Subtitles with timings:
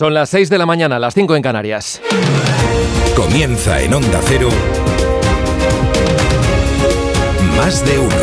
[0.00, 2.00] Son las 6 de la mañana, las 5 en Canarias.
[3.14, 4.48] Comienza en Onda Cero.
[7.54, 8.16] Más de uno.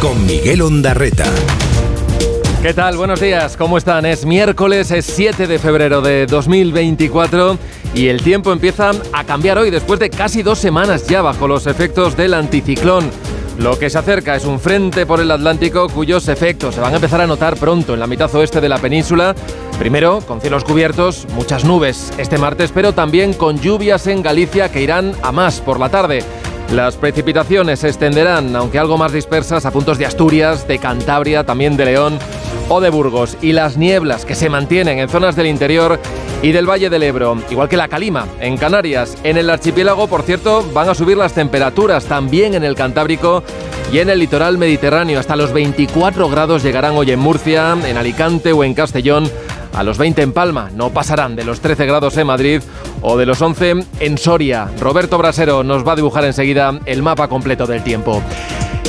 [0.00, 1.26] Con Miguel Ondarreta.
[2.62, 2.96] ¿Qué tal?
[2.96, 4.06] Buenos días, ¿cómo están?
[4.06, 7.56] Es miércoles, es 7 de febrero de 2024
[7.94, 11.68] y el tiempo empieza a cambiar hoy después de casi dos semanas ya bajo los
[11.68, 13.08] efectos del anticiclón.
[13.58, 16.96] Lo que se acerca es un frente por el Atlántico cuyos efectos se van a
[16.96, 19.34] empezar a notar pronto en la mitad oeste de la península.
[19.78, 24.82] Primero, con cielos cubiertos, muchas nubes este martes, pero también con lluvias en Galicia que
[24.82, 26.24] irán a más por la tarde.
[26.72, 31.76] Las precipitaciones se extenderán, aunque algo más dispersas, a puntos de Asturias, de Cantabria, también
[31.76, 32.18] de León
[32.68, 33.36] o de Burgos.
[33.40, 36.00] Y las nieblas que se mantienen en zonas del interior
[36.42, 39.16] y del Valle del Ebro, igual que la calima en Canarias.
[39.24, 43.42] En el archipiélago, por cierto, van a subir las temperaturas también en el Cantábrico
[43.92, 45.20] y en el litoral mediterráneo.
[45.20, 49.30] Hasta los 24 grados llegarán hoy en Murcia, en Alicante o en Castellón.
[49.74, 52.60] A los 20 en Palma, no pasarán de los 13 grados en Madrid
[53.02, 54.68] o de los 11 en Soria.
[54.78, 58.22] Roberto Brasero nos va a dibujar enseguida el mapa completo del tiempo.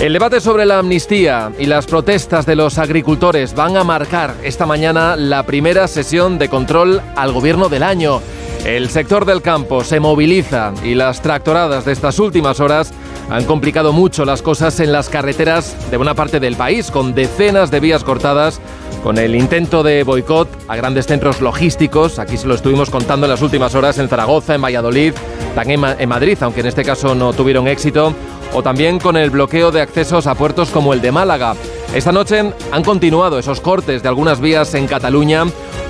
[0.02, 4.66] El debate sobre la amnistía y las protestas de los agricultores van a marcar esta
[4.66, 8.22] mañana la primera sesión de control al gobierno del año.
[8.66, 12.92] El sector del campo se moviliza y las tractoradas de estas últimas horas
[13.30, 17.72] han complicado mucho las cosas en las carreteras de buena parte del país, con decenas
[17.72, 18.60] de vías cortadas,
[19.02, 22.20] con el intento de boicot a grandes centros logísticos.
[22.20, 25.14] Aquí se lo estuvimos contando en las últimas horas en Zaragoza, en Valladolid,
[25.56, 28.14] también en Madrid, aunque en este caso no tuvieron éxito
[28.54, 31.56] o también con el bloqueo de accesos a puertos como el de Málaga.
[31.94, 35.44] Esta noche han continuado esos cortes de algunas vías en Cataluña.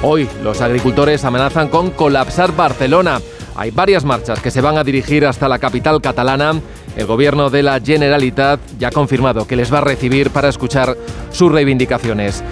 [0.03, 3.21] Hoy los agricultores amenazan con colapsar Barcelona.
[3.55, 6.59] Hay varias marchas que se van a dirigir hasta la capital catalana.
[6.95, 10.95] El gobierno de la Generalitat ya ha confirmado que les va a recibir para escuchar
[11.31, 12.43] sus reivindicaciones.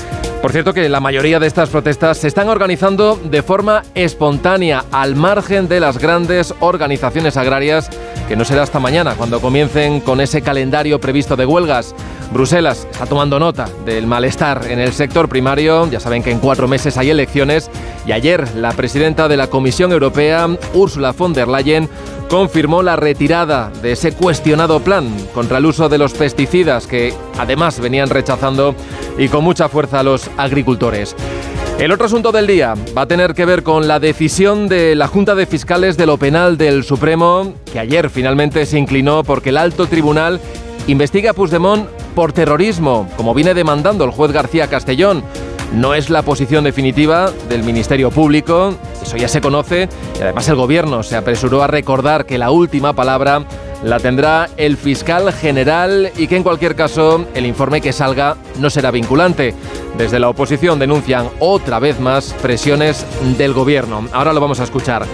[0.42, 5.16] Por cierto que la mayoría de estas protestas se están organizando de forma espontánea, al
[5.16, 7.90] margen de las grandes organizaciones agrarias,
[8.28, 11.96] que no será hasta mañana, cuando comiencen con ese calendario previsto de huelgas.
[12.34, 16.68] Bruselas está tomando nota del malestar en el sector primario, ya saben que en cuatro
[16.68, 17.72] meses hay elecciones,
[18.06, 21.88] y ayer la presidenta de la Comisión Europea, Ursula von der Leyen,
[22.30, 27.80] confirmó la retirada de ese cuestionado plan contra el uso de los pesticidas que además
[27.80, 28.76] venían rechazando
[29.18, 31.16] y con mucha fuerza los agricultores.
[31.80, 35.08] El otro asunto del día va a tener que ver con la decisión de la
[35.08, 39.58] Junta de Fiscales de lo Penal del Supremo, que ayer finalmente se inclinó porque el
[39.58, 40.40] alto tribunal
[40.88, 45.24] investiga a Puigdemont por terrorismo, como viene demandando el juez García Castellón.
[45.74, 50.56] No es la posición definitiva del Ministerio Público, eso ya se conoce, y además el
[50.56, 53.44] Gobierno se apresuró a recordar que la última palabra
[53.84, 58.70] la tendrá el fiscal general y que en cualquier caso el informe que salga no
[58.70, 59.56] será vinculante.
[59.98, 63.04] Desde la oposición denuncian otra vez más presiones
[63.38, 64.08] del gobierno.
[64.14, 65.06] Ahora lo vamos a escuchar.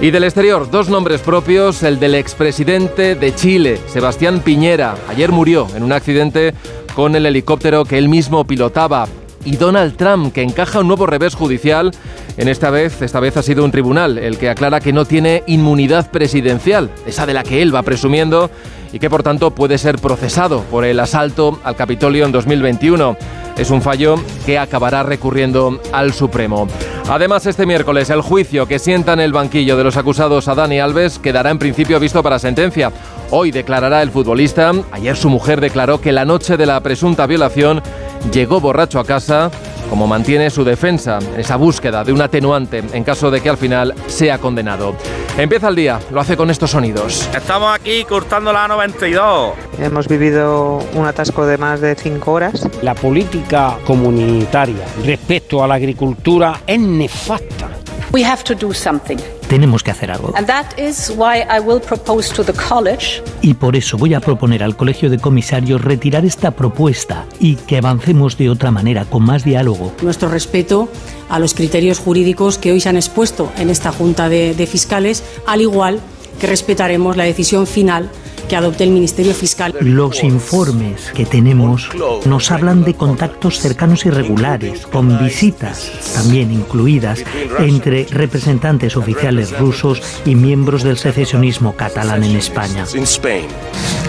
[0.00, 4.94] Y del exterior, dos nombres propios, el del expresidente de Chile, Sebastián Piñera.
[5.08, 6.54] Ayer murió en un accidente
[6.94, 9.06] con el helicóptero que él mismo pilotaba
[9.44, 11.92] y Donald Trump, que encaja un nuevo revés judicial.
[12.36, 15.42] En esta vez, esta vez ha sido un tribunal el que aclara que no tiene
[15.46, 18.50] inmunidad presidencial, esa de la que él va presumiendo
[18.92, 23.16] y que por tanto puede ser procesado por el asalto al Capitolio en 2021.
[23.58, 24.16] Es un fallo
[24.46, 26.68] que acabará recurriendo al Supremo.
[27.08, 30.80] Además, este miércoles el juicio que sienta en el banquillo de los acusados a Dani
[30.80, 32.92] Alves quedará en principio visto para sentencia.
[33.30, 34.72] Hoy declarará el futbolista.
[34.92, 37.82] Ayer su mujer declaró que la noche de la presunta violación
[38.30, 39.50] llegó borracho a casa,
[39.90, 43.56] como mantiene su defensa en esa búsqueda de un atenuante en caso de que al
[43.56, 44.96] final sea condenado.
[45.36, 47.28] Empieza el día, lo hace con estos sonidos.
[47.34, 49.52] Estamos aquí cortando la 92.
[49.78, 52.68] Hemos vivido un atasco de más de cinco horas.
[52.82, 57.68] La política comunitaria respecto a la agricultura es nefasta.
[58.12, 59.18] We have to do something.
[59.54, 60.32] Tenemos que hacer algo.
[60.36, 64.18] And that is why I will propose to the college Y por eso voy a
[64.18, 69.22] proponer al Colegio de Comisarios retirar esta propuesta y que avancemos de otra manera, con
[69.22, 69.92] más diálogo.
[70.02, 70.88] nuestro respeto
[71.28, 75.22] a los criterios jurídicos que hoy se han expuesto en esta Junta de, de Fiscales,
[75.46, 76.00] al igual
[76.40, 78.10] que respetaremos la decisión final
[78.48, 79.74] que adopte el Ministerio Fiscal.
[79.80, 81.88] Los informes que tenemos
[82.26, 87.24] nos hablan de contactos cercanos y regulares, con visitas también incluidas
[87.58, 92.84] entre representantes oficiales rusos y miembros del secesionismo catalán en España.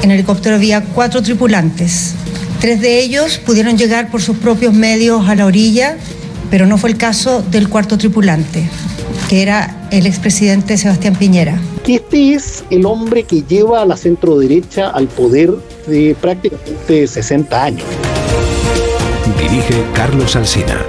[0.01, 2.15] En el helicóptero había cuatro tripulantes.
[2.59, 5.97] Tres de ellos pudieron llegar por sus propios medios a la orilla,
[6.49, 8.69] pero no fue el caso del cuarto tripulante,
[9.27, 11.59] que era el expresidente Sebastián Piñera.
[11.83, 15.51] que este es el hombre que lleva a la centroderecha al poder
[15.87, 17.85] de prácticamente 60 años.
[19.37, 20.81] Dirige Carlos Alsina.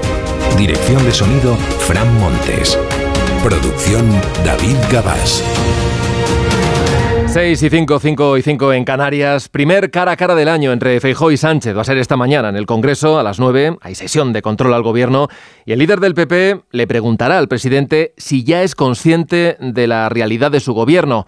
[0.56, 1.56] Dirección de sonido,
[1.86, 2.78] Fran Montes.
[3.42, 4.06] Producción,
[4.44, 5.42] David Gabás.
[7.36, 9.50] 6 y 5, 5 y 5 en Canarias.
[9.50, 11.76] Primer cara a cara del año entre Feijóo y Sánchez.
[11.76, 13.76] Va a ser esta mañana en el Congreso a las 9.
[13.82, 15.28] Hay sesión de control al gobierno.
[15.66, 20.08] Y el líder del PP le preguntará al presidente si ya es consciente de la
[20.08, 21.26] realidad de su gobierno.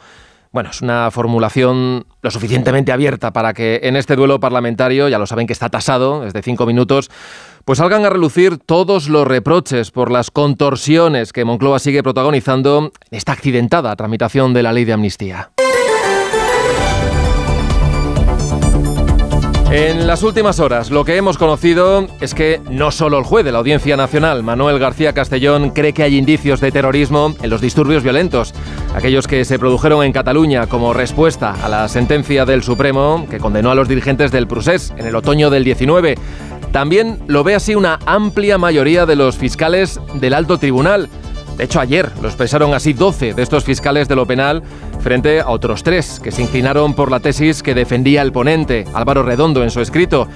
[0.50, 5.26] Bueno, es una formulación lo suficientemente abierta para que en este duelo parlamentario, ya lo
[5.26, 7.11] saben que está tasado, es de cinco minutos,
[7.66, 13.19] pues salgan a relucir todos los reproches por las contorsiones que Moncloa sigue protagonizando en
[13.19, 15.50] esta accidentada tramitación de la ley de amnistía.
[19.70, 23.53] En las últimas horas, lo que hemos conocido es que no solo el juez de
[23.53, 28.03] la Audiencia Nacional, Manuel García Castellón, cree que hay indicios de terrorismo en los disturbios
[28.03, 28.55] violentos,
[28.94, 33.70] aquellos que se produjeron en Cataluña como respuesta a la sentencia del Supremo que condenó
[33.70, 36.14] a los dirigentes del Prusés en el otoño del 19.
[36.73, 41.11] También lo ve así una amplia mayoría de los fiscales del alto tribunal.
[41.58, 44.62] De hecho, ayer lo expresaron así 12 de estos fiscales de lo penal
[45.00, 49.25] frente a otros tres que se inclinaron por la tesis que defendía el ponente, Álvaro
[49.25, 50.28] Redondo, en su escrito.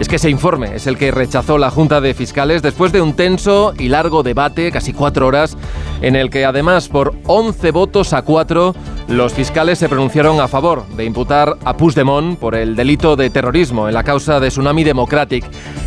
[0.00, 3.14] Es que ese informe es el que rechazó la Junta de Fiscales después de un
[3.14, 5.56] tenso y largo debate, casi cuatro horas,
[6.02, 8.74] en el que además por 11 votos a 4
[9.08, 13.88] los fiscales se pronunciaron a favor de imputar a Puigdemont por el delito de terrorismo
[13.88, 15.44] en la causa de Tsunami Democratic.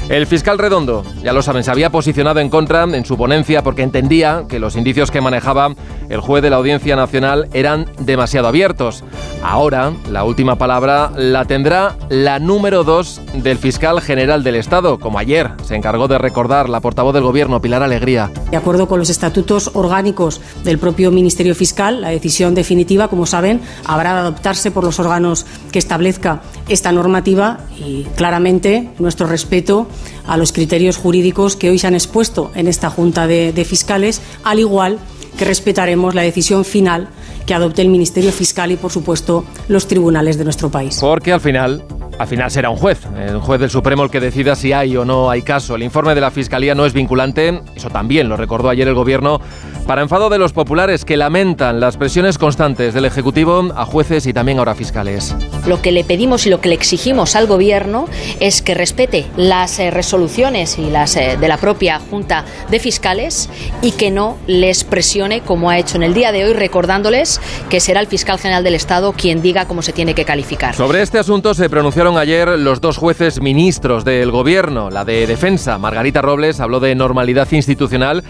[0.10, 3.82] El fiscal Redondo, ya lo saben, se había posicionado en contra en su ponencia porque
[3.82, 5.76] entendía que los indicios que manejaba
[6.08, 9.04] el juez de la Audiencia Nacional eran demasiado abiertos.
[9.44, 15.20] Ahora, la última palabra la tendrá la número dos del fiscal general del Estado, como
[15.20, 18.32] ayer se encargó de recordar la portavoz del Gobierno, Pilar Alegría.
[18.50, 23.62] De acuerdo con los estatutos orgánicos del propio Ministerio Fiscal, la decisión definitiva, como saben,
[23.86, 29.88] habrá de adoptarse por los órganos que establezca esta normativa y claramente nuestro respeto
[30.26, 34.60] a los criterios jurídicos que hoy se han expuesto en esta Junta de, Fiscales, al
[34.60, 35.00] igual
[35.38, 37.10] que respetaremos la decisión final
[37.46, 40.98] que adopte el Ministerio Fiscal y, por supuesto, los tribunales de nuestro país.
[41.00, 41.84] Porque al final
[42.18, 45.06] al final será un juez, un juez del Supremo el que decida si hay o
[45.06, 45.76] no hay caso.
[45.76, 49.40] El informe de la Fiscalía no es vinculante, eso también lo recordó ayer el Gobierno,
[49.88, 54.34] para enfado de los populares que lamentan las presiones constantes del Ejecutivo a jueces y
[54.34, 55.34] también ahora fiscales.
[55.66, 58.06] Lo que le pedimos y lo que le exigimos al Gobierno
[58.42, 63.50] es que respete las eh, resoluciones y las eh, de la propia Junta de Fiscales
[63.82, 67.80] y que no les presione como ha hecho en el día de hoy, recordándoles que
[67.80, 70.76] será el fiscal general del Estado quien diga cómo se tiene que calificar.
[70.76, 74.90] Sobre este asunto se pronunciaron ayer los dos jueces ministros del Gobierno.
[74.90, 78.26] La de Defensa, Margarita Robles, habló de normalidad institucional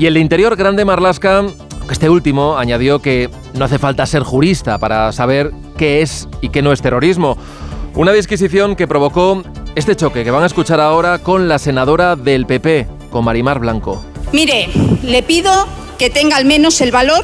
[0.00, 1.44] y el de Interior, Grande Marlasca,
[1.90, 6.62] este último añadió que no hace falta ser jurista para saber qué es y qué
[6.62, 7.36] no es terrorismo.
[7.94, 9.42] Una disquisición que provocó
[9.74, 14.02] este choque que van a escuchar ahora con la senadora del PP, con Marimar Blanco.
[14.32, 14.70] Mire,
[15.02, 15.68] le pido
[15.98, 17.22] que tenga al menos el valor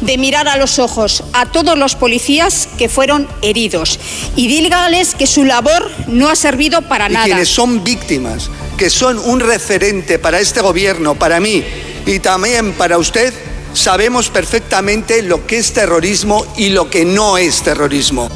[0.00, 3.98] de mirar a los ojos a todos los policías que fueron heridos
[4.36, 7.24] y dígales que su labor no ha servido para y nada.
[7.24, 11.64] quienes son víctimas, que son un referente para este gobierno, para mí
[12.06, 13.32] y también para usted,
[13.74, 18.28] sabemos perfectamente lo que es terrorismo y lo que no es terrorismo.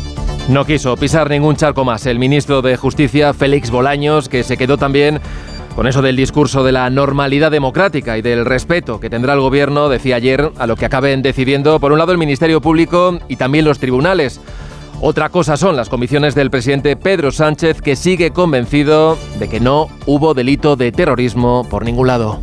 [0.48, 4.78] No quiso pisar ningún charco más el ministro de Justicia, Félix Bolaños, que se quedó
[4.78, 5.20] también
[5.74, 9.88] con eso del discurso de la normalidad democrática y del respeto que tendrá el gobierno,
[9.88, 13.64] decía ayer, a lo que acaben decidiendo, por un lado, el Ministerio Público y también
[13.64, 14.40] los tribunales.
[15.02, 19.88] Otra cosa son las convicciones del presidente Pedro Sánchez, que sigue convencido de que no
[20.06, 22.40] hubo delito de terrorismo por ningún lado.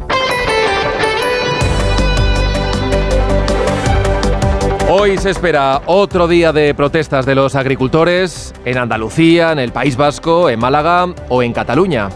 [4.96, 9.98] Hoy se espera otro día de protestas de los agricultores en Andalucía, en el País
[9.98, 12.10] Vasco, en Málaga o en Cataluña.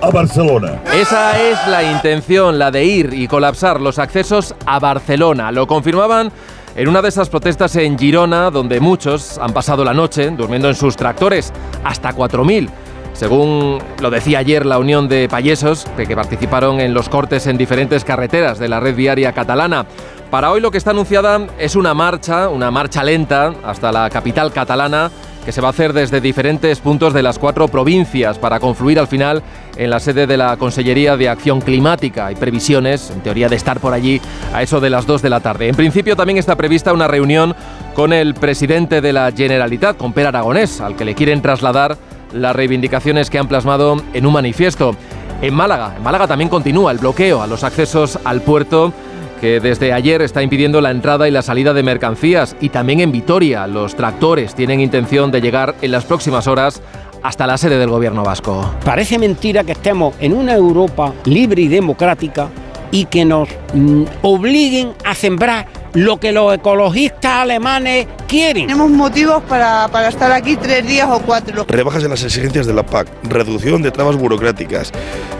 [0.00, 0.82] a Barcelona.
[0.92, 5.52] Esa es la intención, la de ir y colapsar los accesos a Barcelona.
[5.52, 6.32] Lo confirmaban
[6.74, 10.74] en una de esas protestas en Girona, donde muchos han pasado la noche durmiendo en
[10.74, 11.52] sus tractores,
[11.84, 12.68] hasta 4.000.
[13.12, 17.58] Según lo decía ayer la Unión de Payesos, que, que participaron en los cortes en
[17.58, 19.86] diferentes carreteras de la red viaria catalana.
[20.30, 24.52] Para hoy lo que está anunciada es una marcha, una marcha lenta hasta la capital
[24.52, 25.10] catalana,
[25.42, 29.06] que se va a hacer desde diferentes puntos de las cuatro provincias para confluir al
[29.06, 29.42] final
[29.78, 32.26] en la sede de la Consellería de Acción Climática.
[32.26, 34.20] Hay previsiones, en teoría, de estar por allí
[34.52, 35.68] a eso de las 2 de la tarde.
[35.68, 37.54] En principio también está prevista una reunión
[37.94, 41.96] con el presidente de la Generalitat, con Per Aragonés, al que le quieren trasladar
[42.34, 44.94] las reivindicaciones que han plasmado en un manifiesto.
[45.40, 48.92] En Málaga, en Málaga también continúa el bloqueo a los accesos al puerto
[49.40, 53.12] que desde ayer está impidiendo la entrada y la salida de mercancías y también en
[53.12, 56.82] Vitoria los tractores tienen intención de llegar en las próximas horas
[57.22, 58.74] hasta la sede del gobierno vasco.
[58.84, 62.48] Parece mentira que estemos en una Europa libre y democrática
[62.90, 68.66] y que nos mm, obliguen a sembrar lo que los ecologistas alemanes quieren.
[68.66, 71.64] Tenemos motivos para, para, estar aquí tres días o cuatro.
[71.68, 74.92] Rebajas en las exigencias de la PAC, reducción de trabas burocráticas.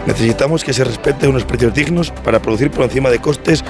[0.07, 3.65] Necesitamos que se respete unos precios dignos para producir por encima de costes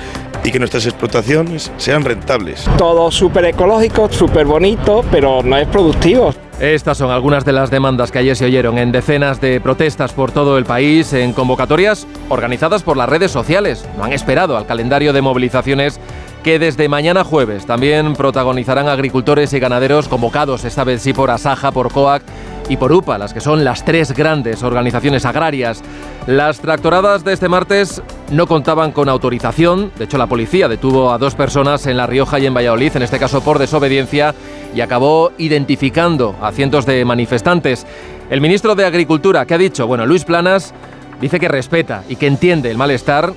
[0.45, 2.65] y que nuestras explotaciones sean rentables.
[2.77, 6.33] Todo súper ecológico, súper bonito, pero no es productivo.
[6.61, 10.33] Estas son algunas de las demandas que ayer se oyeron en decenas de protestas por
[10.33, 13.87] todo el país, en convocatorias organizadas por las redes sociales.
[13.97, 16.01] No han esperado al calendario de movilizaciones
[16.43, 21.73] que desde mañana jueves también protagonizarán agricultores y ganaderos convocados, esta vez sí por Asaja,
[21.73, 22.23] por COAC
[22.69, 25.83] y por UPA, las que son las tres grandes organizaciones agrarias.
[26.27, 31.19] Las tractoradas de este martes no contaban con autorización, de hecho la policía detuvo a
[31.19, 34.35] dos personas en La Rioja y en Valladolid, en este caso por desobediencia,
[34.75, 37.87] y acabó identificando a cientos de manifestantes.
[38.31, 39.87] El ministro de Agricultura, ¿qué ha dicho?
[39.87, 40.75] Bueno, Luis Planas
[41.21, 43.33] dice que respeta y que entiende el malestar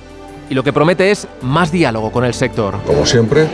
[0.52, 2.74] y lo que promete es más diálogo con el sector.
[2.86, 3.48] Como siempre,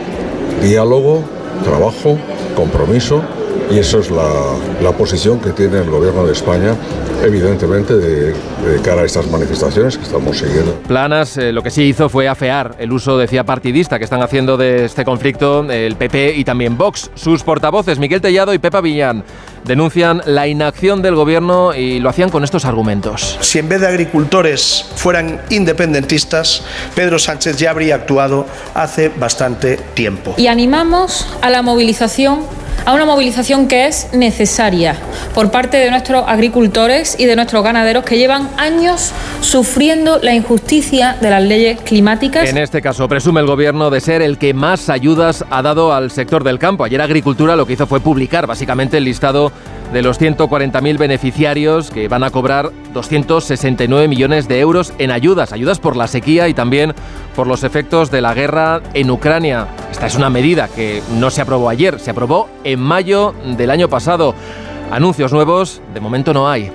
[0.61, 1.23] diálogo,
[1.63, 2.17] trabajo,
[2.57, 3.23] compromiso
[3.71, 6.75] y eso es la, la, posición que tiene el gobierno de España,
[7.23, 10.73] evidentemente, de, de cara a estas manifestaciones que estamos siguiendo.
[10.87, 14.57] Planas eh, lo que sí hizo fue afear el uso, decía, partidista que están haciendo
[14.57, 17.11] de este conflicto el PP y también Vox.
[17.15, 19.23] Sus portavoces, Miguel Tellado y Pepa Villán,
[19.65, 23.37] denuncian la inacción del gobierno y lo hacían con estos argumentos.
[23.41, 26.63] Si en vez de agricultores fueran independentistas,
[26.95, 30.33] Pedro Sánchez ya habría actuado hace bastante tiempo.
[30.37, 32.39] Y animamos a la movilización
[32.85, 34.95] a una movilización que es necesaria
[35.33, 41.17] por parte de nuestros agricultores y de nuestros ganaderos que llevan años sufriendo la injusticia
[41.19, 42.49] de las leyes climáticas.
[42.49, 46.11] En este caso, presume el gobierno de ser el que más ayudas ha dado al
[46.11, 46.83] sector del campo.
[46.83, 49.51] Ayer Agricultura lo que hizo fue publicar básicamente el listado
[49.93, 55.79] de los 140.000 beneficiarios que van a cobrar 269 millones de euros en ayudas, ayudas
[55.79, 56.93] por la sequía y también
[57.35, 59.67] por los efectos de la guerra en Ucrania.
[59.91, 63.89] Esta es una medida que no se aprobó ayer, se aprobó en mayo del año
[63.89, 64.35] pasado.
[64.91, 66.71] Anuncios nuevos, de momento no hay.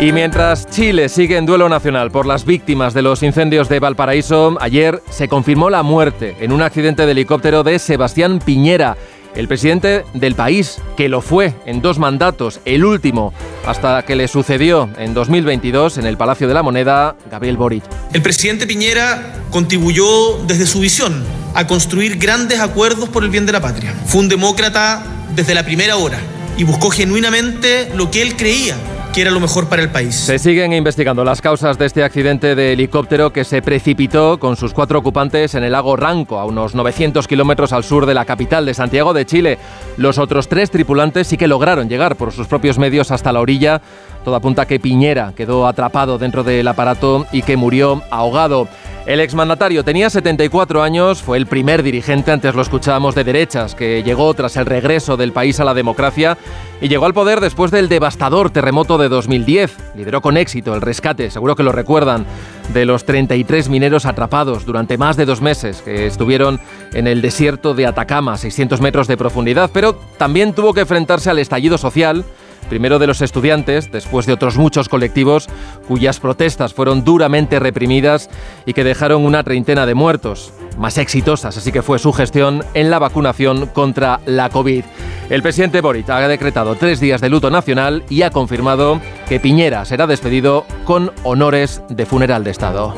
[0.00, 4.56] Y mientras Chile sigue en duelo nacional por las víctimas de los incendios de Valparaíso,
[4.60, 8.96] ayer se confirmó la muerte en un accidente de helicóptero de Sebastián Piñera,
[9.36, 13.32] el presidente del país, que lo fue en dos mandatos, el último
[13.66, 17.84] hasta que le sucedió en 2022 en el Palacio de la Moneda, Gabriel Boric.
[18.12, 21.24] El presidente Piñera contribuyó desde su visión
[21.54, 23.94] a construir grandes acuerdos por el bien de la patria.
[24.06, 25.02] Fue un demócrata
[25.34, 26.18] desde la primera hora
[26.58, 28.76] y buscó genuinamente lo que él creía
[29.14, 30.16] que era lo mejor para el país.
[30.16, 34.74] Se siguen investigando las causas de este accidente de helicóptero que se precipitó con sus
[34.74, 38.66] cuatro ocupantes en el lago Ranco, a unos 900 kilómetros al sur de la capital
[38.66, 39.58] de Santiago de Chile.
[39.98, 43.80] Los otros tres tripulantes sí que lograron llegar por sus propios medios hasta la orilla.
[44.24, 48.66] Todo apunta que Piñera quedó atrapado dentro del aparato y que murió ahogado.
[49.06, 54.02] El exmandatario tenía 74 años, fue el primer dirigente, antes lo escuchábamos, de derechas, que
[54.02, 56.38] llegó tras el regreso del país a la democracia
[56.80, 59.76] y llegó al poder después del devastador terremoto de 2010.
[59.94, 62.24] Lideró con éxito el rescate, seguro que lo recuerdan,
[62.72, 66.58] de los 33 mineros atrapados durante más de dos meses que estuvieron
[66.94, 71.38] en el desierto de Atacama, 600 metros de profundidad, pero también tuvo que enfrentarse al
[71.38, 72.24] estallido social
[72.64, 75.48] primero de los estudiantes, después de otros muchos colectivos
[75.88, 78.30] cuyas protestas fueron duramente reprimidas
[78.66, 82.90] y que dejaron una treintena de muertos, más exitosas, así que fue su gestión en
[82.90, 84.84] la vacunación contra la COVID.
[85.30, 89.84] El presidente Boric ha decretado tres días de luto nacional y ha confirmado que Piñera
[89.84, 92.94] será despedido con honores de funeral de Estado.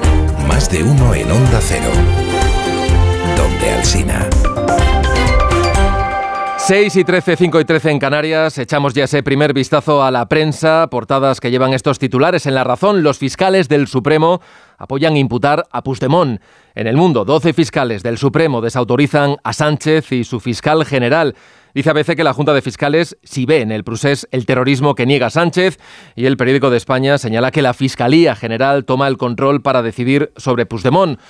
[0.49, 1.91] Más de uno en Onda Cero.
[3.37, 4.29] Donde Alsina.
[6.67, 8.59] 6 y 13, 5 y 13 en Canarias.
[8.59, 10.89] Echamos ya ese primer vistazo a la prensa.
[10.91, 12.45] Portadas que llevan estos titulares.
[12.45, 14.41] En La Razón, los fiscales del Supremo
[14.77, 16.41] apoyan imputar a Puigdemont.
[16.75, 21.37] En el mundo, 12 fiscales del Supremo desautorizan a Sánchez y su fiscal general.
[21.73, 25.07] Dice ABC que la Junta de Fiscales si ve en el procés el terrorismo que
[25.07, 25.79] niega Sánchez
[26.17, 30.33] y el periódico de España señala que la Fiscalía General toma el control para decidir
[30.37, 31.21] sobre Puigdemont.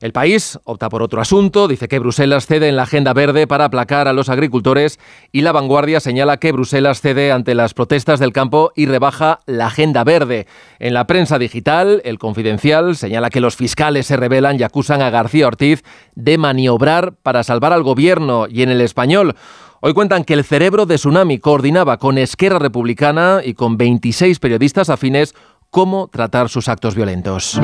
[0.00, 3.66] El país opta por otro asunto, dice que Bruselas cede en la agenda verde para
[3.66, 4.98] aplacar a los agricultores
[5.32, 9.66] y la vanguardia señala que Bruselas cede ante las protestas del campo y rebaja la
[9.66, 10.46] agenda verde.
[10.78, 15.10] En la prensa digital, el confidencial señala que los fiscales se rebelan y acusan a
[15.10, 15.82] García Ortiz
[16.14, 19.34] de maniobrar para salvar al gobierno y en el español.
[19.80, 24.88] Hoy cuentan que el cerebro de Tsunami coordinaba con Esquerra Republicana y con 26 periodistas
[24.88, 25.34] afines
[25.68, 27.60] cómo tratar sus actos violentos.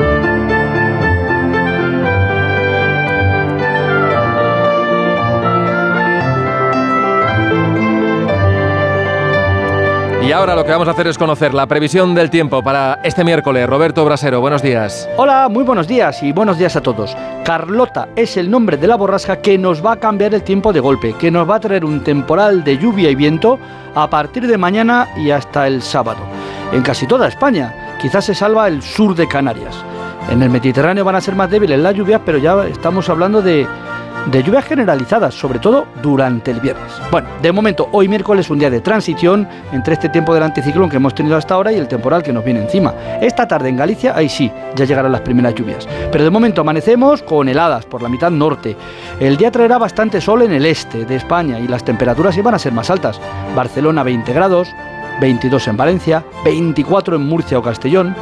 [10.21, 13.23] Y ahora lo que vamos a hacer es conocer la previsión del tiempo para este
[13.23, 13.67] miércoles.
[13.67, 15.09] Roberto Brasero, buenos días.
[15.17, 17.17] Hola, muy buenos días y buenos días a todos.
[17.43, 20.79] Carlota es el nombre de la borrasca que nos va a cambiar el tiempo de
[20.79, 23.57] golpe, que nos va a traer un temporal de lluvia y viento
[23.95, 26.19] a partir de mañana y hasta el sábado.
[26.71, 29.75] En casi toda España, quizás se salva el sur de Canarias.
[30.29, 33.67] En el Mediterráneo van a ser más débiles las lluvias, pero ya estamos hablando de
[34.27, 36.91] de lluvias generalizadas, sobre todo durante el viernes.
[37.11, 40.97] Bueno, de momento, hoy miércoles un día de transición entre este tiempo del anticiclón que
[40.97, 42.93] hemos tenido hasta ahora y el temporal que nos viene encima.
[43.21, 45.87] Esta tarde en Galicia, ahí sí, ya llegarán las primeras lluvias.
[46.11, 48.75] Pero de momento amanecemos con heladas por la mitad norte.
[49.19, 52.59] El día traerá bastante sol en el este de España y las temperaturas iban a
[52.59, 53.19] ser más altas.
[53.55, 54.69] Barcelona 20 grados,
[55.21, 58.13] 22 en Valencia, 24 en Murcia o Castellón.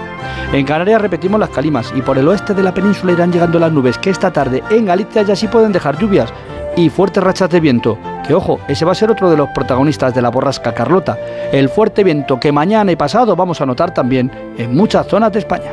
[0.54, 3.72] En Canarias repetimos las calimas y por el oeste de la península irán llegando las
[3.72, 6.32] nubes que esta tarde en Galicia ya sí pueden dejar lluvias
[6.76, 7.98] y fuertes rachas de viento.
[8.28, 11.18] Que ojo, ese va a ser otro de los protagonistas de la borrasca Carlota,
[11.52, 15.40] el fuerte viento que mañana y pasado vamos a notar también en muchas zonas de
[15.40, 15.72] España.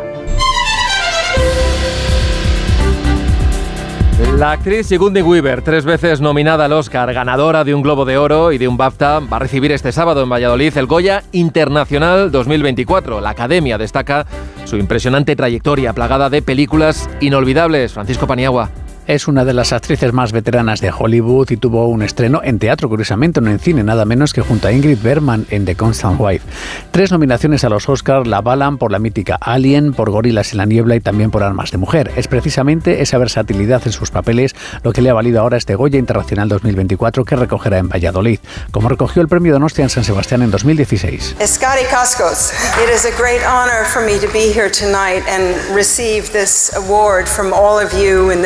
[4.18, 8.50] La actriz Sigourney Weaver, tres veces nominada al Oscar, ganadora de un Globo de Oro
[8.50, 13.20] y de un BAFTA, va a recibir este sábado en Valladolid el Goya Internacional 2024.
[13.20, 14.26] La Academia destaca
[14.64, 17.92] su impresionante trayectoria plagada de películas inolvidables.
[17.92, 18.70] Francisco Paniagua.
[19.06, 22.88] Es una de las actrices más veteranas de Hollywood y tuvo un estreno en teatro,
[22.88, 26.44] curiosamente, no en cine, nada menos que junto a Ingrid Bergman en The Constant Wife.
[26.90, 30.66] Tres nominaciones a los Oscars la avalan por la mítica Alien, por Gorilas en la
[30.66, 32.10] Niebla y también por Armas de Mujer.
[32.16, 36.00] Es precisamente esa versatilidad en sus papeles lo que le ha valido ahora este Goya
[36.00, 38.40] Internacional 2024 que recogerá en Valladolid,
[38.72, 41.36] como recogió el premio Donostia en San Sebastián en 2016.
[41.46, 46.32] Scotty Cascos, it is a great honor for me to be here tonight and receive
[46.32, 48.44] this award from all of you in.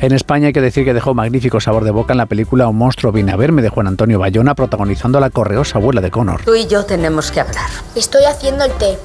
[0.00, 2.76] En España hay que decir que dejó magnífico sabor de boca en la película Un
[2.76, 6.42] monstruo viene a verme de Juan Antonio Bayona protagonizando a la correosa abuela de Connor.
[6.44, 7.70] Tú y yo tenemos que hablar.
[7.94, 8.98] Estoy haciendo el té.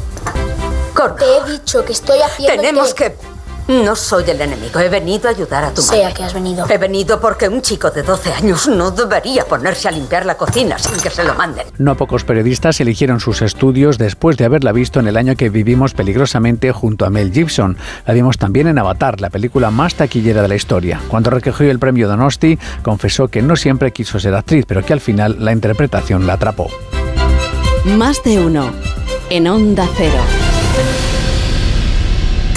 [0.94, 1.16] Connor.
[1.16, 3.16] Te he dicho que estoy haciendo Tenemos el té.
[3.18, 3.37] que...
[3.68, 6.06] No soy el enemigo, he venido a ayudar a tu Sé madre.
[6.06, 6.66] a qué has venido.
[6.70, 10.80] He venido porque un chico de 12 años no debería ponerse a limpiar la cocina
[10.80, 11.68] sin que se lo manden.
[11.78, 15.94] No pocos periodistas eligieron sus estudios después de haberla visto en el año que vivimos
[15.94, 17.78] peligrosamente junto a Mel Gibson.
[18.06, 21.02] La vimos también en Avatar, la película más taquillera de la historia.
[21.10, 25.02] Cuando recogió el premio Donosti, confesó que no siempre quiso ser actriz, pero que al
[25.02, 26.70] final la interpretación la atrapó.
[27.84, 28.72] Más de uno.
[29.30, 30.47] En Onda Cero.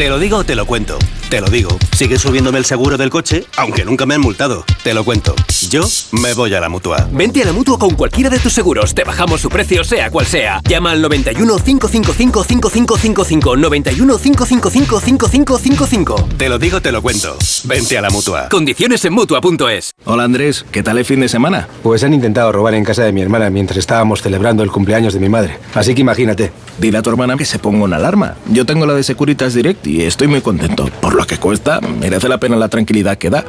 [0.01, 0.99] Te lo digo, te lo cuento.
[1.31, 1.71] Te lo digo.
[1.97, 4.65] Sigue subiéndome el seguro del coche, aunque nunca me han multado.
[4.83, 5.37] Te lo cuento.
[5.69, 7.09] Yo me voy a la mutua.
[7.13, 8.97] Vente a la mutua con cualquiera de tus seguros.
[8.97, 10.61] Te bajamos su precio, sea cual sea.
[10.69, 13.57] Llama al 91 555 5555.
[13.57, 16.29] 91 555 5555.
[16.37, 17.37] Te lo digo, te lo cuento.
[17.63, 18.49] Vente a la mutua.
[18.49, 19.93] Condiciones en mutua.es.
[20.07, 21.69] Hola Andrés, ¿qué tal el fin de semana?
[21.85, 25.21] Pues han intentado robar en casa de mi hermana mientras estábamos celebrando el cumpleaños de
[25.21, 25.59] mi madre.
[25.77, 26.51] Así que imagínate.
[26.81, 28.37] Dile a tu hermana que se ponga una alarma.
[28.51, 30.89] Yo tengo la de Securitas Direct y estoy muy contento.
[31.03, 33.45] Por lo que cuesta, merece la pena la tranquilidad que da.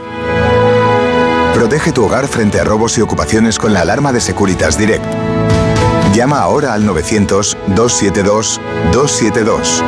[1.53, 5.05] Protege tu hogar frente a robos y ocupaciones con la alarma de Securitas Direct.
[6.13, 9.83] Llama ahora al 900-272-272.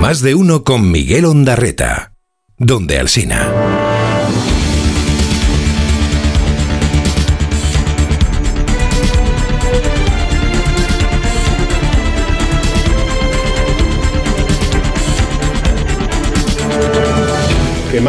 [0.00, 2.14] Más de uno con Miguel Ondarreta.
[2.58, 3.93] Donde Alsina.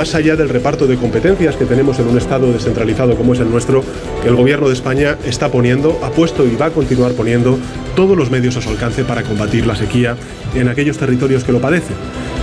[0.05, 3.49] Más allá del reparto de competencias que tenemos en un Estado descentralizado como es el
[3.49, 3.83] nuestro,
[4.23, 7.57] el Gobierno de España está poniendo, ha puesto y va a continuar poniendo
[7.95, 10.15] todos los medios a su alcance para combatir la sequía
[10.53, 11.95] en aquellos territorios que lo padecen.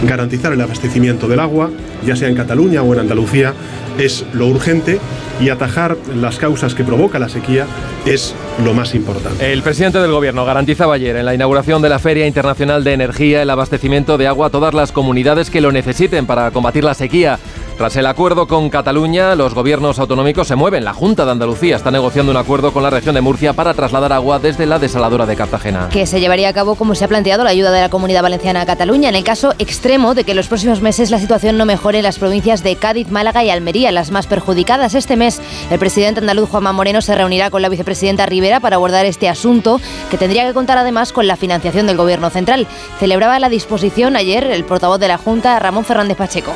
[0.08, 1.70] Garantizar el abastecimiento del agua,
[2.04, 3.54] ya sea en Cataluña o en Andalucía,
[3.96, 4.98] es lo urgente
[5.42, 7.66] y atajar las causas que provoca la sequía
[8.06, 9.52] es lo más importante.
[9.52, 13.42] El presidente del gobierno garantizaba ayer en la inauguración de la Feria Internacional de Energía
[13.42, 17.40] el abastecimiento de agua a todas las comunidades que lo necesiten para combatir la sequía.
[17.76, 20.84] Tras el acuerdo con Cataluña, los gobiernos autonómicos se mueven.
[20.84, 24.12] La Junta de Andalucía está negociando un acuerdo con la región de Murcia para trasladar
[24.12, 25.88] agua desde la desaladora de Cartagena.
[25.90, 28.60] Que se llevaría a cabo como se ha planteado la ayuda de la Comunidad Valenciana
[28.60, 31.66] a Cataluña en el caso extremo de que en los próximos meses la situación no
[31.66, 34.94] mejore en las provincias de Cádiz, Málaga y Almería, las más perjudicadas.
[34.94, 39.06] Este mes el presidente andaluz Juanma Moreno se reunirá con la vicepresidenta Rivera para abordar
[39.06, 39.80] este asunto,
[40.10, 42.66] que tendría que contar además con la financiación del Gobierno central.
[43.00, 46.52] Celebraba la disposición ayer el portavoz de la Junta, Ramón Fernández Pacheco.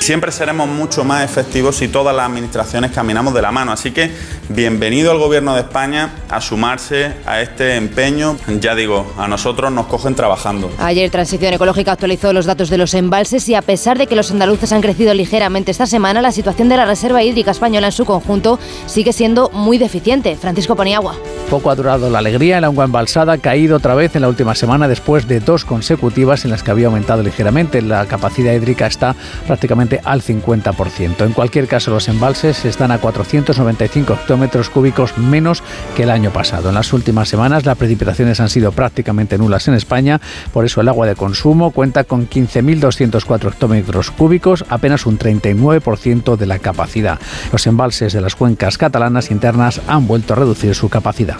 [0.00, 3.72] Siempre seremos mucho más efectivos si todas las administraciones caminamos de la mano.
[3.72, 4.12] Así que
[4.48, 8.36] bienvenido al Gobierno de España a sumarse a este empeño.
[8.60, 10.70] Ya digo, a nosotros nos cogen trabajando.
[10.78, 14.30] Ayer Transición Ecológica actualizó los datos de los embalses y a pesar de que los
[14.30, 18.04] andaluces han crecido ligeramente esta semana, la situación de la Reserva Hídrica Española en su
[18.04, 20.36] conjunto sigue siendo muy deficiente.
[20.36, 21.16] Francisco Paniagua.
[21.50, 22.58] Poco ha durado la alegría.
[22.58, 26.44] El agua embalsada ha caído otra vez en la última semana después de dos consecutivas
[26.44, 27.82] en las que había aumentado ligeramente.
[27.82, 31.24] La capacidad hídrica está prácticamente al 50%.
[31.24, 35.62] En cualquier caso, los embalses están a 495 hectómetros cúbicos menos
[35.94, 36.68] que el año pasado.
[36.68, 40.20] En las últimas semanas las precipitaciones han sido prácticamente nulas en España,
[40.52, 46.46] por eso el agua de consumo cuenta con 15.204 hectómetros cúbicos, apenas un 39% de
[46.46, 47.18] la capacidad.
[47.52, 51.36] Los embalses de las cuencas catalanas internas han vuelto a reducir su capacidad.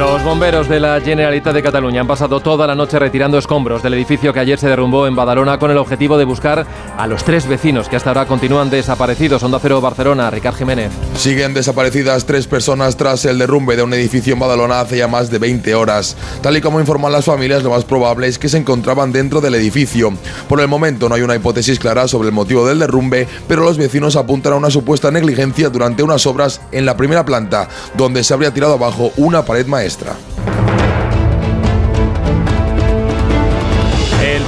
[0.00, 3.92] Los bomberos de la Generalitat de Cataluña han pasado toda la noche retirando escombros del
[3.92, 7.46] edificio que ayer se derrumbó en Badalona con el objetivo de buscar a los tres
[7.46, 9.42] vecinos que hasta ahora continúan desaparecidos.
[9.42, 10.90] Onda Cero Barcelona, Ricard Jiménez.
[11.16, 15.30] Siguen desaparecidas tres personas tras el derrumbe de un edificio en Badalona hace ya más
[15.30, 16.16] de 20 horas.
[16.40, 19.54] Tal y como informan las familias, lo más probable es que se encontraban dentro del
[19.54, 20.14] edificio.
[20.48, 23.76] Por el momento no hay una hipótesis clara sobre el motivo del derrumbe, pero los
[23.76, 28.32] vecinos apuntan a una supuesta negligencia durante unas obras en la primera planta, donde se
[28.32, 29.89] habría tirado abajo una pared maestra.
[29.90, 30.69] El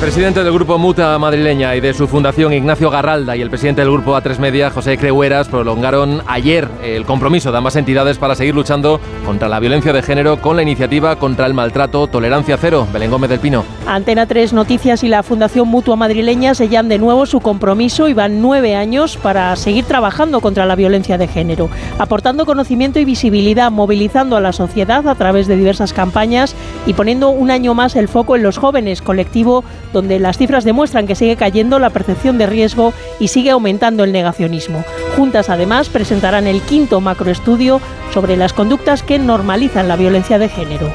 [0.03, 3.93] presidente del grupo Muta madrileña y de su fundación Ignacio Garralda y el presidente del
[3.93, 9.01] grupo A3 Media José Creueras prolongaron ayer el compromiso de ambas entidades para seguir luchando
[9.25, 12.89] contra la violencia de género con la iniciativa contra el maltrato Tolerancia Cero.
[12.93, 13.65] Belén Gómez del Pino.
[13.87, 18.43] Antena 3 Noticias y la Fundación Mutua Madrileña sellan de nuevo su compromiso y van
[18.43, 24.37] nueve años para seguir trabajando contra la violencia de género, aportando conocimiento y visibilidad, movilizando
[24.37, 28.35] a la sociedad a través de diversas campañas y poniendo un año más el foco
[28.35, 29.63] en los jóvenes, colectivo
[29.93, 34.13] donde las cifras demuestran que sigue cayendo la percepción de riesgo y sigue aumentando el
[34.13, 34.85] negacionismo.
[35.17, 37.81] Juntas, además, presentarán el quinto macroestudio
[38.13, 40.93] sobre las conductas que normalizan la violencia de género.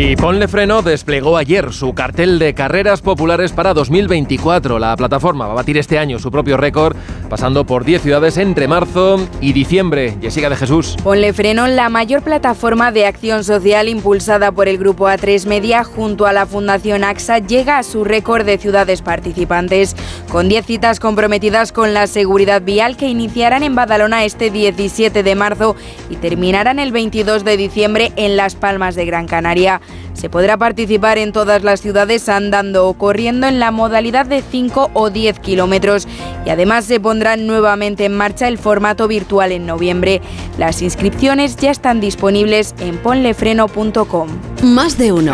[0.00, 4.78] Y Ponle Freno desplegó ayer su cartel de carreras populares para 2024.
[4.78, 6.94] La plataforma va a batir este año su propio récord,
[7.28, 10.16] pasando por 10 ciudades entre marzo y diciembre.
[10.20, 10.96] Jessica de Jesús.
[11.02, 16.26] Ponle Freno, la mayor plataforma de acción social impulsada por el grupo A3 Media junto
[16.26, 19.96] a la Fundación AXA, llega a su récord de ciudades participantes,
[20.30, 25.34] con 10 citas comprometidas con la seguridad vial que iniciarán en Badalona este 17 de
[25.34, 25.74] marzo
[26.08, 29.80] y terminarán el 22 de diciembre en Las Palmas de Gran Canaria.
[30.14, 34.90] Se podrá participar en todas las ciudades andando o corriendo en la modalidad de 5
[34.92, 36.08] o 10 kilómetros
[36.44, 40.20] y además se pondrá nuevamente en marcha el formato virtual en noviembre.
[40.58, 44.28] Las inscripciones ya están disponibles en ponlefreno.com.
[44.62, 45.32] Más de uno.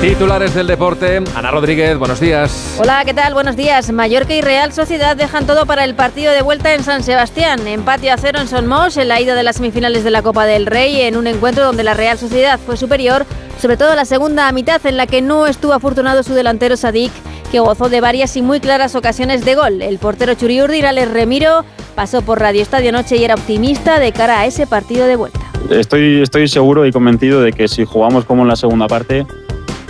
[0.00, 1.20] Titulares del deporte.
[1.34, 2.76] Ana Rodríguez, buenos días.
[2.80, 3.34] Hola, ¿qué tal?
[3.34, 3.90] Buenos días.
[3.90, 7.66] Mallorca y Real Sociedad dejan todo para el partido de vuelta en San Sebastián.
[7.66, 10.46] Empate a cero en Son Mos en la ida de las semifinales de la Copa
[10.46, 13.26] del Rey en un encuentro donde la Real Sociedad fue superior,
[13.60, 17.10] sobre todo la segunda mitad en la que no estuvo afortunado su delantero Sadik,
[17.50, 19.82] que gozó de varias y muy claras ocasiones de gol.
[19.82, 21.64] El portero Churiurdi, Alex Remiro,
[21.96, 25.40] pasó por Radio Estadio Noche y era optimista de cara a ese partido de vuelta.
[25.70, 29.26] Estoy, estoy seguro y convencido de que si jugamos como en la segunda parte,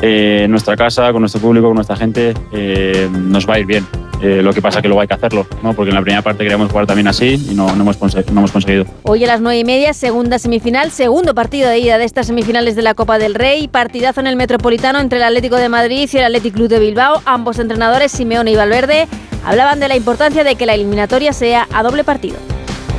[0.01, 3.67] eh, en nuestra casa, con nuestro público, con nuestra gente, eh, nos va a ir
[3.67, 3.87] bien.
[4.21, 5.75] Eh, lo que pasa es que luego hay que hacerlo, ¿no?
[5.75, 8.51] porque en la primera parte queríamos jugar también así y no, no, hemos, no hemos
[8.51, 8.85] conseguido.
[9.05, 12.75] Hoy a las nueve y media, segunda semifinal, segundo partido de ida de estas semifinales
[12.75, 16.17] de la Copa del Rey, partidazo en el Metropolitano entre el Atlético de Madrid y
[16.17, 17.23] el Athletic Club de Bilbao.
[17.27, 19.07] Ambos entrenadores, Simeone y Valverde,
[19.45, 22.39] hablaban de la importancia de que la eliminatoria sea a doble partido.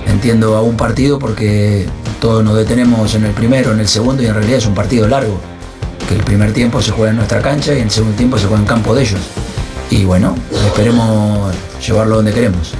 [0.08, 1.86] Entiendo a un partido porque
[2.22, 5.06] todos nos detenemos en el primero, en el segundo y en realidad es un partido
[5.08, 5.40] largo
[6.10, 8.62] que el primer tiempo se juega en nuestra cancha y el segundo tiempo se juega
[8.62, 9.22] en campo de ellos.
[9.92, 11.54] Y bueno, esperemos
[11.86, 12.74] llevarlo donde queremos.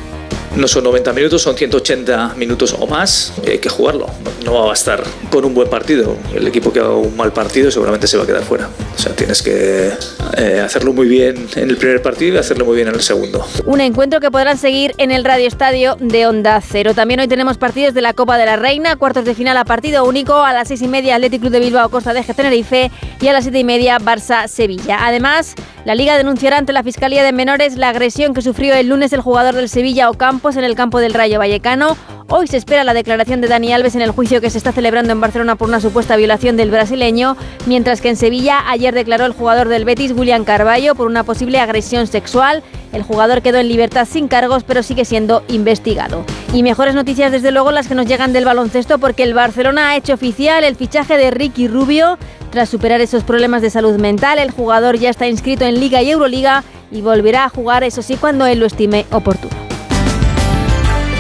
[0.56, 3.34] No son 90 minutos, son 180 minutos o más.
[3.48, 4.08] Hay que jugarlo.
[4.44, 6.18] No va a bastar con un buen partido.
[6.34, 8.68] El equipo que haga un mal partido seguramente se va a quedar fuera.
[8.96, 9.92] O sea, tienes que
[10.38, 13.46] eh, hacerlo muy bien en el primer partido y hacerlo muy bien en el segundo.
[13.66, 16.94] Un encuentro que podrán seguir en el Radio Estadio de Onda Cero.
[16.94, 20.04] También hoy tenemos partidos de la Copa de la Reina, cuartos de final a partido
[20.04, 20.34] único.
[20.44, 22.92] A las seis y media, Athletic Club de Bilbao, Costa de Tenerife.
[23.22, 25.06] Y a las siete y media, Barça, Sevilla.
[25.06, 29.14] Además, la Liga denunciará ante la Fiscalía de Menores la agresión que sufrió el lunes
[29.14, 31.96] el jugador del Sevilla Ocampo campos en el campo del Rayo Vallecano.
[32.28, 35.12] Hoy se espera la declaración de Dani Alves en el juicio que se está celebrando
[35.12, 39.34] en Barcelona por una supuesta violación del brasileño, mientras que en Sevilla ayer declaró el
[39.34, 42.64] jugador del Betis, William Carballo, por una posible agresión sexual.
[42.94, 46.24] El jugador quedó en libertad sin cargos, pero sigue siendo investigado.
[46.52, 49.98] Y mejores noticias, desde luego, las que nos llegan del baloncesto, porque el Barcelona ha
[49.98, 52.18] hecho oficial el fichaje de Ricky Rubio.
[52.50, 56.10] Tras superar esos problemas de salud mental, el jugador ya está inscrito en Liga y
[56.10, 59.69] Euroliga y volverá a jugar, eso sí, cuando él lo estime oportuno.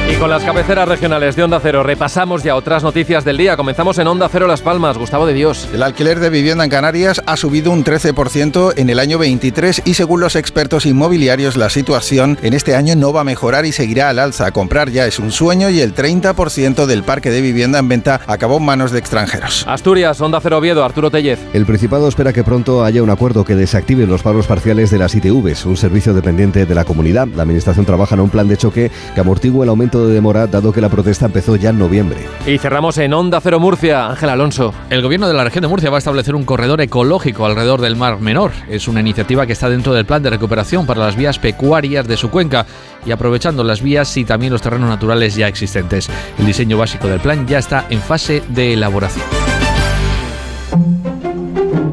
[0.09, 3.55] Y con las cabeceras regionales de Onda Cero repasamos ya otras noticias del día.
[3.55, 4.97] Comenzamos en Onda Cero Las Palmas.
[4.97, 5.69] Gustavo de Dios.
[5.71, 9.93] El alquiler de vivienda en Canarias ha subido un 13% en el año 23 y
[9.93, 14.09] según los expertos inmobiliarios la situación en este año no va a mejorar y seguirá
[14.09, 14.49] al alza.
[14.49, 18.57] Comprar ya es un sueño y el 30% del parque de vivienda en venta acabó
[18.57, 19.63] en manos de extranjeros.
[19.67, 21.39] Asturias, Onda Cero Oviedo, Arturo Tellez.
[21.53, 25.13] El Principado espera que pronto haya un acuerdo que desactive los pagos parciales de las
[25.13, 27.27] ITVs, un servicio dependiente de la comunidad.
[27.35, 30.71] La Administración trabaja en un plan de choque que amortigue el aumento de demora dado
[30.71, 32.19] que la protesta empezó ya en noviembre.
[32.45, 34.73] Y cerramos en Onda Cero Murcia, Ángel Alonso.
[34.89, 37.95] El gobierno de la región de Murcia va a establecer un corredor ecológico alrededor del
[37.95, 38.51] Mar Menor.
[38.69, 42.17] Es una iniciativa que está dentro del plan de recuperación para las vías pecuarias de
[42.17, 42.65] su cuenca
[43.05, 46.09] y aprovechando las vías y también los terrenos naturales ya existentes.
[46.37, 49.25] El diseño básico del plan ya está en fase de elaboración.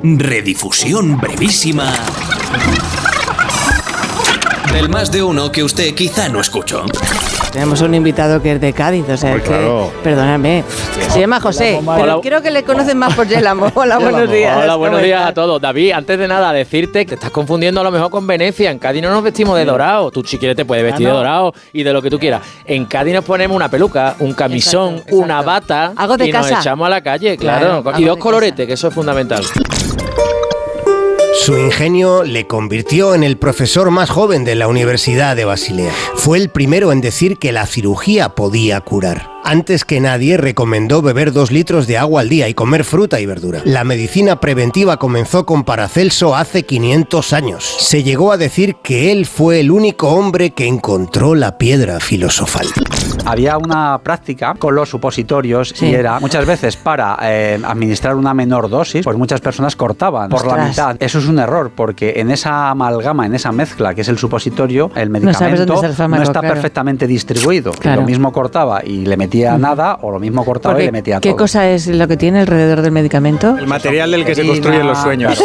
[0.02, 1.92] Redifusión brevísima
[4.76, 6.84] del más de uno que usted quizá no escuchó.
[7.50, 9.90] Tenemos un invitado que es de Cádiz, o sea, que, claro.
[10.04, 10.64] perdóname,
[11.08, 12.18] se llama José, pero Hola.
[12.22, 13.72] creo que le conocen más por Yelamo.
[13.74, 14.54] Hola, buenos días.
[14.54, 15.62] Hola, buenos ¿cómo días a todos.
[15.62, 18.70] David, antes de nada, decirte que te estás confundiendo a lo mejor con Venecia.
[18.70, 20.10] En Cádiz no nos vestimos de dorado.
[20.10, 21.14] Tú, si quieres, te puedes vestir Ah, no.
[21.14, 22.42] de dorado y de lo que tú quieras.
[22.66, 26.50] En Cádiz nos ponemos una peluca, un camisón, Exacto, una bata Algo de y nos
[26.50, 29.42] echamos a la calle, Claro, y dos coloretes, que eso es fundamental.
[31.46, 35.92] Su ingenio le convirtió en el profesor más joven de la Universidad de Basilea.
[36.16, 39.30] Fue el primero en decir que la cirugía podía curar.
[39.44, 43.26] Antes que nadie recomendó beber dos litros de agua al día y comer fruta y
[43.26, 43.60] verdura.
[43.64, 47.62] La medicina preventiva comenzó con Paracelso hace 500 años.
[47.78, 52.66] Se llegó a decir que él fue el único hombre que encontró la piedra filosofal.
[53.24, 55.86] Había una práctica con los supositorios Sí.
[55.86, 60.44] y era muchas veces para eh, administrar una menor dosis, pues muchas personas cortaban por
[60.44, 60.96] la mitad.
[60.98, 64.90] Eso es un error porque en esa amalgama, en esa mezcla que es el supositorio,
[64.94, 66.54] el No medicamento está el fármaco, está claro.
[66.54, 67.72] perfectamente distribuido.
[67.72, 68.00] Claro.
[68.02, 71.30] Lo mismo cortaba y le metía nada o lo mismo cortaba y le metía ¿Qué
[71.30, 71.38] todo.
[71.38, 73.56] cosa es lo que tiene alrededor del medicamento?
[73.58, 75.42] El material del que se construyen los sueños.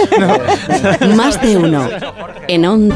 [1.15, 1.88] Más de uno.
[2.47, 2.95] En Onda.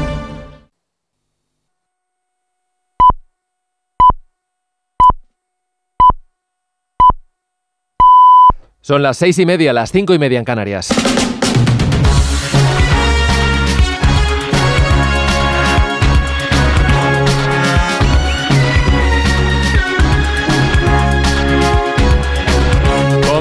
[8.80, 10.88] Son las seis y media, las cinco y media en Canarias.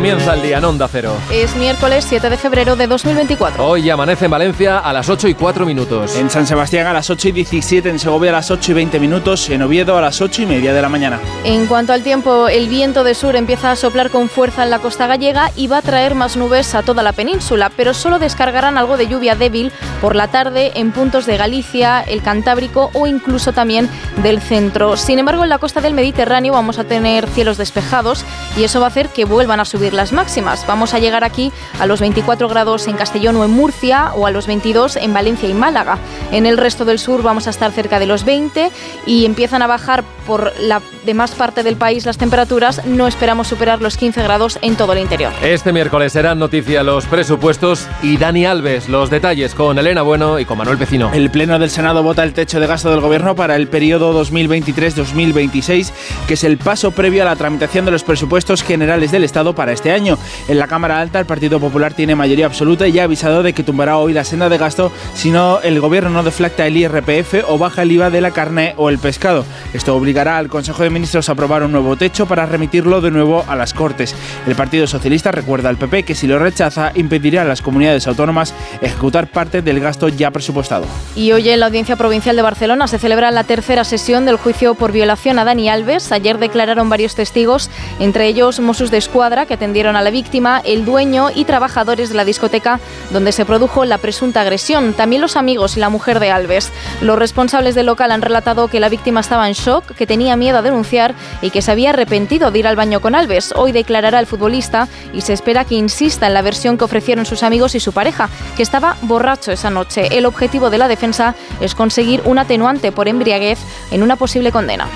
[0.06, 1.18] Comienza el día en Onda Cero.
[1.32, 3.66] Es miércoles 7 de febrero de 2024.
[3.66, 6.16] Hoy amanece en Valencia a las 8 y 4 minutos.
[6.16, 9.00] En San Sebastián a las 8 y 17, en Segovia a las 8 y 20
[9.00, 11.20] minutos, en Oviedo a las 8 y media de la mañana.
[11.44, 14.78] En cuanto al tiempo, el viento de sur empieza a soplar con fuerza en la
[14.78, 18.78] costa gallega y va a traer más nubes a toda la península, pero solo descargarán
[18.78, 23.54] algo de lluvia débil por la tarde en puntos de Galicia, el Cantábrico o incluso
[23.54, 23.90] también
[24.22, 24.98] del centro.
[24.98, 28.24] Sin embargo, en la costa del Mediterráneo vamos a tener cielos despejados
[28.56, 30.66] y eso va a hacer que vuelvan a subir las máximas.
[30.68, 34.32] Vamos a llegar aquí a los 24 grados en Castellón o en Murcia o a
[34.32, 35.98] los 22 en Valencia y Málaga.
[36.32, 38.72] En el resto del sur vamos a estar cerca de los 20
[39.06, 42.86] y empiezan a bajar por la demás parte del país las temperaturas.
[42.86, 45.32] No esperamos superar los 15 grados en todo el interior.
[45.44, 48.90] Este miércoles serán noticia los presupuestos y Dani Alves.
[48.90, 51.12] Los detalles con Elena Bueno y con Manuel Pecino.
[51.14, 55.92] El Pleno del Senado vota el techo de gasto del Gobierno para el periodo 2023-2026,
[56.28, 59.72] que es el paso previo a la tramitación de los presupuestos generales del Estado para
[59.72, 60.18] este año.
[60.48, 63.64] En la Cámara Alta, el Partido Popular tiene mayoría absoluta y ha avisado de que
[63.64, 67.58] tumbará hoy la senda de gasto si no el Gobierno no deflacta el IRPF o
[67.58, 69.46] baja el IVA de la carne o el pescado.
[69.74, 73.44] Esto obligará al Consejo de Ministros a aprobar un nuevo techo para remitirlo de nuevo
[73.48, 74.16] a las Cortes.
[74.48, 78.54] El Partido Socialista recuerda al PP que si lo rechaza impedirá a las comunidades autónomas
[78.82, 80.86] ejecutar parte del gasto ya presupuestado.
[81.16, 84.76] Y hoy en la Audiencia Provincial de Barcelona se celebra la tercera sesión del juicio
[84.76, 86.12] por violación a Dani Alves.
[86.12, 87.70] Ayer declararon varios testigos,
[88.00, 92.16] entre ellos Mossos de Escuadra, que atendieron a la víctima, el dueño y trabajadores de
[92.16, 92.80] la discoteca
[93.12, 94.94] donde se produjo la presunta agresión.
[94.94, 96.72] También los amigos y la mujer de Alves.
[97.02, 100.60] Los responsables del local han relatado que la víctima estaba en shock, que tenía miedo
[100.60, 103.52] a denunciar y que se había arrepentido de ir al baño con Alves.
[103.54, 107.44] Hoy declarará el futbolista y se espera que insista en la versión que ofrecieron sus
[107.44, 110.08] amigos y su pareja, que estaba borracho esa noche.
[110.18, 113.60] El objetivo de la defensa es conseguir un atenuante por embriaguez
[113.92, 114.88] en una posible condena.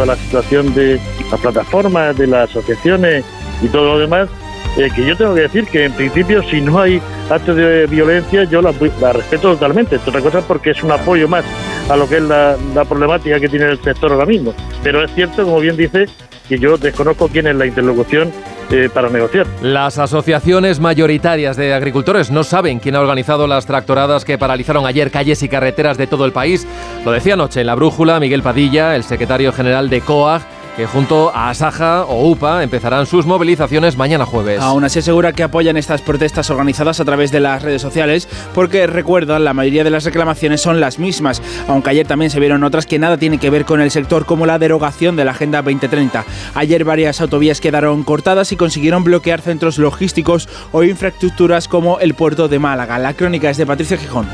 [0.00, 0.98] Toda la situación de
[1.30, 3.22] las plataformas, de las asociaciones
[3.62, 4.30] y todo lo demás,
[4.78, 8.44] eh, que yo tengo que decir que en principio si no hay actos de violencia
[8.44, 8.72] yo la,
[9.12, 11.44] respeto totalmente, entre otras cosas porque es un apoyo más
[11.90, 14.54] a lo que es la, la problemática que tiene el sector ahora mismo.
[14.82, 16.06] Pero es cierto, como bien dice,
[16.48, 18.32] que yo desconozco quién es la interlocución
[18.70, 19.46] eh, para negociar.
[19.62, 25.10] Las asociaciones mayoritarias de agricultores no saben quién ha organizado las tractoradas que paralizaron ayer
[25.10, 26.66] calles y carreteras de todo el país.
[27.04, 30.42] Lo decía anoche en la brújula Miguel Padilla, el secretario general de COAG
[30.76, 34.60] que junto a Asaja o UPA empezarán sus movilizaciones mañana jueves.
[34.60, 38.86] Aún así asegura que apoyan estas protestas organizadas a través de las redes sociales porque
[38.86, 42.86] recuerdan la mayoría de las reclamaciones son las mismas, aunque ayer también se vieron otras
[42.86, 46.24] que nada tienen que ver con el sector como la derogación de la Agenda 2030.
[46.54, 52.48] Ayer varias autovías quedaron cortadas y consiguieron bloquear centros logísticos o infraestructuras como el puerto
[52.48, 52.98] de Málaga.
[52.98, 54.26] La crónica es de Patricia Gijón.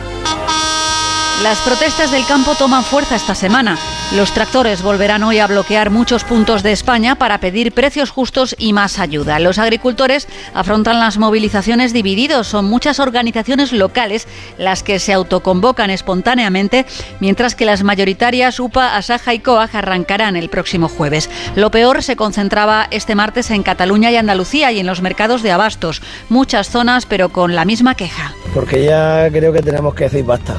[1.43, 3.77] Las protestas del campo toman fuerza esta semana.
[4.15, 8.73] Los tractores volverán hoy a bloquear muchos puntos de España para pedir precios justos y
[8.73, 9.39] más ayuda.
[9.39, 12.47] Los agricultores afrontan las movilizaciones divididos.
[12.47, 16.87] Son muchas organizaciones locales las que se autoconvocan espontáneamente,
[17.21, 21.29] mientras que las mayoritarias UPA, Asaja y COAG arrancarán el próximo jueves.
[21.55, 25.53] Lo peor se concentraba este martes en Cataluña y Andalucía y en los mercados de
[25.53, 26.01] abastos.
[26.31, 28.33] Muchas zonas, pero con la misma queja.
[28.55, 30.57] Porque ya creo que tenemos que decir basta.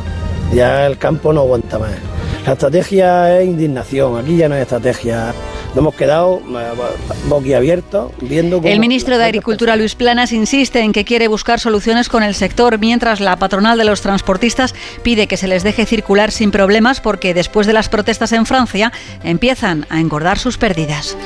[0.53, 1.91] Ya el campo no aguanta más.
[2.45, 5.33] La estrategia es indignación, aquí ya no hay estrategia.
[5.69, 6.71] Nos hemos quedado eh,
[7.27, 8.67] boquiabiertos viendo cómo...
[8.67, 12.79] El ministro de Agricultura, Luis Planas, insiste en que quiere buscar soluciones con el sector,
[12.79, 17.33] mientras la patronal de los transportistas pide que se les deje circular sin problemas porque
[17.33, 18.91] después de las protestas en Francia
[19.23, 21.17] empiezan a engordar sus pérdidas.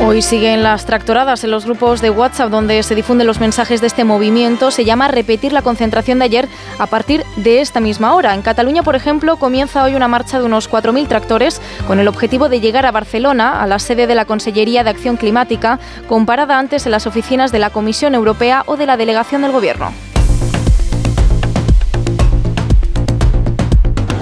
[0.00, 3.88] Hoy siguen las tractoradas en los grupos de WhatsApp donde se difunden los mensajes de
[3.88, 4.70] este movimiento.
[4.70, 8.34] Se llama repetir la concentración de ayer a partir de esta misma hora.
[8.34, 12.48] En Cataluña, por ejemplo, comienza hoy una marcha de unos 4.000 tractores con el objetivo
[12.48, 16.84] de llegar a Barcelona, a la sede de la Consellería de Acción Climática, comparada antes
[16.84, 19.90] en las oficinas de la Comisión Europea o de la Delegación del Gobierno.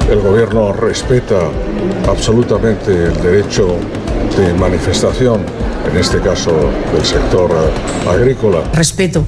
[0.09, 1.51] El Gobierno respeta
[2.09, 3.77] absolutamente el derecho
[4.37, 5.45] de manifestación,
[5.91, 6.53] en este caso
[6.93, 7.51] del sector
[8.09, 8.61] agrícola.
[8.73, 9.27] Respeto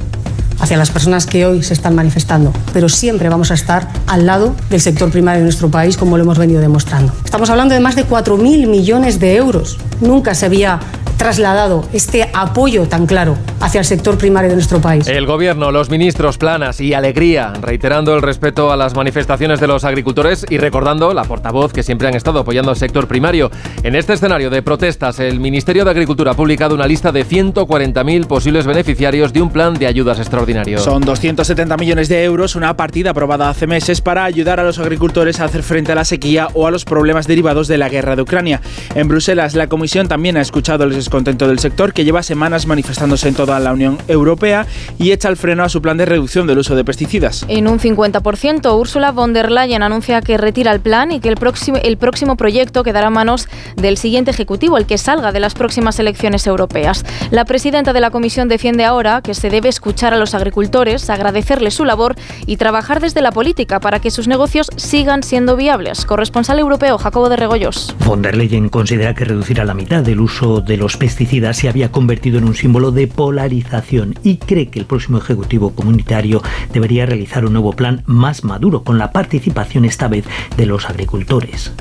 [0.61, 4.55] hacia las personas que hoy se están manifestando, pero siempre vamos a estar al lado
[4.71, 7.12] del sector primario de nuestro país, como lo hemos venido demostrando.
[7.25, 9.79] Estamos hablando de más de 4.000 millones de euros.
[10.01, 10.81] Nunca se había
[11.18, 15.07] trasladado este apoyo tan claro hacia el sector primario de nuestro país.
[15.09, 19.85] El gobierno, los ministros Planas y Alegría, reiterando el respeto a las manifestaciones de los
[19.85, 23.51] agricultores y recordando la portavoz que siempre han estado apoyando al sector primario.
[23.83, 28.27] En este escenario de protestas, el Ministerio de Agricultura ha publicado una lista de 140.000
[28.27, 30.78] posibles beneficiarios de un plan de ayudas extraordinario.
[30.78, 35.40] Son 270 millones de euros, una partida aprobada hace meses para ayudar a los agricultores
[35.40, 38.22] a hacer frente a la sequía o a los problemas derivados de la guerra de
[38.22, 38.61] Ucrania.
[38.94, 43.28] En Bruselas, la Comisión también ha escuchado el descontento del sector que lleva semanas manifestándose
[43.28, 44.66] en toda la Unión Europea
[44.98, 47.44] y echa el freno a su plan de reducción del uso de pesticidas.
[47.48, 51.37] En un 50%, Ursula von der Leyen anuncia que retira el plan y que el
[51.37, 55.54] próximo, el próximo proyecto quedará en manos del siguiente Ejecutivo, el que salga de las
[55.54, 57.04] próximas elecciones europeas.
[57.30, 61.74] La presidenta de la Comisión defiende ahora que se debe escuchar a los agricultores, agradecerles
[61.74, 62.14] su labor
[62.46, 66.07] y trabajar desde la política para que sus negocios sigan siendo viables.
[66.07, 67.94] Corresponsal europeo Jacobo de Regoyos.
[68.05, 71.68] Von der Leyen considera que reducir a la mitad el uso de los pesticidas se
[71.68, 77.07] había convertido en un símbolo de polarización y cree que el próximo Ejecutivo Comunitario debería
[77.07, 80.24] realizar un nuevo plan más maduro con la participación esta vez
[80.57, 81.72] de los agricultores.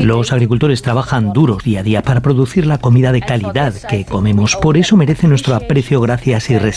[0.00, 4.56] Los agricultores trabajan duros día a día para producir la comida de calidad que comemos,
[4.56, 6.71] por eso merecen nuestro aprecio, gracias y respeto.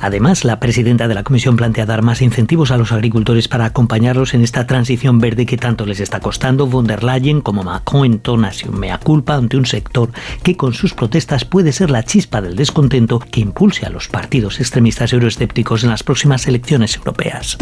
[0.00, 4.34] Además, la presidenta de la Comisión plantea dar más incentivos a los agricultores para acompañarlos
[4.34, 6.66] en esta transición verde que tanto les está costando.
[6.66, 10.10] Von der Leyen, como Macron, entona un mea culpa ante un sector
[10.42, 14.60] que con sus protestas puede ser la chispa del descontento que impulse a los partidos
[14.60, 17.56] extremistas euroescépticos en las próximas elecciones europeas.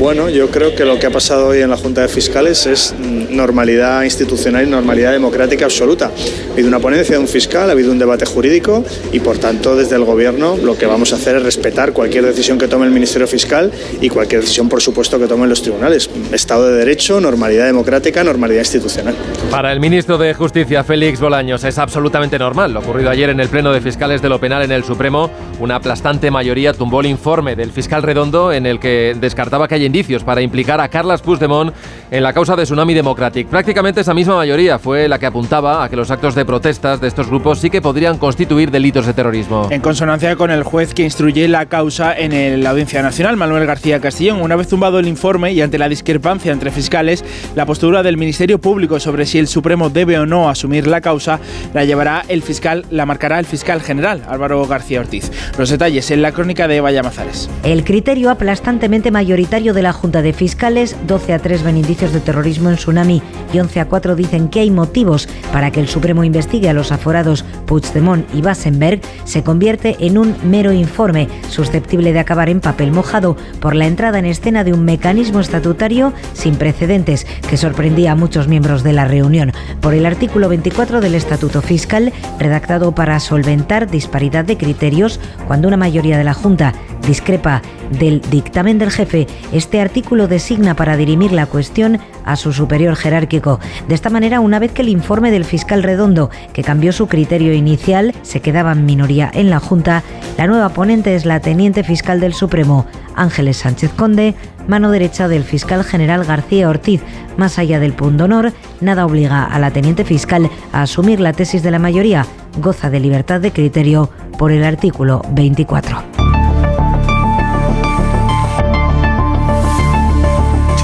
[0.00, 2.94] Bueno, yo creo que lo que ha pasado hoy en la Junta de Fiscales es
[2.98, 6.06] normalidad institucional y normalidad democrática absoluta.
[6.06, 8.82] Ha habido una ponencia de un fiscal, ha habido un debate jurídico
[9.12, 12.56] y por tanto desde el Gobierno lo que vamos a hacer es respetar cualquier decisión
[12.56, 16.08] que tome el Ministerio Fiscal y cualquier decisión por supuesto que tomen los tribunales.
[16.32, 19.14] Estado de Derecho, normalidad democrática, normalidad institucional.
[19.50, 22.72] Para el ministro de Justicia, Félix Bolaños, es absolutamente normal.
[22.72, 25.74] Lo ocurrido ayer en el Pleno de Fiscales de lo Penal en el Supremo, una
[25.74, 30.22] aplastante mayoría tumbó el informe del fiscal Redondo en el que descartaba que haya indicios
[30.22, 31.74] para implicar a Carles Puigdemont
[32.12, 33.48] en la causa de Tsunami Democratic.
[33.48, 37.08] Prácticamente esa misma mayoría fue la que apuntaba a que los actos de protestas de
[37.08, 39.66] estos grupos sí que podrían constituir delitos de terrorismo.
[39.70, 44.00] En consonancia con el juez que instruye la causa en la Audiencia Nacional, Manuel García
[44.00, 47.24] Castillón, una vez tumbado el informe y ante la discrepancia entre fiscales,
[47.56, 51.40] la postura del Ministerio Público sobre si el Supremo debe o no asumir la causa
[51.74, 55.30] la llevará el fiscal, la marcará el fiscal general Álvaro García Ortiz.
[55.58, 57.50] Los detalles en la crónica de Eva Llamazares.
[57.64, 62.20] El criterio aplastantemente mayoritario de la Junta de Fiscales, 12 a 3 ven indicios de
[62.20, 63.22] terrorismo en Tsunami
[63.52, 66.92] y 11 a 4 dicen que hay motivos para que el Supremo investigue a los
[66.92, 72.92] aforados Puigdemont y Bassenberg, se convierte en un mero informe susceptible de acabar en papel
[72.92, 78.16] mojado por la entrada en escena de un mecanismo estatutario sin precedentes que sorprendía a
[78.16, 79.52] muchos miembros de la reunión.
[79.80, 85.76] Por el artículo 24 del Estatuto Fiscal, redactado para solventar disparidad de criterios cuando una
[85.76, 86.74] mayoría de la Junta
[87.06, 92.96] discrepa del dictamen del jefe, este artículo designa para dirimir la cuestión a su superior
[92.96, 93.60] jerárquico.
[93.88, 97.52] De esta manera, una vez que el informe del fiscal redondo, que cambió su criterio
[97.52, 100.02] inicial, se quedaba en minoría en la Junta,
[100.38, 104.34] la nueva ponente es la teniente fiscal del Supremo, Ángeles Sánchez Conde,
[104.68, 107.02] mano derecha del fiscal general García Ortiz.
[107.36, 111.62] Más allá del punto honor, nada obliga a la teniente fiscal a asumir la tesis
[111.62, 112.26] de la mayoría.
[112.58, 116.09] Goza de libertad de criterio por el artículo 24.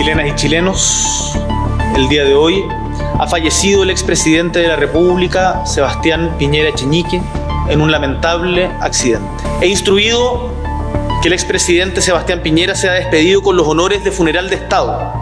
[0.06, 1.32] Chilenas y chilenos,
[1.96, 2.64] el día de hoy
[3.18, 7.20] ha fallecido el expresidente de la República, Sebastián Piñera Cheñique,
[7.68, 9.26] en un lamentable accidente.
[9.60, 10.52] He instruido
[11.22, 15.12] que el expresidente Sebastián Piñera sea despedido con los honores de funeral de Estado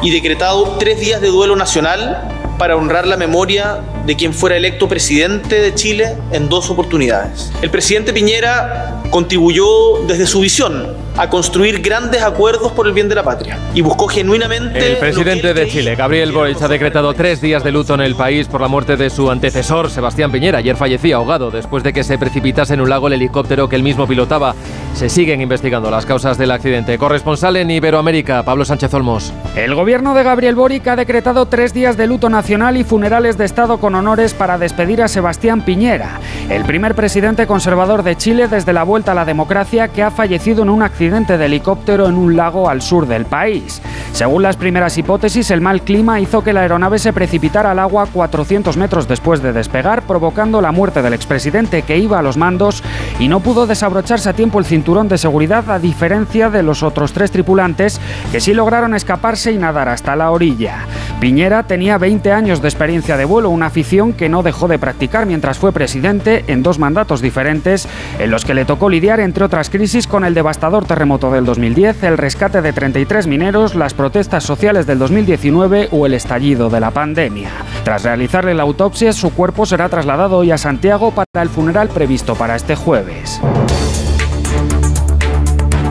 [0.00, 4.88] y decretado tres días de duelo nacional para honrar la memoria de quien fuera electo
[4.88, 7.52] presidente de Chile en dos oportunidades.
[7.60, 9.66] El presidente Piñera contribuyó
[10.06, 14.06] desde su visión a construir grandes acuerdos por el bien de la patria y buscó
[14.06, 14.92] genuinamente...
[14.92, 18.48] El presidente de Chile, Gabriel Boric, ha decretado tres días de luto en el país
[18.48, 20.58] por la muerte de su antecesor, Sebastián Piñera.
[20.58, 23.82] Ayer fallecía ahogado después de que se precipitase en un lago el helicóptero que él
[23.82, 24.54] mismo pilotaba.
[24.94, 26.98] Se siguen investigando las causas del accidente.
[26.98, 29.32] Corresponsal en Iberoamérica, Pablo Sánchez Olmos.
[29.54, 33.44] El gobierno de Gabriel Boric ha decretado tres días de luto nacional y funerales de
[33.44, 38.72] Estado con honores para despedir a Sebastián Piñera, el primer presidente conservador de Chile desde
[38.72, 42.36] la vuelta a la democracia que ha fallecido en un accidente de helicóptero en un
[42.36, 43.82] lago al sur del país.
[44.12, 48.06] Según las primeras hipótesis, el mal clima hizo que la aeronave se precipitara al agua
[48.12, 52.84] 400 metros después de despegar, provocando la muerte del expresidente que iba a los mandos
[53.18, 57.12] y no pudo desabrocharse a tiempo el cinturón de seguridad a diferencia de los otros
[57.12, 60.86] tres tripulantes que sí lograron escaparse y nadar hasta la orilla.
[61.20, 65.24] Piñera tenía 20 años de experiencia de vuelo, una afición que no dejó de practicar
[65.24, 69.70] mientras fue presidente en dos mandatos diferentes en los que le tocó lidiar entre otras
[69.70, 74.86] crisis con el devastador terremoto del 2010, el rescate de 33 mineros, las protestas sociales
[74.86, 77.48] del 2019 o el estallido de la pandemia.
[77.84, 82.34] Tras realizarle la autopsia, su cuerpo será trasladado hoy a Santiago para el funeral previsto
[82.34, 83.40] para este jueves.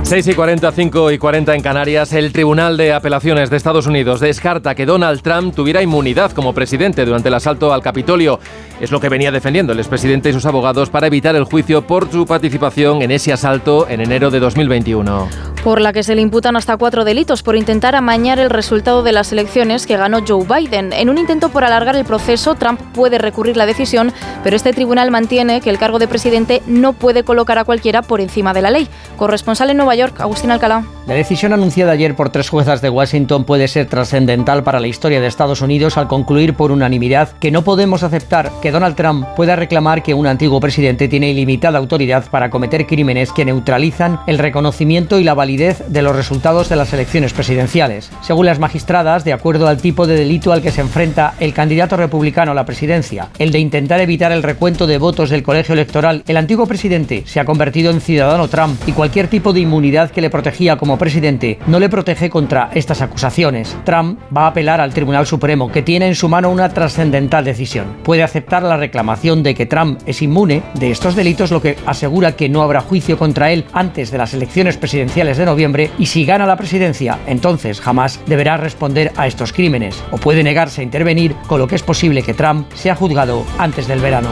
[0.05, 4.19] 6 y 40, 5 y 40 en Canarias, el Tribunal de Apelaciones de Estados Unidos
[4.19, 8.39] descarta que Donald Trump tuviera inmunidad como presidente durante el asalto al Capitolio.
[8.79, 12.11] Es lo que venía defendiendo el expresidente y sus abogados para evitar el juicio por
[12.11, 16.55] su participación en ese asalto en enero de 2021 por la que se le imputan
[16.55, 20.93] hasta cuatro delitos por intentar amañar el resultado de las elecciones que ganó Joe Biden.
[20.93, 24.13] En un intento por alargar el proceso, Trump puede recurrir la decisión,
[24.43, 28.22] pero este tribunal mantiene que el cargo de presidente no puede colocar a cualquiera por
[28.22, 28.88] encima de la ley.
[29.18, 30.86] Corresponsal en Nueva York, Agustín Alcalá.
[31.07, 35.20] La decisión anunciada ayer por tres juezas de Washington puede ser trascendental para la historia
[35.20, 39.55] de Estados Unidos al concluir por unanimidad que no podemos aceptar que Donald Trump pueda
[39.55, 45.20] reclamar que un antiguo presidente tiene ilimitada autoridad para cometer crímenes que neutralizan el reconocimiento
[45.20, 48.11] y la validez de los resultados de las elecciones presidenciales.
[48.21, 51.95] Según las magistradas, de acuerdo al tipo de delito al que se enfrenta el candidato
[51.95, 56.23] republicano a la presidencia, el de intentar evitar el recuento de votos del colegio electoral,
[56.27, 60.21] el antiguo presidente se ha convertido en ciudadano Trump y cualquier tipo de inmunidad que
[60.21, 63.77] le protegía como presidente no le protege contra estas acusaciones.
[63.85, 67.85] Trump va a apelar al Tribunal Supremo, que tiene en su mano una trascendental decisión.
[68.03, 72.35] Puede aceptar la reclamación de que Trump es inmune de estos delitos, lo que asegura
[72.35, 76.25] que no habrá juicio contra él antes de las elecciones presidenciales de noviembre y si
[76.25, 81.35] gana la presidencia, entonces jamás deberá responder a estos crímenes o puede negarse a intervenir,
[81.47, 84.29] con lo que es posible que Trump sea juzgado antes del verano.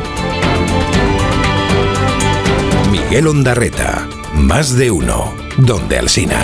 [2.91, 6.43] Miguel Ondarreta, más de uno, donde Alsina.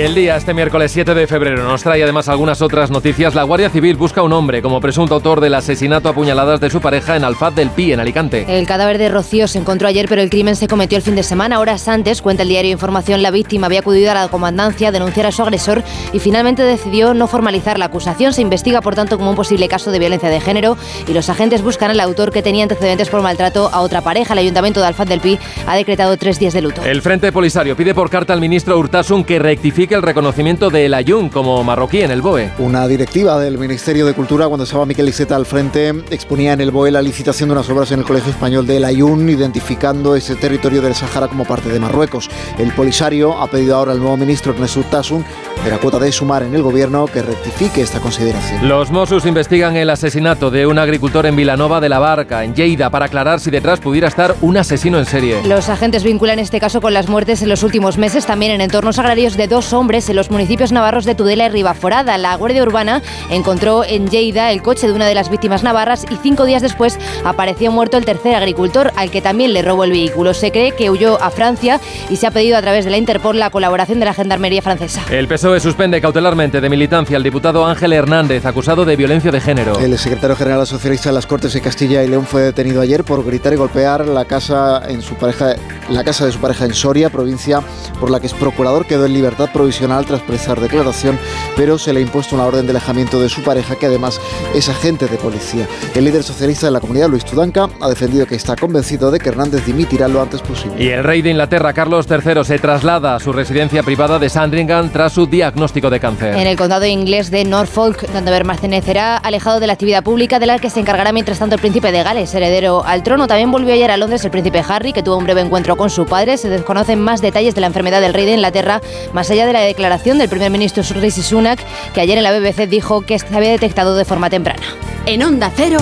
[0.00, 3.34] Y el día, este miércoles 7 de febrero, nos trae además algunas otras noticias.
[3.34, 6.70] La Guardia Civil busca a un hombre como presunto autor del asesinato a puñaladas de
[6.70, 8.46] su pareja en Alfaz del Pi, en Alicante.
[8.48, 11.22] El cadáver de Rocío se encontró ayer, pero el crimen se cometió el fin de
[11.22, 11.60] semana.
[11.60, 15.26] Horas antes, cuenta el diario Información, la víctima había acudido a la comandancia a denunciar
[15.26, 15.82] a su agresor
[16.14, 18.32] y finalmente decidió no formalizar la acusación.
[18.32, 20.78] Se investiga, por tanto, como un posible caso de violencia de género
[21.08, 24.32] y los agentes buscan al autor que tenía antecedentes por maltrato a otra pareja.
[24.32, 26.82] El Ayuntamiento de Alfaz del Pi ha decretado tres días de luto.
[26.86, 30.94] El Frente Polisario pide por carta al ministro Urtasun que rectifique el reconocimiento de El
[30.94, 32.50] Ayun como marroquí en el BOE.
[32.58, 36.70] Una directiva del Ministerio de Cultura, cuando estaba Miquel Iceta al frente, exponía en el
[36.70, 40.36] BOE la licitación de unas obras en el Colegio Español de El Ayun, identificando ese
[40.36, 42.30] territorio del Sahara como parte de Marruecos.
[42.58, 45.24] El Polisario ha pedido ahora al nuevo ministro Ernesto Urtasun,
[45.64, 48.68] de la cuota de sumar en el gobierno, que rectifique esta consideración.
[48.68, 52.90] Los Mossos investigan el asesinato de un agricultor en Vilanova de la Barca, en Lleida,
[52.90, 55.42] para aclarar si detrás pudiera estar un asesino en serie.
[55.44, 58.98] Los agentes vinculan este caso con las muertes en los últimos meses, también en entornos
[58.98, 62.18] agrarios de dos hombres en los municipios navarros de Tudela y Ribaforada.
[62.18, 63.00] La Guardia Urbana
[63.30, 66.98] encontró en Lleida el coche de una de las víctimas navarras y cinco días después
[67.24, 70.34] apareció muerto el tercer agricultor, al que también le robó el vehículo.
[70.34, 73.38] Se cree que huyó a Francia y se ha pedido a través de la Interpol
[73.38, 75.02] la colaboración de la Gendarmería francesa.
[75.10, 79.78] El PSOE suspende cautelarmente de militancia al diputado Ángel Hernández, acusado de violencia de género.
[79.78, 83.24] El secretario general socialista de las Cortes de Castilla y León fue detenido ayer por
[83.24, 85.54] gritar y golpear la casa en su pareja,
[85.88, 87.62] la casa de su pareja en Soria, provincia
[87.98, 91.18] por la que es procurador quedó en libertad provisional tras prestar declaración,
[91.56, 94.20] pero se le ha impuesto una orden de alejamiento de su pareja, que además
[94.54, 95.66] es agente de policía.
[95.94, 99.28] El líder socialista de la comunidad, Luis Tudanca, ha defendido que está convencido de que
[99.28, 100.82] Hernández dimitirá lo antes posible.
[100.82, 104.90] Y el rey de Inglaterra, Carlos III, se traslada a su residencia privada de Sandringham
[104.90, 106.34] tras su diagnóstico de cáncer.
[106.34, 110.58] En el condado inglés de Norfolk, donde permanecerá alejado de la actividad pública, de la
[110.58, 113.28] que se encargará mientras tanto el príncipe de Gales, heredero al trono.
[113.28, 116.06] También volvió ayer a Londres el príncipe Harry, que tuvo un breve encuentro con su
[116.06, 116.36] padre.
[116.36, 118.80] Se desconocen más detalles de la enfermedad del rey de Inglaterra,
[119.12, 121.60] más allá de la declaración del primer ministro Rishi Sunak,
[121.92, 124.62] que ayer en la BBC dijo que se había detectado de forma temprana.
[125.06, 125.78] En Onda Cero,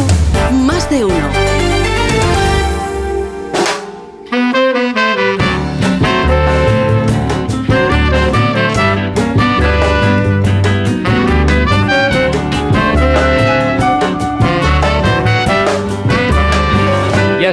[0.53, 1.58] más de uno.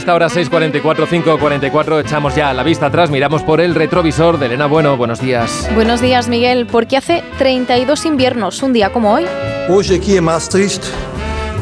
[0.05, 4.67] Esta hora 6.44, 5.44 echamos ya la vista atrás, miramos por el retrovisor de Elena
[4.67, 4.97] Bueno.
[4.97, 5.67] Buenos días.
[5.73, 6.67] Buenos días, Miguel.
[6.67, 9.25] Porque hace 32 inviernos, un día como hoy.
[9.67, 10.83] Hoje aqui em Maastricht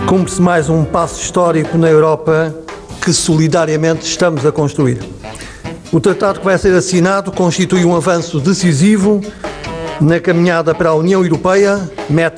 [0.07, 2.53] cumpre-se mais um passo histórico na Europa
[3.01, 4.99] que solidariamente estamos a construir.
[5.93, 9.21] O tratado que vai ser assinado constitui um avanço decisivo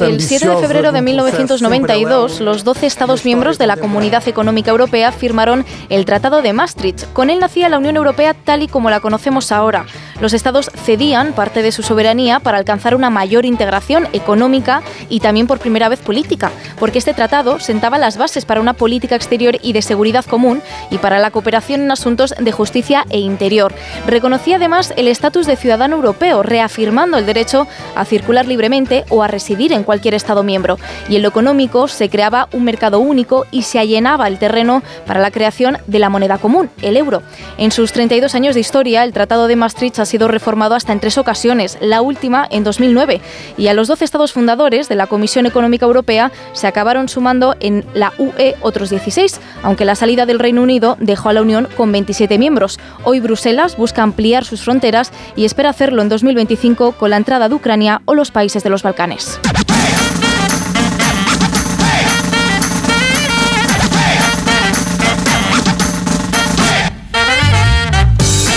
[0.08, 3.68] El 7 de febrero de de um processo sempre 1992, los 12 Estados miembros de
[3.68, 7.06] la Comunidad Económica Europea firmaron el Tratado de Maastricht.
[7.14, 9.86] Con él nacía la Unión Europea tal y como la conocemos ahora.
[10.20, 15.47] Los Estados cedían parte de su soberanía para alcanzar una mayor integración económica y también
[15.47, 19.74] por primera vez política, porque este tratado sentaba las bases para una política exterior y
[19.74, 23.74] de seguridad común y para la cooperación en asuntos de justicia e interior.
[24.07, 29.28] Reconocía además el estatus de ciudadano europeo, reafirmando el derecho a circular libremente o a
[29.28, 30.78] residir en cualquier Estado miembro.
[31.09, 35.20] Y en lo económico se creaba un mercado único y se allanaba el terreno para
[35.20, 37.22] la creación de la moneda común, el euro.
[37.57, 40.99] En sus 32 años de historia, el Tratado de Maastricht ha sido reformado hasta en
[40.99, 43.22] tres ocasiones, la última en 2009.
[43.58, 47.84] Y a los 12 Estados fundadores de la Comisión Económica Europea se acabaron sumando en
[47.95, 51.91] la UE otros 16, aunque la salida del Reino Unido dejó a la Unión con
[51.91, 52.80] 27 miembros.
[53.03, 57.56] Hoy Bruselas busca ampliar sus fronteras y espera hacerlo en 2025 con la entrada de
[57.56, 59.39] Ucrania o los países de los Balcanes.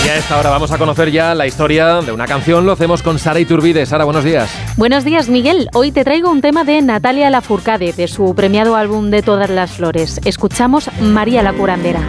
[0.09, 2.65] A esta hora vamos a conocer ya la historia de una canción.
[2.65, 3.85] Lo hacemos con Sara Iturbide.
[3.85, 4.49] Sara, buenos días.
[4.75, 5.69] Buenos días, Miguel.
[5.73, 9.71] Hoy te traigo un tema de Natalia Lafourcade, de su premiado álbum De todas las
[9.71, 10.19] flores.
[10.25, 12.01] Escuchamos María la curandera.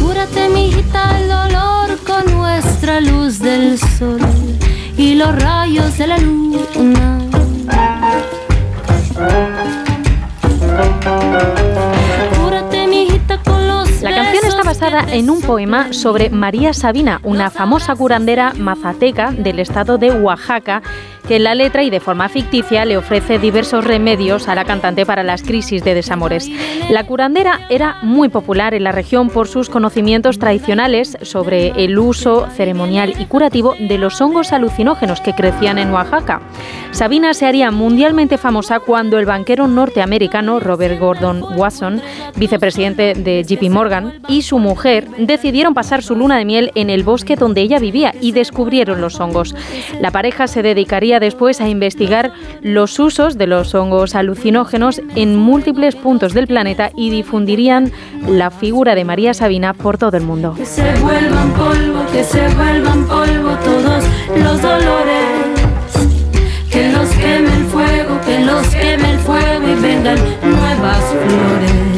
[0.00, 4.20] Cúrate, mijita, el dolor con nuestra luz del sol
[4.96, 7.18] y los rayos de la luna.
[14.02, 19.58] La canción está basada en un poema sobre María Sabina, una famosa curandera mazateca del
[19.58, 20.82] estado de Oaxaca
[21.28, 25.04] que en la letra y de forma ficticia le ofrece diversos remedios a la cantante
[25.04, 26.48] para las crisis de desamores.
[26.88, 32.48] La curandera era muy popular en la región por sus conocimientos tradicionales sobre el uso
[32.56, 36.40] ceremonial y curativo de los hongos alucinógenos que crecían en Oaxaca.
[36.92, 42.00] Sabina se haría mundialmente famosa cuando el banquero norteamericano Robert Gordon Watson,
[42.36, 47.02] vicepresidente de JP Morgan, y su mujer decidieron pasar su luna de miel en el
[47.02, 49.54] bosque donde ella vivía y descubrieron los hongos.
[50.00, 55.96] La pareja se dedicaría después a investigar los usos de los hongos alucinógenos en múltiples
[55.96, 57.92] puntos del planeta y difundirían
[58.28, 60.54] la figura de María Sabina por todo el mundo.
[60.56, 64.04] Que se vuelvan polvo, que se vuelvan polvo todos
[64.42, 65.48] los dolores.
[66.70, 71.97] Que los queme el fuego, que los queme el fuego y vengan nuevas flores.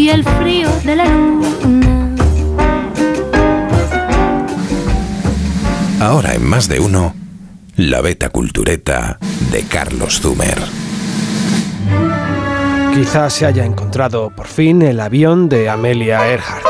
[0.00, 2.14] Y el frío de la luna.
[6.00, 7.14] Ahora en más de uno,
[7.76, 9.18] la beta cultureta
[9.52, 10.58] de Carlos Zumer.
[12.94, 16.64] Quizás se haya encontrado por fin el avión de Amelia Earhart.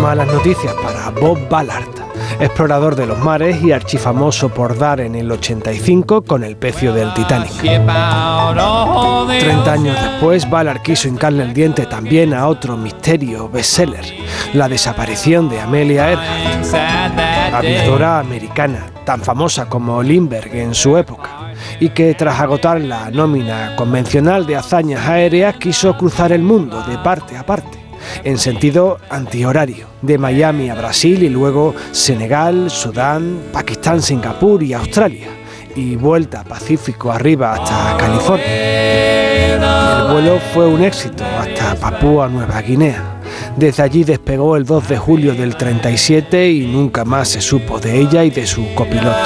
[0.00, 2.03] Malas noticias para Bob Ballard,
[2.40, 7.12] explorador de los mares y archifamoso por dar en el 85 con el pecio del
[7.14, 7.52] Titanic.
[7.60, 14.04] 30 años después, Ballard quiso hincarle el diente también a otro misterio bestseller,
[14.52, 21.90] la desaparición de Amelia Earhart, aviadora americana, tan famosa como Lindbergh en su época, y
[21.90, 27.36] que tras agotar la nómina convencional de hazañas aéreas quiso cruzar el mundo de parte
[27.36, 27.83] a parte
[28.22, 35.28] en sentido antihorario, de Miami a Brasil y luego Senegal, Sudán, Pakistán, Singapur y Australia,
[35.76, 38.44] y vuelta Pacífico arriba hasta California.
[38.46, 43.20] El vuelo fue un éxito hasta Papúa Nueva Guinea.
[43.56, 47.98] Desde allí despegó el 2 de julio del 37 y nunca más se supo de
[48.00, 49.16] ella y de su copiloto,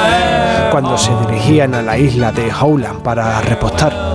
[0.70, 4.08] cuando se dirigían a la isla de Howland para repostar.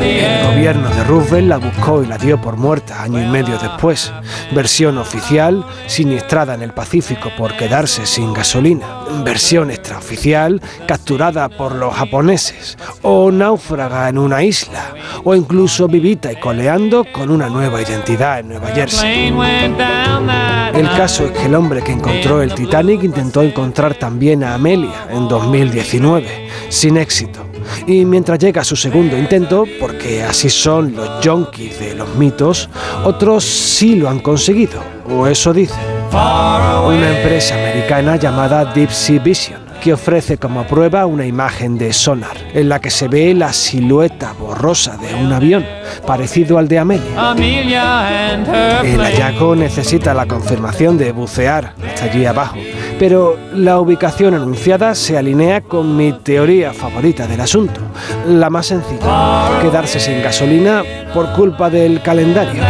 [0.00, 4.12] El gobierno de Roosevelt la buscó y la dio por muerta año y medio después.
[4.52, 8.86] Versión oficial, siniestrada en el Pacífico por quedarse sin gasolina.
[9.24, 12.78] Versión extraoficial, capturada por los japoneses.
[13.02, 14.94] O náufraga en una isla.
[15.24, 19.32] O incluso vivita y coleando con una nueva identidad en Nueva Jersey.
[20.74, 25.08] El caso es que el hombre que encontró el Titanic intentó encontrar también a Amelia
[25.10, 27.53] en 2019, sin éxito.
[27.86, 32.68] Y mientras llega su segundo intento, porque así son los junkies de los mitos,
[33.04, 35.78] otros sí lo han conseguido, o eso dicen.
[36.12, 42.34] Una empresa americana llamada Deep Sea Vision que ofrece como prueba una imagen de sonar,
[42.54, 45.62] en la que se ve la silueta borrosa de un avión,
[46.06, 47.34] parecido al de Amelia.
[48.82, 52.56] El hallazgo necesita la confirmación de bucear hasta allí abajo,
[52.98, 57.80] pero la ubicación anunciada se alinea con mi teoría favorita del asunto,
[58.28, 60.82] la más sencilla, quedarse sin gasolina
[61.12, 62.62] por culpa del calendario,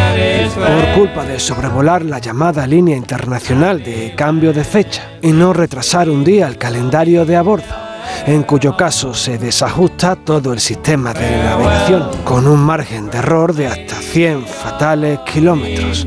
[0.55, 6.09] por culpa de sobrevolar la llamada línea internacional de cambio de fecha y no retrasar
[6.11, 7.85] un día el calendario de a bordo
[8.27, 13.55] en cuyo caso se desajusta todo el sistema de navegación, con un margen de error
[13.55, 16.07] de hasta 100 fatales kilómetros.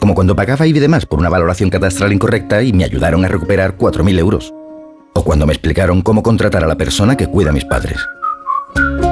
[0.00, 3.28] Como cuando pagaba IBI de más por una valoración catastral incorrecta y me ayudaron a
[3.28, 4.52] recuperar 4.000 euros.
[5.12, 7.98] O cuando me explicaron cómo contratar a la persona que cuida a mis padres.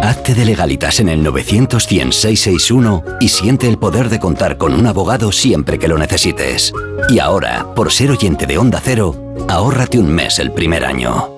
[0.02, 1.86] Hazte de legalitas en el 900
[3.20, 6.72] y siente el poder de contar con un abogado siempre que lo necesites.
[7.10, 9.14] Y ahora, por ser oyente de Onda Cero,
[9.48, 11.37] ahórrate un mes el primer año.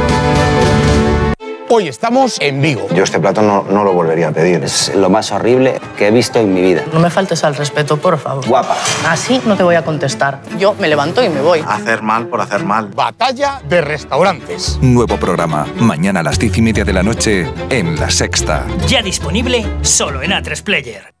[1.73, 2.89] Hoy estamos en Vigo.
[2.93, 4.61] Yo este plato no, no, lo volvería a pedir.
[4.61, 6.83] Es lo más horrible que he visto en mi vida.
[6.91, 8.45] No me faltes al respeto, por favor.
[8.45, 8.75] Guapa.
[9.07, 10.41] Así no te voy a contestar.
[10.59, 11.63] Yo me levanto y me voy.
[11.65, 12.89] Hacer mal por hacer mal.
[12.89, 14.79] Batalla de restaurantes.
[14.81, 15.65] Nuevo programa.
[15.77, 18.65] Mañana a las diez y media de la noche en La Sexta.
[18.87, 21.20] Ya disponible solo en A3 Player.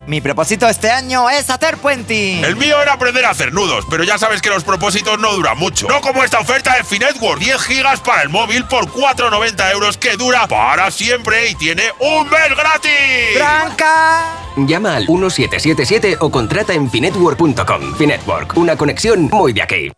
[0.07, 2.43] Mi propósito este año es hacer puenting.
[2.43, 5.55] El mío era aprender a hacer nudos, pero ya sabes que los propósitos no duran
[5.59, 5.87] mucho.
[5.87, 10.17] No como esta oferta de Finetwork, 10 gigas para el móvil por 4,90 euros que
[10.17, 13.35] dura para siempre y tiene un mes gratis.
[13.35, 14.23] ¡Tranca!
[14.57, 17.95] Llama al 1777 o contrata en finetwork.com.
[17.95, 19.91] Finetwork, una conexión muy de aquí.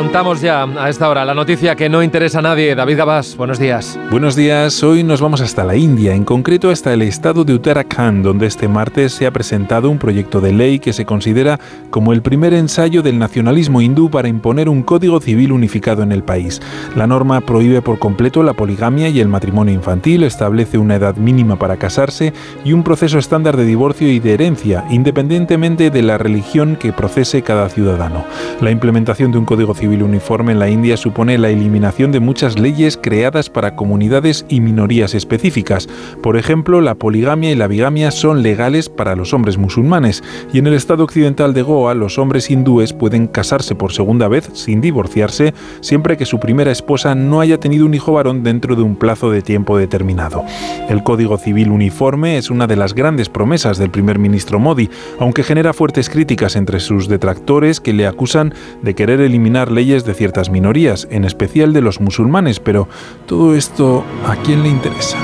[0.00, 2.74] Contamos ya a esta hora la noticia que no interesa a nadie.
[2.74, 3.98] David Gabás, buenos días.
[4.10, 4.82] Buenos días.
[4.82, 8.66] Hoy nos vamos hasta la India, en concreto hasta el estado de Uttarakhand, donde este
[8.66, 13.02] martes se ha presentado un proyecto de ley que se considera como el primer ensayo
[13.02, 16.62] del nacionalismo hindú para imponer un código civil unificado en el país.
[16.96, 21.56] La norma prohíbe por completo la poligamia y el matrimonio infantil, establece una edad mínima
[21.56, 22.32] para casarse
[22.64, 27.42] y un proceso estándar de divorcio y de herencia, independientemente de la religión que procese
[27.42, 28.24] cada ciudadano.
[28.62, 32.58] La implementación de un código civil uniforme en la India supone la eliminación de muchas
[32.58, 35.88] leyes creadas para comunidades y minorías específicas.
[36.22, 40.22] Por ejemplo, la poligamia y la bigamia son legales para los hombres musulmanes
[40.52, 44.48] y en el estado occidental de Goa los hombres hindúes pueden casarse por segunda vez
[44.54, 48.82] sin divorciarse siempre que su primera esposa no haya tenido un hijo varón dentro de
[48.82, 50.44] un plazo de tiempo determinado.
[50.88, 54.88] El Código Civil Uniforme es una de las grandes promesas del primer ministro Modi,
[55.18, 60.12] aunque genera fuertes críticas entre sus detractores que le acusan de querer eliminar leyes de
[60.12, 62.86] ciertas minorías, en especial de los musulmanes, pero
[63.26, 65.16] todo esto ¿a quién le interesa?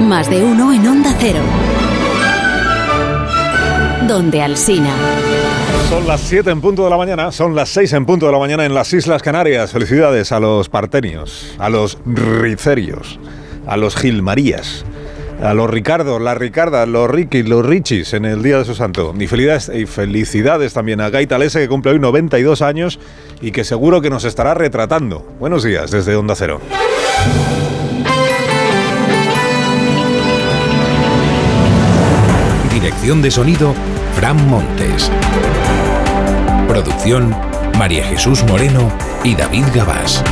[0.00, 1.40] Más de uno en Onda Cero.
[4.08, 5.29] Donde Alsina.
[5.90, 8.38] Son las 7 en punto de la mañana, son las 6 en punto de la
[8.38, 9.72] mañana en las Islas Canarias.
[9.72, 13.18] Felicidades a los partenios, a los ricerios,
[13.66, 14.84] a los gilmarías,
[15.42, 19.12] a los Ricardo, la Ricarda, los Ricky, los Richis en el día de su santo.
[19.18, 23.00] Y felicidades, y felicidades también a Gaita Lese, que cumple hoy 92 años
[23.40, 25.26] y que seguro que nos estará retratando.
[25.40, 26.60] Buenos días desde Onda Cero.
[32.72, 33.74] Dirección de sonido,
[34.14, 35.10] Fran Montes.
[36.82, 37.36] Producción,
[37.78, 38.90] María Jesús Moreno
[39.22, 40.24] y David Gabás.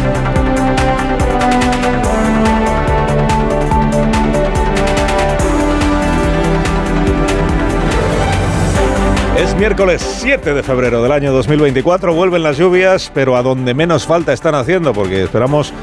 [9.37, 14.07] Es miércoles 7 de febrero del año 2024, vuelven las lluvias, pero a donde menos
[14.07, 15.75] falta están haciendo, porque esperamos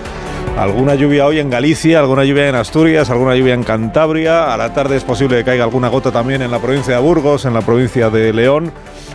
[0.58, 4.74] alguna lluvia hoy en Galicia, alguna lluvia en Asturias, alguna lluvia en Cantabria, a la
[4.74, 7.62] tarde es posible que caiga alguna gota también en la provincia de Burgos, en la
[7.62, 8.72] provincia de León.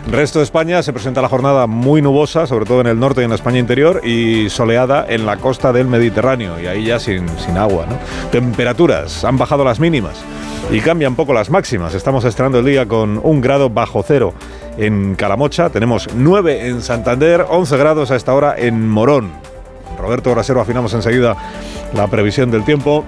[0.09, 3.23] Resto de España se presenta la jornada muy nubosa, sobre todo en el norte y
[3.23, 7.27] en la España interior, y soleada en la costa del Mediterráneo, y ahí ya sin,
[7.39, 7.85] sin agua.
[8.31, 10.23] Temperaturas, han bajado las mínimas
[10.71, 11.93] y cambian poco las máximas.
[11.93, 14.33] Estamos estrenando el día con un grado bajo cero
[14.77, 19.31] en Calamocha, tenemos 9 en Santander, 11 grados a esta hora en Morón.
[19.99, 21.35] Roberto Brasero afinamos enseguida
[21.93, 23.05] la previsión del tiempo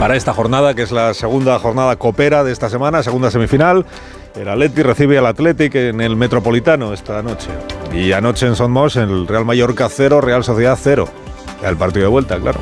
[0.00, 3.84] para esta jornada, que es la segunda jornada copera de esta semana, segunda semifinal.
[4.36, 7.48] El Atleti recibe al Athletic en el Metropolitano esta noche.
[7.92, 11.08] Y anoche en Son el Real Mallorca 0, Real Sociedad 0.
[11.64, 12.60] El partido de vuelta, claro.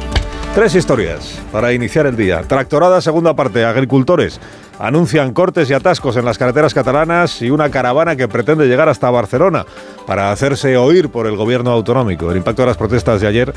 [0.55, 2.41] Tres historias para iniciar el día.
[2.43, 3.65] Tractorada, segunda parte.
[3.65, 4.41] Agricultores
[4.79, 9.11] anuncian cortes y atascos en las carreteras catalanas y una caravana que pretende llegar hasta
[9.11, 9.67] Barcelona
[10.07, 12.31] para hacerse oír por el gobierno autonómico.
[12.31, 13.53] El impacto de las protestas de ayer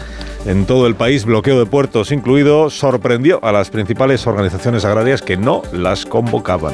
[0.45, 5.37] en todo el país, bloqueo de puertos incluido, sorprendió a las principales organizaciones agrarias que
[5.37, 6.73] no las convocaban.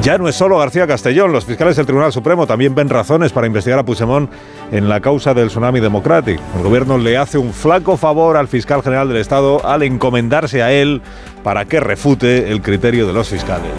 [0.00, 3.46] Ya no es solo García Castellón, los fiscales del Tribunal Supremo también ven razones para
[3.46, 4.30] investigar a Puigdemont
[4.72, 6.42] en la causa del tsunami democrático.
[6.56, 10.72] El gobierno le hace un flaco favor al fiscal general del Estado al encomendarse a
[10.72, 11.02] él
[11.44, 13.70] para que refute el criterio de los fiscales.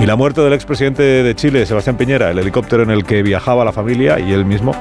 [0.00, 3.64] Y la muerte del expresidente de Chile, Sebastián Piñera, el helicóptero en el que viajaba
[3.64, 4.74] la familia y él mismo,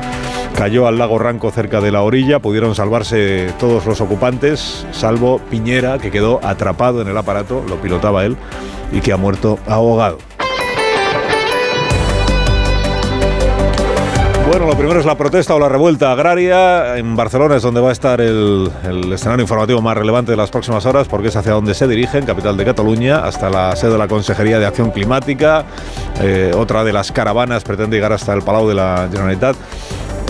[0.56, 2.40] cayó al lago Ranco cerca de la orilla.
[2.40, 8.24] Pudieron salvarse todos los ocupantes, salvo Piñera, que quedó atrapado en el aparato, lo pilotaba
[8.24, 8.38] él,
[8.94, 10.29] y que ha muerto ahogado.
[14.50, 16.97] Bueno, lo primero es la protesta o la revuelta agraria.
[16.97, 18.72] En Barcelona es donde va a estar el,
[19.14, 22.58] escenario informativo más relevante de las próximas horas, porque es hacia donde se dirigen, capital
[22.58, 25.66] de Cataluña, hasta la sede de la Consejería de Acción Climática.
[26.20, 29.56] Eh, otra de las caravanas pretende llegar hasta el Palau de la Generalitat.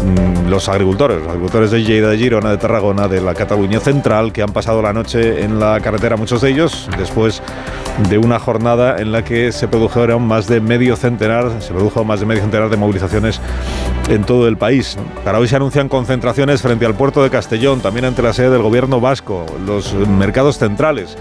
[0.03, 4.31] Mm, los agricultores, los agricultores de Lleida, de Girona, de Tarragona, de la Cataluña Central,
[4.31, 7.41] que han pasado la noche en la carretera, muchos de ellos, después
[8.09, 12.19] de una jornada en la que se produjeron más de medio centenar, se produjo más
[12.19, 13.41] de medio centenar de movilizaciones
[14.09, 14.97] en todo el país.
[15.23, 18.61] Para hoy se anuncian concentraciones frente al puerto de Castellón, también ante la sede del
[18.61, 21.15] gobierno vasco, los mercados centrales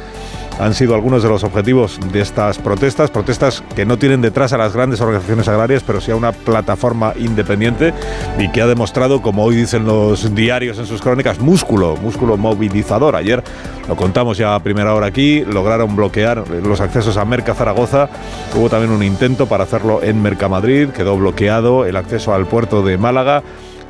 [0.58, 4.58] han sido algunos de los objetivos de estas protestas, protestas que no tienen detrás a
[4.58, 7.94] las grandes organizaciones agrarias, pero sí a una plataforma independiente
[8.38, 13.14] y que ha demostrado, como hoy dicen los diarios en sus crónicas, músculo, músculo movilizador.
[13.14, 13.42] Ayer
[13.88, 18.08] lo contamos ya a primera hora aquí, lograron bloquear los accesos a Merca Zaragoza,
[18.54, 22.98] hubo también un intento para hacerlo en Mercamadrid, quedó bloqueado el acceso al puerto de
[22.98, 23.42] Málaga.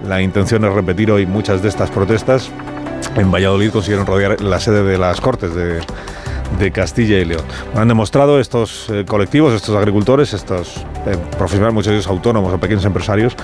[0.07, 2.51] La intención es repetir hoy muchas de estas protestas.
[3.17, 5.81] En Valladolid consiguieron rodear la sede de las Cortes de,
[6.59, 7.45] de Castilla y León.
[7.75, 12.59] Han demostrado estos eh, colectivos, estos agricultores, estos eh, profesionales, muchos de ellos autónomos o
[12.59, 13.37] pequeños empresarios,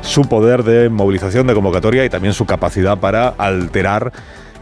[0.00, 4.12] su poder de movilización, de convocatoria y también su capacidad para alterar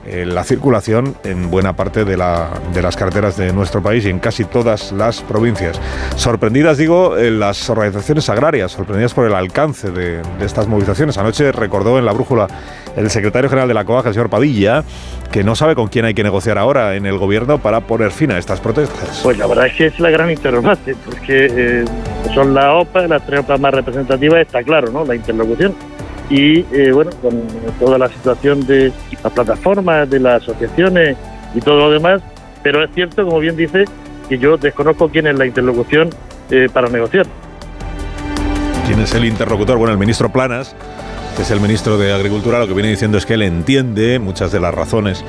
[0.06, 4.92] la circulación en buena parte de, las carreteras de nuestro país y en casi todas
[4.92, 5.80] las provincias.
[6.16, 11.18] Sorprendidas, digo, las organizaciones agrarias, sorprendidas por el alcance de, estas movilizaciones.
[11.18, 12.46] Anoche recordó en la brújula
[12.96, 14.84] el secretario general de la COAG, el señor Padilla,
[15.30, 18.30] que no sabe con quién hay que negociar ahora en el gobierno para poner fin
[18.30, 19.20] a estas protestas.
[19.22, 21.84] Pues la verdad es que es la gran interrogante, porque eh,
[22.34, 25.04] son las OPA, las tres OPA más representativas, está claro, ¿no?
[25.04, 25.74] La interlocución
[26.28, 27.40] y eh, bueno, con
[27.78, 28.92] toda la situación de
[29.22, 31.16] las plataformas, de las asociaciones
[31.54, 32.22] y todo lo demás,
[32.62, 33.84] pero es cierto, como bien dice,
[34.28, 36.10] que yo desconozco quién es la interlocución
[36.50, 37.26] eh, para negociar.
[38.86, 39.78] ¿Quién es el interlocutor?
[39.78, 40.76] Bueno, el ministro Planas,
[41.36, 44.52] que es el ministro de Agricultura, lo que viene diciendo es que él entiende muchas
[44.52, 45.24] de las razones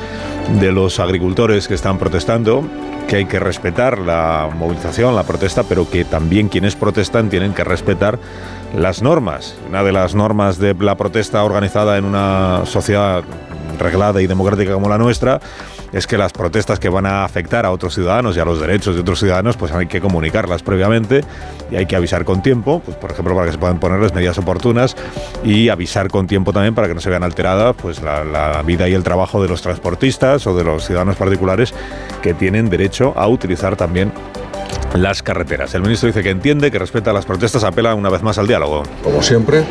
[0.59, 2.63] de los agricultores que están protestando,
[3.07, 7.63] que hay que respetar la movilización, la protesta, pero que también quienes protestan tienen que
[7.63, 8.19] respetar
[8.75, 9.55] las normas.
[9.69, 13.23] Una de las normas de la protesta organizada en una sociedad
[13.77, 15.39] reglada y democrática como la nuestra,
[15.93, 18.95] es que las protestas que van a afectar a otros ciudadanos y a los derechos
[18.95, 21.21] de otros ciudadanos, pues hay que comunicarlas previamente
[21.71, 24.37] y hay que avisar con tiempo, pues por ejemplo, para que se puedan ponerles medidas
[24.37, 24.95] oportunas
[25.43, 28.87] y avisar con tiempo también para que no se vean alteradas pues la, la vida
[28.89, 31.73] y el trabajo de los transportistas o de los ciudadanos particulares
[32.21, 34.11] que tienen derecho a utilizar también
[34.93, 35.73] las carreteras.
[35.75, 38.83] El ministro dice que entiende, que respeta las protestas, apela una vez más al diálogo.
[39.03, 39.63] Como siempre,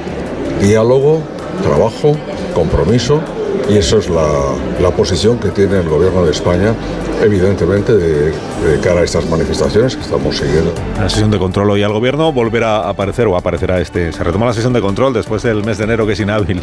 [0.61, 1.23] diálogo,
[1.63, 2.17] trabajo,
[2.55, 3.21] compromiso
[3.69, 6.75] y eso es la, la, posición que tiene el gobierno de España,
[7.23, 10.73] evidentemente, de, de, cara a estas manifestaciones que estamos siguiendo.
[10.99, 14.13] La sesión de control hoy al gobierno volverá a aparecer o aparecerá este.
[14.13, 16.63] Se retoma la sesión de control después del mes de enero que es inhábil.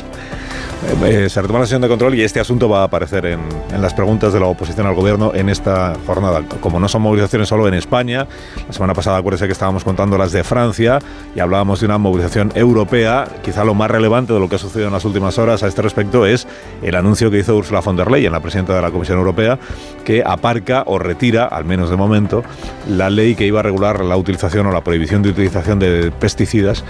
[1.06, 3.40] Eh, se retoma la sesión de control y este asunto va a aparecer en,
[3.80, 6.42] las preguntas de la oposición al gobierno en esta jornada.
[6.62, 8.28] Como no son movilizaciones solo en España,
[8.68, 11.00] la semana pasada acuérdese que estábamos contando las de Francia
[11.36, 13.28] y hablábamos de una movilización europea.
[13.44, 15.82] Quizá lo más relevante de lo que ha sucedido en las últimas horas a este
[15.82, 16.48] respecto es
[16.82, 19.60] el anuncio que hizo Ursula von der Leyen, la presidenta de la Comisión Europea,
[20.06, 22.44] que aparca o retira, al menos de momento,
[22.88, 26.84] la ley que iba a regular la utilización o la prohibición de utilización de pesticidas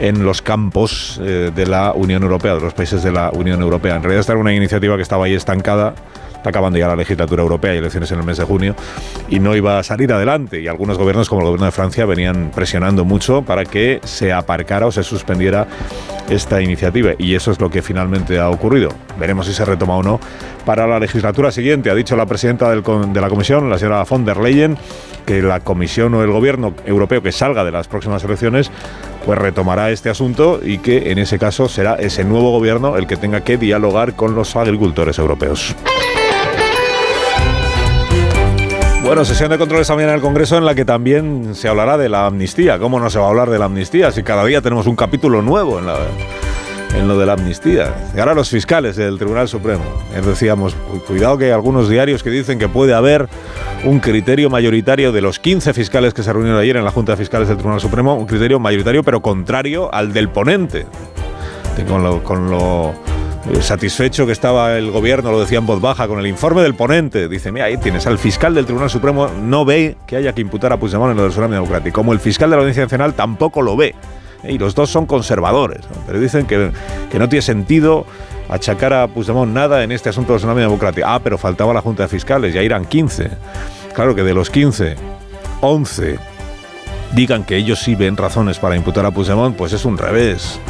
[0.00, 3.96] en los campos eh, de la Unión Europea, de los países de la Unión Europea.
[3.96, 5.94] En realidad esta era una iniciativa que estaba ahí estancada,
[6.36, 8.74] está acabando ya la legislatura europea y elecciones en el mes de junio,
[9.28, 10.60] y no iba a salir adelante.
[10.60, 14.86] Y algunos gobiernos, como el gobierno de Francia, venían presionando mucho para que se aparcara
[14.86, 15.66] o se suspendiera
[16.28, 17.12] esta iniciativa.
[17.18, 18.90] Y eso es lo que finalmente ha ocurrido.
[19.18, 20.20] Veremos si se retoma o no
[20.64, 21.90] para la legislatura siguiente.
[21.90, 24.76] Ha dicho la presidenta de la Comisión, la señora von der Leyen,
[25.24, 28.70] que la Comisión o el gobierno europeo que salga de las próximas elecciones
[29.24, 33.16] pues retomará este asunto y que en ese caso será ese nuevo gobierno el que
[33.16, 35.74] tenga que dialogar con los agricultores europeos.
[39.06, 41.96] Bueno, sesión de control esta mañana en el Congreso en la que también se hablará
[41.96, 42.80] de la amnistía.
[42.80, 45.42] ¿Cómo no se va a hablar de la amnistía si cada día tenemos un capítulo
[45.42, 47.94] nuevo en, lo de la amnistía?
[48.16, 49.84] Y ahora los fiscales del Tribunal Supremo.
[50.24, 50.74] Decíamos,
[51.06, 53.28] cuidado que hay algunos diarios que dicen que puede haber
[53.84, 57.18] un criterio mayoritario de los 15 fiscales que se reunieron ayer en la Junta de
[57.18, 60.84] Fiscales del Tribunal Supremo, un criterio mayoritario pero contrario al del ponente.
[61.86, 62.02] Con
[62.50, 63.05] lo
[63.60, 67.28] satisfecho que estaba el gobierno, lo decía en voz baja, con el informe del ponente.
[67.28, 70.72] Dice, mira, ahí tienes, al fiscal del Tribunal Supremo no ve que haya que imputar
[70.72, 71.94] a Puigdemont en lo del tsunami democrático.
[71.94, 73.94] Como el fiscal de la Audiencia Nacional tampoco lo ve.
[74.44, 75.80] Y los dos son conservadores.
[76.06, 76.70] Pero dicen que,
[77.10, 78.06] que no tiene sentido
[78.48, 81.06] achacar a Puigdemont nada en este asunto del tsunami democrático.
[81.08, 83.30] Ah, pero faltaba la Junta de Fiscales, ya eran 15.
[83.94, 84.96] Claro que de los 15,
[85.60, 86.18] 11
[87.14, 90.60] digan que ellos sí ven razones para imputar a Puigdemont, pues es un revés.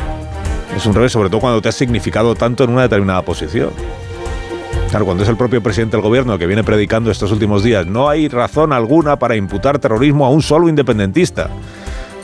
[0.75, 3.71] Es un revés, sobre todo cuando te has significado tanto en una determinada posición.
[4.91, 8.09] Claro, cuando es el propio presidente del gobierno que viene predicando estos últimos días, no
[8.09, 11.51] hay razón alguna para imputar terrorismo a un solo independentista.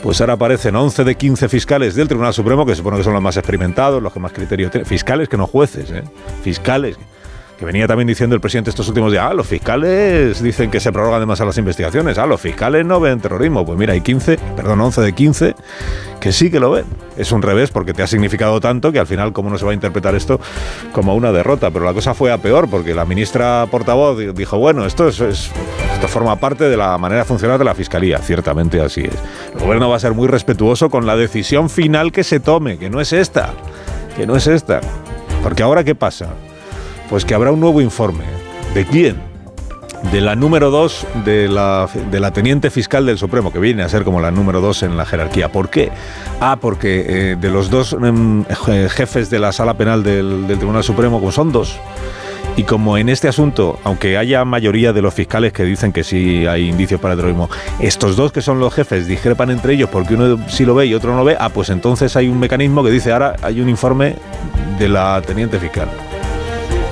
[0.01, 3.13] Pues ahora aparecen 11 de 15 fiscales del Tribunal Supremo, que se supone que son
[3.13, 4.85] los más experimentados, los que más criterios tienen.
[4.85, 6.03] Fiscales que no jueces, ¿eh?
[6.43, 6.97] Fiscales.
[7.57, 10.91] Que venía también diciendo el presidente estos últimos días, ah, los fiscales dicen que se
[10.91, 13.65] prorrogan demasiado las investigaciones, ah, los fiscales no ven terrorismo.
[13.65, 15.55] Pues mira, hay 15, perdón, 11 de 15
[16.19, 16.85] que sí que lo ven.
[17.17, 19.71] Es un revés porque te ha significado tanto que al final, ¿cómo no se va
[19.71, 20.39] a interpretar esto
[20.93, 21.69] como una derrota?
[21.69, 25.51] Pero la cosa fue a peor porque la ministra portavoz dijo, bueno, esto, es, es,
[25.93, 28.19] esto forma parte de la manera de funcionar de la Fiscalía.
[28.19, 29.15] Ciertamente así es.
[29.53, 32.89] El gobierno va a ser muy respetuoso con la decisión final que se tome, que
[32.89, 33.53] no es esta,
[34.15, 34.79] que no es esta.
[35.43, 36.29] Porque ahora, ¿qué pasa?
[37.13, 38.23] Pues que habrá un nuevo informe.
[38.73, 39.17] ¿De quién?
[40.11, 41.87] De la número 2 de la,
[42.33, 45.51] teniente fiscal del Supremo, que viene a ser como la número 2 en la jerarquía.
[45.51, 45.91] ¿Por qué?
[46.41, 51.19] Ah, porque eh, de los dos eh, jefes de la sala penal del, Tribunal Supremo,
[51.19, 51.77] como son dos,
[52.57, 56.47] y como en este asunto, aunque haya mayoría de los fiscales que dicen que sí
[56.47, 57.47] hay indicios para terrorismo,
[57.79, 60.95] estos dos que son los jefes discrepan entre ellos porque uno sí lo ve y
[60.95, 63.69] otro no lo ve, ah, pues entonces hay un mecanismo que dice ahora hay un
[63.69, 64.15] informe
[64.79, 65.89] de la teniente fiscal.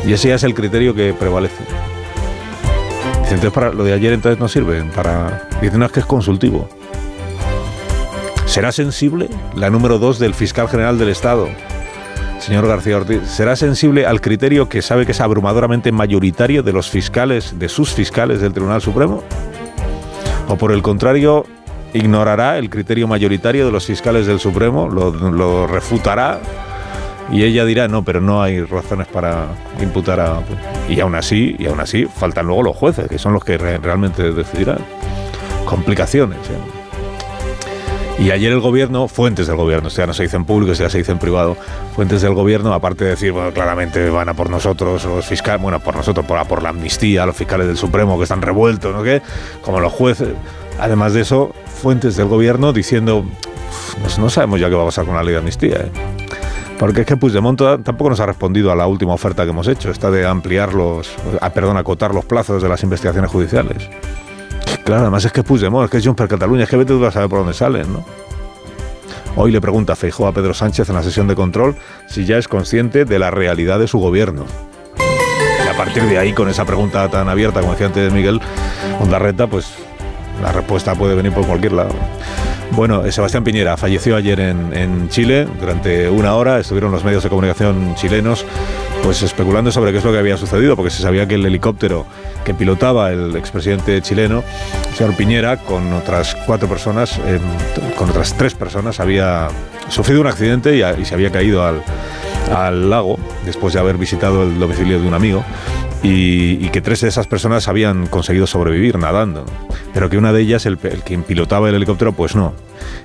[0.06, 1.64] Y ese ya es el criterio que prevalece.
[3.22, 4.84] Dice, entonces para lo de ayer entonces no sirve.
[4.96, 5.48] Para...
[5.62, 6.68] Dicen no, que es consultivo.
[8.46, 11.48] ¿Será sensible la número dos del fiscal general del Estado,
[12.40, 13.22] señor García Ortiz?
[13.26, 17.94] ¿Será sensible al criterio que sabe que es abrumadoramente mayoritario de los fiscales, de sus
[17.94, 19.24] fiscales del Tribunal Supremo?
[20.50, 21.46] ¿O por el contrario,
[21.94, 24.90] ignorará el criterio mayoritario de los fiscales del Supremo?
[24.90, 26.42] ¿Lo, lo refutará?
[27.32, 29.48] Y ella dirá no, pero no hay razones para
[29.82, 30.42] imputar a
[30.90, 33.78] y aún así y aún así faltan luego los jueces que son los que re
[33.78, 34.80] realmente decidirán.
[35.66, 36.82] Complicaciones ¿eh?
[38.22, 41.00] y ayer el gobierno fuentes del gobierno ya no se dice en público ya se
[41.00, 41.58] dice en privado
[41.96, 45.80] fuentes del gobierno aparte de decir bueno claramente van a por nosotros los fiscales bueno
[45.80, 49.24] por nosotros por, por la amnistía los fiscales del Supremo que están revueltos no qué
[49.64, 50.30] como los jueces
[50.80, 53.26] además de eso fuentes del gobierno diciendo
[54.20, 56.21] no sabemos ya qué va a pasar con la ley de amnistía ¿eh?
[56.82, 59.92] Porque es que Puigdemont tampoco nos ha respondido a la última oferta que hemos hecho,
[59.92, 63.88] esta de ampliar los, ah, perdón, acotar los plazos de las investigaciones judiciales.
[64.84, 67.06] Claro, además es que Puigdemont, es que es Junts per Cataluña, es que vete tú
[67.06, 68.04] a saber por dónde salen, ¿no?
[69.36, 71.76] Hoy le pregunta Feijóo a Pedro Sánchez en la sesión de control
[72.08, 74.48] si ya es consciente de la realidad de su gobierno.
[75.64, 78.42] Y a partir de ahí, con esa pregunta tan abierta, como decía antes Miguel
[79.00, 79.72] Ondarreta, pues
[80.42, 81.94] la respuesta puede venir por cualquier lado.
[82.72, 85.46] Bueno, eh, Sebastián Piñera falleció ayer en, Chile.
[85.60, 88.46] Durante una hora estuvieron los medios de comunicación chilenos
[89.04, 92.06] pues especulando sobre qué es lo que había sucedido, porque se sabía que el helicóptero
[92.46, 94.44] que pilotaba el expresidente chileno,
[94.90, 97.42] el señor Piñera, con otras cuatro personas, em,
[97.98, 99.48] con otras tres personas, había
[99.90, 101.84] sufrido un accidente y, se había caído al,
[102.56, 105.44] al lago después de haber visitado el domicilio de un amigo
[106.04, 109.46] y, que tres de esas personas habían conseguido sobrevivir nadando,
[109.94, 112.54] pero que una de ellas, el, el quien pilotaba el helicóptero, pues no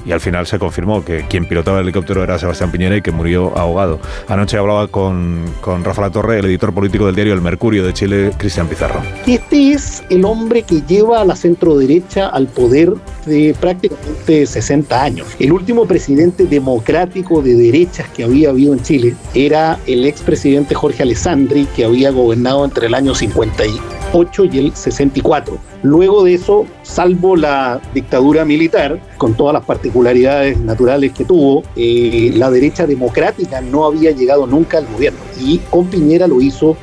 [0.04, 3.12] y al final se confirmó que quien pilotaba el helicóptero era Sebastián Piñera y que
[3.12, 4.00] murió ahogado.
[4.28, 7.92] Anoche hablaba con, con Rafa La Torre, el editor político del diario El Mercurio de
[7.92, 9.02] Chile, Cristian Pizarro.
[9.26, 12.94] Este es el hombre que lleva a la centroderecha al poder
[13.26, 15.26] de prácticamente 60 años.
[15.38, 21.02] El último presidente democrático de derechas que había habido en Chile era el expresidente Jorge
[21.02, 25.58] Alessandri, que había gobernado entre el año 58 y el 64.
[25.82, 32.32] Luego de eso, salvo la dictadura militar, con todas las particularidades naturales que tuvo, eh,
[32.34, 35.18] la derecha democrática no había llegado nunca al gobierno.
[35.40, 36.76] Y con Piñera lo hizo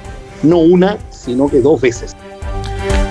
[0.43, 2.15] no una, sino que dos veces.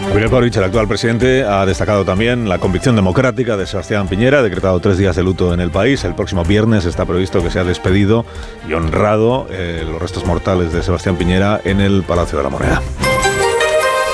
[0.08, 4.42] Gabriel Boric, el actual presidente, ha destacado también la convicción democrática de Sebastián Piñera, ha
[4.42, 6.04] decretado tres días de luto en el país.
[6.04, 8.26] El próximo viernes está previsto que sea despedido
[8.68, 12.82] y honrado eh, los restos mortales de Sebastián Piñera en el Palacio de la Moneda.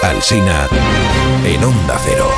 [0.03, 0.69] Alsina
[1.45, 2.29] en Onda Cero.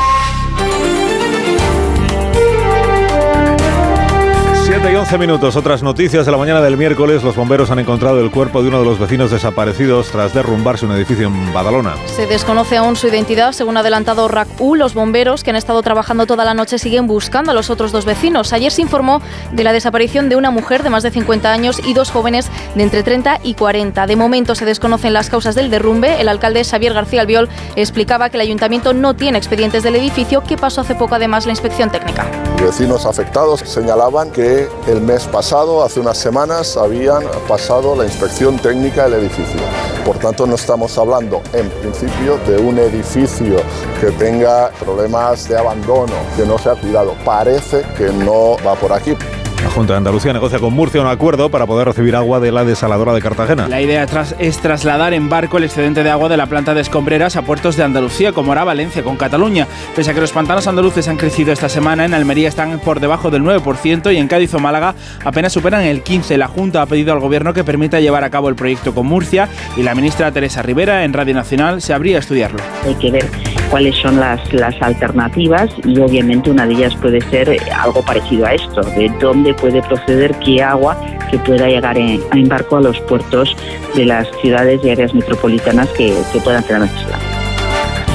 [5.00, 5.56] 7 y 11 minutos.
[5.56, 7.22] Otras noticias de la mañana del miércoles.
[7.22, 10.92] Los bomberos han encontrado el cuerpo de uno de los vecinos desaparecidos tras derrumbarse un
[10.92, 11.94] edificio en Badalona.
[12.06, 13.52] Se desconoce aún su identidad.
[13.52, 17.52] Según ha adelantado RAC-U, los bomberos que han estado trabajando toda la noche siguen buscando
[17.52, 18.52] a los otros dos vecinos.
[18.52, 19.22] Ayer se informó
[19.52, 22.82] de la desaparición de una mujer de más de 50 años y dos jóvenes de
[22.82, 24.06] entre 30 y 40.
[24.06, 26.20] De momento se desconocen las causas del derrumbe.
[26.20, 30.56] El alcalde Xavier García Albiol explicaba que el ayuntamiento no tiene expedientes del edificio, que
[30.56, 32.26] pasó hace poco además la inspección técnica.
[32.60, 39.04] Vecinos afectados señalaban que el mes pasado, hace unas semanas, habían pasado la inspección técnica
[39.04, 39.60] del edificio.
[40.04, 43.56] Por tanto, no estamos hablando en principio de un edificio
[44.00, 47.14] que tenga problemas de abandono, que no se ha cuidado.
[47.24, 49.14] Parece que no va por aquí.
[49.62, 52.64] La Junta de Andalucía negocia con Murcia un acuerdo para poder recibir agua de la
[52.64, 53.68] desaladora de Cartagena.
[53.68, 54.06] La idea
[54.38, 57.76] es trasladar en barco el excedente de agua de la planta de escombreras a puertos
[57.76, 59.66] de Andalucía, como hará Valencia con Cataluña.
[59.94, 63.30] Pese a que los pantanos andaluces han crecido esta semana, en Almería están por debajo
[63.30, 64.94] del 9% y en Cádiz o Málaga
[65.24, 66.36] apenas superan el 15%.
[66.36, 69.48] La Junta ha pedido al Gobierno que permita llevar a cabo el proyecto con Murcia
[69.76, 72.60] y la ministra Teresa Rivera en Radio Nacional se habría a estudiarlo.
[72.86, 77.56] Hay que ver cuáles son las, las alternativas y obviamente una de ellas puede ser
[77.72, 81.00] algo parecido a esto, de dónde puede proceder qué agua
[81.30, 83.56] que pueda llegar en, en barco a los puertos
[83.94, 86.82] de las ciudades y áreas metropolitanas que, que puedan tener.
[86.82, 87.29] El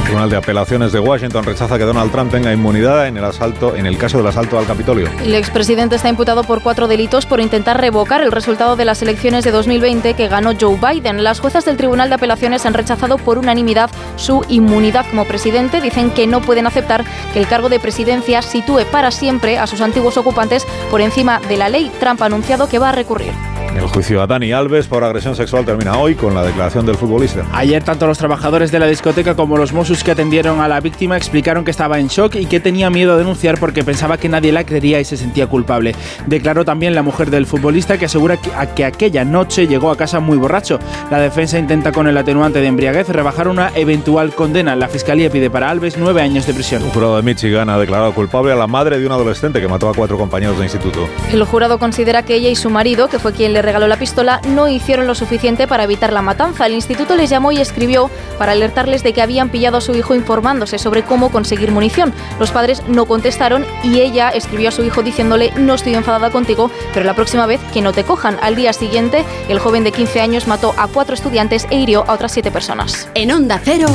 [0.06, 3.88] Tribunal de Apelaciones de Washington rechaza que Donald Trump tenga inmunidad en el asalto, en
[3.88, 5.10] el caso del asalto al Capitolio.
[5.24, 9.44] El expresidente está imputado por cuatro delitos por intentar revocar el resultado de las elecciones
[9.44, 11.24] de 2020 que ganó Joe Biden.
[11.24, 15.82] Las juezas del Tribunal de Apelaciones han rechazado por unanimidad su inmunidad como presidente.
[15.82, 17.04] Dicen que no pueden aceptar
[17.34, 21.58] que el cargo de presidencia sitúe para siempre a sus antiguos ocupantes por encima de
[21.58, 21.92] la ley.
[22.00, 23.34] Trump ha anunciado que va a recurrir.
[23.76, 27.46] El juicio a Dani Alves por agresión sexual termina hoy con la declaración del futbolista.
[27.52, 31.18] Ayer tanto los trabajadores de la discoteca como los Mossos que atendieron a la víctima
[31.18, 34.54] explicaron que estaba en shock y que tenía miedo a denunciar porque pensaba que nadie
[34.54, 35.94] la creería y se sentía culpable.
[36.26, 40.22] Declaró también la mujer del futbolista que asegura que, que aquella noche llegó a casa
[40.22, 40.80] muy borracho.
[41.12, 44.76] La defensa intenta con el atenuante de embriaguez rebajar una eventual condena.
[44.76, 46.82] La fiscalía pide para Alves nueve años de prisión.
[46.82, 49.90] Un jurado de Michigan ha declarado culpable a la madre de un adolescente que mató
[49.90, 51.10] a cuatro compañeros de instituto.
[51.32, 54.40] El jurado considera que ella y su marido, que fue quien le regaló la pistola,
[54.48, 56.66] no hicieron lo suficiente para evitar la matanza.
[56.66, 60.16] El instituto les llamó y escribió para alertarles de que habían pillado a su hijo
[60.16, 62.14] informándose sobre cómo conseguir munición.
[62.40, 66.72] Los padres no contestaron y ella escribió a su hijo diciéndole no estoy enfadada contigo,
[66.94, 68.38] pero la próxima vez que no te cojan.
[68.42, 72.14] Al día siguiente, el joven de 15 años mató a cuatro estudiantes e hirió a
[72.14, 73.10] otras siete personas.
[73.16, 73.88] En Onda Cero,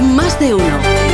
[0.00, 1.13] más de uno.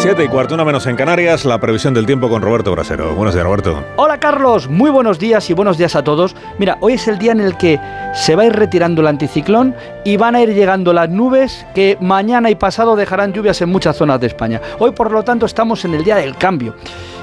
[0.00, 3.16] Siete y cuarto, una menos en Canarias, la previsión del tiempo con Roberto Brasero.
[3.16, 3.82] Buenos días, Roberto.
[3.96, 6.36] Hola Carlos, muy buenos días y buenos días a todos.
[6.56, 7.80] Mira, hoy es el día en el que
[8.14, 11.98] se va a ir retirando el anticiclón y van a ir llegando las nubes que
[12.00, 14.60] mañana y pasado dejarán lluvias en muchas zonas de España.
[14.78, 16.76] Hoy por lo tanto estamos en el día del cambio.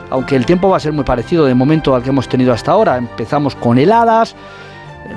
[0.10, 2.74] Aunque el tiempo va a ser muy parecido de momento al que hemos tenido hasta
[2.74, 2.98] ahora.
[2.98, 4.36] Empezamos con heladas,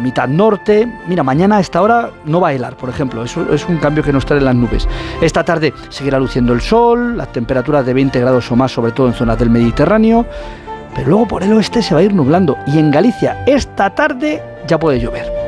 [0.01, 0.89] mitad norte.
[1.07, 3.25] Mira, mañana a esta hora no va a helar, por ejemplo.
[3.25, 4.89] Eso es un cambio que nos trae las nubes.
[5.21, 9.09] Esta tarde seguirá luciendo el sol, las temperaturas de 20 grados o más, sobre todo
[9.09, 10.27] en zonas del Mediterráneo.
[10.95, 12.57] Pero luego por el oeste se va a ir nublando.
[12.67, 15.39] Y en Galicia, esta tarde ya puede llover.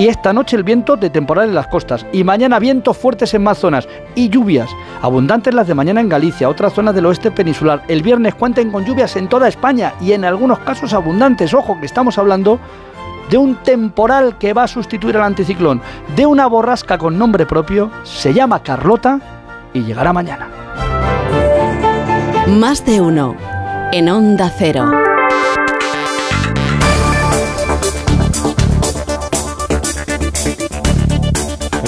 [0.00, 2.06] Y esta noche el viento de temporal en las costas.
[2.10, 3.86] Y mañana vientos fuertes en más zonas.
[4.14, 4.70] Y lluvias.
[5.02, 7.82] Abundantes las de mañana en Galicia, otras zonas del oeste peninsular.
[7.86, 9.92] El viernes cuenten con lluvias en toda España.
[10.00, 11.52] Y en algunos casos abundantes.
[11.52, 12.58] Ojo, que estamos hablando
[13.30, 15.80] de un temporal que va a sustituir al anticiclón,
[16.16, 19.20] de una borrasca con nombre propio, se llama Carlota
[19.72, 20.48] y llegará mañana.
[22.48, 23.36] Más de uno
[23.92, 24.90] en Onda Cero.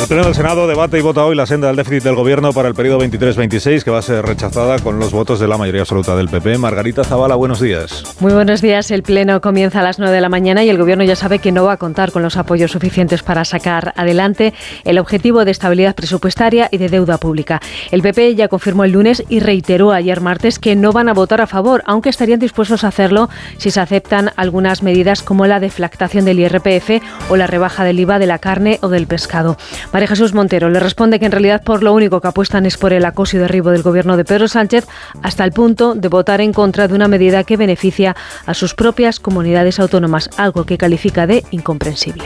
[0.03, 2.67] El Pleno del Senado debate y vota hoy la senda del déficit del Gobierno para
[2.67, 6.17] el periodo 23-26, que va a ser rechazada con los votos de la mayoría absoluta
[6.17, 6.59] del PP.
[6.59, 8.03] Margarita Zavala, buenos días.
[8.19, 8.91] Muy buenos días.
[8.91, 11.53] El Pleno comienza a las 9 de la mañana y el Gobierno ya sabe que
[11.53, 14.53] no va a contar con los apoyos suficientes para sacar adelante
[14.83, 17.61] el objetivo de estabilidad presupuestaria y de deuda pública.
[17.93, 21.41] El PP ya confirmó el lunes y reiteró ayer martes que no van a votar
[21.41, 26.25] a favor, aunque estarían dispuestos a hacerlo si se aceptan algunas medidas como la deflactación
[26.25, 29.57] del IRPF o la rebaja del IVA de la carne o del pescado.
[29.93, 32.93] María Jesús Montero le responde que en realidad por lo único que apuestan es por
[32.95, 34.87] el acoso y derribo del gobierno de Pedro Sánchez
[35.23, 38.17] hasta el punto de votar en contra de una medida que beneficia
[38.47, 42.25] a sus propias comunidades autónomas, algo que califica de incomprensible.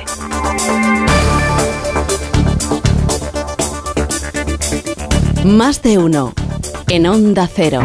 [5.45, 6.35] Más de uno
[6.89, 7.81] en Onda Cero.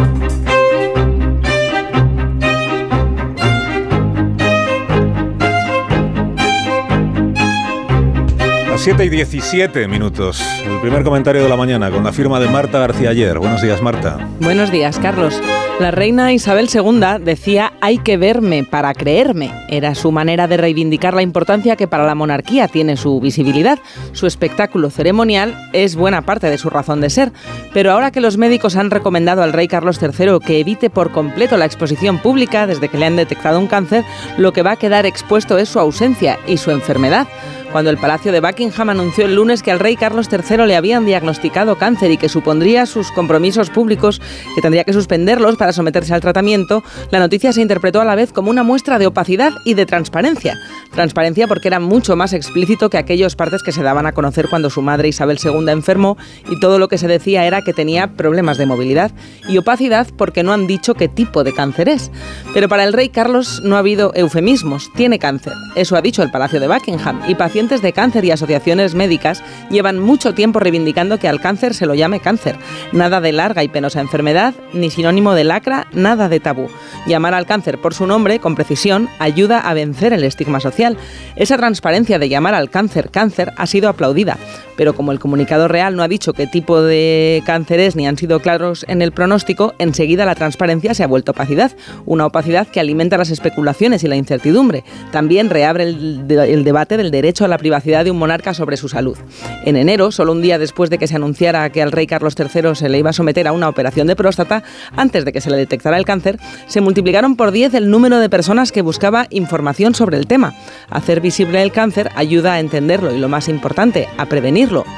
[8.71, 10.41] Las 7 y 17 minutos.
[10.65, 13.37] El primer comentario de la mañana con la firma de Marta García ayer.
[13.37, 14.29] Buenos días, Marta.
[14.39, 15.41] Buenos días, Carlos.
[15.81, 19.51] La reina Isabel II decía hay que verme para creerme.
[19.67, 23.77] Era su manera de reivindicar la importancia que para la monarquía tiene su visibilidad.
[24.13, 27.33] Su espectáculo ceremonial es buena parte de su razón de ser.
[27.73, 31.57] Pero ahora que los médicos han recomendado al rey Carlos III que evite por completo
[31.57, 34.05] la exposición pública desde que le han detectado un cáncer,
[34.37, 37.27] lo que va a quedar expuesto es su ausencia y su enfermedad
[37.71, 41.05] cuando el Palacio de Buckingham anunció el lunes que al rey Carlos III le habían
[41.05, 44.21] diagnosticado cáncer y que supondría sus compromisos públicos,
[44.55, 48.33] que tendría que suspenderlos para someterse al tratamiento, la noticia se interpretó a la vez
[48.33, 50.59] como una muestra de opacidad y de transparencia.
[50.93, 54.69] Transparencia porque era mucho más explícito que aquellos partes que se daban a conocer cuando
[54.69, 56.17] su madre Isabel II enfermó
[56.49, 59.11] y todo lo que se decía era que tenía problemas de movilidad.
[59.47, 62.11] Y opacidad porque no han dicho qué tipo de cáncer es.
[62.53, 65.53] Pero para el rey Carlos no ha habido eufemismos, tiene cáncer.
[65.75, 69.99] Eso ha dicho el Palacio de Buckingham y pacientes de cáncer y asociaciones médicas llevan
[69.99, 72.55] mucho tiempo reivindicando que al cáncer se lo llame cáncer.
[72.91, 76.69] Nada de larga y penosa enfermedad, ni sinónimo de lacra, nada de tabú.
[77.05, 80.97] Llamar al cáncer por su nombre, con precisión, ayuda a vencer el estigma social.
[81.35, 84.37] Esa transparencia de llamar al cáncer cáncer ha sido aplaudida,
[84.81, 88.17] pero como el comunicado real no ha dicho qué tipo de cáncer es ni han
[88.17, 91.71] sido claros en el pronóstico, enseguida la transparencia se ha vuelto opacidad,
[92.07, 94.83] una opacidad que alimenta las especulaciones y la incertidumbre.
[95.11, 98.89] También reabre el, el debate del derecho a la privacidad de un monarca sobre su
[98.89, 99.19] salud.
[99.65, 102.73] En enero, solo un día después de que se anunciara que al rey Carlos III
[102.73, 104.63] se le iba a someter a una operación de próstata,
[104.95, 108.29] antes de que se le detectara el cáncer, se multiplicaron por 10 el número de
[108.29, 110.55] personas que buscaba información sobre el tema.
[110.89, 114.25] Hacer visible el cáncer ayuda a entenderlo y lo más importante, a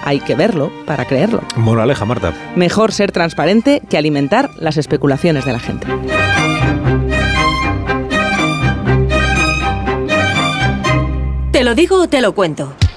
[0.04, 1.42] Hay que verlo para creerlo.
[1.56, 2.34] Moraleja, Marta.
[2.56, 5.88] Mejor ser transparente que alimentar las especulaciones de la gente.
[11.52, 12.74] ¿Te lo digo o te lo cuento?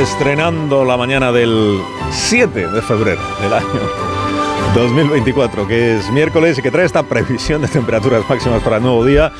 [0.00, 1.78] Estrenando la mañana del
[2.10, 3.66] 7 de febrero del año
[4.74, 9.04] 2024, que es miércoles y que trae esta previsión de temperaturas máximas para el nuevo
[9.04, 9.30] día.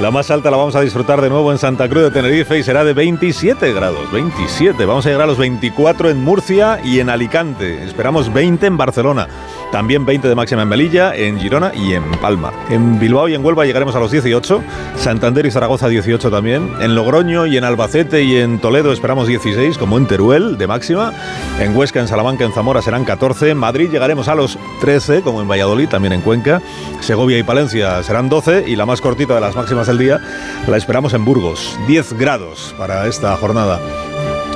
[0.00, 2.62] La más alta la vamos a disfrutar de nuevo en Santa Cruz de Tenerife y
[2.62, 4.10] será de 27 grados.
[4.10, 4.86] 27.
[4.86, 7.84] Vamos a llegar a los 24 en Murcia y en Alicante.
[7.84, 9.28] Esperamos 20 en Barcelona.
[9.70, 12.52] También 20 de máxima en Melilla, en Girona y en Palma.
[12.68, 14.62] En Bilbao y en Huelva llegaremos a los 18.
[14.96, 16.72] Santander y Zaragoza 18 también.
[16.80, 21.12] En Logroño y en Albacete y en Toledo esperamos 16, como en Teruel de máxima.
[21.60, 23.50] En Huesca, en Salamanca, en Zamora serán 14.
[23.50, 26.60] En Madrid llegaremos a los 13, como en Valladolid, también en Cuenca.
[27.00, 30.20] Segovia y Palencia serán 12 y la más cortita de las máximas del día
[30.66, 31.76] la esperamos en Burgos.
[31.86, 33.80] 10 grados para esta jornada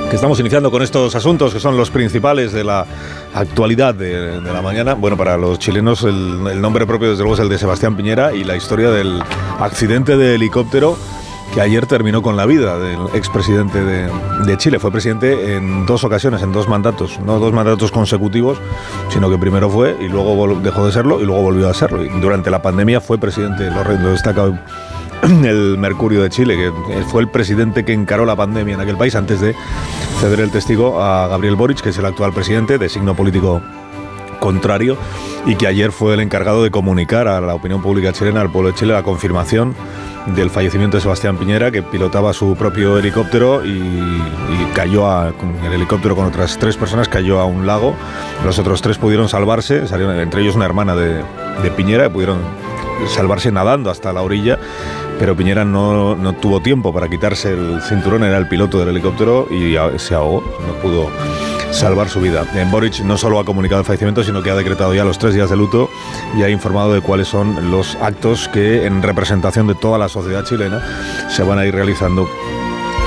[0.09, 2.85] que estamos iniciando con estos asuntos que son los principales de la
[3.35, 4.93] actualidad de, de la mañana.
[4.93, 8.33] Bueno, para los chilenos el, el nombre propio desde luego es el de Sebastián Piñera
[8.33, 9.21] y la historia del
[9.59, 10.97] accidente de helicóptero
[11.53, 14.09] que ayer terminó con la vida del expresidente de,
[14.45, 14.79] de Chile.
[14.79, 18.57] Fue presidente en dos ocasiones, en dos mandatos, no dos mandatos consecutivos,
[19.09, 22.03] sino que primero fue y luego dejó de serlo y luego volvió a serlo.
[22.03, 24.43] Y durante la pandemia fue presidente, lo, re- lo destaca
[25.45, 29.15] el Mercurio de Chile, que fue el presidente que encaró la pandemia en aquel país
[29.15, 29.55] antes de
[30.19, 33.61] ceder el testigo a Gabriel Boric, que es el actual presidente de signo político
[34.39, 34.97] contrario
[35.45, 38.71] y que ayer fue el encargado de comunicar a la opinión pública chilena, al pueblo
[38.71, 39.75] de Chile, la confirmación
[40.35, 44.21] del fallecimiento de Sebastián Piñera, que pilotaba su propio helicóptero y,
[44.73, 45.33] cayó a,
[45.65, 47.95] el helicóptero con otras tres personas, cayó a un lago.
[48.45, 51.23] Los otros tres pudieron salvarse, salieron, entre ellos una hermana de,
[51.63, 52.39] de Piñera, que pudieron
[53.07, 54.59] salvarse nadando hasta la orilla,
[55.19, 59.47] pero Piñera no, no tuvo tiempo para quitarse el cinturón, era el piloto del helicóptero
[59.51, 61.09] y se ahogó, no pudo
[61.71, 62.45] salvar su vida.
[62.55, 65.33] En Boric no solo ha comunicado el fallecimiento, sino que ha decretado ya los tres
[65.33, 65.89] días de luto
[66.37, 70.45] y ha informado de cuáles son los actos que en representación de toda la sociedad
[70.45, 70.81] chilena
[71.29, 72.27] se van a ir realizando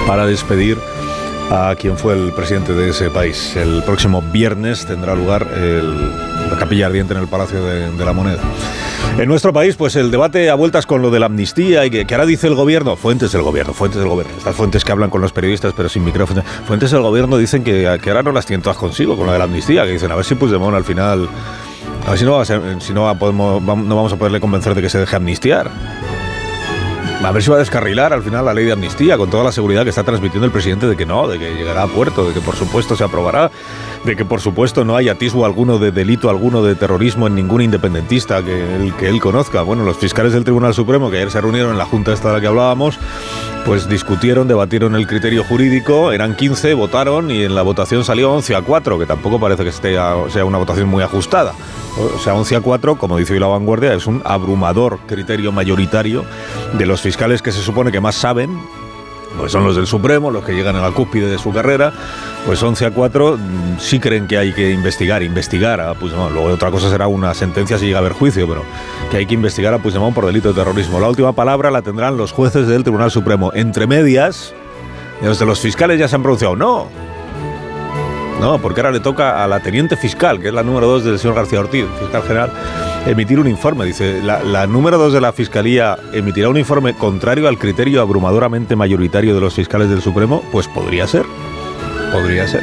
[0.07, 0.77] para despedir
[1.51, 3.57] a quien fue el presidente de ese país.
[3.57, 6.11] El próximo viernes tendrá lugar el-
[6.51, 8.41] la capilla ardiente en el Palacio de la Moneda.
[9.19, 12.07] En nuestro país, pues el debate a vueltas con lo de la amnistía y que,
[12.11, 15.21] ahora dice el gobierno, fuentes del gobierno, fuentes del gobierno, estas fuentes que hablan con
[15.21, 18.79] los periodistas pero sin micrófono, fuentes del gobierno dicen que, ahora no las tienen todas
[18.79, 21.29] consigo con lo de la amnistía, que dicen a ver si Puigdemont al final,
[22.07, 25.17] a ver si no, si no, no vamos a poderle convencer de que se deje
[25.17, 25.71] amnistiar.
[27.23, 29.53] A ver si va a descarrilar al final la ley de amnistía con toda la
[29.53, 32.33] seguridad que está transmitiendo el presidente de que no, de que llegará a puerto, de
[32.33, 33.51] que por supuesto se aprobará,
[34.05, 37.61] de que por supuesto no hay atisbo alguno de delito alguno de terrorismo en ningún
[37.61, 39.63] independentista que él, que él conozca.
[39.63, 42.35] Bueno, los fiscales del Tribunal Supremo que ayer se reunieron en la junta esta de
[42.35, 42.99] la que hablábamos,
[43.65, 48.57] pues discutieron, debatieron el criterio jurídico, eran 15, votaron y en la votación salió 11
[48.57, 49.95] a 4, que tampoco parece que esté
[50.31, 51.53] sea una votación muy ajustada.
[51.99, 56.25] O sea, 11 a 4, como dice hoy la vanguardia, es un abrumador criterio mayoritario
[56.73, 58.59] de los fiscales que se supone que más saben,
[59.37, 61.93] pues son los del Supremo, los que llegan a la cúspide de su carrera,
[62.47, 66.33] pues 11 a 4 mm, sí creen que hay que investigar, investigar a Puigdemont.
[66.33, 68.65] Luego otra cosa será una sentencia si llega a haber juicio, pero
[69.11, 71.01] que hay que investigar a Puigdemont por delito de terrorismo.
[71.01, 73.53] La última palabra la tendrán los jueces del Tribunal Supremo.
[73.55, 74.55] Entre medias,
[75.23, 76.89] los de los fiscales ya se han pronunciado, no,
[78.41, 81.19] no, porque ahora le toca a la teniente fiscal, que es la número 2 del
[81.19, 82.51] señor García Ortiz, fiscal general,
[83.07, 83.85] emitir un informe.
[83.85, 89.35] Dice, la, número 2 de la Fiscalía emitirá un informe contrario al criterio abrumadoramente mayoritario
[89.35, 90.43] de los fiscales del Supremo.
[90.53, 91.25] Pues podría ser,
[92.13, 92.63] podría ser.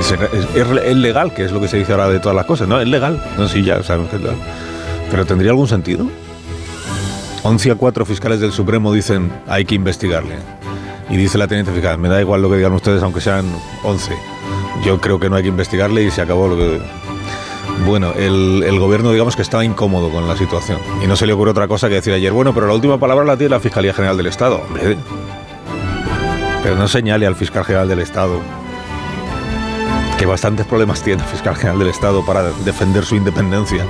[0.00, 0.12] Es,
[0.54, 2.80] es- legal, que es lo que se dice ahora de todas las cosas, ¿no?
[2.80, 3.22] Es legal.
[3.38, 4.36] No, sí, ya es legal.
[5.10, 6.06] Pero ¿tendría algún sentido?
[7.42, 10.36] 11 a 4 fiscales del Supremo dicen hay que investigarle.
[11.10, 13.46] Y dice la teniente fiscal, me da igual lo que digan ustedes, aunque sean
[13.82, 14.16] 11.
[14.84, 16.80] Yo creo que no hay que investigarle y se acabó lo que...
[17.86, 21.50] Bueno, el, gobierno digamos que estaba incómodo con la situación y no se le ocurre
[21.50, 24.16] otra cosa que decir ayer, bueno, pero la última palabra la tiene la Fiscalía General
[24.16, 24.62] del Estado.
[26.62, 28.40] Pero no señale al fiscal general del Estado
[30.18, 33.84] que bastantes problemas tiene el fiscal general del Estado para defender su independencia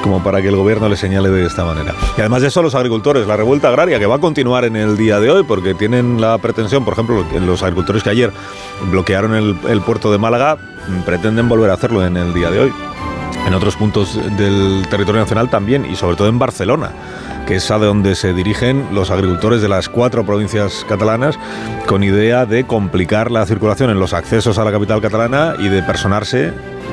[0.00, 1.94] como para que el gobierno le señale de esta manera.
[2.16, 4.96] Y además de eso, los agricultores, la revuelta agraria que va a continuar en el
[4.96, 8.32] día de hoy, porque tienen la pretensión, por ejemplo, los agricultores que ayer
[8.90, 10.58] bloquearon el, el puerto de Málaga,
[11.04, 12.72] pretenden volver a hacerlo en el día de hoy.
[13.46, 16.90] En otros puntos del territorio nacional también, y sobre todo en Barcelona
[17.50, 21.36] que es a donde se dirigen los agricultores de las cuatro provincias catalanas
[21.86, 25.82] con idea de complicar la circulación en los accesos a la capital catalana y de
[25.82, 26.52] personarse,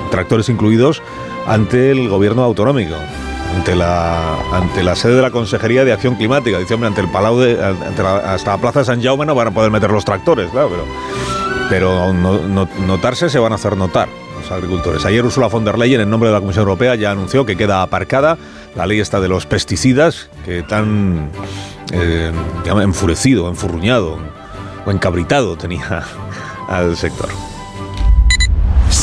[0.09, 1.01] tractores incluidos,
[1.47, 2.95] ante el gobierno autonómico.
[3.55, 6.59] Ante la, ante la sede de la Consejería de Acción Climática.
[6.59, 9.33] Dice, hombre, ante el Palau de, ante la, hasta la Plaza de San Jaume no
[9.33, 10.85] van a poder meter los tractores, claro, pero,
[11.69, 14.09] pero no, no, notarse se van a hacer notar
[14.39, 15.05] los agricultores.
[15.05, 17.81] Ayer Ursula von der Leyen, en nombre de la Comisión Europea, ya anunció que queda
[17.81, 18.37] aparcada
[18.75, 21.31] la ley esta de los pesticidas, que tan
[21.93, 22.31] eh,
[22.65, 24.19] enfurecido, enfurruñado
[24.85, 26.03] o encabritado tenía
[26.67, 27.29] al sector.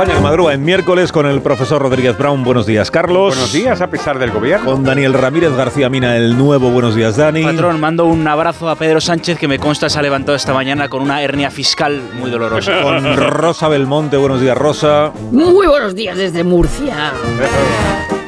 [0.00, 2.42] España que madruga en miércoles con el profesor Rodríguez Brown.
[2.42, 3.34] Buenos días, Carlos.
[3.34, 4.64] Buenos días, a pesar del gobierno.
[4.64, 6.70] Con Daniel Ramírez García Mina, el nuevo.
[6.70, 7.42] Buenos días, Dani.
[7.42, 10.88] Patrón, mando un abrazo a Pedro Sánchez, que me consta se ha levantado esta mañana
[10.88, 12.80] con una hernia fiscal muy dolorosa.
[12.80, 14.16] Con Rosa Belmonte.
[14.16, 15.12] Buenos días, Rosa.
[15.32, 17.12] Muy buenos días desde Murcia.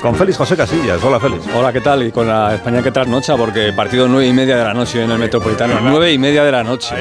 [0.02, 1.02] Con Félix José Casillas.
[1.04, 1.44] Hola, Félix.
[1.54, 2.02] Hola, ¿qué tal?
[2.02, 5.08] Y con la España que trasnocha, porque partido nueve y media de la noche en
[5.12, 5.78] el Metropolitano.
[5.80, 6.92] Nueve y media de la noche.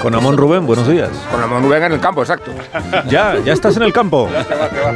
[0.00, 1.10] Con Amón Rubén, buenos días.
[1.32, 2.52] Con Amón Rubén en el campo, exacto.
[3.08, 4.30] ya, ya estás en el campo.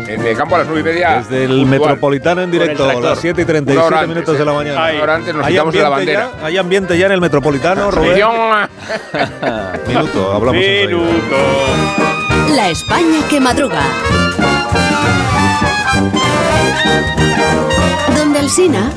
[0.06, 1.16] En el campo a las nueve y media.
[1.18, 4.84] Desde el Metropolitano en directo, a las 7 y 37 antes, minutos de la mañana.
[4.84, 6.30] Hay, ahora antes nos quitamos de la bandera.
[6.38, 8.12] Ya, hay ambiente ya en el Metropolitano, Rubén.
[9.88, 11.36] Minuto, hablamos Minuto.
[12.54, 13.80] La España que madruga.
[18.16, 18.90] Donde el Sina.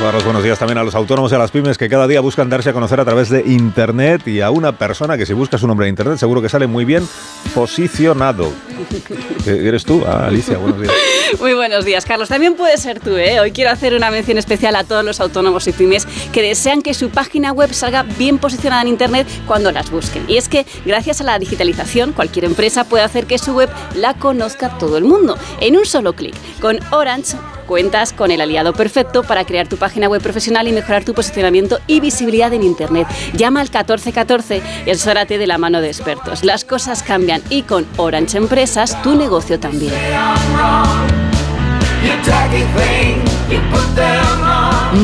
[0.00, 2.48] Daros buenos días también a los autónomos y a las pymes que cada día buscan
[2.48, 5.66] darse a conocer a través de Internet y a una persona que si busca su
[5.66, 7.06] nombre en Internet seguro que sale muy bien
[7.52, 8.52] posicionado.
[9.46, 10.04] ¿Eres tú?
[10.06, 10.94] Ah, Alicia, buenos días.
[11.40, 12.30] Muy buenos días, Carlos.
[12.30, 13.38] También puede ser tú, ¿eh?
[13.38, 16.94] Hoy quiero hacer una mención especial a todos los autónomos y pymes que desean que
[16.94, 20.24] su página web salga bien posicionada en Internet cuando las busquen.
[20.26, 24.14] Y es que, gracias a la digitalización, cualquier empresa puede hacer que su web la
[24.14, 26.34] conozca todo el mundo en un solo clic.
[26.60, 27.36] Con Orange
[27.68, 31.78] cuentas con el aliado perfecto para crear tu página web profesional y mejorar tu posicionamiento
[31.86, 33.06] y visibilidad en Internet.
[33.34, 36.42] Llama al 1414 y asesórate de la mano de expertos.
[36.42, 39.92] Las cosas cambian y con Orange Empresas tu negocio también.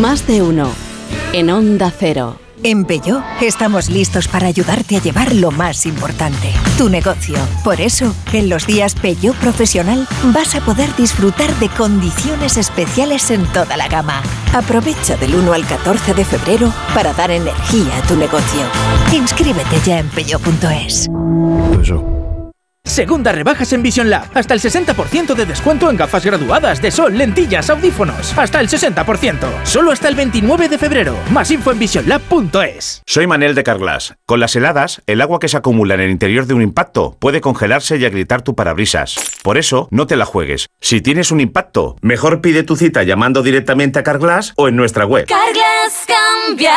[0.01, 0.71] Más de uno.
[1.33, 2.39] En Onda Cero.
[2.67, 7.37] En Peugeot estamos listos para ayudarte a llevar lo más importante, tu negocio.
[7.63, 13.45] Por eso, en los días Peugeot Profesional vas a poder disfrutar de condiciones especiales en
[13.53, 14.23] toda la gama.
[14.55, 18.63] Aprovecha del 1 al 14 de febrero para dar energía a tu negocio.
[19.13, 21.11] Inscríbete ya en peugeot.es.
[22.95, 24.29] Segunda rebajas en Vision Lab.
[24.35, 28.37] Hasta el 60% de descuento en gafas graduadas de sol, lentillas, audífonos.
[28.39, 29.65] Hasta el 60%.
[29.65, 31.17] Solo hasta el 29 de febrero.
[31.33, 33.03] Más info en visionlab.es.
[33.05, 34.15] Soy Manel de Carglass.
[34.27, 37.41] Con las heladas, el agua que se acumula en el interior de un impacto puede
[37.41, 39.17] congelarse y agrietar tu parabrisas.
[39.43, 40.69] Por eso, no te la juegues.
[40.81, 45.05] Si tienes un impacto, mejor pide tu cita llamando directamente a Carglass o en nuestra
[45.05, 45.27] web.
[45.27, 46.77] Carglass cambia,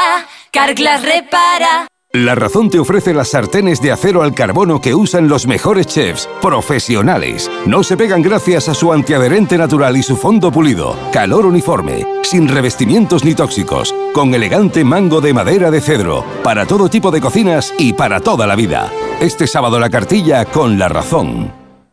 [0.51, 1.87] Carglass repara.
[2.17, 6.27] La Razón te ofrece las sartenes de acero al carbono que usan los mejores chefs,
[6.41, 7.47] profesionales.
[7.67, 10.95] No se pegan gracias a su antiadherente natural y su fondo pulido.
[11.13, 16.89] Calor uniforme, sin revestimientos ni tóxicos, con elegante mango de madera de cedro, para todo
[16.89, 18.91] tipo de cocinas y para toda la vida.
[19.21, 21.56] Este sábado la cartilla con La Razón.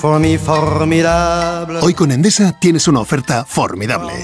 [0.00, 1.78] formidable.
[1.82, 4.14] Hoy con Endesa tienes una oferta formidable.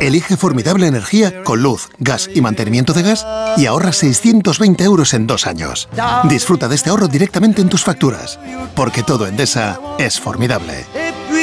[0.00, 3.26] Elige formidable energía con luz, gas y mantenimiento de gas
[3.56, 5.88] y ahorra 620 euros en dos años.
[6.24, 8.38] Disfruta de este ahorro directamente en tus facturas,
[8.74, 10.86] porque todo Endesa es formidable.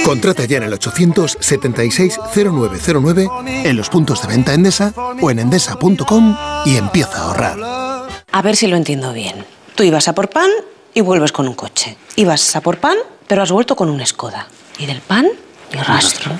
[0.03, 6.77] Contrata ya en el 876-0909, en los puntos de venta Endesa o en endesa.com y
[6.77, 7.57] empieza a ahorrar.
[8.31, 9.45] A ver si lo entiendo bien.
[9.75, 10.49] Tú ibas a por pan
[10.93, 11.97] y vuelves con un coche.
[12.15, 14.47] Ibas a por pan, pero has vuelto con un Skoda.
[14.77, 15.27] Y del pan,
[15.73, 16.31] ni rastro.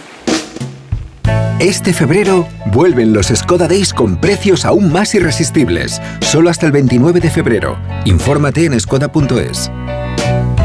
[1.59, 6.01] Este febrero vuelven los Skoda Days con precios aún más irresistibles.
[6.19, 7.77] Solo hasta el 29 de febrero.
[8.03, 9.71] Infórmate en skoda.es.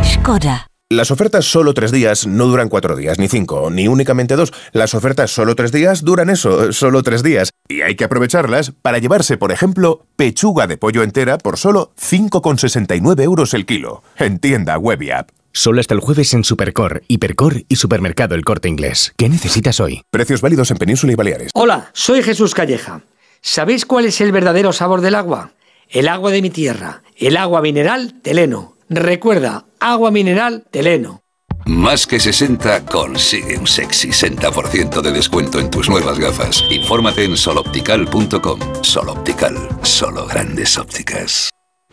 [0.04, 0.66] Skoda.
[0.92, 4.52] Las ofertas solo tres días no duran cuatro días, ni cinco, ni únicamente dos.
[4.72, 7.50] Las ofertas solo tres días duran eso, solo tres días.
[7.68, 13.22] Y hay que aprovecharlas para llevarse, por ejemplo, pechuga de pollo entera por solo 5,69
[13.22, 14.02] euros el kilo.
[14.16, 15.30] En tienda web y app.
[15.52, 19.12] Solo hasta el jueves en Supercor, Hipercor y Supermercado El Corte Inglés.
[19.16, 20.02] ¿Qué necesitas hoy?
[20.10, 21.50] Precios válidos en Península y Baleares.
[21.54, 23.02] Hola, soy Jesús Calleja.
[23.40, 25.52] ¿Sabéis cuál es el verdadero sabor del agua?
[25.88, 28.76] El agua de mi tierra, el agua mineral Teleno.
[28.88, 31.22] Recuerda, agua mineral Teleno.
[31.66, 36.64] Más que 60 consigue un sexy 60% de descuento en tus nuevas gafas.
[36.70, 38.60] Infórmate en soloptical.com.
[38.82, 41.49] Soloptical, solo grandes ópticas.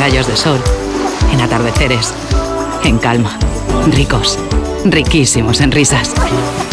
[0.00, 0.58] rayos de sol,
[1.30, 2.14] en atardeceres,
[2.84, 3.38] en calma.
[3.92, 4.38] Ricos,
[4.86, 6.14] riquísimos en risas,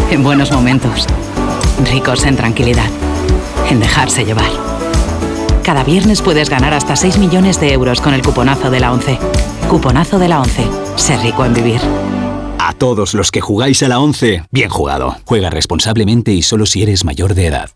[0.09, 1.05] en buenos momentos,
[1.91, 2.89] ricos en tranquilidad,
[3.69, 4.49] en dejarse llevar.
[5.61, 9.19] Cada viernes puedes ganar hasta 6 millones de euros con el cuponazo de la 11.
[9.69, 10.65] Cuponazo de la 11.
[10.95, 11.81] Ser rico en vivir.
[12.67, 15.15] A todos los que jugáis a la 11, bien jugado.
[15.23, 17.69] Juega responsablemente y solo si eres mayor de edad.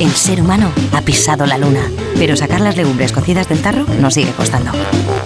[0.00, 4.14] El ser humano ha pisado la luna, pero sacar las legumbres cocidas del tarro nos
[4.14, 4.72] sigue costando.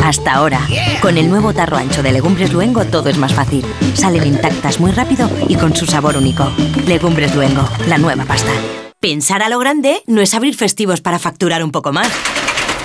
[0.05, 0.61] Hasta ahora,
[1.01, 3.65] con el nuevo tarro ancho de Legumbres Luengo todo es más fácil.
[3.95, 6.53] Salen intactas muy rápido y con su sabor único.
[6.86, 8.53] Legumbres Luengo, la nueva pasta.
[9.01, 12.11] Pensar a lo grande no es abrir festivos para facturar un poco más.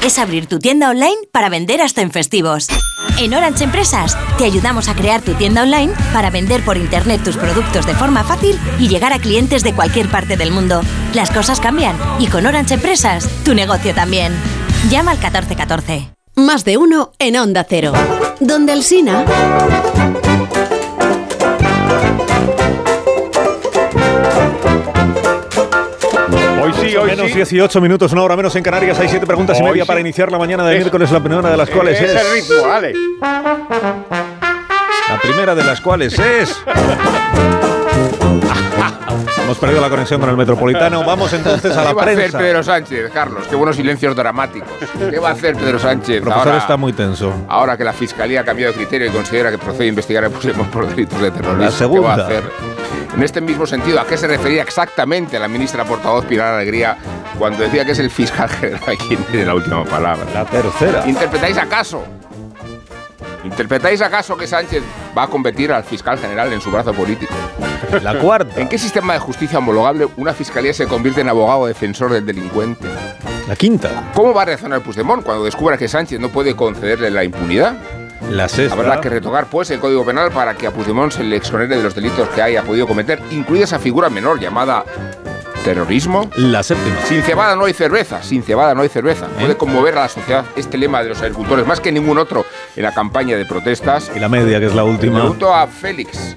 [0.04, 2.68] Es abrir tu tienda online para vender hasta en festivos.
[3.20, 7.38] En Orange Empresas te ayudamos a crear tu tienda online para vender por internet tus
[7.38, 10.82] productos de forma fácil y llegar a clientes de cualquier parte del mundo.
[11.14, 14.34] Las cosas cambian y con Orange Empresas tu negocio también.
[14.90, 16.10] Llama al 1414.
[16.36, 17.94] Más de uno en Onda Cero.
[18.42, 19.24] Donde el Sina.
[26.80, 29.00] Hoy sí, hoy menos 18 minutos, una hora menos en Canarias.
[29.00, 29.88] Hay siete preguntas y media sí.
[29.88, 32.12] para iniciar la mañana de Es- miércoles, la primera de las cuales es...
[32.12, 32.68] Es el ritmo.
[35.10, 36.56] La primera de las cuales es...
[39.44, 41.04] Hemos perdido la conexión con el Metropolitano.
[41.04, 42.38] Vamos entonces a ¿Qué la va a hacer prensa.
[42.40, 43.44] Pedro Sánchez, Carlos?
[43.50, 44.70] Qué buenos silencios dramáticos.
[45.10, 47.34] ¿Qué va a hacer Pedro Sánchez El profesor ahora, está muy tenso.
[47.50, 50.30] ahora que la Fiscalía ha cambiado de criterio y considera que procede a investigar a
[50.30, 51.62] Puigdemont por delitos de terrorismo?
[51.64, 52.08] La ¿Qué segunda.
[52.08, 52.44] va a hacer?
[53.16, 56.98] En este mismo sentido, ¿a qué se refería exactamente la ministra portavoz Pilar Alegría
[57.38, 60.26] cuando decía que es el fiscal general quien tiene la última palabra?
[60.34, 61.08] La tercera.
[61.08, 62.04] ¿Interpretáis acaso?
[63.44, 64.82] ¿Interpretáis acaso que Sánchez
[65.16, 67.34] va a convertir al fiscal general en su brazo político?
[68.02, 68.60] La cuarta.
[68.60, 72.88] ¿En qué sistema de justicia homologable una fiscalía se convierte en abogado defensor del delincuente?
[73.48, 74.12] La quinta.
[74.16, 77.76] ¿Cómo va a reaccionar Puigdemont cuando descubra que Sánchez no puede concederle la impunidad?
[78.30, 78.80] La sexta.
[78.80, 81.84] Habrá que retocar, pues, el Código Penal para que a Puigdemont se le exonere de
[81.84, 84.86] los delitos que haya podido cometer, incluida esa figura menor llamada
[85.64, 86.30] terrorismo.
[86.36, 86.96] La séptima.
[87.06, 89.26] Sin cebada no hay cerveza, sin cebada no hay cerveza.
[89.26, 89.40] ¿Eh?
[89.40, 92.46] Puede conmover a la sociedad este lema de los agricultores, más que ningún otro
[92.76, 94.12] en la campaña de protestas.
[94.16, 95.20] Y la media, que es la última.
[95.20, 96.36] pregunto a Félix,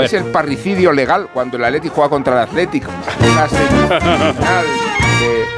[0.00, 2.90] ¿es el parricidio legal cuando el Atlético juega contra el Atlético?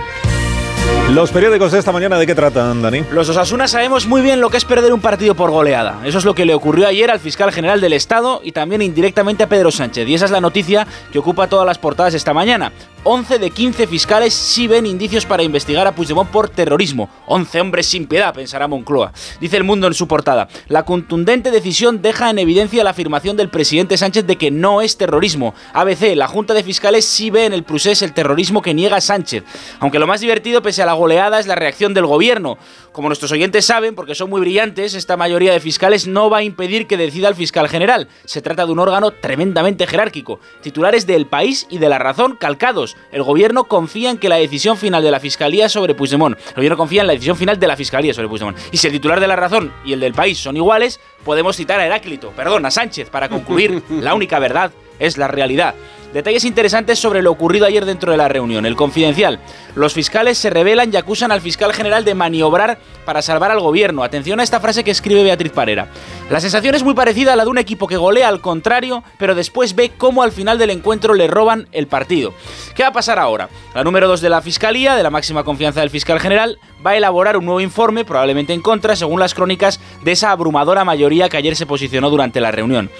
[1.14, 3.02] Los periódicos de esta mañana, ¿de qué tratan, Dani?
[3.10, 5.98] Los Osasuna sabemos muy bien lo que es perder un partido por goleada.
[6.04, 9.42] Eso es lo que le ocurrió ayer al fiscal general del Estado y también indirectamente
[9.42, 10.06] a Pedro Sánchez.
[10.06, 12.70] Y esa es la noticia que ocupa todas las portadas esta mañana.
[13.02, 17.08] 11 de 15 fiscales sí ven indicios para investigar a Puigdemont por terrorismo.
[17.28, 19.14] 11 hombres sin piedad, pensará Moncloa.
[19.40, 20.48] Dice el mundo en su portada.
[20.68, 24.98] La contundente decisión deja en evidencia la afirmación del presidente Sánchez de que no es
[24.98, 25.54] terrorismo.
[25.72, 29.44] ABC, la Junta de Fiscales sí ve en el procés el terrorismo que niega Sánchez.
[29.78, 32.58] Aunque lo más divertido, pese a la goleada, es la reacción del gobierno.
[32.92, 36.42] Como nuestros oyentes saben, porque son muy brillantes, esta mayoría de fiscales no va a
[36.42, 38.08] impedir que decida el fiscal general.
[38.26, 40.38] Se trata de un órgano tremendamente jerárquico.
[40.60, 42.89] Titulares del país y de la razón calcados.
[43.12, 46.38] El gobierno confía en que la decisión final de la fiscalía sobre Puigdemont.
[46.48, 48.58] El gobierno confía en la decisión final de la fiscalía sobre Puigdemont.
[48.72, 51.80] Y si el titular de la razón y el del país son iguales, podemos citar
[51.80, 55.74] a Heráclito, perdón, a Sánchez, para concluir, la única verdad es la realidad.
[56.12, 58.66] Detalles interesantes sobre lo ocurrido ayer dentro de la reunión.
[58.66, 59.38] El confidencial.
[59.76, 64.02] Los fiscales se revelan y acusan al fiscal general de maniobrar para salvar al gobierno.
[64.02, 65.86] Atención a esta frase que escribe Beatriz Parera.
[66.28, 69.36] La sensación es muy parecida a la de un equipo que golea al contrario, pero
[69.36, 72.34] después ve cómo al final del encuentro le roban el partido.
[72.74, 73.48] ¿Qué va a pasar ahora?
[73.72, 76.96] La número 2 de la Fiscalía, de la máxima confianza del fiscal general, va a
[76.96, 81.36] elaborar un nuevo informe, probablemente en contra, según las crónicas de esa abrumadora mayoría que
[81.36, 82.90] ayer se posicionó durante la reunión.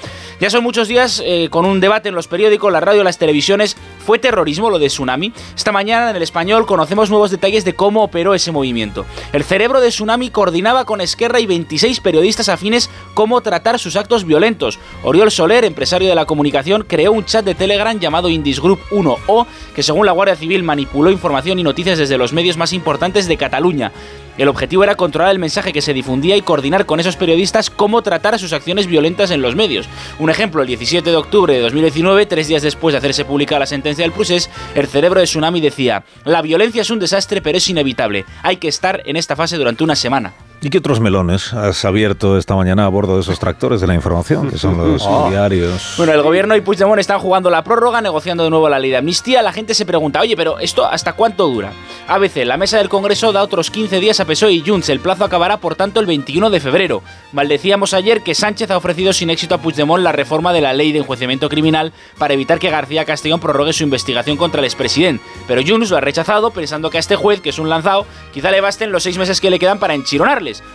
[0.40, 3.76] Ya son muchos días eh, con un debate en los periódicos, la radio, las televisiones.
[3.98, 5.34] ¿Fue terrorismo lo de Tsunami?
[5.54, 9.04] Esta mañana en el español conocemos nuevos detalles de cómo operó ese movimiento.
[9.34, 14.24] El cerebro de Tsunami coordinaba con Esquerra y 26 periodistas afines cómo tratar sus actos
[14.24, 14.78] violentos.
[15.02, 19.46] Oriol Soler, empresario de la comunicación, creó un chat de Telegram llamado Indis Group 1O,
[19.74, 23.36] que según la Guardia Civil manipuló información y noticias desde los medios más importantes de
[23.36, 23.92] Cataluña.
[24.40, 28.00] El objetivo era controlar el mensaje que se difundía y coordinar con esos periodistas cómo
[28.00, 29.86] tratar sus acciones violentas en los medios.
[30.18, 33.66] Un ejemplo, el 17 de octubre de 2019, tres días después de hacerse pública la
[33.66, 37.68] sentencia del procés, el cerebro de Tsunami decía, la violencia es un desastre pero es
[37.68, 40.32] inevitable, hay que estar en esta fase durante una semana.
[40.62, 43.94] ¿Y qué otros melones has abierto esta mañana a bordo de esos tractores de la
[43.94, 45.30] información, que son los Oh.
[45.30, 45.94] diarios?
[45.96, 48.98] Bueno, el gobierno y Puigdemont están jugando la prórroga, negociando de nuevo la ley de
[48.98, 49.40] amnistía.
[49.40, 51.72] La gente se pregunta, oye, pero ¿esto hasta cuánto dura?
[52.08, 54.90] ABC, la mesa del Congreso da otros 15 días a PSOE y Junts.
[54.90, 57.02] El plazo acabará, por tanto, el 21 de febrero.
[57.32, 60.92] Maldecíamos ayer que Sánchez ha ofrecido sin éxito a Puigdemont la reforma de la ley
[60.92, 65.24] de enjuiciamiento criminal para evitar que García Castellón prorrogue su investigación contra el expresidente.
[65.48, 68.04] Pero Junts lo ha rechazado pensando que a este juez, que es un lanzado,
[68.34, 69.94] quizá le basten los seis meses que le quedan para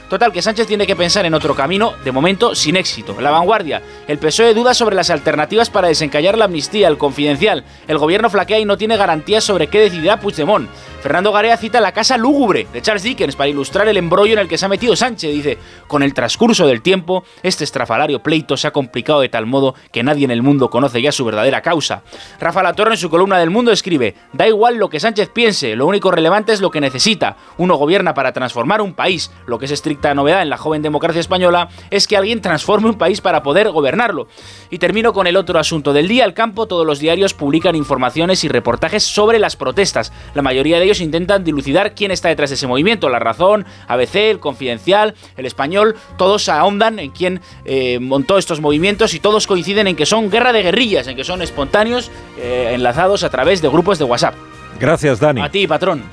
[0.09, 3.19] Total, que Sánchez tiene que pensar en otro camino, de momento sin éxito.
[3.19, 3.81] La vanguardia.
[4.07, 7.63] El PSOE duda sobre las alternativas para desencallar la amnistía, el confidencial.
[7.87, 10.69] El gobierno flaquea y no tiene garantías sobre qué decidirá Puigdemont.
[11.01, 14.47] Fernando Garea cita la casa lúgubre de Charles Dickens para ilustrar el embrollo en el
[14.47, 15.31] que se ha metido Sánchez.
[15.31, 15.57] Dice,
[15.87, 20.01] con el transcurso del tiempo, este estrafalario pleito se ha complicado de tal modo que
[20.01, 22.01] nadie en el mundo conoce ya su verdadera causa.
[22.39, 25.85] Rafa Latorre en su columna del Mundo escribe, da igual lo que Sánchez piense, lo
[25.85, 27.37] único relevante es lo que necesita.
[27.57, 29.31] Uno gobierna para transformar un país.
[29.45, 32.97] Lo que es estricta novedad en la joven democracia española es que alguien transforme un
[32.97, 34.27] país para poder gobernarlo.
[34.69, 36.23] Y termino con el otro asunto del día.
[36.23, 40.11] Al campo, todos los diarios publican informaciones y reportajes sobre las protestas.
[40.33, 43.09] La mayoría de ellos intentan dilucidar quién está detrás de ese movimiento.
[43.09, 49.13] La Razón, ABC, El Confidencial, El Español, todos ahondan en quién eh, montó estos movimientos
[49.13, 53.23] y todos coinciden en que son guerra de guerrillas, en que son espontáneos eh, enlazados
[53.23, 54.35] a través de grupos de WhatsApp.
[54.79, 55.41] Gracias, Dani.
[55.41, 56.03] A ti, patrón.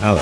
[0.00, 0.20] Nada.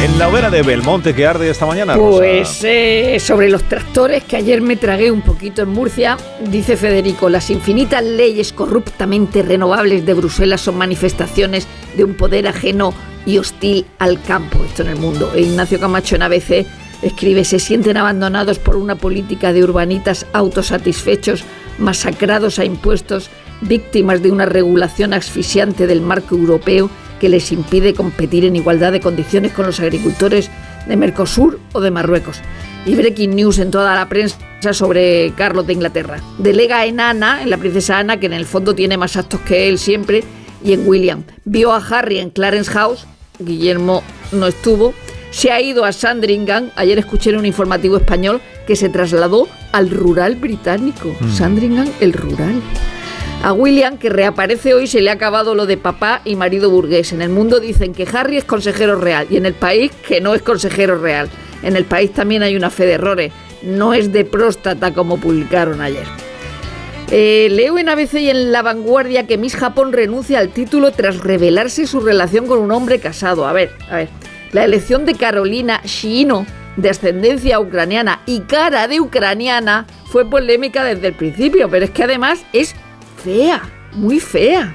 [0.00, 1.96] En la hoguera de Belmonte que arde esta mañana.
[1.96, 6.16] Pues eh, sobre los tractores que ayer me tragué un poquito en Murcia,
[6.48, 11.66] dice Federico, las infinitas leyes corruptamente renovables de Bruselas son manifestaciones
[11.96, 12.94] de un poder ajeno
[13.26, 15.32] y hostil al campo, esto en el mundo.
[15.34, 16.64] E Ignacio Camacho en ABC
[17.02, 21.42] escribe, se sienten abandonados por una política de urbanitas autosatisfechos,
[21.78, 23.30] masacrados a impuestos,
[23.62, 26.88] víctimas de una regulación asfixiante del marco europeo
[27.20, 30.50] que les impide competir en igualdad de condiciones con los agricultores
[30.86, 32.40] de Mercosur o de Marruecos.
[32.86, 34.38] Y breaking news en toda la prensa
[34.72, 36.20] sobre Carlos de Inglaterra.
[36.38, 39.68] Delega en Ana, en la princesa Ana, que en el fondo tiene más actos que
[39.68, 40.24] él siempre,
[40.64, 41.24] y en William.
[41.44, 43.06] Vio a Harry en Clarence House,
[43.38, 44.94] Guillermo no estuvo.
[45.30, 49.90] Se ha ido a Sandringham, ayer escuché en un informativo español que se trasladó al
[49.90, 51.14] rural británico.
[51.20, 51.32] Mm.
[51.32, 52.62] Sandringham, el rural.
[53.42, 57.12] A William, que reaparece hoy, se le ha acabado lo de papá y marido burgués.
[57.12, 60.34] En el mundo dicen que Harry es consejero real y en el país que no
[60.34, 61.28] es consejero real.
[61.62, 63.32] En el país también hay una fe de errores.
[63.62, 66.04] No es de próstata como publicaron ayer.
[67.10, 71.18] Eh, leo en ABC y en La Vanguardia que Miss Japón renuncia al título tras
[71.18, 73.46] revelarse su relación con un hombre casado.
[73.46, 74.08] A ver, a ver.
[74.52, 76.44] La elección de Carolina Shino,
[76.76, 82.04] de ascendencia ucraniana y cara de ucraniana, fue polémica desde el principio, pero es que
[82.04, 82.74] además es
[83.22, 83.62] fea,
[83.92, 84.74] muy fea.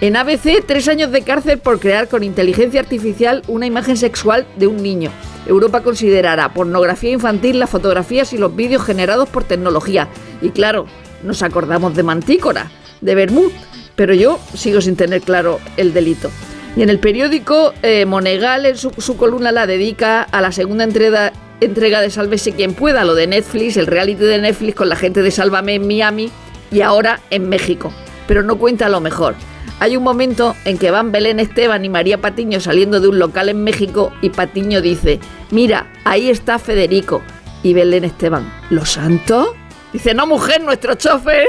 [0.00, 4.66] En ABC, tres años de cárcel por crear con inteligencia artificial una imagen sexual de
[4.66, 5.10] un niño.
[5.46, 10.08] Europa considerará pornografía infantil las fotografías y los vídeos generados por tecnología.
[10.42, 10.86] Y claro,
[11.22, 12.70] nos acordamos de Mantícora,
[13.00, 13.50] de Bermud,
[13.94, 16.30] pero yo sigo sin tener claro el delito.
[16.76, 21.32] Y en el periódico, eh, Monegal en su, columna la dedica a la segunda entrega,
[21.60, 25.22] entrega de Sálvese quien pueda, lo de Netflix, el reality de Netflix con la gente
[25.22, 26.30] de Sálvame en Miami
[26.70, 27.92] y ahora en México.
[28.26, 29.34] Pero no cuenta lo mejor.
[29.80, 33.48] Hay un momento en que van Belén Esteban y María Patiño saliendo de un local
[33.48, 35.20] en México y Patiño dice,
[35.50, 37.22] mira, ahí está Federico.
[37.62, 39.54] Y Belén Esteban, ¿lo santo?
[39.92, 41.48] Dice, no mujer, nuestro chofer.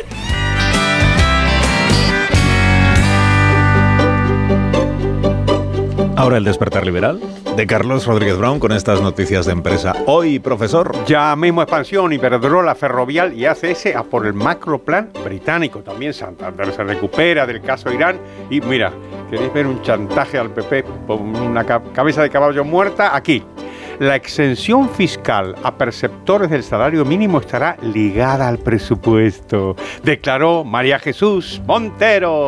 [6.15, 7.19] Ahora el despertar liberal
[7.55, 9.93] de Carlos Rodríguez Brown con estas noticias de empresa.
[10.05, 10.91] Hoy, profesor.
[11.05, 15.79] Ya mismo expansión, Iberdrola, Ferrovial y ACS a por el macroplan británico.
[15.79, 18.17] También Santander se recupera del caso Irán.
[18.49, 18.91] Y mira,
[19.29, 23.15] ¿queréis ver un chantaje al PP con una ca- cabeza de caballo muerta?
[23.15, 23.43] Aquí.
[23.99, 31.61] La exención fiscal a perceptores del salario mínimo estará ligada al presupuesto, declaró María Jesús
[31.67, 32.47] Montero.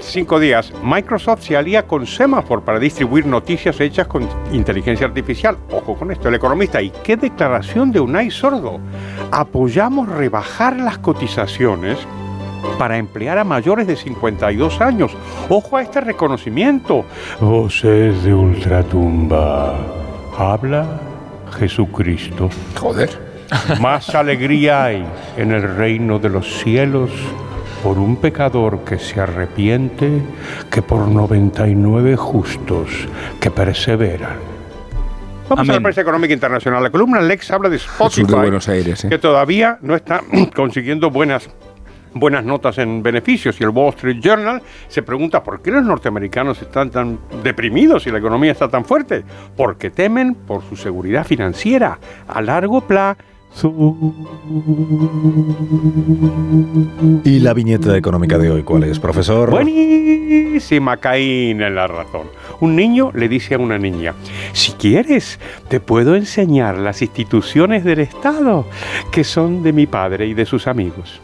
[0.00, 0.72] Cinco días.
[0.82, 5.56] Microsoft se alía con Semaphore para distribuir noticias hechas con inteligencia artificial.
[5.70, 6.82] Ojo con esto, el economista.
[6.82, 8.80] ¿Y qué declaración de Unai Sordo?
[9.30, 11.98] Apoyamos rebajar las cotizaciones
[12.78, 15.12] para emplear a mayores de 52 años.
[15.48, 17.04] Ojo a este reconocimiento.
[17.40, 19.76] Voces de ultratumba.
[20.36, 21.00] Habla
[21.58, 22.50] Jesucristo.
[22.78, 23.32] Joder.
[23.80, 27.10] Más alegría hay en el reino de los cielos
[27.82, 30.22] por un pecador que se arrepiente
[30.70, 33.08] que por 99 justos
[33.40, 34.38] que perseveran.
[35.48, 36.82] Vamos a la prensa económica internacional.
[36.82, 39.04] La columna Lex habla de Spotify, de Buenos Aires.
[39.04, 39.08] ¿eh?
[39.08, 40.20] que todavía no está
[40.54, 41.50] consiguiendo buenas
[42.14, 46.60] buenas notas en beneficios y el Wall Street Journal se pregunta por qué los norteamericanos
[46.60, 49.24] están tan deprimidos y la economía está tan fuerte.
[49.56, 51.98] Porque temen por su seguridad financiera
[52.28, 53.18] a largo plazo.
[57.24, 59.50] ¿Y la viñeta económica de hoy cuál es, profesor?
[59.50, 62.28] Buenísima, Caín en la razón.
[62.60, 64.14] Un niño le dice a una niña,
[64.52, 65.38] si quieres,
[65.68, 68.66] te puedo enseñar las instituciones del Estado,
[69.10, 71.20] que son de mi padre y de sus amigos.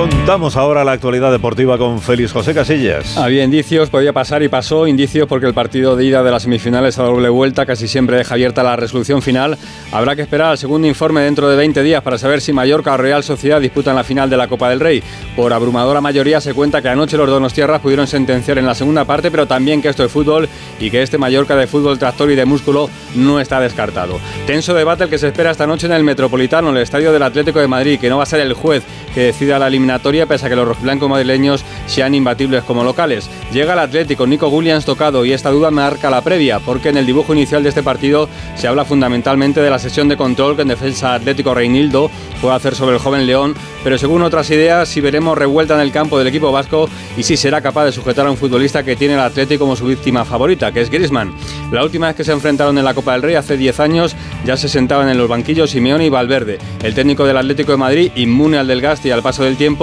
[0.00, 3.18] Contamos ahora la actualidad deportiva con Félix José Casillas.
[3.18, 4.86] Había indicios, podía pasar y pasó.
[4.86, 8.32] Indicios porque el partido de ida de las semifinales a doble vuelta casi siempre deja
[8.32, 9.58] abierta la resolución final.
[9.92, 12.96] Habrá que esperar al segundo informe dentro de 20 días para saber si Mallorca o
[12.96, 15.02] Real Sociedad disputan la final de la Copa del Rey.
[15.36, 19.30] Por abrumadora mayoría se cuenta que anoche los Donostierras pudieron sentenciar en la segunda parte,
[19.30, 20.48] pero también que esto es fútbol
[20.78, 24.18] y que este Mallorca de fútbol tractor y de músculo no está descartado.
[24.46, 27.22] Tenso debate el que se espera esta noche en el Metropolitano, en el estadio del
[27.22, 28.82] Atlético de Madrid, que no va a ser el juez
[29.14, 33.28] que decida la eliminatoria, pese a que los rojiblancos madrileños sean imbatibles como locales.
[33.52, 37.06] Llega el Atlético, Nico Williams tocado, y esta duda marca la previa, porque en el
[37.06, 40.68] dibujo inicial de este partido se habla fundamentalmente de la sesión de control que en
[40.68, 42.10] defensa Atlético Reinildo
[42.40, 45.92] puede hacer sobre el joven León, pero según otras ideas, si veremos revuelta en el
[45.92, 49.14] campo del equipo vasco y si será capaz de sujetar a un futbolista que tiene
[49.14, 51.34] el Atlético como su víctima favorita, que es Griezmann.
[51.72, 54.56] La última vez que se enfrentaron en la Copa del Rey, hace 10 años, ya
[54.56, 56.58] se sentaban en los banquillos Simeone y Valverde.
[56.82, 59.79] El técnico del Atlético de Madrid, inmune al desgaste y al paso del tiempo,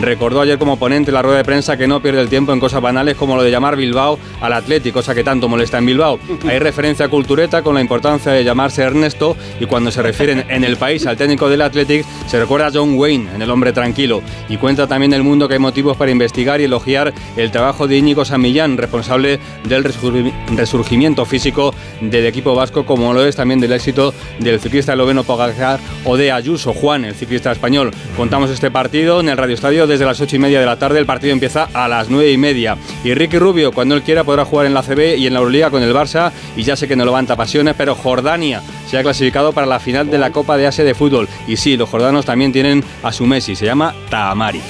[0.00, 2.60] recordó ayer como ponente en la rueda de prensa que no pierde el tiempo en
[2.60, 6.18] cosas banales como lo de llamar Bilbao al Atlético, cosa que tanto molesta en Bilbao.
[6.48, 10.64] Hay referencia a Cultureta con la importancia de llamarse Ernesto y cuando se refieren en
[10.64, 14.22] el país al técnico del Athletic se recuerda a John Wayne en El hombre tranquilo
[14.48, 17.96] y cuenta también el mundo que hay motivos para investigar y elogiar el trabajo de
[17.96, 23.72] Íñigo Samillán, responsable del resurgi- resurgimiento físico del equipo vasco, como lo es también del
[23.72, 27.90] éxito del ciclista esloveno Pogacar o de Ayuso Juan, el ciclista español.
[28.16, 30.98] Contamos este partido en el Radio Estadio desde las ocho y media de la tarde.
[30.98, 32.76] El partido empieza a las nueve y media.
[33.04, 35.70] Y Ricky Rubio, cuando él quiera, podrá jugar en la CB y en la Euroliga
[35.70, 36.32] con el Barça.
[36.56, 40.10] Y ya sé que no levanta pasiones, pero Jordania se ha clasificado para la final
[40.10, 41.28] de la Copa de Asia de fútbol.
[41.46, 44.60] Y sí, los jordanos también tienen a su Messi, se llama Tamari.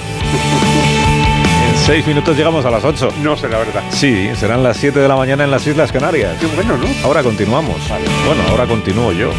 [1.69, 3.13] En seis minutos llegamos a las 8.
[3.23, 3.83] No sé la verdad.
[3.91, 6.37] Sí, serán las 7 de la mañana en las Islas Canarias.
[6.39, 6.87] Qué bueno, ¿no?
[7.03, 7.77] Ahora continuamos.
[8.25, 9.31] Bueno, ahora continúo yo.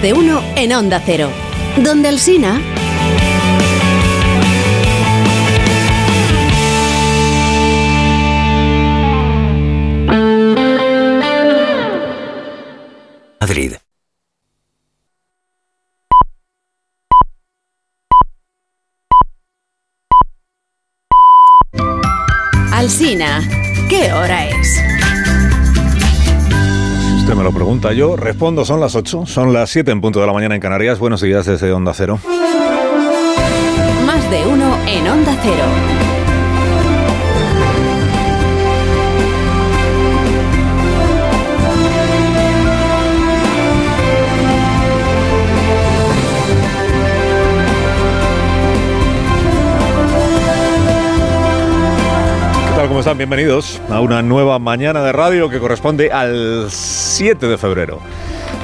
[0.00, 1.28] Más de uno en Onda Cero.
[1.76, 2.58] Donde el Sina.
[13.40, 13.74] Madrid.
[22.72, 23.42] Alsina.
[23.90, 24.99] ¿Qué hora es?
[27.30, 30.26] Usted me lo pregunta, yo respondo, son las 8, son las 7 en punto de
[30.26, 30.98] la mañana en Canarias.
[30.98, 32.18] Buenos días desde Onda Cero.
[34.04, 36.09] Más de uno en Onda Cero.
[53.00, 53.16] ¿Cómo están?
[53.16, 57.98] Bienvenidos a una nueva mañana de radio que corresponde al 7 de febrero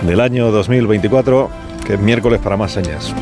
[0.03, 1.49] del año 2024,
[1.87, 3.15] que es miércoles para más señas.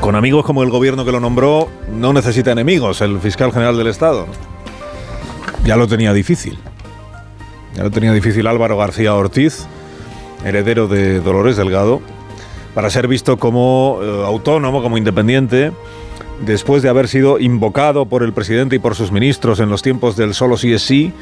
[0.00, 3.88] Con amigos como el gobierno que lo nombró, no necesita enemigos el fiscal general del
[3.88, 4.28] Estado.
[5.66, 6.58] Ya lo tenía difícil.
[7.74, 9.66] Ya lo tenía difícil Álvaro García Ortiz,
[10.42, 12.00] heredero de Dolores Delgado,
[12.74, 15.70] para ser visto como eh, autónomo, como independiente,
[16.40, 20.16] después de haber sido invocado por el presidente y por sus ministros en los tiempos
[20.16, 21.12] del solo sí es sí,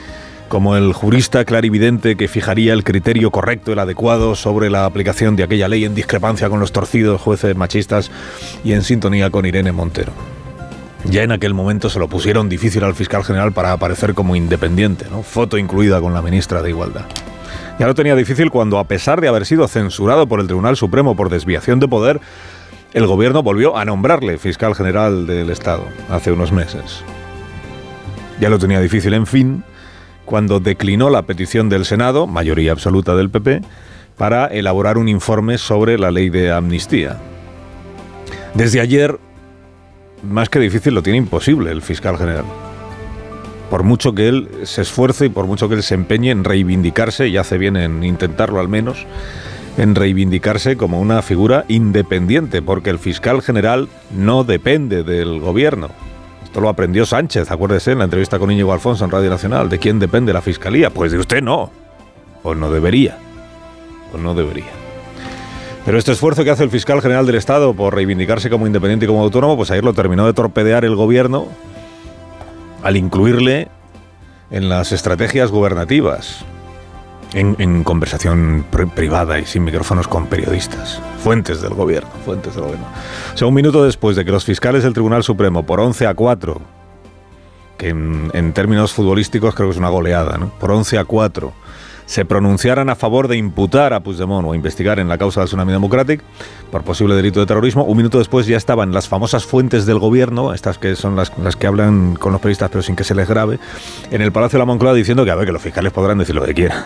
[0.48, 5.42] como el jurista clarividente que fijaría el criterio correcto, el adecuado sobre la aplicación de
[5.42, 8.10] aquella ley en discrepancia con los torcidos jueces machistas
[8.64, 10.12] y en sintonía con Irene Montero.
[11.04, 15.06] Ya en aquel momento se lo pusieron difícil al fiscal general para aparecer como independiente,
[15.10, 15.22] ¿no?
[15.22, 17.04] foto incluida con la ministra de Igualdad.
[17.78, 21.14] Ya lo tenía difícil cuando, a pesar de haber sido censurado por el Tribunal Supremo
[21.14, 22.20] por desviación de poder,
[22.92, 27.02] el gobierno volvió a nombrarle fiscal general del Estado hace unos meses.
[28.40, 29.64] Ya lo tenía difícil, en fin,
[30.24, 33.62] cuando declinó la petición del Senado, mayoría absoluta del PP,
[34.16, 37.18] para elaborar un informe sobre la ley de amnistía.
[38.54, 39.18] Desde ayer,
[40.22, 42.44] más que difícil, lo tiene imposible el fiscal general.
[43.70, 47.28] Por mucho que él se esfuerce y por mucho que él se empeñe en reivindicarse,
[47.28, 49.06] y hace bien en intentarlo al menos,
[49.78, 55.88] en reivindicarse como una figura independiente, porque el fiscal general no depende del gobierno.
[56.42, 59.68] Esto lo aprendió Sánchez, acuérdese, en la entrevista con Íñigo Alfonso en Radio Nacional.
[59.68, 60.90] ¿De quién depende la fiscalía?
[60.90, 61.70] Pues de usted no.
[62.42, 63.18] O no debería.
[64.12, 64.72] O no debería.
[65.84, 69.08] Pero este esfuerzo que hace el fiscal general del Estado por reivindicarse como independiente y
[69.08, 71.46] como autónomo, pues ayer lo terminó de torpedear el gobierno
[72.82, 73.68] al incluirle
[74.50, 76.44] en las estrategias gubernativas
[77.34, 82.86] en, conversación pri- privada y sin micrófonos con periodistas, fuentes del gobierno, fuentes del gobierno.
[83.34, 86.14] O sea, un minuto después de que los fiscales del Tribunal Supremo, por 11 a
[86.14, 86.60] 4,
[87.76, 90.48] que en, en términos futbolísticos creo que es una goleada, ¿no?
[90.58, 91.52] por 11 a 4,
[92.08, 95.72] se pronunciaran a favor de imputar a Puigdemont o investigar en la causa del Tsunami
[95.72, 96.22] Democratic
[96.70, 97.84] por posible delito de terrorismo.
[97.84, 101.66] Un minuto después ya estaban las famosas fuentes del gobierno, estas que son las, que
[101.66, 103.58] hablan con los periodistas pero sin que se les grabe,
[104.10, 106.34] en el Palacio de la Moncloa diciendo que a ver, que los fiscales podrán decir
[106.34, 106.84] lo que quieran,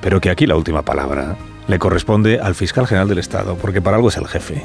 [0.00, 1.36] pero que aquí la última palabra
[1.68, 4.64] le corresponde al fiscal general del Estado, porque para algo es el jefe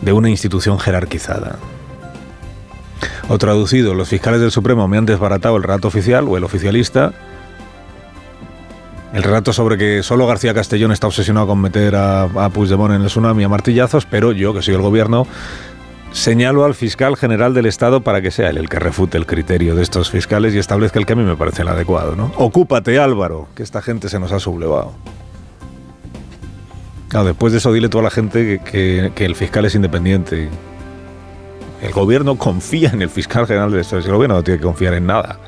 [0.00, 1.56] de una institución jerarquizada.
[3.28, 7.14] O traducido, los fiscales del Supremo me han desbaratado el relato oficial o el oficialista
[9.12, 13.02] el relato sobre que solo García Castellón está obsesionado con meter a, a Puigdemont en
[13.02, 15.26] el tsunami a martillazos, pero yo, que soy el gobierno,
[16.12, 19.74] señalo al fiscal general del Estado para que sea él el que refute el criterio
[19.74, 22.16] de estos fiscales y establezca el que a mí me parece el adecuado.
[22.16, 22.32] ¿no?
[22.36, 24.92] Ocúpate, Álvaro, que esta gente se nos ha sublevado.
[27.08, 30.48] Claro, después de eso dile a toda la gente que el fiscal es independiente.
[31.82, 34.02] El gobierno confía en el fiscal general del Estado.
[34.02, 35.38] El gobierno no tiene que confiar en nada.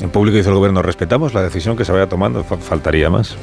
[0.00, 3.36] En público dice el gobierno, respetamos la decisión que se vaya tomando, fa- faltaría más.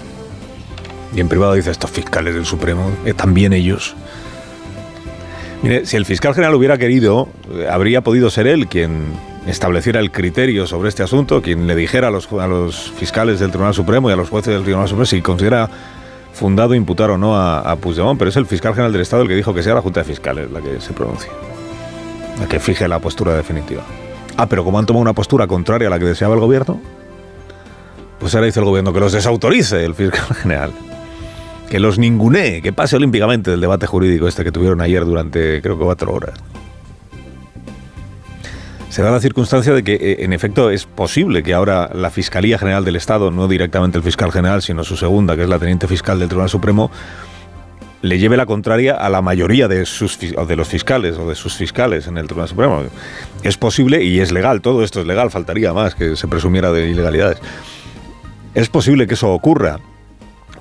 [1.15, 3.95] Y en privado dice, estos fiscales del Supremo, eh, también ellos.
[5.63, 9.05] Mire, si el fiscal general hubiera querido, eh, habría podido ser él quien
[9.47, 13.49] estableciera el criterio sobre este asunto, quien le dijera a los, a los fiscales del
[13.49, 15.69] Tribunal Supremo y a los jueces del Tribunal Supremo si considera
[16.33, 19.27] fundado imputar o no a, a Puigdemont, pero es el fiscal general del Estado el
[19.27, 21.29] que dijo que sea la Junta de Fiscales la que se pronuncie,
[22.39, 23.83] la que fije la postura definitiva.
[24.37, 26.79] Ah, pero como han tomado una postura contraria a la que deseaba el gobierno,
[28.19, 30.71] pues ahora dice el gobierno que los desautorice el fiscal general.
[31.69, 35.77] Que los ningunee, que pase olímpicamente del debate jurídico este que tuvieron ayer durante creo
[35.77, 36.33] que cuatro horas.
[38.89, 42.57] Se da la circunstancia de que, eh, en efecto, es posible que ahora la Fiscalía
[42.57, 45.87] General del Estado, no directamente el fiscal general, sino su segunda, que es la teniente
[45.87, 46.91] fiscal del Tribunal Supremo,
[48.01, 51.55] le lleve la contraria a la mayoría de, sus, de los fiscales o de sus
[51.55, 52.83] fiscales en el Tribunal Supremo.
[53.43, 56.89] Es posible y es legal, todo esto es legal, faltaría más que se presumiera de
[56.89, 57.39] ilegalidades.
[58.53, 59.79] Es posible que eso ocurra,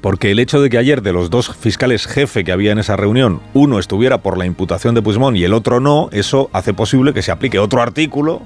[0.01, 2.97] porque el hecho de que ayer de los dos fiscales jefe que había en esa
[2.97, 7.13] reunión, uno estuviera por la imputación de Puigdemont y el otro no, eso hace posible
[7.13, 8.43] que se aplique otro artículo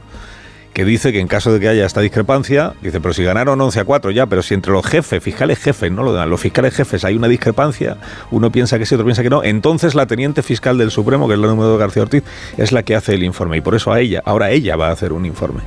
[0.74, 3.80] que dice que en caso de que haya esta discrepancia, dice, pero si ganaron 11
[3.80, 6.74] a 4 ya, pero si entre los jefes, fiscales jefes, no lo dan, los fiscales
[6.74, 7.96] jefes hay una discrepancia,
[8.32, 11.34] uno piensa que sí, otro piensa que no, entonces la teniente fiscal del Supremo, que
[11.34, 12.24] es la número de García Ortiz,
[12.56, 14.90] es la que hace el informe y por eso a ella, ahora ella va a
[14.90, 15.60] hacer un informe.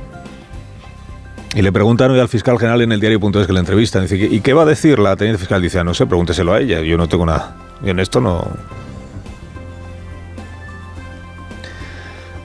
[1.54, 4.02] Y le preguntan hoy al fiscal general en el diario.es que le entrevistan.
[4.02, 5.62] Dice, ¿y qué va a decir la teniente fiscal?
[5.62, 6.82] Dice, "Ah, no sé, pregúnteselo a ella.
[6.82, 7.56] Yo no tengo nada.
[7.82, 8.46] Y en esto no.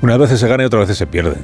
[0.02, 1.36] Unas veces se gana y otras veces se pierde.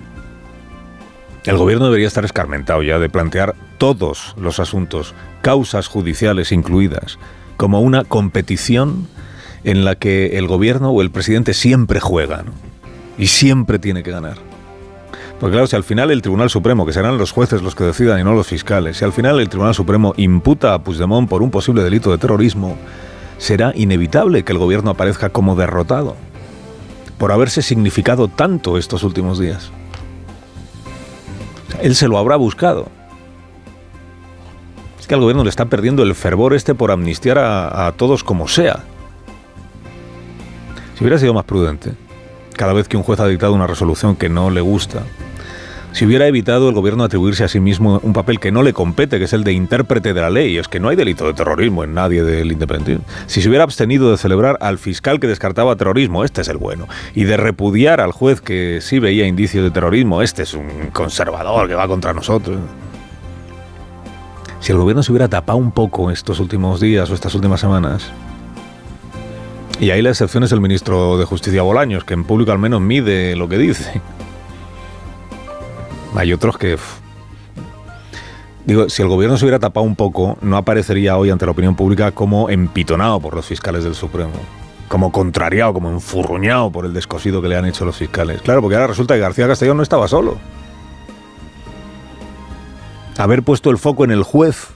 [1.49, 7.17] El gobierno debería estar escarmentado ya de plantear todos los asuntos, causas judiciales incluidas,
[7.57, 9.07] como una competición
[9.63, 12.43] en la que el gobierno o el presidente siempre juega
[13.17, 14.37] y siempre tiene que ganar.
[15.39, 18.19] Porque claro, si al final el Tribunal Supremo, que serán los jueces los que decidan
[18.19, 21.49] y no los fiscales, si al final el Tribunal Supremo imputa a Puigdemont por un
[21.49, 22.77] posible delito de terrorismo,
[23.39, 26.15] será inevitable que el gobierno aparezca como derrotado
[27.17, 29.71] por haberse significado tanto estos últimos días.
[31.81, 32.87] Él se lo habrá buscado.
[34.99, 38.23] Es que al gobierno le está perdiendo el fervor este por amnistiar a, a todos
[38.23, 38.83] como sea.
[40.95, 41.93] Si hubiera sido más prudente,
[42.55, 45.03] cada vez que un juez ha dictado una resolución que no le gusta,
[45.91, 49.17] si hubiera evitado el gobierno atribuirse a sí mismo un papel que no le compete,
[49.17, 51.83] que es el de intérprete de la ley, es que no hay delito de terrorismo
[51.83, 53.03] en nadie del independentismo.
[53.25, 56.87] Si se hubiera abstenido de celebrar al fiscal que descartaba terrorismo, este es el bueno,
[57.15, 61.67] y de repudiar al juez que sí veía indicios de terrorismo, este es un conservador
[61.67, 62.59] que va contra nosotros.
[64.59, 68.11] Si el gobierno se hubiera tapado un poco estos últimos días o estas últimas semanas,
[69.79, 72.81] y ahí la excepción es el ministro de Justicia Bolaños, que en público al menos
[72.81, 74.01] mide lo que dice.
[76.15, 76.77] Hay otros que...
[78.65, 81.75] Digo, si el gobierno se hubiera tapado un poco, no aparecería hoy ante la opinión
[81.75, 84.33] pública como empitonado por los fiscales del Supremo,
[84.87, 88.41] como contrariado, como enfurruñado por el descosido que le han hecho los fiscales.
[88.41, 90.37] Claro, porque ahora resulta que García Castellón no estaba solo.
[93.17, 94.67] Haber puesto el foco en el juez,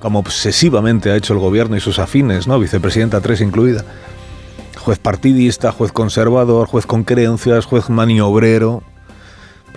[0.00, 2.58] como obsesivamente ha hecho el gobierno y sus afines, ¿no?
[2.58, 3.84] Vicepresidenta 3 incluida.
[4.78, 8.82] Juez partidista, juez conservador, juez con creencias, juez maniobrero.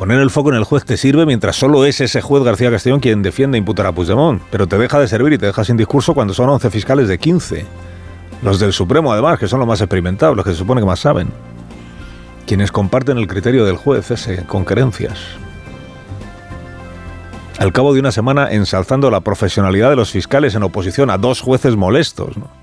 [0.02, 3.02] Poner el foco en el juez te sirve mientras solo es ese juez García Castellón
[3.02, 5.78] quien defiende e imputar a Puigdemont, pero te deja de servir y te deja sin
[5.78, 7.68] discurso cuando son 11 fiscales de 15.
[8.42, 11.02] Los del Supremo, además, que son los más experimentados, los que se supone que más
[11.02, 11.28] saben.
[12.48, 15.20] Quienes comparten el criterio del juez ese, con creencias.
[17.60, 21.42] Al cabo de una semana ensalzando la profesionalidad de los fiscales en oposición a dos
[21.42, 22.61] jueces molestos, ¿no?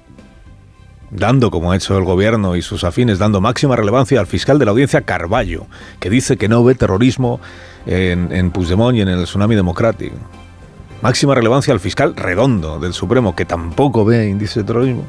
[1.10, 4.64] Dando, como ha hecho el gobierno y sus afines, dando máxima relevancia al fiscal de
[4.64, 5.66] la audiencia Carballo,
[6.00, 7.40] que dice que no ve terrorismo
[7.86, 10.16] en, en Puigdemont y en el tsunami democrático.
[11.00, 15.04] Máxima relevancia al fiscal Redondo del Supremo, que tampoco ve índice de terrorismo.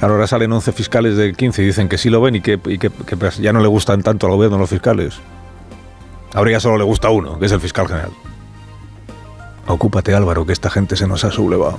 [0.00, 3.38] Ahora salen 11 fiscales de 15 y dicen que sí lo ven y que, pues
[3.38, 5.18] ya no le gustan tanto al gobierno los fiscales.
[6.34, 8.10] Ahora solo le gusta uno, que es el fiscal general.
[9.66, 11.78] Ocúpate Álvaro, que esta gente se nos ha sublevado.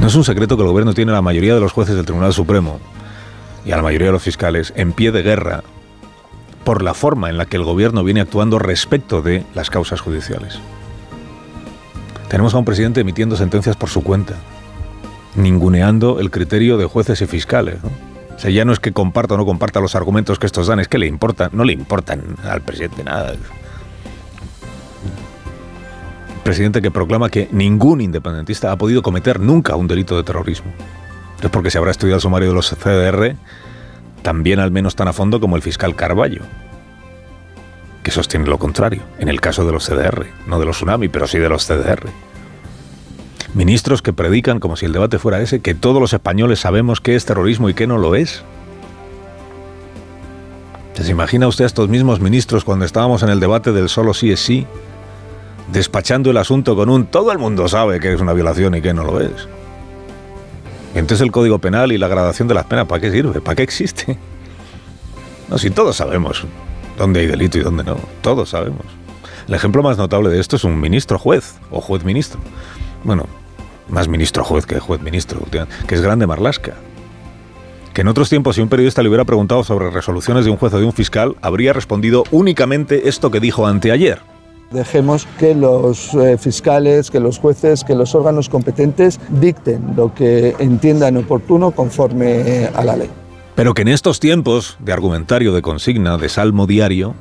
[0.00, 2.04] No es un secreto que el gobierno tiene a la mayoría de los jueces del
[2.04, 2.80] Tribunal Supremo
[3.64, 5.64] y a la mayoría de los fiscales en pie de guerra
[6.64, 10.58] por la forma en la que el gobierno viene actuando respecto de las causas judiciales.
[12.28, 14.34] Tenemos a un presidente emitiendo sentencias por su cuenta,
[15.36, 17.82] ninguneando el criterio de jueces y fiscales.
[17.82, 17.90] ¿no?
[18.34, 20.80] O sea, ya no es que comparta o no comparta los argumentos que estos dan,
[20.80, 23.34] es que le importan, no le importan al presidente nada.
[26.46, 30.70] Presidente que proclama que ningún independentista ha podido cometer nunca un delito de terrorismo.
[31.42, 33.36] Es porque se habrá estudiado el sumario de los CDR
[34.26, 36.42] también al menos tan a fondo como el fiscal Carballo,
[38.02, 41.28] que sostiene lo contrario, en el caso de los CDR, no de los tsunami, pero
[41.28, 42.08] sí de los CDR.
[43.54, 47.14] Ministros que predican, como si el debate fuera ese, que todos los españoles sabemos qué
[47.14, 48.42] es terrorismo y qué no lo es.
[50.94, 54.32] ¿Se imagina usted a estos mismos ministros cuando estábamos en el debate del solo sí
[54.32, 54.66] es sí?
[55.72, 58.94] Despachando el asunto con un todo el mundo sabe que es una violación y que
[58.94, 59.48] no lo es.
[60.94, 63.40] Entonces el Código Penal y la gradación de las penas, ¿para qué sirve?
[63.40, 64.18] ¿Para qué existe?
[65.48, 66.44] No, si todos sabemos
[66.98, 67.96] dónde hay delito y dónde no.
[68.20, 68.84] Todos sabemos.
[69.46, 72.40] El ejemplo más notable de esto es un ministro juez o juez ministro.
[73.04, 73.26] Bueno,
[73.88, 75.40] más ministro juez que juez ministro,
[75.86, 76.74] que es Grande Marlasca.
[77.94, 80.74] Que en otros tiempos, si un periodista le hubiera preguntado sobre resoluciones de un juez
[80.74, 84.20] o de un fiscal, habría respondido únicamente esto que dijo anteayer.
[84.70, 90.56] Dejemos que los eh, fiscales, que los jueces, que los órganos competentes dicten lo que
[90.58, 93.10] entiendan oportuno conforme eh, a la ley.
[93.54, 97.14] Pero que en estos tiempos de argumentario, de consigna, de salmo diario,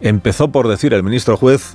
[0.00, 1.74] empezó por decir el ministro juez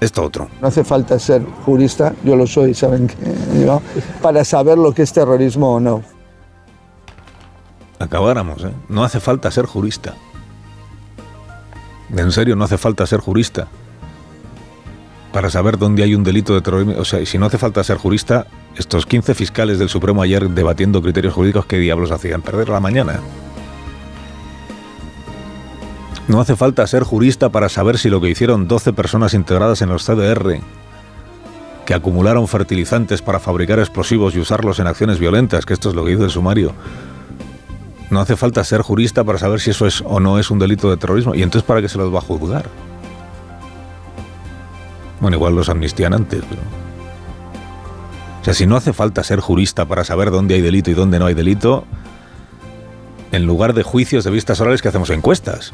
[0.00, 0.48] esto otro.
[0.60, 3.16] No hace falta ser jurista, yo lo soy, saben que
[3.64, 3.80] ¿no?
[4.22, 6.02] para saber lo que es terrorismo o no.
[7.98, 8.72] Acabáramos, ¿eh?
[8.90, 10.12] No hace falta ser jurista.
[12.14, 13.68] En serio, no hace falta ser jurista
[15.32, 16.94] para saber dónde hay un delito de terrorismo.
[16.98, 18.46] O sea, si no hace falta ser jurista,
[18.76, 22.42] estos 15 fiscales del Supremo ayer debatiendo criterios jurídicos, ¿qué diablos hacían?
[22.42, 23.20] Perder la mañana.
[26.28, 29.90] No hace falta ser jurista para saber si lo que hicieron 12 personas integradas en
[29.90, 30.58] los CDR,
[31.84, 36.04] que acumularon fertilizantes para fabricar explosivos y usarlos en acciones violentas, que esto es lo
[36.04, 36.72] que dice el sumario.
[38.10, 40.90] No hace falta ser jurista para saber si eso es o no es un delito
[40.90, 41.34] de terrorismo.
[41.34, 42.66] ¿Y entonces para qué se los va a juzgar?
[45.20, 46.62] Bueno, igual los amnistían antes, pero...
[48.40, 51.18] O sea, si no hace falta ser jurista para saber dónde hay delito y dónde
[51.18, 51.84] no hay delito,
[53.32, 55.72] en lugar de juicios de vistas orales que hacemos encuestas.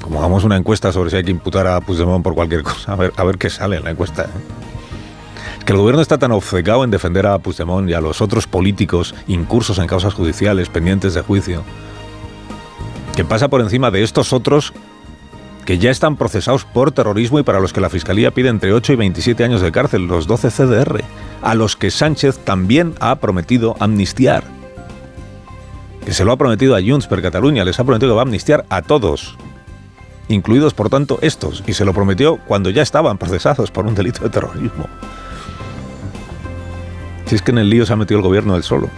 [0.00, 3.24] Como hagamos una encuesta sobre si hay que imputar a Puigdemont por cualquier cosa, a
[3.24, 4.22] ver, qué sale en la encuesta.
[4.22, 5.64] ¿eh?
[5.64, 9.14] Que el gobierno está tan obcecado en defender a Puigdemont y a los otros políticos
[9.26, 11.62] incursos en causas judiciales pendientes de juicio,
[13.16, 14.72] que pasa por encima de estos otros
[15.64, 18.92] que ya están procesados por terrorismo y para los que la Fiscalía pide entre 8
[18.92, 21.02] y 27 años de cárcel, los 12 CDR,
[21.42, 24.44] a los que Sánchez también ha prometido amnistiar.
[26.04, 28.24] Que se lo ha prometido a Junts per Cataluña, les ha prometido que va a
[28.24, 29.36] amnistiar a todos,
[30.28, 34.22] incluidos por tanto estos, y se lo prometió cuando ya estaban procesados por un delito
[34.22, 34.86] de terrorismo.
[37.24, 38.90] Si es que en el lío se ha metido el gobierno del solo,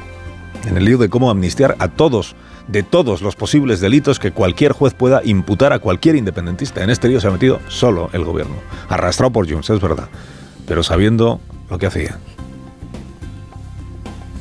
[0.67, 2.35] en el lío de cómo amnistiar a todos
[2.69, 6.83] de todos los posibles delitos que cualquier juez pueda imputar a cualquier independentista.
[6.83, 8.57] En este lío se ha metido solo el gobierno,
[8.89, 10.09] arrastrado por Junts, es verdad,
[10.67, 11.41] pero sabiendo
[11.71, 12.19] lo que hacía.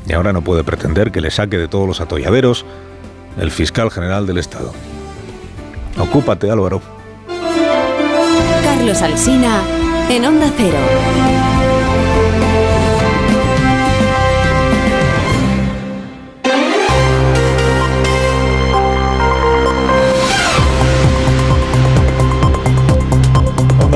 [0.08, 2.66] Y ahora no puede pretender que le saque de todos los atolladeros
[3.40, 4.72] el fiscal general del Estado.
[5.98, 6.82] Ocúpate, Álvaro.
[8.64, 9.62] Carlos Alsina,
[10.10, 11.45] en Onda Cero.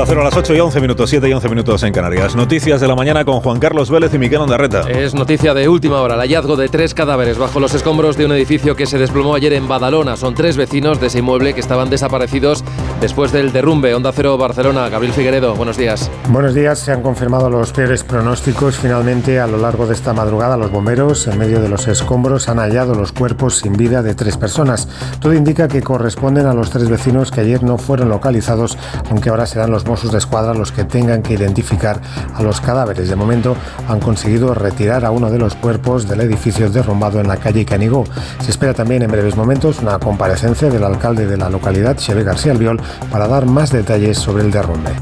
[0.00, 2.34] Onda Cero a las 8 y 11 minutos, 7 y 11 minutos en Canarias.
[2.34, 4.88] Noticias de la mañana con Juan Carlos Vélez y Miguel Ondarreta.
[4.88, 8.32] Es noticia de última hora, el hallazgo de tres cadáveres bajo los escombros de un
[8.32, 10.16] edificio que se desplomó ayer en Badalona.
[10.16, 12.64] Son tres vecinos de ese inmueble que estaban desaparecidos
[13.02, 13.94] después del derrumbe.
[13.94, 16.10] Onda Cero Barcelona, Gabriel Figueredo, buenos días.
[16.30, 18.78] Buenos días, se han confirmado los peores pronósticos.
[18.78, 22.56] Finalmente, a lo largo de esta madrugada, los bomberos, en medio de los escombros, han
[22.56, 24.88] hallado los cuerpos sin vida de tres personas.
[25.20, 28.78] Todo indica que corresponden a los tres vecinos que ayer no fueron localizados,
[29.10, 32.00] aunque ahora serán los Mossos de los que tengan que identificar
[32.32, 33.08] a los cadáveres.
[33.08, 33.56] De momento
[33.88, 38.04] han conseguido retirar a uno de los cuerpos del edificio derrumbado en la calle Canigó.
[38.40, 42.52] Se espera también en breves momentos una comparecencia del alcalde de la localidad, Xavier García
[42.52, 42.80] Albiol,
[43.10, 44.92] para dar más detalles sobre el derrumbe.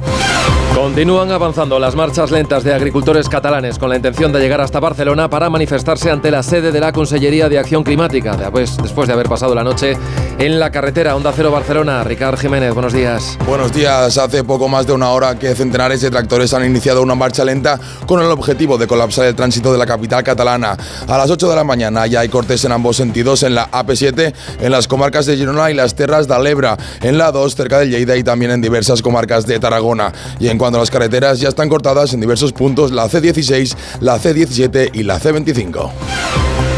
[0.81, 5.29] Continúan avanzando las marchas lentas de agricultores catalanes con la intención de llegar hasta Barcelona
[5.29, 9.57] para manifestarse ante la sede de la Consellería de Acción Climática, después, de haber pasado
[9.57, 9.97] la noche
[10.39, 12.05] en la carretera Onda Cero Barcelona.
[12.05, 13.37] Ricard Jiménez, buenos días.
[13.45, 14.17] Buenos días.
[14.19, 17.81] Hace poco más de una hora que centenares de tractores han iniciado una marcha lenta
[18.07, 20.77] con el objetivo de colapsar el tránsito de la capital catalana.
[21.09, 24.33] A las 8 de la mañana ya hay cortes en ambos sentidos en la AP7,
[24.61, 27.89] en las comarcas de Girona y las Terras de Alebra, en la 2 cerca de
[27.89, 30.13] Lleida y también en diversas comarcas de Tarragona.
[30.39, 34.19] Y en cuanto a las carreteras, ya están cortadas en diversos puntos la C16, la
[34.19, 35.91] C17 y la C25.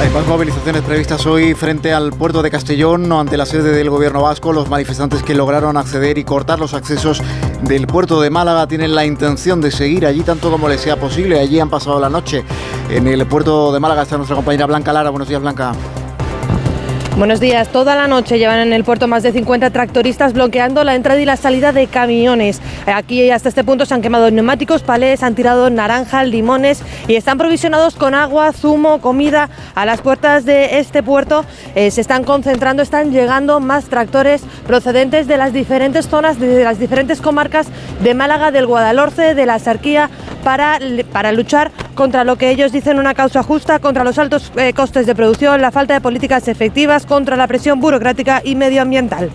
[0.01, 4.23] Hay más movilizaciones previstas hoy frente al puerto de Castellón, ante la sede del gobierno
[4.23, 4.51] vasco.
[4.51, 7.21] Los manifestantes que lograron acceder y cortar los accesos
[7.63, 11.39] del puerto de Málaga tienen la intención de seguir allí tanto como les sea posible.
[11.39, 12.45] Allí han pasado la noche.
[12.89, 15.11] En el puerto de Málaga está nuestra compañera Blanca Lara.
[15.11, 15.75] Buenos días, Blanca.
[17.21, 17.69] Buenos días.
[17.69, 21.27] Toda la noche llevan en el puerto más de 50 tractoristas bloqueando la entrada y
[21.27, 22.63] la salida de camiones.
[22.87, 27.37] Aquí hasta este punto se han quemado neumáticos, palés, han tirado naranjas, limones y están
[27.37, 29.51] provisionados con agua, zumo, comida.
[29.75, 31.45] A las puertas de este puerto
[31.75, 36.79] eh, se están concentrando, están llegando más tractores procedentes de las diferentes zonas, de las
[36.79, 37.67] diferentes comarcas
[38.03, 40.09] de Málaga, del Guadalhorce, de la Sarquía,
[40.43, 40.79] para,
[41.13, 45.07] para luchar contra lo que ellos dicen una causa justa, contra los altos eh, costes
[45.07, 49.31] de producción, la falta de políticas efectivas, contra la presión burocrática y medioambiental.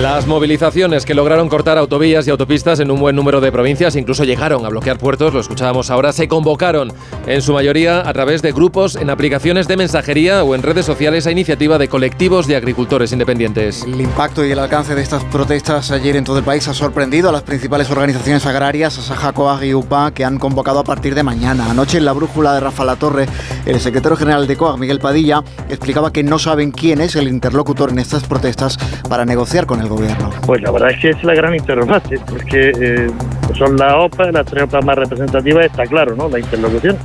[0.00, 4.24] Las movilizaciones que lograron cortar autovías y autopistas en un buen número de provincias, incluso
[4.24, 6.92] llegaron a bloquear puertos, lo escuchábamos ahora, se convocaron
[7.26, 11.26] en su mayoría a través de grupos en aplicaciones de mensajería o en redes sociales
[11.26, 13.84] a iniciativa de colectivos de agricultores independientes.
[13.84, 17.28] El impacto y el alcance de estas protestas ayer en todo el país ha sorprendido
[17.28, 21.22] a las principales organizaciones agrarias, Asaja, Coag y UPA, que han convocado a partir de
[21.22, 21.70] mañana.
[21.70, 23.26] Anoche en la brújula de Rafa Latorre,
[23.64, 27.90] el secretario general de Coag, Miguel Padilla, explicaba que no saben quién es el interlocutor
[27.90, 28.76] en estas protestas
[29.08, 30.30] para negociar con el gobierno.
[30.46, 33.10] Pues la verdad es que es la gran interrogante, porque eh,
[33.56, 36.28] son la OPA, las tres OPA más representativas, está claro, ¿no?
[36.28, 36.96] La interlocución.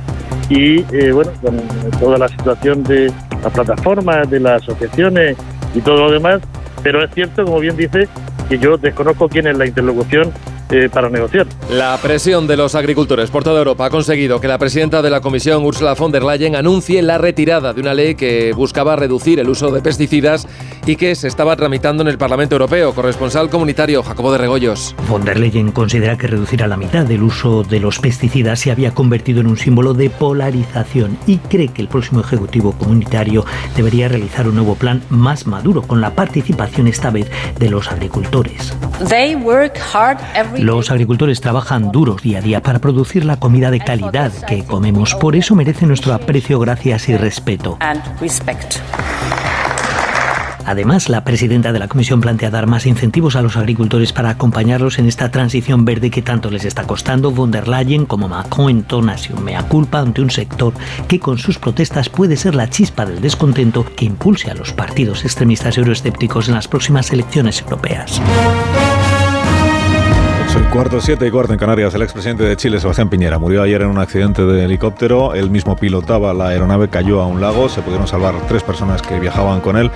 [0.48, 1.60] Y eh, bueno, con
[2.00, 3.12] toda la situación de
[3.42, 5.36] las plataformas, de las asociaciones
[5.74, 6.40] y todo lo demás,
[6.82, 8.08] pero es cierto, como bien dice,
[8.48, 10.32] que yo desconozco quién es la interlocución
[10.70, 11.46] eh, para negociar.
[11.70, 15.20] La presión de los agricultores por toda Europa ha conseguido que la presidenta de la
[15.20, 19.48] Comisión, Ursula von der Leyen, anuncie la retirada de una ley que buscaba reducir el
[19.48, 20.46] uso de pesticidas
[20.86, 22.94] y que se estaba tramitando en el Parlamento Europeo.
[22.94, 24.94] Corresponsal comunitario Jacobo de Regoyos.
[25.08, 28.70] Von der Leyen considera que reducir a la mitad el uso de los pesticidas se
[28.70, 33.44] había convertido en un símbolo de polarización y cree que el próximo Ejecutivo Comunitario
[33.76, 38.74] debería realizar un nuevo plan más maduro con la participación esta vez de los agricultores.
[40.60, 45.14] Los agricultores trabajan duros día a día para producir la comida de calidad que comemos.
[45.14, 47.78] Por eso merece nuestro aprecio, gracias y respeto.
[50.66, 54.98] Además, la presidenta de la Comisión plantea dar más incentivos a los agricultores para acompañarlos
[54.98, 57.30] en esta transición verde que tanto les está costando.
[57.30, 60.74] Von der Leyen como Macron entona un mea culpa ante un sector
[61.08, 65.24] que con sus protestas puede ser la chispa del descontento que impulse a los partidos
[65.24, 68.20] extremistas euroescépticos en las próximas elecciones europeas.
[70.56, 71.94] El cuarto, siete y cuarto en Canarias.
[71.94, 75.32] El expresidente de Chile, Sebastián Piñera, murió ayer en un accidente de helicóptero.
[75.34, 77.68] Él mismo pilotaba la aeronave, cayó a un lago.
[77.68, 79.92] Se pudieron salvar tres personas que viajaban con él,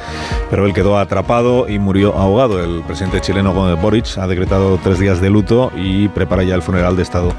[0.51, 2.63] pero él quedó atrapado y murió ahogado.
[2.63, 6.95] El presidente chileno Boric ha decretado tres días de luto y prepara ya el funeral
[6.97, 7.33] de Estado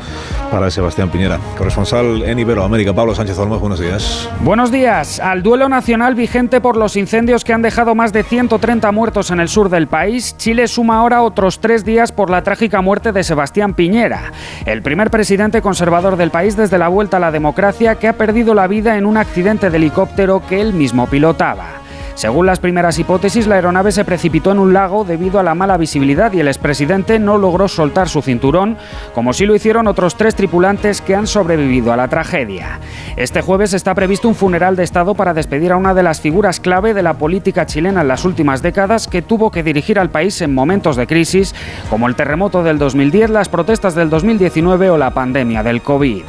[0.52, 1.40] para Sebastián Piñera.
[1.58, 4.30] Corresponsal en Iberoamérica, Pablo Sánchez Olmos, buenos días.
[4.42, 5.22] Buenos días.
[5.22, 9.40] Al duelo nacional vigente por los incendios que han dejado más de 130 muertos en
[9.40, 13.24] el sur del país, Chile suma ahora otros tres días por la trágica muerte de
[13.24, 14.32] Sebastián Piñera,
[14.66, 18.54] el primer presidente conservador del país desde la vuelta a la democracia que ha perdido
[18.54, 21.85] la vida en un accidente de helicóptero que él mismo pilotaba.
[22.16, 25.76] Según las primeras hipótesis, la aeronave se precipitó en un lago debido a la mala
[25.76, 28.78] visibilidad y el expresidente no logró soltar su cinturón,
[29.14, 32.80] como sí lo hicieron otros tres tripulantes que han sobrevivido a la tragedia.
[33.18, 36.62] Este jueves está previsto un funeral de Estado para despedir a una de las figuras
[36.62, 40.42] clave de la política chilena en las últimas décadas que tuvo que dirigir al país
[40.42, 41.54] en momentos de crisis,
[41.90, 46.24] como el terremoto del 2010, las protestas del 2019 o la pandemia del COVID.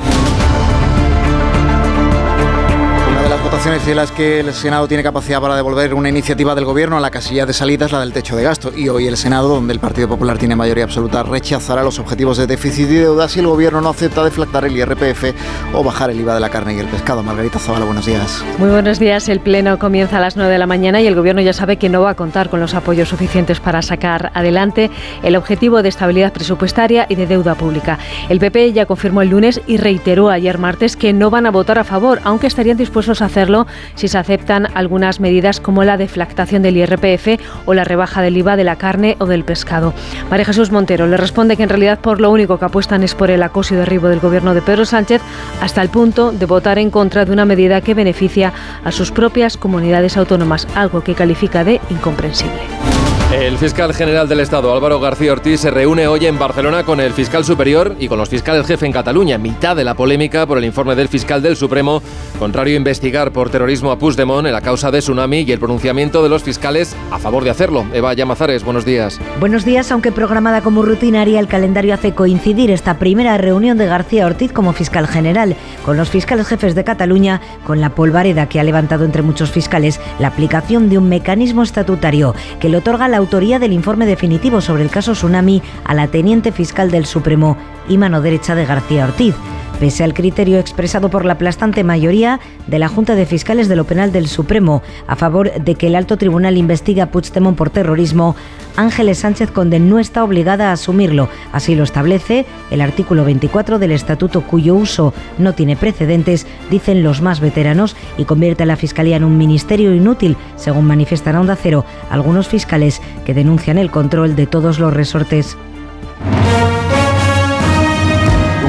[3.67, 7.01] Votaciones en las que el Senado tiene capacidad para devolver una iniciativa del Gobierno a
[7.01, 8.71] la casilla de salida es la del techo de gasto.
[8.73, 12.47] Y hoy el Senado, donde el Partido Popular tiene mayoría absoluta, rechazará los objetivos de
[12.47, 16.35] déficit y deuda si el Gobierno no acepta deflactar el IRPF o bajar el IVA
[16.35, 17.25] de la carne y el pescado.
[17.25, 18.45] Margarita Zavala, buenos días.
[18.59, 19.29] Muy buenos días.
[19.29, 21.89] El Pleno comienza a las 9 de la mañana y el Gobierno ya sabe que
[21.89, 24.93] no va a contar con los apoyos suficientes para sacar adelante
[25.25, 27.99] el objetivo de estabilidad presupuestaria y de deuda pública.
[28.29, 31.81] El PP ya confirmó el lunes y reiteró ayer martes que no van a votar
[31.81, 33.56] a favor, aunque estarían dispuestos a hacerlo
[33.95, 38.57] si se aceptan algunas medidas como la deflactación del IRPF o la rebaja del IVA
[38.57, 39.95] de la carne o del pescado.
[40.29, 43.31] María Jesús Montero le responde que en realidad por lo único que apuestan es por
[43.31, 45.23] el acoso y derribo del gobierno de Pedro Sánchez
[45.63, 48.53] hasta el punto de votar en contra de una medida que beneficia
[48.85, 52.86] a sus propias comunidades autónomas, algo que califica de incomprensible.
[53.33, 57.13] El fiscal general del Estado, Álvaro García Ortiz, se reúne hoy en Barcelona con el
[57.13, 60.65] fiscal superior y con los fiscales jefe en Cataluña, mitad de la polémica por el
[60.65, 62.03] informe del fiscal del Supremo,
[62.39, 66.23] contrario a investigar por terrorismo a Puigdemont en la causa de Tsunami y el pronunciamiento
[66.23, 67.85] de los fiscales a favor de hacerlo.
[67.93, 69.21] Eva Llamazares, buenos días.
[69.41, 74.27] Buenos días, aunque programada como rutinaria, el calendario hace coincidir esta primera reunión de García
[74.27, 78.65] Ortiz como fiscal general con los fiscales jefes de Cataluña, con la polvareda que ha
[78.65, 83.59] levantado entre muchos fiscales la aplicación de un mecanismo estatutario que le otorga la autoría
[83.59, 87.57] del informe definitivo sobre el caso Tsunami a la teniente fiscal del Supremo
[87.89, 89.35] y mano derecha de García Ortiz
[89.79, 93.85] pese al criterio expresado por la aplastante mayoría de la Junta de Fiscales de lo
[93.85, 98.37] Penal del Supremo a favor de que el alto tribunal investigue a Puigdemont por terrorismo,
[98.77, 101.29] Ángeles Sánchez Conde no está obligada a asumirlo.
[101.53, 107.23] Así lo establece el artículo 24 del estatuto cuyo uso no tiene precedentes, dicen los
[107.23, 111.57] más veteranos, y convierte a la Fiscalía en un ministerio inútil, según manifiestan a Onda
[111.57, 115.57] Cero algunos fiscales que denuncian el control de todos los resortes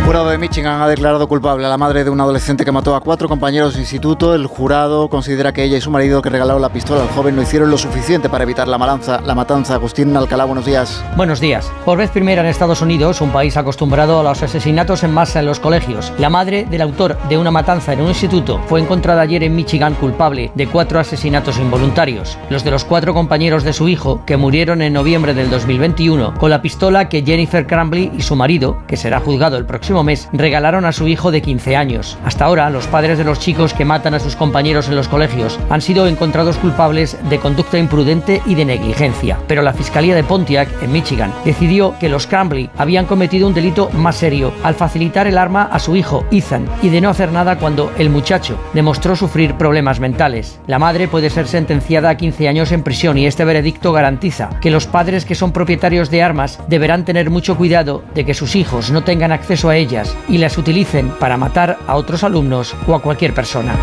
[0.07, 3.01] jurado de Michigan ha declarado culpable a la madre de un adolescente que mató a
[3.01, 4.33] cuatro compañeros de instituto.
[4.33, 7.41] El jurado considera que ella y su marido que regalaron la pistola al joven no
[7.41, 9.73] hicieron lo suficiente para evitar la, malanza, la matanza.
[9.73, 11.03] Agustín Alcalá, buenos días.
[11.17, 11.69] Buenos días.
[11.83, 15.45] Por vez primera en Estados Unidos, un país acostumbrado a los asesinatos en masa en
[15.45, 19.43] los colegios, la madre del autor de una matanza en un instituto fue encontrada ayer
[19.43, 22.37] en Michigan culpable de cuatro asesinatos involuntarios.
[22.49, 26.49] Los de los cuatro compañeros de su hijo, que murieron en noviembre del 2021, con
[26.49, 30.85] la pistola que Jennifer Crambley y su marido, que será juzgado el próximo mes regalaron
[30.85, 32.17] a su hijo de 15 años.
[32.25, 35.59] Hasta ahora, los padres de los chicos que matan a sus compañeros en los colegios
[35.69, 39.37] han sido encontrados culpables de conducta imprudente y de negligencia.
[39.47, 43.89] Pero la Fiscalía de Pontiac, en Michigan, decidió que los Crambley habían cometido un delito
[43.93, 47.57] más serio al facilitar el arma a su hijo, Ethan, y de no hacer nada
[47.57, 50.59] cuando el muchacho demostró sufrir problemas mentales.
[50.67, 54.71] La madre puede ser sentenciada a 15 años en prisión y este veredicto garantiza que
[54.71, 58.91] los padres que son propietarios de armas deberán tener mucho cuidado de que sus hijos
[58.91, 59.86] no tengan acceso a ellas
[60.27, 63.75] y las utilicen para matar a otros alumnos o a cualquier persona.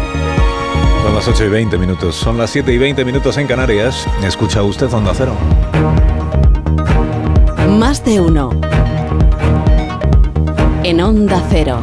[1.03, 4.07] Son las 8 y 20 minutos, son las 7 y 20 minutos en Canarias.
[4.23, 5.35] Escucha usted Onda Cero.
[7.79, 8.51] Más de uno.
[10.83, 11.83] En Onda Cero.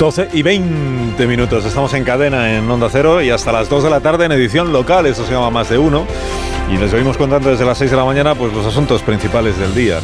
[0.00, 3.90] 12 y 20 minutos estamos en cadena en Onda Cero y hasta las 2 de
[3.90, 6.06] la tarde en edición local, eso se llama Más de Uno.
[6.72, 9.74] Y les venimos contando desde las 6 de la mañana pues los asuntos principales del
[9.74, 10.00] día.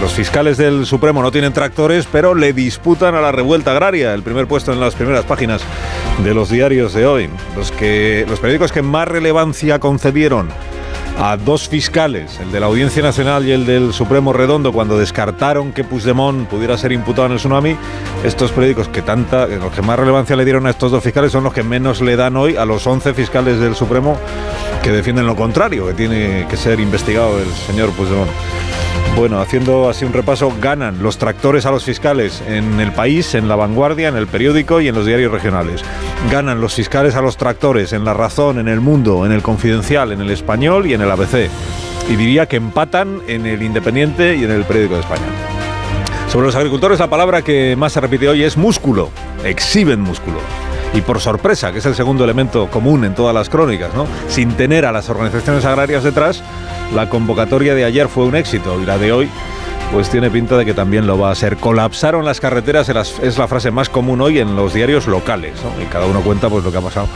[0.00, 4.24] Los fiscales del Supremo no tienen tractores, pero le disputan a la revuelta agraria el
[4.24, 5.62] primer puesto en las primeras páginas
[6.24, 7.30] de los diarios de hoy.
[7.56, 10.48] Los, que, los periódicos que más relevancia concedieron
[11.22, 15.70] a dos fiscales, el de la Audiencia Nacional y el del Supremo Redondo, cuando descartaron
[15.72, 17.76] que Puigdemont pudiera ser imputado en el tsunami,
[18.24, 21.44] estos periódicos que tanta, los que más relevancia le dieron a estos dos fiscales son
[21.44, 24.16] los que menos le dan hoy a los 11 fiscales del Supremo
[24.82, 28.30] que defienden lo contrario, que tiene que ser investigado el señor Puigdemont.
[29.16, 33.48] Bueno, haciendo así un repaso, ganan los tractores a los fiscales en el país, en
[33.48, 35.82] la vanguardia, en el periódico y en los diarios regionales.
[36.30, 40.12] Ganan los fiscales a los tractores en La Razón, en El Mundo, en el Confidencial,
[40.12, 41.50] en el Español y en el ABC.
[42.08, 45.26] Y diría que empatan en el Independiente y en el periódico de España.
[46.30, 49.10] Sobre los agricultores, la palabra que más se repite hoy es músculo.
[49.44, 50.38] Exhiben músculo.
[50.92, 54.06] Y por sorpresa, que es el segundo elemento común en todas las crónicas, ¿no?
[54.28, 56.42] Sin tener a las organizaciones agrarias detrás,
[56.94, 59.30] la convocatoria de ayer fue un éxito y la de hoy
[59.92, 61.56] pues tiene pinta de que también lo va a ser.
[61.56, 66.06] Colapsaron las carreteras, es la frase más común hoy en los diarios locales, y cada
[66.06, 67.08] uno cuenta pues lo que ha pasado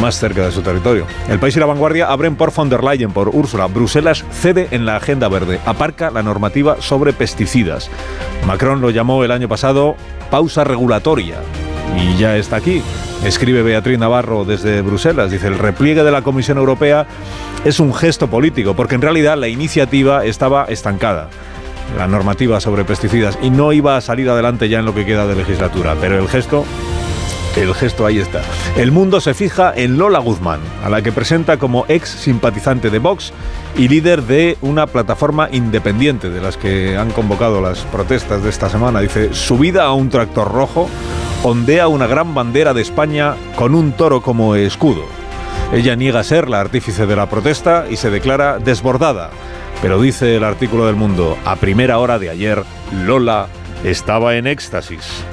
[0.00, 1.06] más cerca de su territorio.
[1.28, 3.66] El País y la Vanguardia abren por von der Leyen, por Úrsula.
[3.66, 7.90] Bruselas cede en la agenda verde, aparca la normativa sobre pesticidas.
[8.46, 9.96] Macron lo llamó el año pasado
[10.30, 11.36] pausa regulatoria
[11.96, 12.82] y ya está aquí.
[13.24, 15.30] Escribe Beatriz Navarro desde Bruselas.
[15.30, 17.06] Dice, el repliegue de la Comisión Europea
[17.64, 21.28] es un gesto político, porque en realidad la iniciativa estaba estancada
[21.96, 25.26] la normativa sobre pesticidas y no iba a salir adelante ya en lo que queda
[25.26, 25.96] de legislatura.
[26.00, 26.64] Pero el gesto,
[27.56, 28.42] el gesto ahí está.
[28.76, 32.98] El mundo se fija en Lola Guzmán, a la que presenta como ex simpatizante de
[32.98, 33.32] Vox
[33.76, 38.68] y líder de una plataforma independiente de las que han convocado las protestas de esta
[38.68, 39.00] semana.
[39.00, 40.88] Dice, subida a un tractor rojo,
[41.42, 45.04] ondea una gran bandera de España con un toro como escudo.
[45.72, 49.30] Ella niega ser la artífice de la protesta y se declara desbordada.
[49.82, 52.64] Pero dice el artículo del Mundo, a primera hora de ayer,
[53.04, 53.46] Lola
[53.84, 55.24] estaba en éxtasis.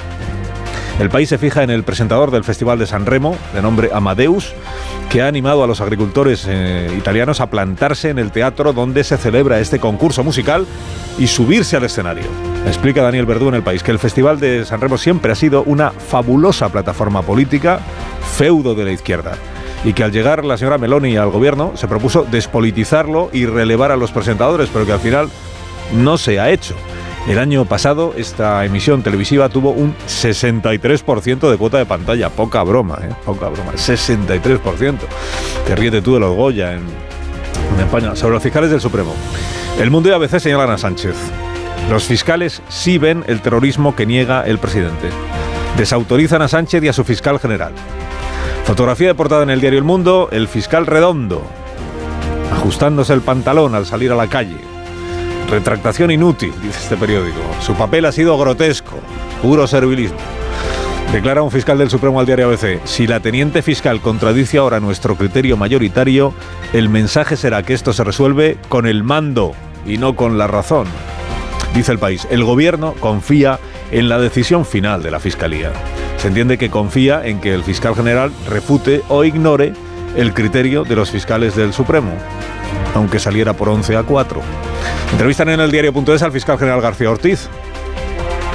[0.98, 4.54] El país se fija en el presentador del Festival de San Remo, de nombre Amadeus,
[5.10, 9.18] que ha animado a los agricultores eh, italianos a plantarse en el teatro donde se
[9.18, 10.66] celebra este concurso musical
[11.18, 12.24] y subirse al escenario.
[12.66, 15.64] Explica Daniel Verdú en el país que el Festival de San Remo siempre ha sido
[15.64, 17.80] una fabulosa plataforma política,
[18.36, 19.36] feudo de la izquierda
[19.84, 23.96] y que al llegar la señora Meloni al gobierno se propuso despolitizarlo y relevar a
[23.96, 25.28] los presentadores, pero que al final
[25.94, 26.74] no se ha hecho.
[27.28, 32.30] El año pasado esta emisión televisiva tuvo un 63% de cuota de pantalla.
[32.30, 33.12] Poca broma, ¿eh?
[33.24, 33.72] Poca broma.
[33.72, 34.98] 63%.
[35.66, 36.84] Te ríete tú de los Goya en,
[37.80, 38.14] España.
[38.14, 39.12] Sobre los fiscales del Supremo.
[39.80, 41.16] El Mundo y ABC señalan a Sánchez.
[41.90, 45.08] Los fiscales sí ven el terrorismo que niega el presidente.
[45.76, 47.72] Desautorizan a Sánchez y a su fiscal general.
[48.64, 51.42] Fotografía de portada en el diario El Mundo, el fiscal redondo,
[52.52, 54.65] ajustándose el pantalón al salir a la calle.
[55.48, 57.38] Retractación inútil, dice este periódico.
[57.60, 58.98] Su papel ha sido grotesco,
[59.42, 60.18] puro servilismo.
[61.12, 65.14] Declara un fiscal del Supremo al diario ABC, si la teniente fiscal contradice ahora nuestro
[65.14, 66.34] criterio mayoritario,
[66.72, 69.52] el mensaje será que esto se resuelve con el mando
[69.86, 70.88] y no con la razón.
[71.74, 73.60] Dice el país, el gobierno confía
[73.92, 75.70] en la decisión final de la Fiscalía.
[76.16, 79.74] Se entiende que confía en que el fiscal general refute o ignore
[80.16, 82.12] el criterio de los fiscales del Supremo,
[82.96, 84.40] aunque saliera por 11 a 4.
[85.12, 87.48] Entrevistan en el diario.es al fiscal general García Ortiz.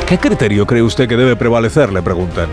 [0.08, 1.94] ¿Qué criterio cree usted que debe prevalecer?
[1.94, 2.50] Le preguntan.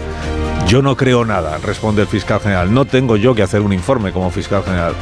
[0.68, 2.72] Yo no creo nada, responde el fiscal general.
[2.72, 4.92] No tengo yo que hacer un informe como fiscal general.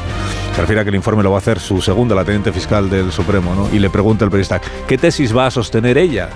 [0.54, 2.88] Se refiere a que el informe lo va a hacer su segunda, la teniente fiscal
[2.88, 3.68] del Supremo, ¿no?
[3.74, 6.30] Y le pregunta el periodista, ¿qué tesis va a sostener ella?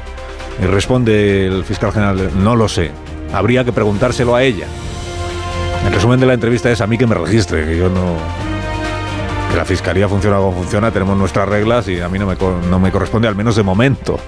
[0.61, 2.91] Y responde el fiscal general, no lo sé.
[3.33, 4.67] Habría que preguntárselo a ella.
[5.87, 8.50] El resumen de la entrevista es a mí que me registre, que yo no...
[9.57, 12.37] La fiscalía funciona como funciona, tenemos nuestras reglas y a mí no me,
[12.69, 14.19] no me corresponde, al menos de momento,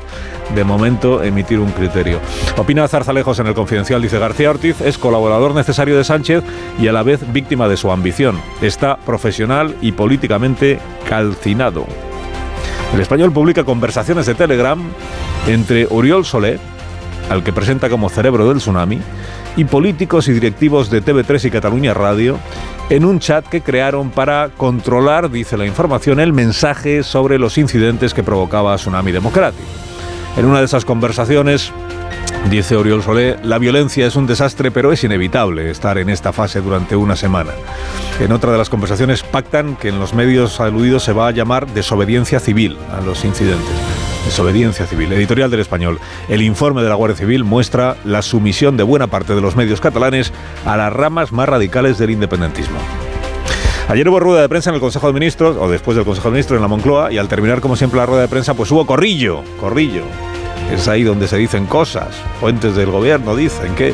[0.55, 2.21] de momento, emitir un criterio.
[2.57, 6.45] Opina Zarzalejos en el Confidencial, dice García Ortiz, es colaborador necesario de Sánchez
[6.79, 8.41] y a la vez víctima de su ambición.
[8.61, 10.79] Está profesional y políticamente
[11.09, 11.87] calcinado.
[12.93, 14.79] El español publica conversaciones de Telegram
[15.47, 16.59] entre Oriol Solé,
[17.31, 19.01] al que presenta como cerebro del tsunami,
[19.57, 22.39] y políticos y directivos de TV3 y Cataluña Radio
[22.91, 28.13] en un chat que crearon para controlar, dice la información, el mensaje sobre los incidentes
[28.15, 29.65] que provocaba Tsunami Democrático.
[30.37, 31.73] En una de esas conversaciones,
[32.51, 36.61] dice Oriol Solé, la violencia es un desastre, pero es inevitable estar en esta fase
[36.61, 37.53] durante una semana.
[38.21, 41.67] En otra de las conversaciones pactan que en los medios aludidos se va a llamar
[41.69, 44.02] desobediencia civil a los incidentes.
[44.25, 45.13] Desobediencia civil.
[45.13, 45.99] Editorial del Español.
[46.29, 49.81] El informe de la Guardia Civil muestra la sumisión de buena parte de los medios
[49.81, 50.33] catalanes
[50.65, 52.79] a las ramas más radicales del independentismo.
[53.89, 56.33] Ayer hubo rueda de prensa en el Consejo de Ministros, o después del Consejo de
[56.33, 58.87] Ministros en la Moncloa, y al terminar, como siempre, la rueda de prensa, pues hubo
[58.87, 60.05] corrillo, corrillo.
[60.73, 62.15] Es ahí donde se dicen cosas.
[62.41, 63.93] Fuentes del gobierno dicen que...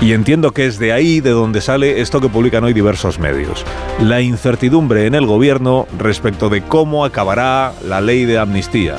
[0.00, 3.64] Y entiendo que es de ahí de donde sale esto que publican hoy diversos medios.
[4.02, 8.96] La incertidumbre en el gobierno respecto de cómo acabará la ley de amnistía.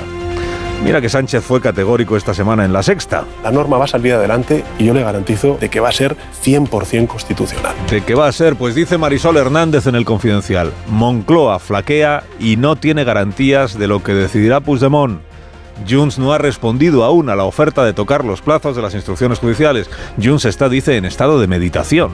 [0.84, 3.26] Mira que Sánchez fue categórico esta semana en la sexta.
[3.44, 6.16] La norma va a salir adelante y yo le garantizo de que va a ser
[6.44, 7.74] 100% constitucional.
[7.90, 8.56] ¿De qué va a ser?
[8.56, 10.72] Pues dice Marisol Hernández en el Confidencial.
[10.88, 15.22] Moncloa flaquea y no tiene garantías de lo que decidirá Puigdemont.
[15.90, 19.40] Junts no ha respondido aún a la oferta de tocar los plazos de las instrucciones
[19.40, 19.90] judiciales.
[20.22, 22.12] Junts está, dice, en estado de meditación.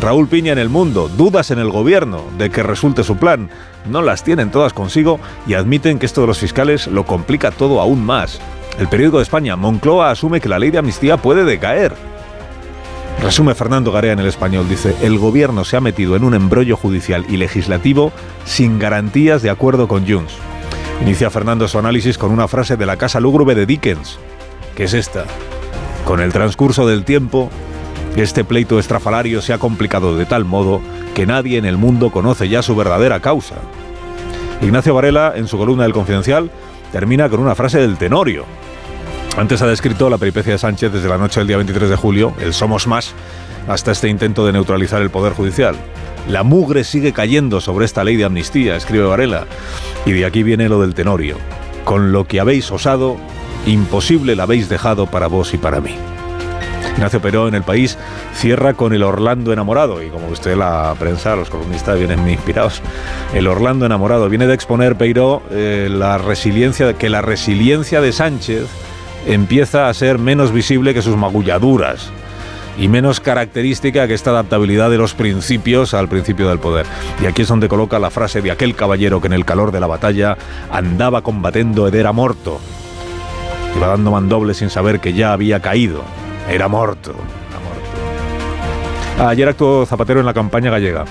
[0.00, 3.48] Raúl Piña en el mundo, dudas en el gobierno de que resulte su plan.
[3.90, 7.80] No las tienen todas consigo y admiten que esto de los fiscales lo complica todo
[7.80, 8.40] aún más.
[8.78, 11.94] El periódico de España, Moncloa asume que la ley de amnistía puede decaer.
[13.22, 16.76] Resume Fernando Garea en el español, dice, el gobierno se ha metido en un embrollo
[16.76, 18.12] judicial y legislativo
[18.44, 20.34] sin garantías de acuerdo con Junts.
[21.00, 24.18] Inicia Fernando su análisis con una frase de la casa lúgubre de Dickens,
[24.74, 25.24] que es esta.
[26.04, 27.50] Con el transcurso del tiempo,
[28.22, 30.80] este pleito estrafalario se ha complicado de tal modo
[31.14, 33.56] que nadie en el mundo conoce ya su verdadera causa.
[34.62, 36.50] Ignacio Varela, en su columna del Confidencial,
[36.92, 38.44] termina con una frase del Tenorio.
[39.36, 42.32] Antes ha descrito la peripecia de Sánchez desde la noche del día 23 de julio,
[42.40, 43.12] el Somos Más,
[43.68, 45.76] hasta este intento de neutralizar el Poder Judicial.
[46.26, 49.46] La mugre sigue cayendo sobre esta ley de amnistía, escribe Varela.
[50.06, 51.36] Y de aquí viene lo del Tenorio.
[51.84, 53.18] Con lo que habéis osado,
[53.66, 55.96] imposible la habéis dejado para vos y para mí.
[56.96, 57.98] Ignacio Peró en el país
[58.34, 62.80] cierra con el Orlando enamorado y como usted la prensa, los columnistas vienen muy inspirados.
[63.34, 68.66] El Orlando enamorado viene de exponer Peiró eh, la resiliencia que la resiliencia de Sánchez
[69.26, 72.10] empieza a ser menos visible que sus magulladuras
[72.78, 76.86] y menos característica que esta adaptabilidad de los principios al principio del poder.
[77.22, 79.80] Y aquí es donde coloca la frase de aquel caballero que en el calor de
[79.80, 80.36] la batalla
[80.70, 82.60] andaba combatiendo Edera morto.
[83.76, 86.02] Iba dando mandoble sin saber que ya había caído.
[86.48, 87.14] Era muerto.
[89.18, 91.04] Ayer actuó Zapatero en la campaña gallega.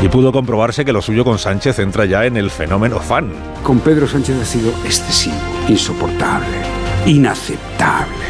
[0.00, 3.32] Y pudo comprobarse que lo suyo con Sánchez entra ya en el fenómeno fan.
[3.62, 5.34] Con Pedro Sánchez ha sido excesivo,
[5.68, 6.58] insoportable,
[7.06, 8.26] inaceptable.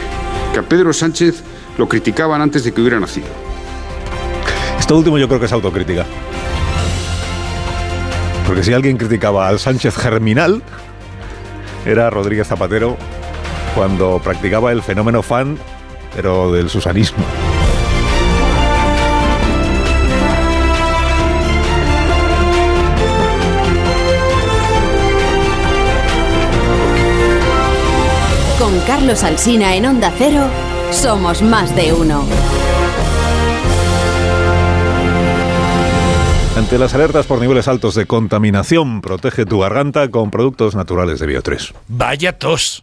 [0.52, 1.42] Que a Pedro Sánchez
[1.76, 3.26] lo criticaban antes de que hubiera nacido.
[4.78, 6.06] Esto último yo creo que es autocrítica.
[8.46, 10.62] Porque si alguien criticaba al Sánchez germinal,
[11.84, 12.96] era Rodríguez Zapatero
[13.76, 15.58] cuando practicaba el fenómeno fan,
[16.14, 17.22] pero del susanismo.
[28.58, 30.46] Con Carlos Alsina en Onda Cero,
[30.90, 32.24] somos más de uno.
[36.56, 41.28] Ante las alertas por niveles altos de contaminación, protege tu garganta con productos naturales de
[41.28, 41.74] Bio3.
[41.88, 42.82] Vaya tos.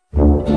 [0.13, 0.50] Thank you.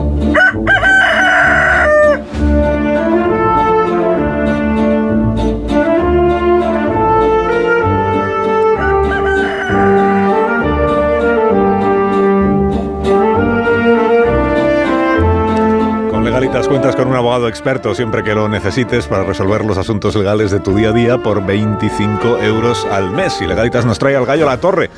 [16.54, 20.60] Cuentas con un abogado experto siempre que lo necesites para resolver los asuntos legales de
[20.60, 23.40] tu día a día por 25 euros al mes.
[23.40, 24.88] Y Legalitas nos trae al gallo a la torre.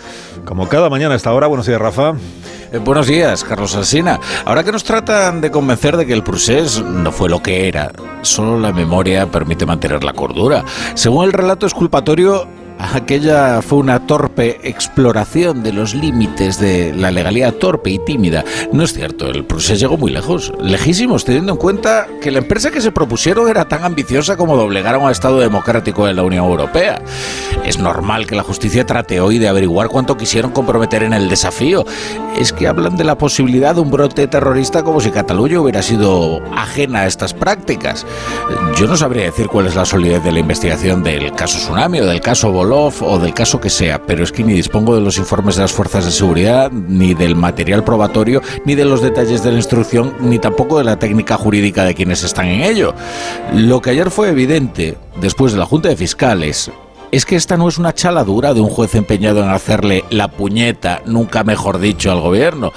[0.44, 1.46] Como cada mañana a esta hora.
[1.46, 2.14] Buenos días, Rafa.
[2.72, 4.20] Eh, buenos días, Carlos Alsina.
[4.44, 7.90] Ahora que nos tratan de convencer de que el procés no fue lo que era,
[8.20, 10.62] solo la memoria permite mantener la cordura.
[10.94, 12.46] Según el relato exculpatorio,
[12.78, 18.44] aquella fue una torpe exploración de los límites de la legalidad torpe y tímida.
[18.72, 22.70] No es cierto, el procés llegó muy lejos, lejísimos, teniendo en cuenta que la empresa
[22.70, 26.44] que se propusieron era tan ambiciosa como doblegar a un Estado democrático de la Unión
[26.44, 27.00] Europea.
[27.64, 31.84] Es normal que la justicia trate hoy de averiguar cuánto quisieron comprometer en el desafío.
[32.38, 36.42] Es que hablan de la posibilidad de un brote terrorista como si Cataluña hubiera sido
[36.54, 38.06] ajena a estas prácticas.
[38.76, 42.06] Yo no sabría decir cuál es la solidez de la investigación del caso Tsunami o
[42.06, 45.54] del caso O del caso que sea, pero es que ni dispongo de los informes
[45.54, 49.58] de las fuerzas de seguridad, ni del material probatorio, ni de los detalles de la
[49.58, 52.92] instrucción, ni tampoco de la técnica jurídica de quienes están en ello.
[53.54, 56.72] Lo que ayer fue evidente, después de la Junta de Fiscales,
[57.12, 61.02] es que esta no es una chaladura de un juez empeñado en hacerle la puñeta,
[61.06, 62.72] nunca mejor dicho, al gobierno.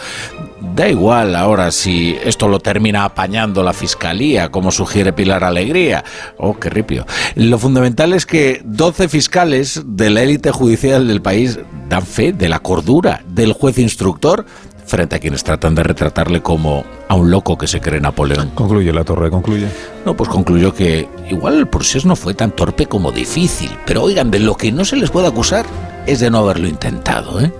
[0.62, 6.04] Da igual ahora si esto lo termina apañando la fiscalía, como sugiere Pilar Alegría.
[6.38, 7.06] Oh, qué ripio.
[7.36, 12.50] Lo fundamental es que 12 fiscales de la élite judicial del país dan fe de
[12.50, 14.46] la cordura del juez instructor
[14.86, 18.50] frente a quienes tratan de retratarle como a un loco que se cree Napoleón.
[18.50, 19.68] Concluye la torre, concluye.
[20.06, 24.32] No, pues concluyó que igual el proceso no fue tan torpe como difícil, pero oigan,
[24.32, 25.66] de lo que no se les puede acusar
[26.06, 27.52] es de no haberlo intentado, ¿eh?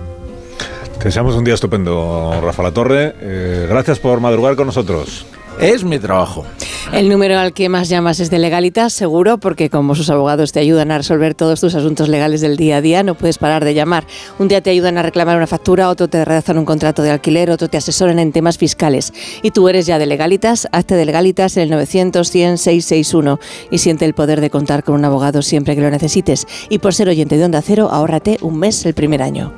[1.00, 3.14] Te deseamos un día estupendo, Rafa La Torre.
[3.22, 5.24] Eh, gracias por madrugar con nosotros.
[5.58, 6.44] Es mi trabajo.
[6.92, 10.60] El número al que más llamas es de Legalitas, seguro, porque como sus abogados te
[10.60, 13.72] ayudan a resolver todos tus asuntos legales del día a día, no puedes parar de
[13.72, 14.06] llamar.
[14.38, 17.50] Un día te ayudan a reclamar una factura, otro te redactan un contrato de alquiler,
[17.50, 19.14] otro te asesoran en temas fiscales.
[19.42, 23.40] Y tú eres ya de Legalitas, hazte de Legalitas en el 900 100 661
[23.70, 26.46] y siente el poder de contar con un abogado siempre que lo necesites.
[26.68, 29.54] Y por ser oyente de Onda Cero, ahórrate un mes el primer año.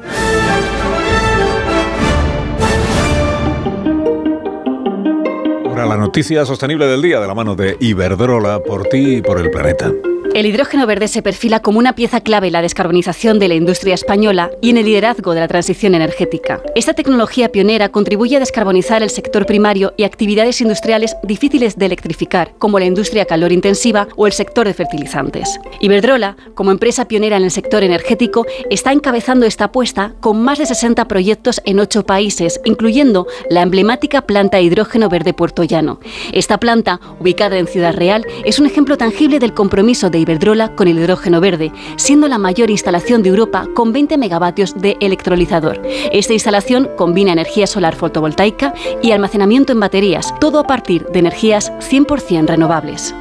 [5.73, 9.41] Ahora la noticia sostenible del día de la mano de Iberdrola por ti y por
[9.41, 9.91] el planeta.
[10.35, 13.93] El hidrógeno verde se perfila como una pieza clave en la descarbonización de la industria
[13.93, 16.63] española y en el liderazgo de la transición energética.
[16.75, 22.55] Esta tecnología pionera contribuye a descarbonizar el sector primario y actividades industriales difíciles de electrificar,
[22.59, 25.61] como la industria calor intensiva o el sector de fertilizantes.
[25.81, 30.65] Iberdrola, como empresa pionera en el sector energético, está encabezando esta apuesta con más de
[30.65, 36.01] 60 proyectos en ocho países, incluyendo la emblemática planta hidrógeno verde Puerto Llano.
[36.33, 40.89] Esta planta, ubicada en Ciudad Real, es un ejemplo tangible del compromiso de Iberdrola con
[40.89, 45.83] el hidrógeno verde, siendo la mayor instalación de Europa con 20 megavatios de electrolizador.
[46.13, 51.73] Esta instalación combina energía solar fotovoltaica y almacenamiento en baterías, todo a partir de energías
[51.81, 53.15] 100% renovables.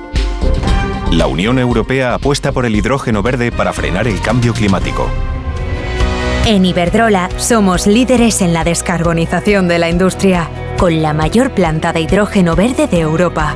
[1.12, 5.10] La Unión Europea apuesta por el hidrógeno verde para frenar el cambio climático.
[6.46, 12.02] En Iberdrola somos líderes en la descarbonización de la industria, con la mayor planta de
[12.02, 13.56] hidrógeno verde de Europa.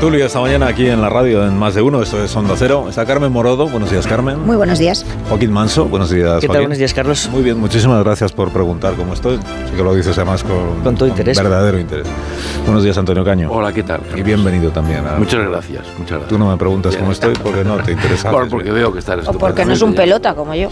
[0.00, 2.86] Tertulia esta mañana aquí en la radio en Más de Uno, esto es Onda Cero.
[2.88, 4.40] Está Carmen Morodo, buenos días Carmen.
[4.46, 5.04] Muy buenos días.
[5.28, 6.56] Joaquín Manso, buenos días ¿Qué tal?
[6.56, 6.60] Joaquín.
[6.62, 7.28] Buenos días, Carlos.
[7.30, 9.36] Muy bien, muchísimas gracias por preguntar cómo estoy.
[9.36, 11.36] Sí que lo dices además con, Con todo interés.
[11.36, 12.06] verdadero interés.
[12.64, 13.50] Buenos días Antonio Caño.
[13.52, 14.00] Hola, ¿qué tal?
[14.16, 15.06] Y bienvenido también.
[15.06, 16.28] a- Muchas gracias, muchas gracias.
[16.28, 17.00] Tú no me preguntas Bien.
[17.02, 18.30] cómo estoy porque no te interesa.
[18.30, 20.70] Bueno, porque veo que estás O porque no es un pelota como yo.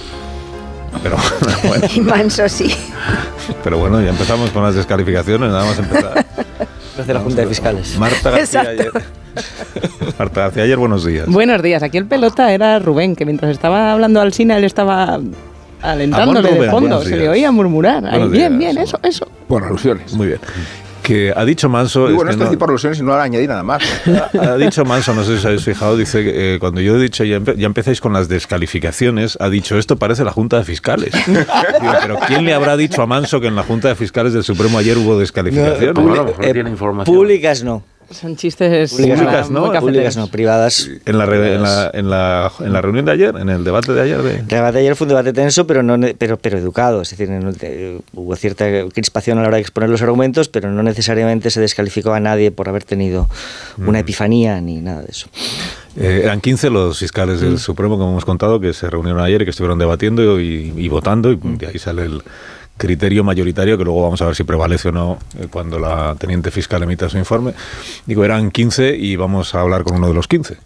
[1.02, 1.16] Pero
[1.68, 2.74] bueno, Y manso sí.
[3.62, 6.24] pero bueno, ya empezamos con las descalificaciones, nada más empezar.
[6.98, 7.96] Desde la Junta de Fiscales.
[7.96, 8.98] Marta García Exacto.
[8.98, 11.26] ayer, Marta García, ayer buenos días.
[11.28, 11.84] Buenos días.
[11.84, 15.20] Aquí el pelota era Rubén, que mientras estaba hablando al Sina, él estaba
[15.80, 17.02] alentándole Amor de Rubén, fondo.
[17.02, 18.04] Se le oía murmurar.
[18.04, 19.28] Ahí, bien, bien, eso, eso.
[19.46, 20.12] Por alusiones.
[20.14, 20.40] Muy bien.
[21.08, 22.06] Que ha dicho Manso.
[22.08, 23.82] Es bueno, que esto no- es por alusiones y no añadir nada más.
[24.38, 27.00] ha dicho Manso, no sé si os habéis fijado, dice que eh, cuando yo he
[27.00, 30.64] dicho ya, empe- ya empezáis con las descalificaciones, ha dicho esto parece la Junta de
[30.64, 31.12] Fiscales.
[31.26, 34.44] Digo, pero ¿quién le habrá dicho a Manso que en la Junta de Fiscales del
[34.44, 35.82] Supremo ayer hubo descalificaciones?
[35.82, 37.82] Eh, Públicas no.
[38.10, 39.66] Son chistes Públicas, muy ¿no?
[39.66, 39.80] cafeteros.
[39.82, 40.88] Públicas no, privadas.
[41.04, 43.92] En la, re- en, la, en, la, en la reunión de ayer, en el debate
[43.92, 44.22] de ayer.
[44.22, 44.36] De...
[44.36, 47.02] El debate de ayer fue un debate tenso, pero, no, pero, pero educado.
[47.02, 47.50] Es decir, no-
[48.14, 48.64] hubo cierta
[48.94, 52.50] crispación a la hora de exponer los argumentos, pero no necesariamente se descalificó a nadie
[52.50, 53.28] por haber tenido
[53.76, 55.28] una epifanía ni nada de eso.
[55.96, 59.44] Eh, eran 15 los fiscales del Supremo, como hemos contado, que se reunieron ayer y
[59.44, 62.22] que estuvieron debatiendo y, y votando, y de ahí sale el
[62.78, 66.50] criterio mayoritario, que luego vamos a ver si prevalece o no eh, cuando la teniente
[66.50, 67.52] fiscal emita su informe.
[68.06, 70.56] Digo, eran 15 y vamos a hablar con uno de los 15,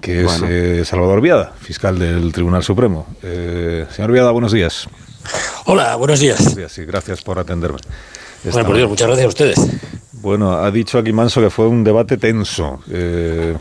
[0.00, 0.46] que Bueno.
[0.46, 3.06] es eh, Salvador Viada, fiscal del Tribunal Supremo.
[3.22, 4.86] Eh, señor Viada, buenos días.
[5.64, 6.38] Hola, buenos días.
[6.38, 7.78] Buenos días, sí, gracias por atenderme.
[8.44, 9.58] Bueno, por Dios, muchas gracias a ustedes.
[10.12, 12.80] Bueno, ha dicho aquí Manso que fue un debate tenso.
[12.90, 13.56] Eh,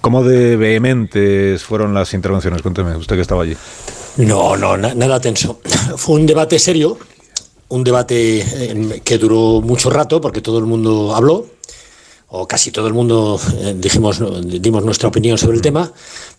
[0.00, 2.62] ¿Cómo de vehementes fueron las intervenciones?
[2.62, 3.56] Cuénteme, usted que estaba allí.
[4.18, 5.60] No, no, na- nada tenso.
[5.96, 6.98] Fue un debate serio,
[7.68, 11.46] un debate eh, que duró mucho rato porque todo el mundo habló,
[12.30, 14.20] o casi todo el mundo eh, dijimos,
[14.60, 15.90] dimos nuestra opinión sobre el tema,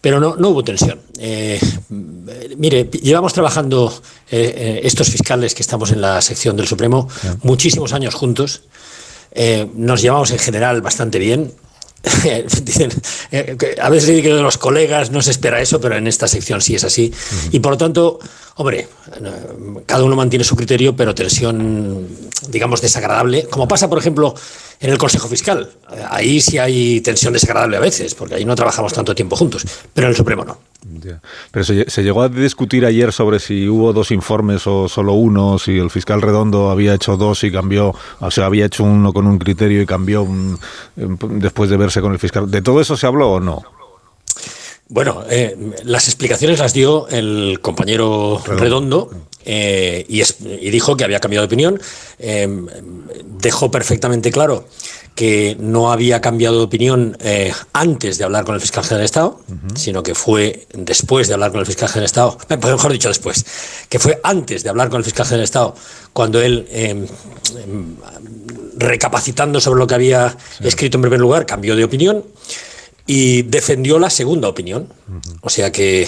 [0.02, 1.00] pero no, no hubo tensión.
[1.20, 1.60] Eh,
[2.58, 3.92] mire, llevamos trabajando
[4.30, 7.08] eh, eh, estos fiscales que estamos en la sección del Supremo
[7.44, 8.62] muchísimos años juntos.
[9.32, 11.52] Eh, nos llevamos en general bastante bien.
[12.64, 12.92] Dicen,
[13.32, 16.62] eh, a veces que de los colegas no se espera eso, pero en esta sección
[16.62, 17.14] sí es así.
[17.52, 18.20] Y por lo tanto,
[18.56, 18.88] hombre,
[19.86, 22.08] cada uno mantiene su criterio, pero tensión,
[22.48, 24.34] digamos, desagradable, como pasa, por ejemplo,
[24.80, 25.70] en el Consejo Fiscal.
[25.92, 29.66] Eh, Ahí sí hay tensión desagradable a veces, porque ahí no trabajamos tanto tiempo juntos,
[29.94, 30.58] pero en el Supremo no.
[31.52, 35.14] Pero se, lle- se llegó a discutir ayer sobre si hubo dos informes o solo
[35.14, 39.12] uno, si el fiscal Redondo había hecho dos y cambió, o sea, había hecho uno
[39.12, 42.50] con un criterio y cambió em, después de verse con el fiscal.
[42.50, 43.62] ¿De todo eso se habló o no?
[44.90, 49.12] Bueno, eh, las explicaciones las dio el compañero Redondo,
[49.46, 51.80] eh, y, es- y dijo que había cambiado de opinión.
[52.18, 52.48] Eh,
[53.40, 54.68] dejó perfectamente claro
[55.16, 59.06] que no había cambiado de opinión eh, antes de hablar con el fiscal general del
[59.06, 59.40] Estado,
[59.76, 62.92] sino que fue después de hablar con el fiscal general del Estado, eh, pues mejor
[62.92, 63.46] dicho después,
[63.90, 65.76] que fue antes de hablar con el fiscal general del Estado,
[66.14, 67.06] cuando él, em,
[68.78, 72.24] recapacitando sobre lo que había escrito en primer lugar, cambió de opinión
[73.12, 74.88] y defendió la segunda opinión.
[75.42, 76.06] O sea que,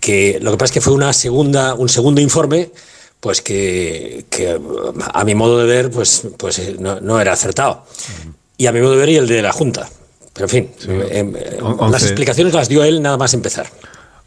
[0.00, 2.70] que lo que pasa es que fue una segunda, un segundo informe,
[3.20, 4.58] pues que, que,
[5.14, 7.86] a mi modo de ver, pues, pues eh, no, no era acertado.
[8.56, 9.88] Y a mi modo de ver y el de la Junta.
[10.32, 13.68] Pero en fin, eh, eh, On- las explicaciones las dio él nada más empezar.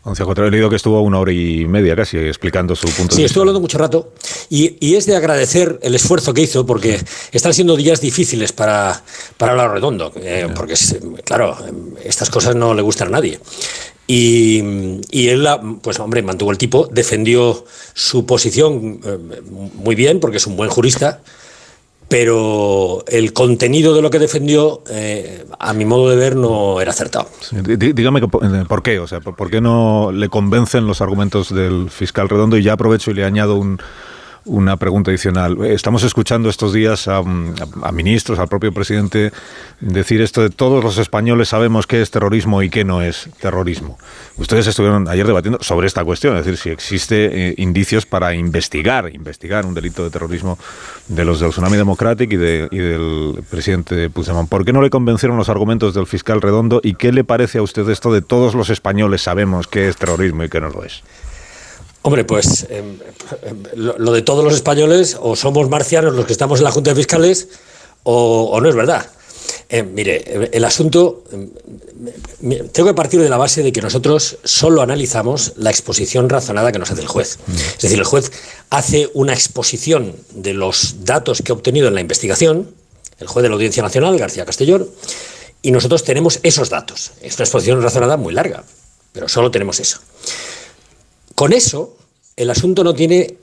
[0.08, 0.48] 11 a 4.
[0.48, 3.42] He leído que estuvo una hora y media casi explicando su punto Sí, de estuvo
[3.42, 4.14] hablando mucho rato
[4.50, 7.00] y, y es de agradecer el esfuerzo que hizo porque
[7.32, 9.04] están siendo días difíciles para,
[9.38, 10.76] para hablar redondo, eh, porque
[11.24, 11.58] claro,
[12.04, 13.40] estas cosas no le gustan a nadie.
[14.10, 14.64] Y,
[15.12, 15.46] y él,
[15.82, 19.18] pues hombre, mantuvo el tipo, defendió su posición eh,
[19.76, 21.22] muy bien porque es un buen jurista,
[22.08, 26.92] pero el contenido de lo que defendió, eh, a mi modo de ver, no era
[26.92, 27.28] acertado.
[27.52, 32.30] Dígame eh, por qué, o sea, por qué no le convencen los argumentos del fiscal
[32.30, 33.80] Redondo y ya aprovecho y le añado un,
[34.48, 35.64] una pregunta adicional.
[35.66, 37.24] Estamos escuchando estos días a, a-
[37.84, 39.32] a ministros, al propio presidente,
[39.80, 43.98] decir esto de todos los españoles sabemos qué es terrorismo y qué no es terrorismo.
[44.38, 49.14] Ustedes estuvieron ayer debatiendo sobre esta cuestión, es decir, si existe eh, indicios para investigar,
[49.14, 50.58] investigar un delito de terrorismo
[51.08, 54.50] de los del Tsunami Democratic y, de- y del presidente Puigdemont.
[54.50, 57.62] ¿Por qué no le convencieron los argumentos del fiscal Redondo y qué le parece a
[57.62, 61.04] usted esto de todos los españoles sabemos qué es terrorismo y qué no lo es?
[62.08, 62.98] Hombre, pues em,
[63.44, 66.92] em, lo, de todos los españoles, o somos marcianos los que estamos en la Junta
[66.92, 67.50] de Fiscales,
[68.04, 69.10] o, o no es verdad.
[69.68, 71.50] Eh, mire, el asunto, em,
[72.72, 76.80] tengo que partir de la base de que nosotros solo analizamos la exposición razonada que
[76.80, 77.40] nos hace el juez.
[77.76, 78.32] Es decir, el juez
[78.70, 82.74] hace una exposición de los datos que ha obtenido en la investigación,
[83.20, 84.90] el juez de la Audiencia Nacional, García Castellón,
[85.62, 87.12] y nosotros tenemos esos datos.
[87.22, 88.64] Es una exposición razonada muy larga,
[89.12, 90.00] pero solo tenemos eso.
[91.38, 91.96] Con eso,
[92.36, 93.36] el asunto no tiene,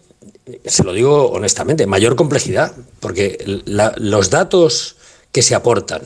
[0.65, 4.97] se lo digo honestamente, mayor complejidad, porque la- los datos
[5.31, 6.03] que se aportan,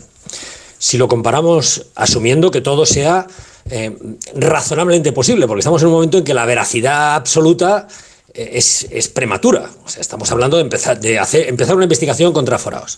[0.78, 3.27] si lo comparamos asumiendo que todo sea
[3.70, 3.97] eh,
[4.35, 7.89] razonablemente posible, porque estamos en un momento en que la veracidad absoluta
[8.35, 9.70] eh, es, es prematura.
[9.86, 12.97] O sea, estamos hablando de empezar, de hacer, empezar una investigación contra forados.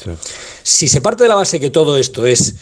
[0.64, 2.56] Si se parte de la base que todo esto es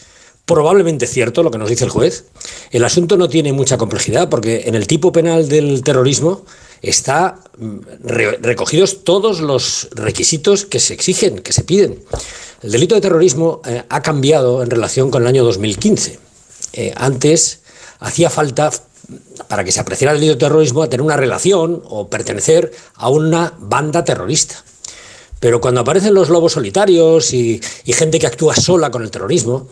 [0.53, 2.25] probablemente cierto lo que nos dice el juez.
[2.71, 6.43] El asunto no tiene mucha complejidad porque en el tipo penal del terrorismo
[6.81, 12.03] está mm, re- recogidos todos los requisitos que se exigen, que se piden.
[12.63, 16.19] El delito de terrorismo eh, ha cambiado en relación con el año 2015.
[16.73, 17.59] Eh, antes
[17.99, 18.71] hacía falta
[19.47, 23.53] para que se apreciara el delito de terrorismo tener una relación o pertenecer a una
[23.59, 24.63] banda terrorista.
[25.39, 29.69] Pero cuando aparecen los lobos solitarios y gente que actúa sola con el terrorismo,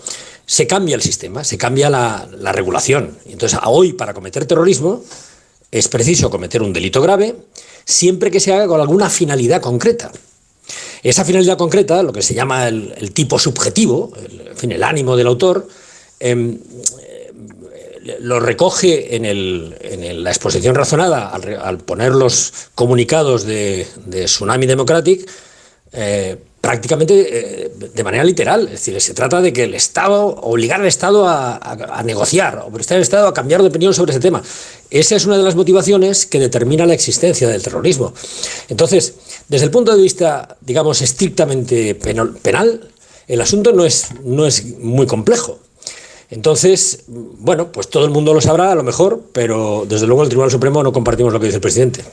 [0.48, 3.20] se cambia el sistema, se cambia la, la regulación.
[3.26, 5.04] Entonces, hoy, para cometer terrorismo,
[5.70, 7.36] es preciso cometer un delito grave
[7.84, 10.12] siempre que se haga con alguna finalidad concreta.
[11.04, 15.16] Esa finalidad concreta, lo que se llama el, tipo subjetivo, el, en fin, el ánimo
[15.18, 15.68] del autor,
[16.20, 16.58] em,
[17.02, 24.66] eh, lo recoge en, la exposición razonada al, al poner los comunicados de, de Tsunami
[24.66, 25.30] Democratic
[25.92, 28.66] eh, prácticamente eh, de manera literal.
[28.66, 33.02] Es decir, se trata de que el Estado, obligar al Estado a, negociar, obligar al
[33.04, 34.44] Estado a cambiar de opinión sobre ese tema.
[34.90, 38.14] Esa es una de las motivaciones que determina la existencia del terrorismo.
[38.68, 39.14] Entonces,
[39.48, 42.92] desde el punto de vista, digamos, estrictamente penal, penal,
[43.30, 45.60] el asunto no es, no es muy complejo.
[46.30, 50.28] Entonces, bueno, pues todo el mundo lo sabrá a lo mejor, pero desde luego el
[50.28, 52.04] Tribunal Supremo no compartimos lo que dice el presidente.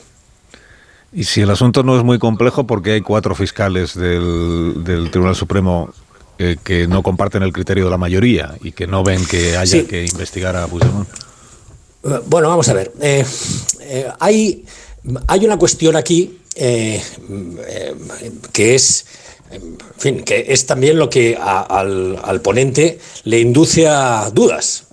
[1.14, 5.36] Y si el asunto no es muy complejo, porque hay cuatro fiscales del, del Tribunal
[5.36, 5.90] Supremo
[6.38, 9.80] eh, que no comparten el criterio de la mayoría y que no ven que haya
[9.80, 9.84] Sí.
[9.84, 11.08] que investigar a Puigdemont.
[12.04, 12.92] Eh, Bueno, vamos a ver.
[13.00, 13.24] Eh,
[13.82, 14.64] eh, hay,
[15.28, 16.38] hay una cuestión aquí
[18.52, 19.06] que es,
[19.50, 24.84] en fin, que es también lo que a- al, al ponente le induce a dudas.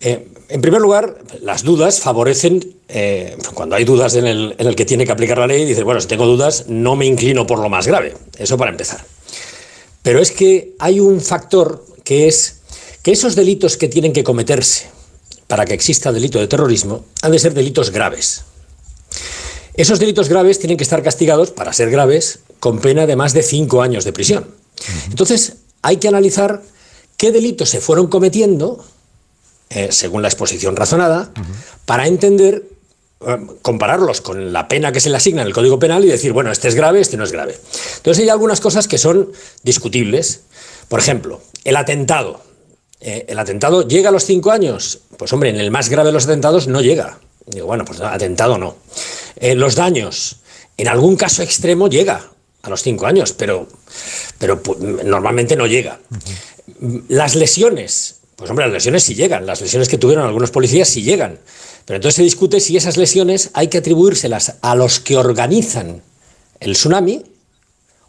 [0.00, 4.76] Eh, en primer lugar, las dudas favorecen, eh, cuando hay dudas en el, en el
[4.76, 7.58] que tiene que aplicar la ley, dice, bueno, si tengo dudas, no me inclino por
[7.58, 8.14] lo más grave.
[8.36, 9.04] Eso para empezar.
[10.02, 12.60] Pero es que hay un factor que es
[13.02, 14.86] que esos delitos que tienen que cometerse
[15.46, 18.42] para que exista delito de terrorismo han de ser delitos graves.
[19.74, 23.42] Esos delitos graves tienen que estar castigados, para ser graves, con pena de más de
[23.42, 24.46] cinco años de prisión.
[25.08, 26.62] Entonces, hay que analizar
[27.16, 28.84] qué delitos se fueron cometiendo,
[29.74, 31.30] eh, según la exposición razonada,
[31.86, 32.64] para entender,
[33.26, 36.32] eh, compararlos con la pena que se le asigna en el Código Penal y decir,
[36.32, 37.58] bueno, este es grave, este no es grave.
[37.96, 40.42] Entonces, hay algunas cosas que son discutibles.
[40.88, 42.42] Por ejemplo, el atentado.
[43.00, 45.00] Eh, ¿El atentado llega a los cinco años?
[45.16, 47.18] Pues hombre, en el más grave de los atentados no llega.
[47.46, 48.76] Digo, bueno, pues atentado no.
[49.40, 50.36] Los daños,
[50.76, 52.28] en algún caso extremo llega
[52.62, 53.66] a los cinco años, pero,
[54.38, 55.98] pero pu- normalmente no llega.
[57.08, 61.02] Las lesiones, pues hombre, las lesiones sí llegan, las lesiones que tuvieron algunos policías sí
[61.02, 61.38] llegan.
[61.84, 66.02] Pero entonces se discute si esas lesiones hay que atribuírselas a los que organizan
[66.58, 67.22] el tsunami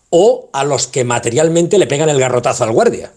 [0.10, 3.12] o a los que materialmente le pegan el garrotazo al guardia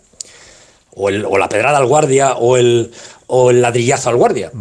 [0.95, 2.93] o, el- o la pedrada al guardia o el,
[3.29, 4.53] o el ladrillazo al guardia.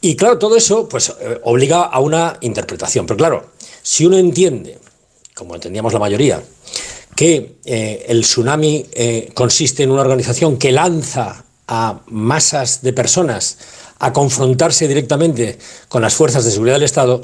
[0.00, 3.06] Y claro, todo eso pues eh, obliga a una interpretación.
[3.06, 3.50] Pero claro,
[3.82, 4.78] si uno entiende,
[5.34, 6.42] como entendíamos la mayoría,
[7.20, 13.58] que eh, el tsunami eh, consiste en una organización que lanza a masas de personas
[13.98, 15.58] a confrontarse directamente
[15.90, 17.20] con las fuerzas de seguridad del Estado,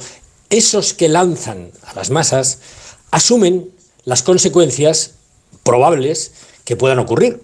[0.50, 2.58] esos que lanzan a las masas
[3.10, 3.70] asumen
[4.05, 5.12] las consecuencias
[5.62, 6.33] probables
[6.66, 7.41] que puedan ocurrir.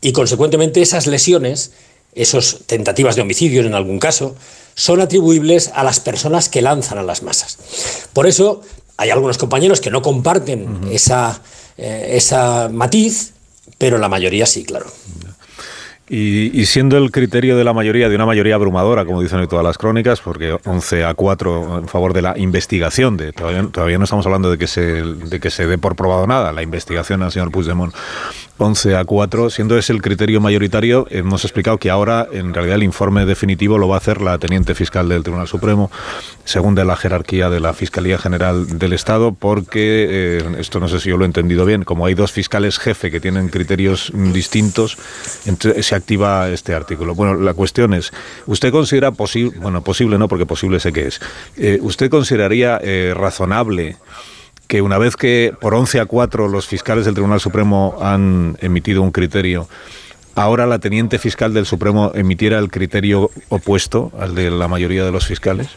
[0.00, 1.72] Y consecuentemente esas lesiones,
[2.14, 4.36] esas tentativas de homicidio en algún caso,
[4.76, 7.58] son atribuibles a las personas que lanzan a las masas.
[8.12, 8.62] Por eso
[8.96, 11.42] hay algunos compañeros que no comparten esa,
[11.78, 13.32] eh, esa matiz,
[13.78, 14.86] pero la mayoría sí, claro.
[16.08, 19.48] Y, y siendo el criterio de la mayoría, de una mayoría abrumadora, como dicen hoy
[19.48, 23.98] todas las crónicas, porque 11 a 4 en favor de la investigación, de, todavía, todavía
[23.98, 27.22] no estamos hablando de que, se, de que se dé por probado nada, la investigación
[27.24, 27.92] al señor Puigdemont,
[28.58, 32.82] 11 a 4, siendo ese el criterio mayoritario, hemos explicado que ahora en realidad el
[32.82, 35.90] informe definitivo lo va a hacer la teniente fiscal del Tribunal Supremo,
[36.44, 41.00] según de la jerarquía de la Fiscalía General del Estado, porque, eh, esto no sé
[41.00, 44.96] si yo lo he entendido bien, como hay dos fiscales jefe que tienen criterios distintos,
[45.80, 47.14] se activa este artículo.
[47.14, 48.12] Bueno, la cuestión es,
[48.46, 51.20] ¿usted considera posible, bueno, posible no, porque posible sé que es,
[51.56, 53.96] eh, ¿usted consideraría eh, razonable
[54.66, 59.02] que una vez que por 11 a 4 los fiscales del Tribunal Supremo han emitido
[59.02, 59.68] un criterio,
[60.34, 65.12] ahora la teniente fiscal del Supremo emitiera el criterio opuesto al de la mayoría de
[65.12, 65.68] los fiscales?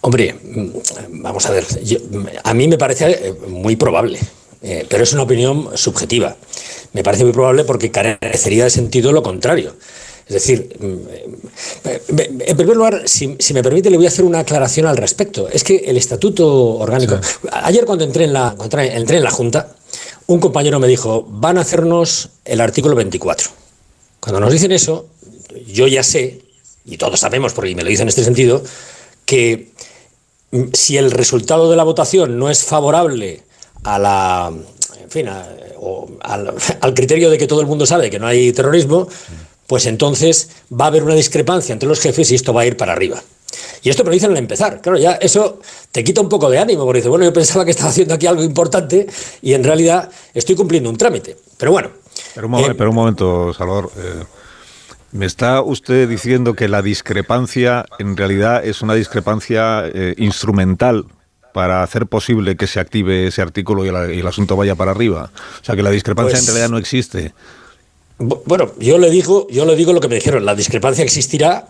[0.00, 1.64] Hombre, mm, vamos a ver,
[2.44, 4.18] a mí me parece eh, muy probable,
[4.62, 6.36] eh, pero es una opinión subjetiva.
[6.92, 9.74] Me parece muy probable porque carecería de sentido lo contrario.
[10.28, 12.02] Es decir, mm, eh,
[12.46, 15.48] en primer lugar, si, si me permite, le voy a hacer una aclaración al respecto.
[15.48, 17.18] Es que el estatuto orgánico.
[17.50, 19.74] Ayer, cuando entré en, la, cuando entré en la Junta,
[20.26, 23.48] un compañero me dijo: van a hacernos el artículo 24.
[24.20, 25.06] Cuando nos dicen eso,
[25.66, 26.42] yo ya sé,
[26.84, 28.62] y todos sabemos, porque me lo dicen en este sentido,
[29.24, 29.70] que
[30.50, 33.42] mm, si el resultado de la votación no es favorable
[33.84, 34.52] a la,
[35.02, 35.48] en fin, a-
[35.80, 39.08] o al, al criterio de que todo el mundo sabe que no hay terrorismo,
[39.68, 42.76] pues entonces va a haber una discrepancia entre los jefes y esto va a ir
[42.76, 43.22] para arriba.
[43.82, 44.80] Y esto me lo dicen al empezar.
[44.80, 45.60] Claro, ya eso
[45.92, 48.26] te quita un poco de ánimo, porque dices, bueno, yo pensaba que estaba haciendo aquí
[48.26, 49.06] algo importante
[49.40, 51.36] y en realidad estoy cumpliendo un trámite.
[51.56, 51.90] Pero bueno,
[52.34, 53.92] Pero un, momen- Eh, pero un momento, Salvador.
[53.96, 54.24] eh,
[55.12, 61.06] ¿Me está usted diciendo que la discrepancia en realidad es una discrepancia eh, instrumental
[61.54, 64.90] para hacer posible que se active ese artículo y, la- y el asunto vaya para
[64.90, 65.30] arriba?
[65.62, 67.32] O sea, que la discrepancia Pues- en realidad no existe.
[68.18, 70.44] Bu- Bueno, yo le digo, yo le digo lo que me dijeron.
[70.44, 71.68] La discrepancia existirá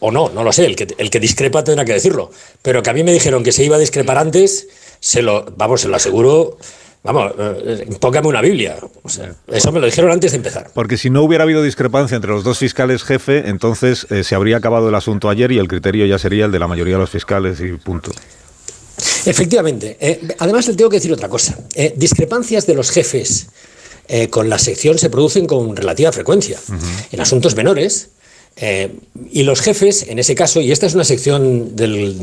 [0.00, 0.64] o no, no lo sé.
[0.66, 2.30] El que, el que discrepa tendrá que decirlo.
[2.62, 4.68] Pero que a mí me dijeron que se iba a discrepar antes,
[5.00, 6.56] se lo, vamos, se lo aseguro.
[7.04, 8.76] Vamos, eh, póngame una Biblia.
[9.02, 10.70] O sea, eso me lo dijeron antes de empezar.
[10.72, 14.58] Porque si no hubiera habido discrepancia entre los dos fiscales jefe, entonces eh, se habría
[14.58, 17.10] acabado el asunto ayer y el criterio ya sería el de la mayoría de los
[17.10, 18.12] fiscales y punto.
[19.26, 19.96] Efectivamente.
[20.00, 21.58] Eh, además, le tengo que decir otra cosa.
[21.74, 23.48] Eh, discrepancias de los jefes
[24.08, 26.58] eh, con la sección se producen con relativa frecuencia.
[27.12, 28.08] En asuntos menores.
[28.56, 28.90] eh,
[29.32, 32.18] y los jefes, en ese caso, y esta es una sección del,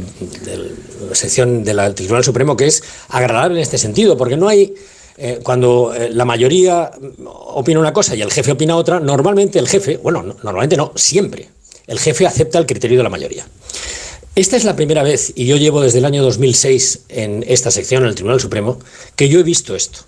[0.46, 0.76] del-
[1.14, 4.74] sección del Tribunal Supremo que es agradable en este sentido, porque no hay.
[5.22, 6.92] eh, cuando la mayoría
[7.26, 10.94] opina una cosa y el jefe opina otra, normalmente el jefe, bueno, no- normalmente no,
[10.96, 11.50] siempre,
[11.88, 13.46] el jefe acepta el criterio de la mayoría.
[14.36, 18.04] Esta es la primera vez, y yo llevo desde el año 2006 en esta sección,
[18.04, 18.80] en el Tribunal Supremo,
[19.18, 20.02] que yo he visto esto.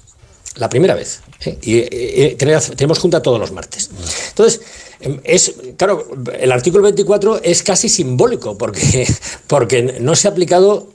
[0.56, 1.22] La primera vez.
[1.46, 1.58] ¿eh?
[1.62, 3.90] Y eh, eh, tenemos- junta todos los martes.
[4.30, 4.62] Entonces,
[5.00, 6.08] em, es, claro,
[6.40, 9.08] el artículo 24 es casi simbólico, porque,
[9.48, 10.90] porque no se ha aplicado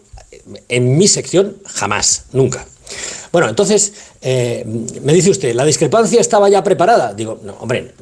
[0.68, 2.66] en mi sección jamás, nunca.
[3.32, 7.14] Bueno, entonces, me dice usted, ¿la discrepancia estaba ya preparada?
[7.14, 7.92] Digo, no, hombre,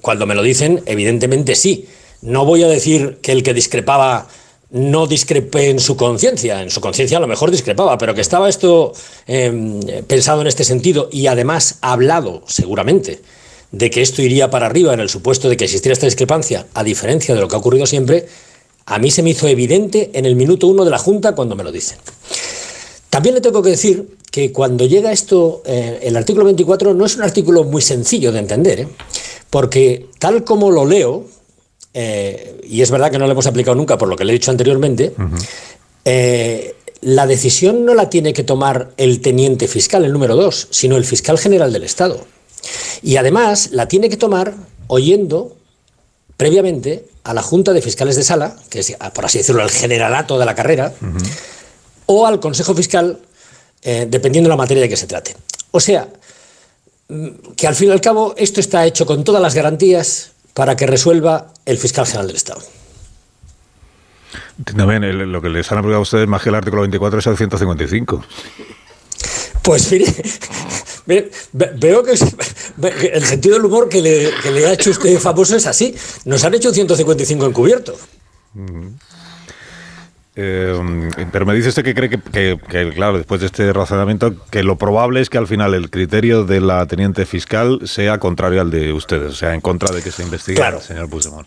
[0.00, 1.88] cuando me lo dicen, evidentemente sí.
[2.22, 4.28] No voy a decir que el que discrepaba
[4.70, 6.62] no discrepé en su conciencia.
[6.62, 8.92] En su conciencia a lo mejor discrepaba, pero que estaba esto
[9.26, 13.20] eh, pensado en este sentido y además hablado, seguramente,
[13.72, 16.84] de que esto iría para arriba en el supuesto de que existiera esta discrepancia, a
[16.84, 18.26] diferencia de lo que ha ocurrido siempre,
[18.86, 21.64] a mí se me hizo evidente en el minuto uno de la Junta cuando me
[21.64, 21.98] lo dicen.
[23.08, 27.16] También le tengo que decir que cuando llega esto, eh, el artículo 24 no es
[27.16, 28.88] un artículo muy sencillo de entender, ¿eh?
[29.50, 31.24] porque tal como lo leo,
[31.92, 34.34] eh, y es verdad que no lo hemos aplicado nunca por lo que le he
[34.34, 35.12] dicho anteriormente,
[36.04, 40.96] eh, la decisión no la tiene que tomar el teniente fiscal, el número dos, sino
[40.96, 42.26] el fiscal general del Estado.
[43.02, 44.54] Y además la tiene que tomar
[44.86, 45.56] oyendo
[46.36, 50.38] previamente a la Junta de Fiscales de Sala, que es, por así decirlo, el generalato
[50.38, 50.92] de la carrera,
[52.06, 53.18] o al Consejo Fiscal,
[53.82, 55.36] eh, dependiendo de la materia de que se trate.
[55.70, 56.08] O sea,
[57.08, 60.76] mm, que al fin y al cabo esto está hecho con todas las garantías para
[60.76, 62.60] que resuelva el fiscal general del Estado.
[65.08, 67.36] El- lo que les han aplicado a ustedes más que el artículo 24 es el
[67.38, 68.22] 155.
[69.62, 70.04] Pues mire,
[71.06, 71.30] ve-
[71.78, 75.66] veo que el sentido del humor que le, que le ha hecho usted famoso es
[75.66, 75.96] así.
[76.26, 77.96] Nos han hecho un 155 encubierto.
[80.42, 84.34] Eh, pero me dice usted que cree que, que- que, claro, después de este razonamiento,
[84.50, 88.60] que lo probable es que al final el criterio de la teniente fiscal sea contrario
[88.62, 90.78] al de ustedes, o sea, en contra de que se investigue Claro.
[90.78, 91.46] al señor Puigdemont.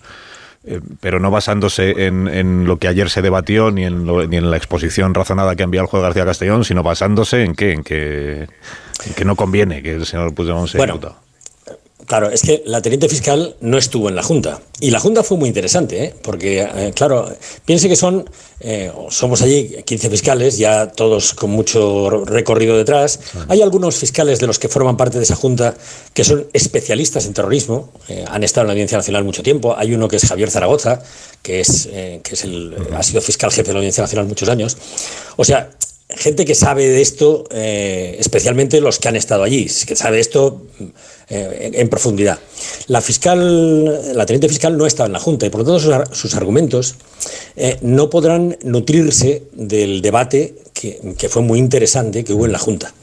[0.65, 4.37] Eh, pero no basándose en, en lo que ayer se debatió ni en, lo- ni
[4.37, 7.83] en la exposición razonada que envía el juez García Castellón, sino basándose en que, en
[7.83, 8.47] que,
[9.05, 11.22] en que no conviene que el señor Puigdemont sea Bueno, imputado.
[12.05, 14.61] Claro, es que la teniente fiscal no estuvo en la Junta.
[14.79, 16.15] Y la Junta fue muy interesante, ¿eh?
[16.21, 17.33] porque, eh, claro,
[17.65, 23.19] piense que son, eh, somos allí 15 fiscales, ya todos con mucho recorrido detrás.
[23.47, 25.75] Hay algunos fiscales de los que forman parte de esa Junta
[26.13, 29.75] que son especialistas en terrorismo, eh, han estado en la Audiencia Nacional mucho tiempo.
[29.77, 31.01] Hay uno que es Javier Zaragoza,
[31.41, 34.77] que, es, que es el, ha sido fiscal jefe de la Audiencia Nacional muchos años.
[35.37, 35.69] O sea,
[36.09, 40.61] gente que sabe de esto, especialmente los que han estado allí, que sabe esto
[41.29, 42.39] eh, en, profundidad.
[42.87, 45.93] La fiscal, la teniente fiscal no estaba en la Junta y por lo tanto sus,
[45.93, 46.95] ar- sus argumentos
[47.55, 52.59] eh, no podrán nutrirse del debate que, que fue muy interesante que hubo en la
[52.59, 52.93] Junta.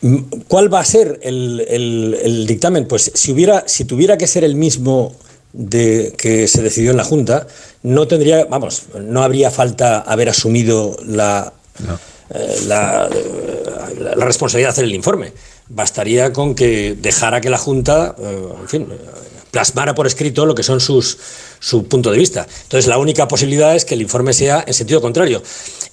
[0.00, 0.16] Mm,
[0.48, 2.86] ¿Cuál va a ser el, el- el dictamen?
[2.86, 5.14] Pues si, hubiera, si tuviera que ser el mismo
[5.52, 7.46] de, que se decidió en la Junta,
[7.82, 11.52] no tendría, vamos, no habría falta haber asumido la,
[12.34, 13.08] eh, la,
[14.16, 15.32] la responsabilidad de hacer el informe.
[15.68, 18.88] Bastaría con que dejara que la Junta, eh, en fin,
[19.50, 21.18] plasmara por escrito lo que son sus
[21.60, 22.46] su punto de vista.
[22.62, 25.42] Entonces, la única posibilidad es que el informe sea en sentido contrario.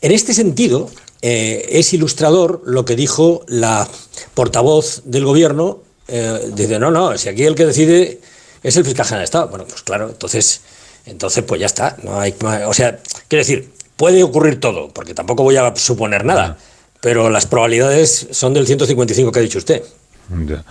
[0.02, 0.90] En este sentido,
[1.22, 3.88] eh, es ilustrador lo que dijo la
[4.34, 5.80] portavoz del gobierno.
[6.08, 8.20] Eh, dice, no, no, si aquí el que decide
[8.62, 9.48] es el fiscal general de Estado.
[9.48, 10.62] Bueno, pues claro, entonces,
[11.06, 11.98] entonces pues ya está.
[12.04, 12.36] No hay,
[12.68, 16.58] o sea, quiero decir, puede ocurrir todo, porque tampoco voy a suponer nada,
[17.06, 19.84] pero las probabilidades son del 155 que ha dicho usted.
[20.48, 20.64] Ya.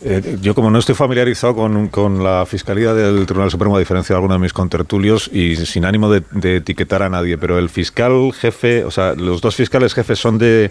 [0.00, 4.14] Eh, yo como no estoy familiarizado con, con, la Fiscalía del Tribunal Supremo, a diferencia
[4.14, 7.68] de algunos de mis contertulios, y sin ánimo de, de, etiquetar a nadie, pero el
[7.68, 10.70] fiscal jefe, o sea, los dos fiscales jefes son de,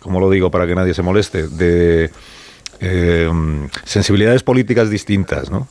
[0.00, 2.10] como lo digo para que nadie se moleste, de
[2.80, 3.30] eh,
[3.84, 5.68] sensibilidades políticas distintas, ¿no?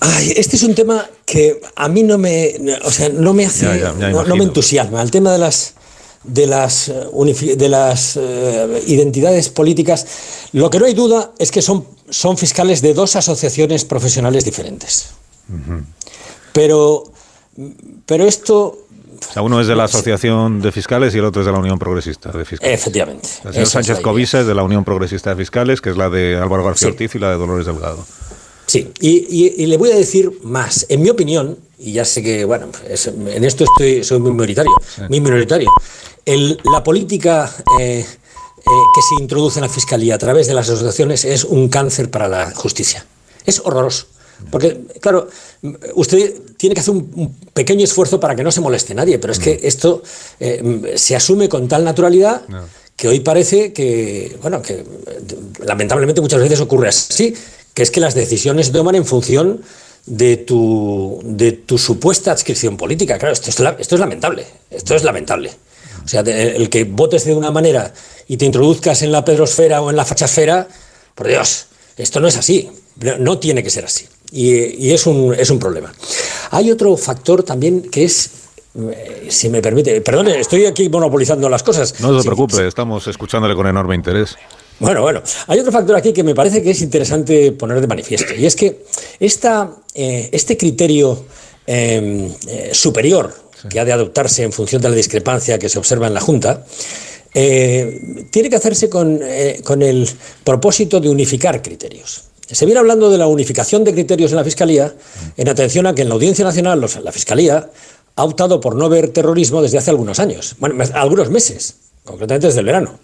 [0.00, 3.64] Ay, este es un tema que a mí no me, o sea, no me hace,
[3.64, 5.00] Ya, ya, ya no, me entusiasma.
[5.00, 5.75] El tema de las
[6.26, 10.06] de las eh, de las eh, identidades políticas,
[10.52, 15.08] lo que no hay duda es que son son fiscales de dos asociaciones profesionales diferentes.
[16.52, 17.04] Pero
[18.06, 18.78] pero esto
[19.28, 21.58] O sea, uno es de la Asociación de Fiscales y el otro es de la
[21.58, 22.74] Unión Progresista de Fiscales.
[22.80, 23.28] efectivamente.
[23.44, 24.00] El señor Sánchez.
[24.00, 26.92] Covisa es de la Unión Progresista de Fiscales, que es la de Álvaro García Sí.
[26.92, 28.04] Ortiz y la de Dolores Delgado.
[28.66, 30.86] Sí, y, y- y le voy a decir más.
[30.88, 34.72] En mi opinión, y ya sé que, bueno, es- en esto estoy, soy muy minoritario,
[35.08, 35.70] muy minoritario,
[36.26, 38.04] el- la política eh, eh,
[38.94, 42.28] que se introduce en la fiscalía a través de las asociaciones es un cáncer para
[42.28, 43.06] la justicia.
[43.44, 44.06] Es horroroso.
[44.50, 45.28] Porque, claro,
[45.94, 49.38] usted tiene que hacer un, pequeño esfuerzo para que no se moleste nadie, pero es
[49.38, 50.02] que esto
[50.40, 52.42] eh, se asume con tal naturalidad
[52.96, 54.84] que hoy parece que, bueno, que
[55.64, 57.34] lamentablemente muchas veces ocurre así,
[57.72, 59.62] que es que las decisiones se toman en función
[60.06, 63.18] de tu, de tu supuesta adscripción política.
[63.18, 65.50] Claro, esto es, esto es lamentable, esto es lamentable.
[66.06, 67.92] O sea, el que votes de una manera
[68.28, 70.68] y te introduzcas en la pedrosfera o en la fachasfera,
[71.16, 72.70] por Dios, esto no es así,
[73.18, 74.06] no tiene que ser así.
[74.30, 75.92] Y, y es, un, es un problema.
[76.52, 78.30] Hay otro factor también que es,
[78.78, 81.98] eh, si me permite, perdone, estoy aquí monopolizando las cosas.
[82.00, 84.36] No se Sí, preocupe, estamos escuchándole con enorme interés.
[84.78, 88.32] bueno, bueno, hay otro factor aquí que me parece que es interesante poner de manifiesto,
[88.32, 88.84] y es que
[89.18, 91.24] esta, eh, este criterio
[91.66, 92.70] eh, eh,
[93.68, 96.64] que ha de adoptarse en función de la discrepancia que se observa en la Junta,
[97.34, 100.08] eh, tiene que hacerse con, eh, con el
[100.44, 102.22] propósito de unificar criterios.
[102.50, 104.94] Se viene hablando de la unificación de criterios en la Fiscalía
[105.36, 107.70] en atención a que en la Audiencia Nacional los- la Fiscalía
[108.14, 112.60] ha optado por no ver terrorismo desde hace algunos años, bueno, algunos meses, concretamente desde
[112.60, 112.98] el verano.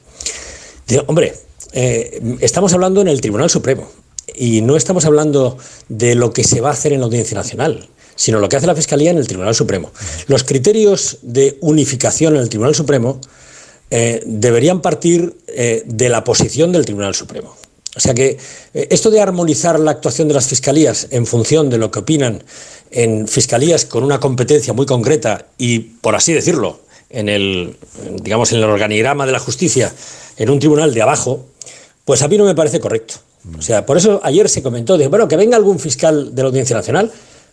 [0.86, 1.34] Digo, hombre,
[1.72, 3.88] eh, estamos hablando en el Tribunal Supremo
[4.34, 5.58] y no estamos hablando
[5.88, 8.66] de lo que se va a hacer en la Audiencia Nacional, sino lo que hace
[8.66, 9.92] la Fiscalía en el Tribunal Supremo.
[10.26, 13.20] Los criterios de unificación en el Tribunal Supremo
[13.90, 17.56] eh, deberían partir eh, de la posición del Tribunal Supremo.
[17.94, 18.38] O sea que
[18.72, 22.42] eh, esto de armonizar la actuación de las fiscalías en función de lo que opinan
[22.90, 27.76] en fiscalías con una competencia muy concreta y, por así decirlo, en el,
[28.22, 29.92] digamos, en el organigrama de la justicia,
[30.36, 31.44] en un tribunal de abajo,
[32.04, 33.16] pues a mí no me parece correcto.
[33.58, 36.48] O sea, por eso ayer se comentó, de, bueno, que venga algún fiscal de la
[36.48, 37.12] Audiencia Nacional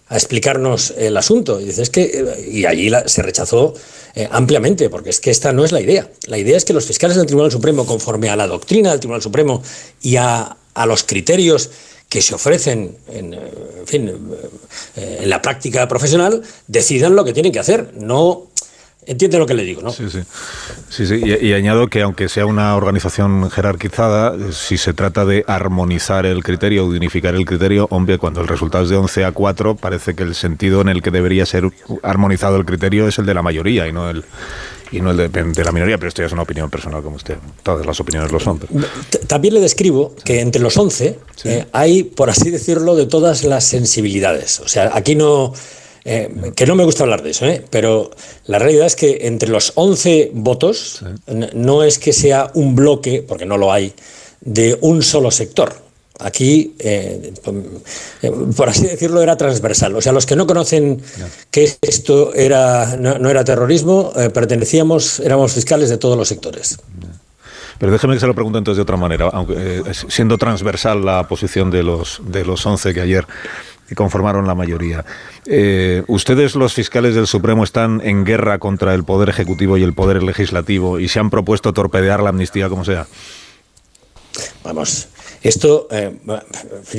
[0.10, 1.60] a explicarnos el asunto.
[1.60, 3.74] Y, dice, es que, eh, y allí se rechazó
[4.16, 6.10] eh, ampliamente, porque es que esta no es la idea.
[6.26, 9.22] La idea es que los fiscales del Tribunal Supremo, conforme a la doctrina del Tribunal
[9.22, 9.64] Supremo
[10.02, 11.70] y a, a los criterios
[12.10, 13.40] que se ofrecen en, eh,
[13.82, 14.12] en fin,
[14.96, 17.94] en la práctica profesional, decidan lo que tienen que hacer.
[17.94, 18.49] No
[19.06, 19.92] entiende lo que le digo, ¿no?
[19.92, 20.20] Sí, sí.
[20.90, 25.44] Sí, sí, Y, y añado que aunque sea una organización jerarquizada, si se trata de
[25.48, 29.26] armonizar el criterio o de unificar el criterio, hombre, cuando el resultado es de 11
[29.26, 31.64] a 4, parece que el sentido en el que debería ser
[32.04, 34.24] armonizado el criterio es el de la mayoría y no el
[34.92, 37.16] y no el de, de la minoría, pero esto ya es una opinión personal como
[37.18, 37.38] usted.
[37.62, 38.58] Todas las opiniones lo son.
[38.58, 38.74] pero-
[39.28, 43.66] También le describo que entre los 11 eh, hay, por así decirlo, de todas las
[43.66, 44.60] sensibilidades.
[44.62, 45.54] O sea, aquí no...
[46.12, 47.64] eh, que no me gusta hablar de eso, ¿eh?
[47.70, 48.10] pero
[48.48, 51.04] la realidad es que entre los 11 votos
[51.54, 53.94] no es que sea un bloque, porque no lo hay,
[54.42, 55.72] de un solo sector.
[56.18, 57.32] Aquí, eh,
[58.58, 59.96] por así decirlo, era transversal.
[59.96, 61.00] O sea, los que no conocen
[61.52, 66.80] que esto era, no, no era terrorismo, pertenecíamos, éramos fiscales de todos los sectores.
[67.80, 71.28] Pero déjeme que se lo pregunte entonces de otra manera, aunque eh, siendo transversal la
[71.28, 73.26] posición de los de los 11 que ayer
[73.96, 75.06] conformaron la mayoría.
[75.46, 79.94] Eh, ¿Ustedes, los fiscales del Supremo, están en guerra contra el Poder Ejecutivo y el
[79.94, 83.08] Poder Legislativo y se han propuesto torpedear la amnistía como sea?
[84.64, 85.08] Vamos,
[85.42, 86.18] esto, eh,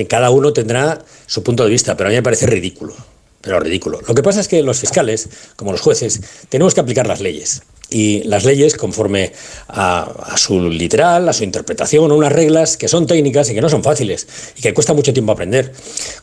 [0.09, 2.94] cada uno tendrá su punto de vista, pero a mí me parece ridículo,
[3.41, 4.01] pero ridículo.
[4.07, 7.62] Lo que pasa es que los fiscales, como los jueces, tenemos que aplicar las leyes.
[7.91, 9.33] Y las leyes, conforme
[9.69, 13.83] a, su literal, a su interpretación, unas reglas que son técnicas y que no son
[13.83, 15.73] fáciles y que cuesta mucho tiempo aprender.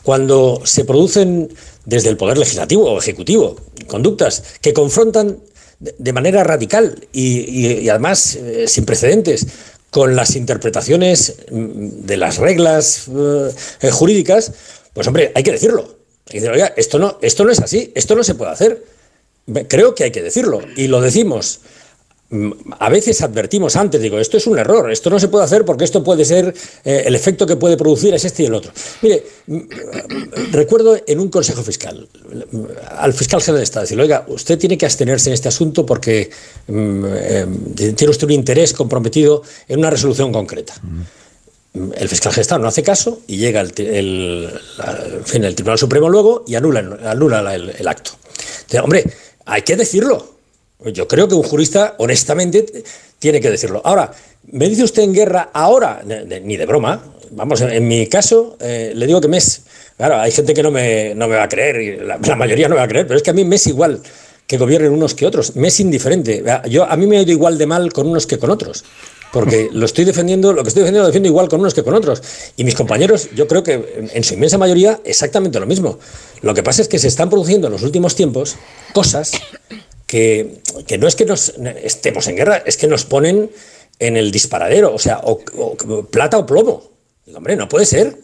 [0.02, 1.54] Cuando se producen
[1.86, 5.40] desde el Poder Legislativo o Ejecutivo conductas que confrontan
[5.80, 9.46] de- manera radical y además eh, sin precedentes
[9.90, 13.50] con las interpretaciones mm, de las reglas eh,
[13.82, 14.52] eh, jurídicas,
[14.94, 15.96] pues hombre, hay que decirlo.
[16.28, 18.84] Hay que decir, oiga, esto no, esto no es así, esto no se puede hacer.
[19.68, 21.60] Creo que hay que decirlo y lo decimos.
[22.30, 25.64] Mm, A veces advertimos antes, digo, esto es un error, esto no se puede hacer
[25.64, 26.54] porque esto puede ser,
[26.84, 28.74] eh, el efecto que puede producir es este y el otro.
[29.02, 29.60] Mire, mm,
[30.52, 32.06] recuerdo en un consejo fiscal,
[32.52, 32.64] mm,
[32.98, 36.30] al fiscal general de Estado, decirle, oiga, usted tiene que abstenerse en este asunto porque
[36.68, 37.46] eh,
[37.76, 40.74] tiene usted un interés comprometido en una resolución concreta.
[41.96, 44.50] El fiscal Estado no hace caso y llega el, el-
[45.46, 48.12] el Tribunal Supremo luego y anula, anula la- el, el acto.
[48.62, 49.04] Entonces, hombre,
[49.48, 50.36] hay que decirlo.
[50.86, 52.84] Yo creo que un jurista, honestamente,
[53.18, 53.82] tiene que decirlo.
[53.84, 54.12] Ahora,
[54.52, 56.04] ¿me dice usted en guerra ahora?
[56.06, 57.04] Ni de broma.
[57.32, 59.64] Vamos, en, mi caso, eh, le digo que me es.
[59.98, 62.70] Claro, hay gente que no me, no me va a creer, y la, la mayoría
[62.70, 64.02] no me va a creer, pero es que a mí me es igual
[64.48, 65.56] que gobiernen unos que otros.
[65.56, 66.44] Me es indiferente.
[66.70, 68.86] Yo, a mí me ha ido igual de mal con unos que con otros.
[69.34, 71.94] Porque lo estoy defendiendo, lo que estoy defendiendo lo defiendo igual con unos que con
[71.94, 72.22] otros.
[72.56, 76.00] Y mis compañeros, yo creo que en- su inmensa mayoría, exactamente lo mismo.
[76.42, 78.56] Lo que pasa es que se están produciendo en los últimos tiempos
[78.94, 79.32] cosas
[80.06, 83.52] que, que no es que nos estemos en guerra, es que nos ponen
[84.00, 86.92] en el disparadero, o sea, o, o plata o plomo.
[87.26, 88.18] Digo, hombre, no puede ser.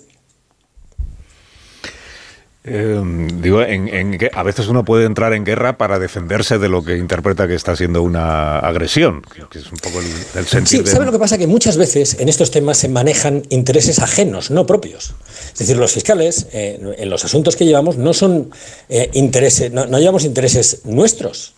[2.66, 3.02] Eh,
[3.42, 6.96] digo, en, en a veces uno puede entrar en guerra para defenderse de lo que
[6.98, 10.06] interpreta que está siendo una agresión, que es un poco el,
[10.40, 11.38] el sentir Sí, de- ¿sabe lo que pasa?
[11.38, 15.14] Que muchas veces en estos temas se manejan intereses ajenos, no propios.
[15.52, 18.52] Es decir, los fiscales, eh, en los asuntos que llevamos, no son
[18.88, 21.56] eh, intereses, no, no llevamos intereses nuestros.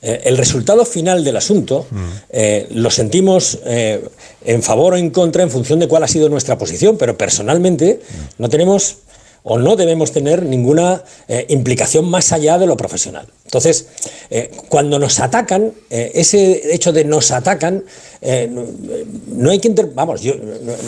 [0.00, 1.86] Eh, el resultado final del asunto
[2.30, 4.02] eh, lo sentimos eh,
[4.44, 8.00] en favor o en contra en función de cuál ha sido nuestra posición, pero personalmente
[8.38, 8.98] no tenemos
[9.42, 13.26] o no debemos tener ninguna eh, implicación más allá de lo profesional.
[13.44, 13.86] Entonces,
[14.30, 17.84] eh, cuando nos atacan, eh, ese hecho de nos atacan,
[19.36, 20.34] no, hay que inter- vamos, yo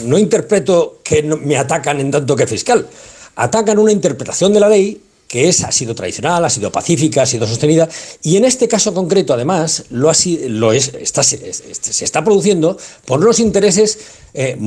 [0.05, 2.87] no, interpreto que me atacan en tanto que fiscal.
[3.35, 7.25] Atacan una interpretación de la ley que es, ha sido tradicional, ha sido pacífica, ha
[7.25, 7.87] sido sostenida,
[8.21, 10.13] y en este caso concreto, además, lo, ha
[10.49, 10.91] lo es,
[11.23, 13.97] se, es- se está produciendo por los intereses
[14.33, 14.57] eh,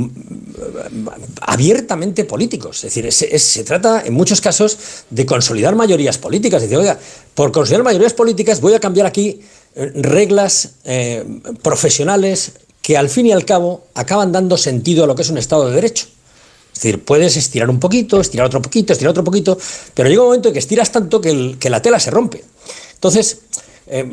[1.43, 2.79] abiertamente políticos.
[2.79, 4.79] Es decir, es- se trata en muchos casos
[5.11, 6.63] de consolidar mayorías políticas.
[6.63, 6.99] Es decir, oiga,
[7.35, 9.41] por consolidar mayorías políticas voy a cambiar aquí
[9.75, 11.25] eh, reglas eh,
[11.61, 15.37] profesionales que al fin y al cabo acaban dando sentido a lo que es un
[15.37, 16.07] Estado de Derecho.
[16.75, 19.57] Es decir, puedes estirar un poquito, estirar otro poquito, estirar otro poquito,
[19.95, 22.43] pero llega un momento en que estiras tanto que, la tela se rompe.
[22.95, 23.39] Entonces,
[23.87, 24.13] eh,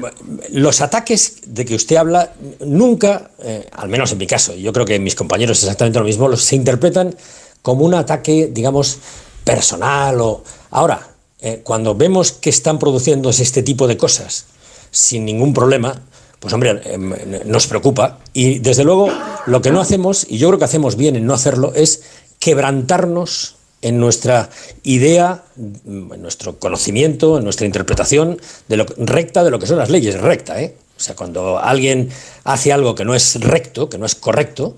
[0.51, 4.85] los ataques de que usted habla nunca, eh, al menos en mi caso, yo creo
[4.85, 7.15] que mis compañeros exactamente lo mismo, los, se interpretan
[7.63, 8.99] como un ataque, digamos,
[9.43, 10.43] personal o...
[10.69, 14.45] Ahora, eh, cuando vemos que están produciéndose este tipo de cosas
[14.91, 15.99] sin ningún problema,
[16.39, 16.81] pues hombre,
[17.45, 18.19] nos preocupa.
[18.33, 19.09] Y desde luego,
[19.45, 22.01] lo que no hacemos, y yo creo que hacemos bien en no hacerlo, es
[22.41, 24.49] quebrantarnos en nuestra
[24.83, 29.89] idea, en nuestro conocimiento, en nuestra interpretación de lo recta de lo que son las
[29.89, 30.75] leyes, recta, ¿eh?
[30.97, 32.09] O sea, cuando alguien
[32.43, 34.77] hace algo que no es recto, que no es correcto,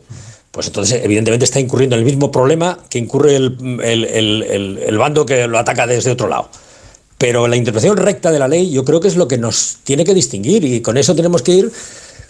[0.51, 4.77] pues entonces evidentemente está incurriendo en el mismo problema que incurre el, el- el- el-
[4.85, 6.49] el bando que lo ataca desde otro lado.
[7.17, 10.03] Pero la interpretación recta de la ley yo creo que es lo que nos tiene
[10.05, 11.71] que distinguir y con eso tenemos que ir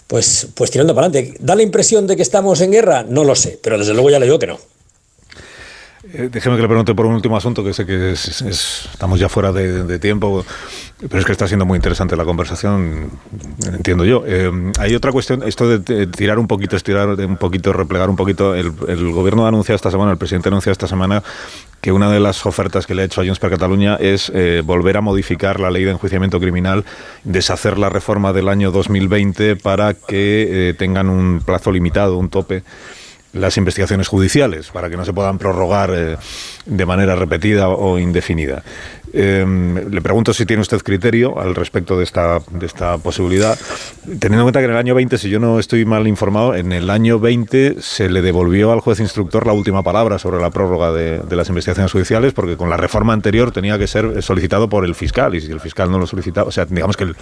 [0.06, 1.36] pues, pues tirando para adelante.
[1.40, 3.04] ¿Da la impresión de que estamos en guerra?
[3.08, 4.58] No lo sé, pero desde luego ya le digo que no.
[6.16, 8.88] Eh, déjeme que le pregunte por un último asunto, que sé que es- es- es-
[8.92, 10.44] estamos ya fuera de, tiempo,
[11.00, 13.10] pero es que está siendo muy interesante la conversación,
[13.66, 14.22] entiendo yo.
[14.24, 18.54] Eh, hay otra cuestión, esto de, tirar un poquito, estirar un poquito, replegar un poquito.
[18.54, 21.22] El, el gobierno ha anunciado esta semana, el presidente ha anunciado esta semana
[21.80, 24.62] que una de las ofertas que le ha hecho a Junts per Cataluña es eh,
[24.64, 26.84] volver a modificar la ley de enjuiciamiento criminal,
[27.24, 32.62] deshacer la reforma del año 2020 para que tengan un plazo limitado, un tope
[33.34, 36.16] las investigaciones judiciales para que no se puedan prorrogar eh,
[36.64, 38.62] de manera repetida o indefinida.
[39.16, 39.46] Eh,
[39.90, 43.56] le pregunto si tiene usted criterio al respecto de esta, de esta posibilidad,
[44.04, 46.72] teniendo en cuenta que en el año 20, si yo no estoy mal informado, en
[46.72, 50.92] el año 20 se le devolvió al juez instructor la última palabra sobre la prórroga
[50.92, 54.96] de, las investigaciones judiciales, porque con la reforma anterior tenía que ser solicitado por el
[54.96, 57.16] fiscal, y si el fiscal no lo solicitaba, o sea, digamos que el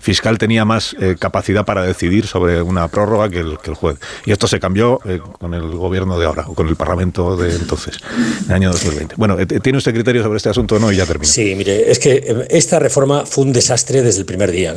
[0.00, 3.98] fiscal tenía más eh, capacidad para decidir sobre una prórroga que el, juez.
[4.26, 7.54] Y esto se cambió eh, con el gobierno de ahora, o con el Parlamento de
[7.54, 7.98] entonces,
[8.40, 9.14] en el año 2020.
[9.16, 10.92] Bueno, eh, ¿tiene usted criterio sobre este asunto o no?
[10.92, 11.37] Y ya termino.
[11.54, 14.74] Mire, es que eh, esta reforma fue un desastre desde el primer día.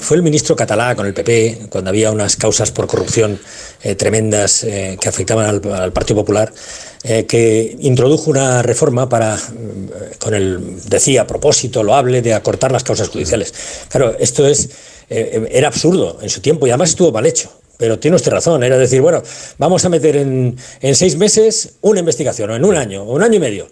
[0.00, 3.38] Fue el ministro Catalá con el PP, cuando había unas causas por corrupción
[3.82, 6.52] eh, tremendas eh, que afectaban al, Partido Popular,
[7.02, 13.08] que introdujo una reforma para, mm, con el, decía, propósito loable de acortar las causas
[13.08, 13.54] judiciales.
[13.88, 14.68] Claro, esto es,
[15.08, 17.50] era absurdo en su tiempo y además estuvo mal hecho.
[17.78, 19.22] Pero tiene usted razón, era decir, bueno,
[19.56, 23.22] vamos a meter en, en seis meses una investigación, o en un año, o un
[23.22, 23.68] año y medio.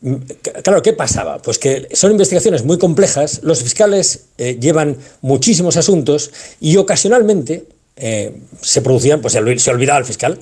[0.00, 0.14] Mm,
[0.62, 1.38] Claro, ¿qué pasaba?
[1.38, 7.64] Pues que son investigaciones muy complejas, los fiscales eh, llevan muchísimos asuntos y ocasionalmente
[7.96, 10.40] eh, se producían, pues se olvi- se olvidaba al fiscal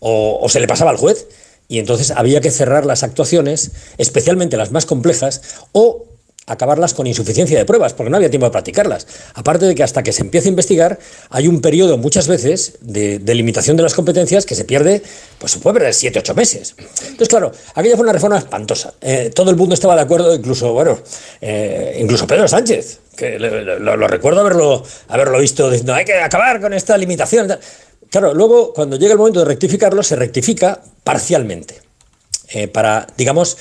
[0.00, 1.26] o, o se le pasaba al juez
[1.68, 5.42] y entonces había que cerrar las actuaciones, especialmente las más complejas,
[5.72, 6.06] o
[6.46, 9.06] acabarlas con insuficiencia de pruebas, porque no había tiempo de practicarlas.
[9.34, 10.98] Aparte de que hasta que se empiece a investigar
[11.30, 15.02] hay un periodo muchas veces de, limitación de las competencias que se pierde,
[15.38, 16.74] pues se puede perder 7, 8 meses.
[16.78, 18.94] Entonces, claro, aquella fue una reforma espantosa.
[19.00, 20.98] Eh, todo el mundo estaba de acuerdo, incluso, bueno,
[21.40, 26.74] eh, incluso Pedro Sánchez, que lo, recuerdo haberlo, haberlo visto diciendo, hay que acabar con
[26.74, 27.48] esta limitación.
[27.48, 27.60] tal".
[28.10, 31.80] Claro, luego cuando llega el momento de rectificarlo, se rectifica parcialmente.
[32.50, 33.56] Eh, para, digamos,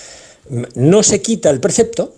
[0.76, 2.14] no se quita el precepto,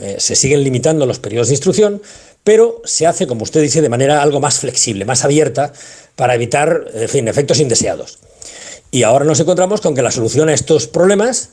[0.00, 2.02] eh, se siguen limitando los periodos de instrucción,
[2.44, 5.72] pero se hace, como usted dice, de manera algo más flexible, más abierta,
[6.16, 8.18] para evitar, en fin, efectos indeseados.
[8.90, 11.50] Y ahora nos encontramos con que la solución a estos problemas,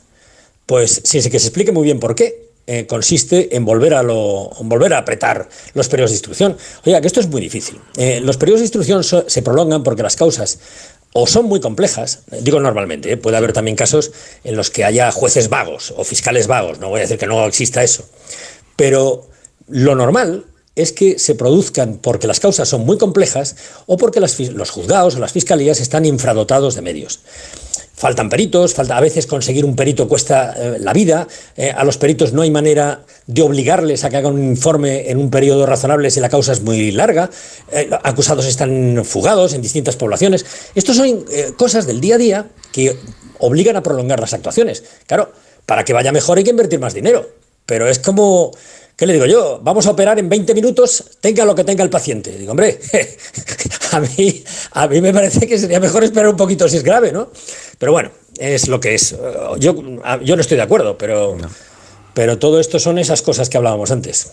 [0.64, 4.50] pues sin que se explique muy bien por qué, eh, consiste en volver a, lo,
[4.60, 6.56] en volver a apretar los periodos de instrucción.
[6.84, 7.78] Oiga, que esto es muy difícil.
[7.96, 10.58] Eh, los periodos de instrucción so- se prolongan porque las causas
[11.18, 14.12] o son muy complejas, digo normalmente, eh, puede haber también casos
[14.44, 17.46] en los que haya jueces vagos o fiscales vagos, no voy a decir que no
[17.46, 18.04] exista eso,
[18.76, 19.26] pero
[19.66, 24.70] lo normal es que se produzcan porque las causas son muy complejas o porque los
[24.70, 27.20] juzgados o las fiscalías están infradotados de medios.
[27.96, 31.26] Faltan peritos, falta a veces conseguir un perito cuesta eh, la vida,
[31.56, 35.16] eh, a los peritos no hay manera de obligarles a que hagan un informe en
[35.16, 37.30] un periodo razonable si la causa es muy larga,
[37.72, 40.44] eh, acusados están fugados en distintas poblaciones.
[40.74, 41.24] Estos son
[41.56, 42.98] cosas del día a día que
[43.38, 44.84] obligan a prolongar las actuaciones.
[45.06, 45.32] Claro,
[45.64, 47.26] para que vaya mejor hay que invertir más dinero,
[47.64, 48.52] pero es como,
[48.96, 49.60] ¿qué le digo yo?
[49.62, 52.36] Vamos a operar en 20 minutos, tenga lo que tenga el paciente.
[52.36, 52.80] Digo, hombre,
[53.92, 57.12] a mí, a mí me parece que sería mejor esperar un poquito si es grave,
[57.12, 57.30] ¿no?
[57.78, 59.14] Pero bueno, es lo que es.
[59.58, 59.76] Yo,
[60.22, 61.36] yo no estoy de acuerdo, pero,
[62.14, 64.32] pero todo esto son esas cosas que hablábamos antes.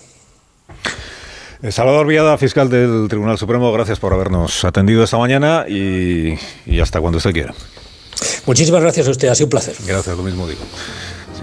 [1.69, 6.99] Salvador Viada, fiscal del Tribunal Supremo, gracias por habernos atendido esta mañana y, y hasta
[6.99, 7.53] cuando usted quiera.
[8.45, 9.75] Muchísimas gracias a usted, ha sido un placer.
[9.85, 10.61] Gracias, lo mismo digo.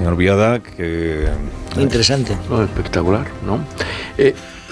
[0.00, 1.28] Señor Viada, que...
[1.76, 2.32] Interesante.
[2.32, 3.62] espectacular, ¿no?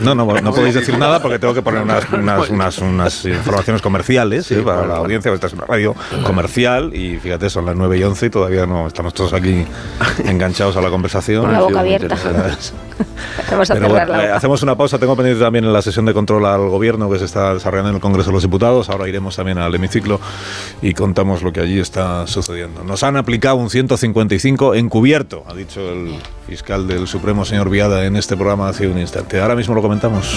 [0.01, 3.83] No, no, no podéis decir nada porque tengo que poner unas, unas, unas, unas informaciones
[3.83, 4.63] comerciales ¿eh?
[4.63, 5.31] para la audiencia.
[5.35, 8.87] Esta es una radio comercial y fíjate, son las 9 y 11 y todavía no
[8.87, 9.67] estamos todos aquí
[10.25, 11.43] enganchados a la conversación.
[11.43, 12.17] Con la boca abierta.
[13.51, 14.37] Vamos a Pero cerrar bueno, la eh, boca.
[14.37, 14.99] hacemos una pausa.
[14.99, 17.95] Tengo pendiente también en la sesión de control al gobierno que se está desarrollando en
[17.97, 18.91] el Congreso de los Diputados.
[18.91, 20.21] Ahora iremos también al hemiciclo
[20.83, 22.85] y contamos lo que allí está sucediendo.
[22.85, 26.15] Nos han aplicado un 155 encubierto, ha dicho el
[26.47, 29.41] fiscal del Supremo, señor Viada, en este programa hace un instante.
[29.41, 30.35] Ahora mismo lo comentamos.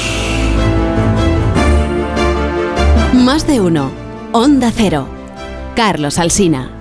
[3.13, 3.91] Más de uno.
[4.31, 5.07] Onda Cero.
[5.75, 6.80] Carlos Alsina.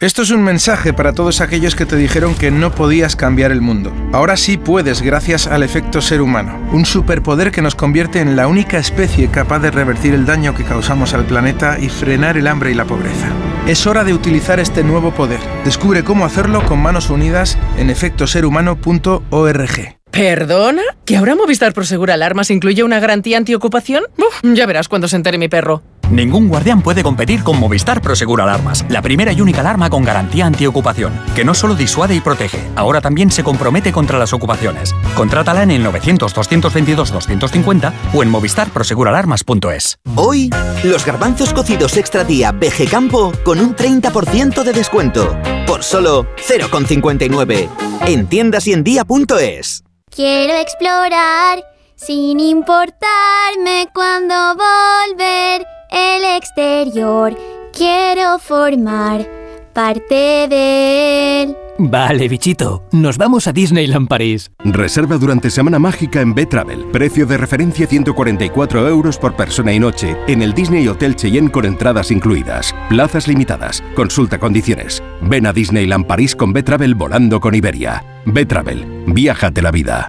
[0.00, 3.60] Esto es un mensaje para todos aquellos que te dijeron que no podías cambiar el
[3.60, 3.92] mundo.
[4.12, 8.46] Ahora sí puedes gracias al efecto ser humano, un superpoder que nos convierte en la
[8.46, 12.70] única especie capaz de revertir el daño que causamos al planeta y frenar el hambre
[12.70, 13.26] y la pobreza.
[13.66, 15.40] Es hora de utilizar este nuevo poder.
[15.64, 19.98] Descubre cómo hacerlo con manos unidas en efectoserhumano.org.
[20.12, 20.82] ¿Perdona?
[21.04, 24.04] ¿Que ahora Movistar Prosegur Alarmas incluye una garantía antiocupación?
[24.16, 25.82] Uf, ya verás cuando se entere mi perro.
[26.10, 30.46] Ningún guardián puede competir con Movistar Prosegur Alarmas, la primera y única alarma con garantía
[30.46, 34.94] antiocupación, que no solo disuade y protege, ahora también se compromete contra las ocupaciones.
[35.14, 39.98] Contrátala en el 900-222-250 o en movistarproseguralarmas.es.
[40.14, 40.48] Hoy,
[40.82, 45.36] los garbanzos cocidos extra día BG Campo con un 30% de descuento.
[45.66, 47.68] Por solo 0,59.
[48.06, 49.84] En tiendas y en día.es.
[50.10, 51.62] Quiero explorar
[51.96, 57.36] sin importarme cuando volver el exterior.
[57.72, 59.26] Quiero formar
[59.72, 61.56] parte de él.
[61.80, 64.50] Vale, bichito, nos vamos a Disneyland París.
[64.64, 66.86] Reserva durante Semana Mágica en B-Travel.
[66.90, 71.64] Precio de referencia 144 euros por persona y noche en el Disney Hotel Cheyenne con
[71.64, 72.74] entradas incluidas.
[72.88, 73.84] Plazas limitadas.
[73.94, 75.00] Consulta condiciones.
[75.22, 78.22] Ven a Disneyland París con B-Travel volando con Iberia.
[78.26, 79.04] B-Travel.
[79.06, 80.08] Viájate la vida.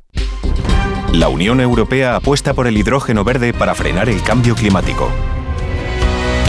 [1.13, 5.11] La Unión Europea apuesta por el hidrógeno verde para frenar el cambio climático.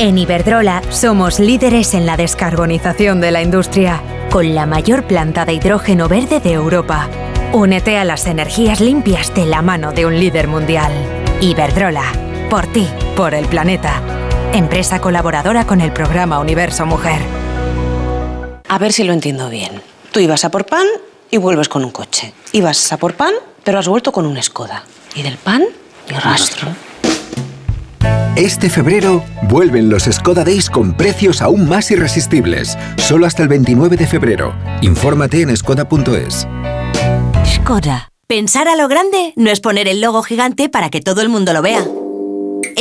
[0.01, 5.53] En Iberdrola somos líderes en la descarbonización de la industria, con la mayor planta de
[5.53, 7.07] hidrógeno verde de Europa.
[7.53, 10.91] Únete a las energías limpias de la mano de un líder mundial.
[11.43, 12.05] Iberdrola,
[12.49, 14.01] por ti, por el planeta.
[14.55, 17.21] empresa colaboradora con el programa Universo Mujer.
[18.69, 19.83] A ver si lo entiendo bien.
[20.13, 20.87] Tú ibas a por pan
[21.31, 22.33] y vuelves con un coche.
[22.53, 24.83] Ibas a por pan, pero has vuelto con un Skoda.
[25.15, 25.63] Y del pan,
[26.09, 26.69] ni rastro.
[28.37, 32.79] Este febrero vuelven los Skoda Days con precios aún más irresistibles.
[32.97, 34.55] Solo hasta el 29 de febrero.
[34.81, 36.47] Infórmate en skoda.es.
[37.47, 38.11] Skoda.
[38.27, 41.53] Pensar a lo grande no es poner el logo gigante para que todo el mundo
[41.53, 41.85] lo vea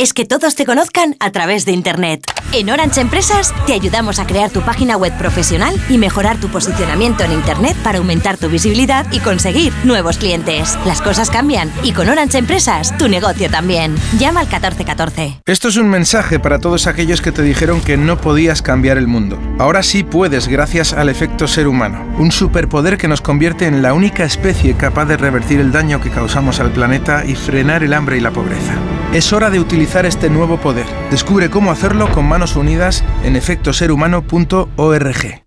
[0.00, 2.24] es que todos te conozcan a través de Internet.
[2.52, 7.22] En Orange Empresas te ayudamos a crear tu página web profesional y mejorar tu posicionamiento
[7.22, 10.78] en Internet para aumentar tu visibilidad y conseguir nuevos clientes.
[10.86, 13.94] Las cosas cambian y con Orange Empresas tu negocio también.
[14.18, 15.42] Llama al 1414.
[15.44, 19.06] Esto es un mensaje para todos aquellos que te dijeron que no podías cambiar el
[19.06, 19.38] mundo.
[19.58, 23.92] Ahora sí puedes gracias al efecto ser humano, un superpoder que nos convierte en la
[23.92, 28.16] única especie capaz de revertir el daño que causamos al planeta y frenar el hambre
[28.16, 28.72] y la pobreza.
[29.12, 30.86] Es hora de utilizar este nuevo poder.
[31.10, 35.44] Descubre cómo hacerlo con manos unidas en efectoserhumano.org.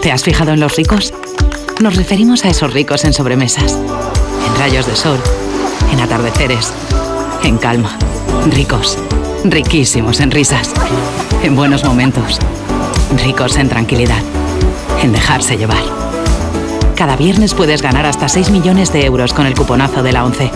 [0.00, 1.12] ¿Te has fijado en los ricos?
[1.80, 5.18] Nos referimos a esos ricos en sobremesas, en rayos de sol,
[5.92, 6.72] en atardeceres,
[7.44, 7.90] en calma.
[8.50, 8.98] Ricos,
[9.44, 10.72] riquísimos en risas,
[11.42, 12.38] en buenos momentos,
[13.22, 14.22] ricos en tranquilidad,
[15.02, 15.84] en dejarse llevar.
[16.96, 20.50] Cada viernes puedes ganar hasta 6 millones de euros con el cuponazo de la 11.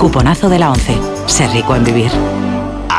[0.00, 0.98] Cuponazo de la 11.
[1.26, 2.10] Ser rico en vivir.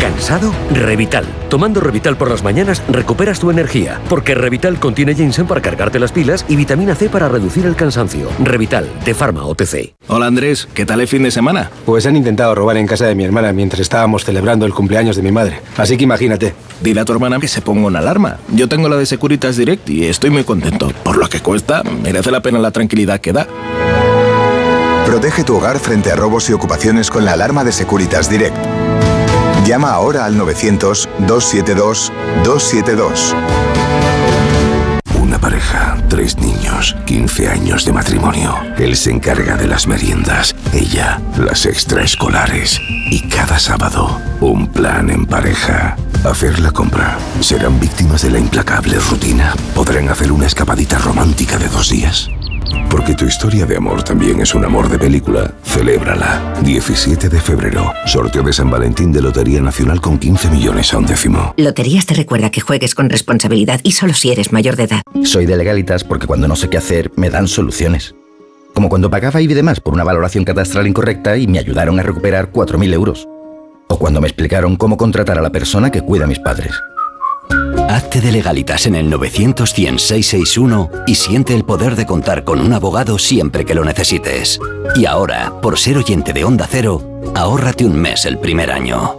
[0.00, 0.52] ¿Cansado?
[0.72, 1.24] Revital.
[1.48, 6.12] Tomando Revital por las mañanas recuperas tu energía, porque Revital contiene ginseng para cargarte las
[6.12, 8.28] pilas y vitamina C para reducir el cansancio.
[8.38, 9.94] Revital, de Pharma OTC.
[10.08, 11.70] Hola Andrés, ¿qué tal el fin de semana?
[11.84, 15.22] Pues han intentado robar en casa de mi hermana mientras estábamos celebrando el cumpleaños de
[15.22, 15.60] mi madre.
[15.76, 16.54] Así que imagínate.
[16.82, 18.36] Dile a tu hermana que se ponga una alarma.
[18.52, 20.92] Yo tengo la de Securitas Direct y estoy muy contento.
[21.04, 23.46] Por lo que cuesta, merece la pena la tranquilidad que da.
[25.06, 28.56] Protege tu hogar frente a robos y ocupaciones con la alarma de Securitas Direct.
[29.66, 33.34] Llama ahora al 900-272-272.
[35.20, 38.54] Una pareja, tres niños, 15 años de matrimonio.
[38.78, 42.80] Él se encarga de las meriendas, ella las extraescolares.
[43.10, 45.96] Y cada sábado, un plan en pareja.
[46.22, 47.18] Hacer la compra.
[47.40, 49.52] ¿Serán víctimas de la implacable rutina?
[49.74, 52.30] ¿Podrán hacer una escapadita romántica de dos días?
[52.90, 55.52] Porque tu historia de amor también es un amor de película.
[55.64, 56.54] Celébrala.
[56.62, 57.92] 17 de febrero.
[58.06, 61.54] Sorteo de San Valentín de Lotería Nacional con 15 millones a un décimo.
[61.56, 65.02] Loterías te recuerda que juegues con responsabilidad y solo si eres mayor de edad.
[65.24, 68.14] Soy de legalitas porque cuando no sé qué hacer me dan soluciones.
[68.74, 72.02] Como cuando pagaba IBI de más por una valoración catastral incorrecta y me ayudaron a
[72.02, 73.26] recuperar 4.000 euros.
[73.88, 76.72] O cuando me explicaron cómo contratar a la persona que cuida a mis padres.
[77.88, 79.72] Hazte de legalitas en el 900
[81.06, 84.58] y siente el poder de contar con un abogado siempre que lo necesites.
[84.96, 89.14] Y ahora, por ser oyente de Onda Cero, ahórrate un mes el primer año.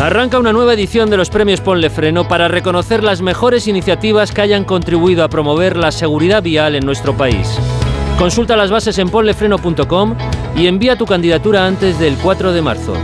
[0.00, 4.42] Arranca una nueva edición de los premios Ponle Freno para reconocer las mejores iniciativas que
[4.42, 7.48] hayan contribuido a promover la seguridad vial en nuestro país.
[8.18, 10.14] Consulta las bases en ponlefreno.com
[10.56, 12.94] y envía tu candidatura antes del 4 de marzo.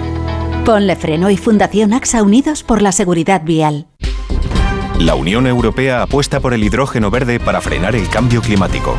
[0.66, 3.86] Ponle Freno y Fundación AXA Unidos por la Seguridad Vial.
[5.00, 8.98] La Unión Europea apuesta por el hidrógeno verde para frenar el cambio climático.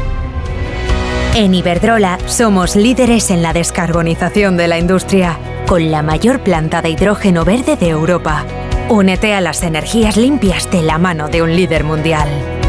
[1.35, 6.89] En Iberdrola somos líderes en la descarbonización de la industria, con la mayor planta de
[6.89, 8.43] hidrógeno verde de Europa.
[8.89, 12.27] Únete a las energías limpias de la mano de un líder mundial.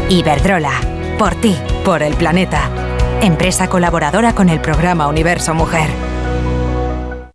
[0.09, 0.79] Iberdrola,
[1.17, 2.69] por ti, por el planeta.
[3.23, 5.89] Empresa colaboradora con el programa Universo Mujer.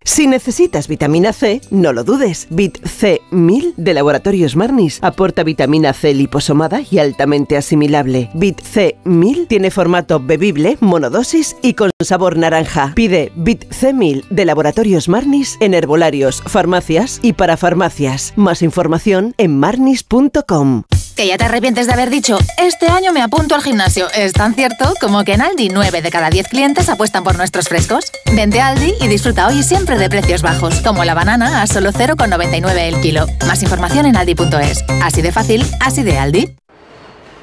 [0.09, 2.47] Si necesitas vitamina C, no lo dudes.
[2.49, 8.31] Bit C1000 de Laboratorios Marnis aporta vitamina C liposomada y altamente asimilable.
[8.33, 12.93] Bit C1000 tiene formato bebible, monodosis y con sabor naranja.
[12.97, 18.33] Pide Bit C1000 de Laboratorios Marnis en herbolarios, farmacias y para farmacias.
[18.35, 20.85] Más información en marnis.com.
[21.19, 24.07] Que ya te arrepientes de haber dicho, este año me apunto al gimnasio.
[24.15, 27.69] Es tan cierto como que en Aldi 9 de cada 10 clientes apuestan por nuestros
[27.69, 28.13] frescos.
[28.37, 31.91] Vente a Aldi y disfruta hoy siempre de precios bajos, como la banana a solo
[31.91, 33.27] 0,99 el kilo.
[33.49, 34.85] Más información en aldi.es.
[35.03, 36.55] Así de fácil, así de Aldi.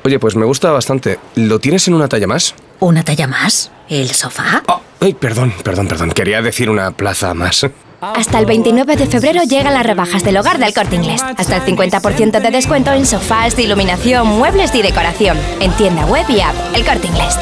[0.06, 1.20] Oye, pues me gusta bastante.
[1.36, 2.56] ¿Lo tienes en una talla más?
[2.80, 3.72] ¿Una talla más?
[3.90, 4.64] ¿El sofá?
[5.02, 6.12] ay, perdón, perdón, perdón.
[6.12, 7.66] Quería decir una plaza más.
[8.14, 11.22] Hasta el 29 de febrero llegan las rebajas del hogar del corte inglés.
[11.24, 15.38] Hasta el 50% de descuento en sofás, de iluminación, muebles y decoración.
[15.60, 16.56] En tienda web y app.
[16.76, 17.38] El corte inglés.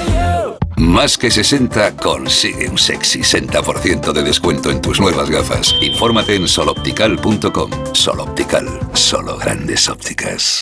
[0.78, 5.76] Más que 60 consigue un sexy 60% de descuento en tus nuevas gafas.
[5.82, 7.70] Infórmate en soloptical.com.
[7.94, 10.62] Soloptical, solo grandes ópticas.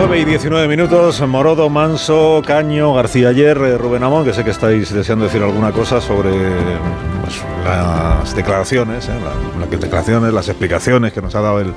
[0.00, 4.50] 9 y 19 minutos, Morodo, Manso, Caño, García Ayer, eh, Rubén Amón, que sé que
[4.50, 6.30] estáis deseando decir alguna cosa sobre
[7.22, 11.74] pues, las declaraciones, eh, la- las declaraciones, las explicaciones que nos ha dado el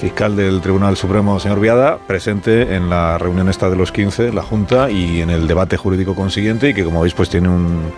[0.00, 4.42] fiscal del Tribunal Supremo, señor Viada, presente en la reunión esta de los 15, la
[4.42, 7.92] Junta, y en el debate jurídico consiguiente, y que como veis pues tiene un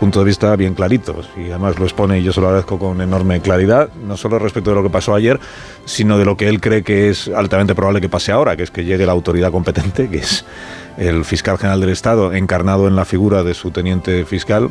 [0.00, 3.02] punto de vista bien clarito, y además lo expone, y yo se lo agradezco con
[3.02, 5.38] enorme claridad, no solo respecto de lo que pasó ayer,
[5.84, 8.70] sino de lo que él cree que es altamente probable que pase ahora, que es
[8.70, 10.46] que llegue la autoridad competente, que es
[10.96, 14.70] el fiscal general del Estado, encarnado en la figura de su teniente fiscal,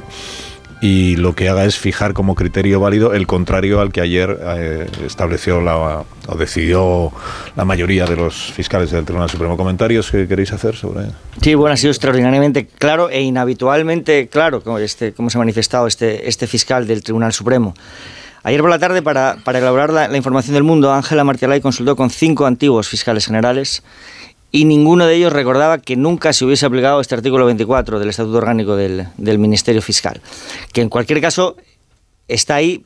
[0.83, 4.85] y lo que haga es fijar como criterio válido el contrario al que ayer eh,
[5.05, 7.13] estableció la, o decidió
[7.55, 9.55] la mayoría de los fiscales del Tribunal Supremo.
[9.55, 11.05] ¿Comentarios que queréis hacer sobre
[11.41, 15.87] Sí, bueno, ha sido extraordinariamente claro e inhabitualmente claro como, este, cómo se ha manifestado
[15.87, 17.73] este, este fiscal del Tribunal Supremo.
[18.43, 21.95] Ayer por la tarde, para, para elaborar la, la información del mundo, Ángela Martialay consultó
[21.95, 23.83] con cinco antiguos fiscales generales
[24.55, 28.37] y ninguno de ellos recordaba que nunca se hubiese aplicado este artículo 24 del Estatuto
[28.37, 30.21] Orgánico del, Ministerio Fiscal.
[30.71, 31.57] Que en cualquier caso
[32.27, 32.85] está ahí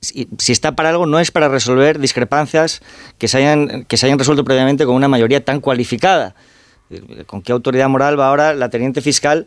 [0.00, 2.82] si, si está para algo, no es para resolver discrepancias
[3.18, 6.34] que se hayan, que se hayan resuelto previamente con una mayoría tan cualificada.
[7.26, 9.46] ¿Con qué autoridad moral va ahora la teniente fiscal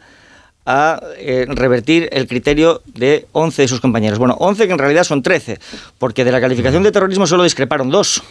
[0.66, 4.18] a eh, revertir el criterio de 11 de sus compañeros?
[4.18, 5.60] Bueno, 11 que en realidad son 13,
[5.98, 8.24] porque de la calificación de terrorismo solo discreparon dos.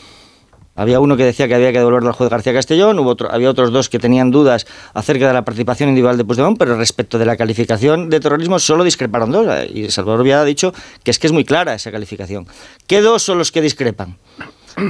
[0.78, 3.50] Había uno que decía que había que devolverlo al juez García Castellón, hubo otro, había
[3.50, 7.26] otros dos que tenían dudas acerca de la participación individual de Puigdemont, pero respecto de
[7.26, 9.48] la calificación de terrorismo solo discreparon dos.
[9.74, 12.46] Y Salvador Viada ha dicho que es que es muy clara esa calificación.
[12.86, 14.18] ¿Qué dos son los que discrepan?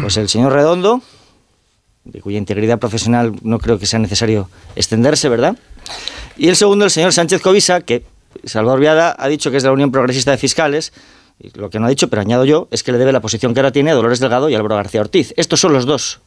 [0.03, 1.01] Pues el señor Redondo,
[2.05, 5.57] de cuya integridad profesional no creo que sea necesario extenderse, ¿verdad?
[6.37, 8.05] Y el segundo, el señor Sánchez Covisa, que
[8.45, 10.93] Salvador Viada ha dicho que es de la Unión Progresista de Fiscales,
[11.55, 13.61] lo que no ha dicho, pero añado yo, es que le debe la posición que
[13.61, 15.33] ahora tiene a Dolores Delgado y Álvaro García Ortiz.
[15.37, 16.21] Estos son los dos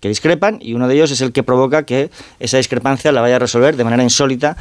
[0.00, 3.36] que discrepan y uno de ellos es el que provoca que esa discrepancia la vaya
[3.36, 4.56] a resolver de manera insólita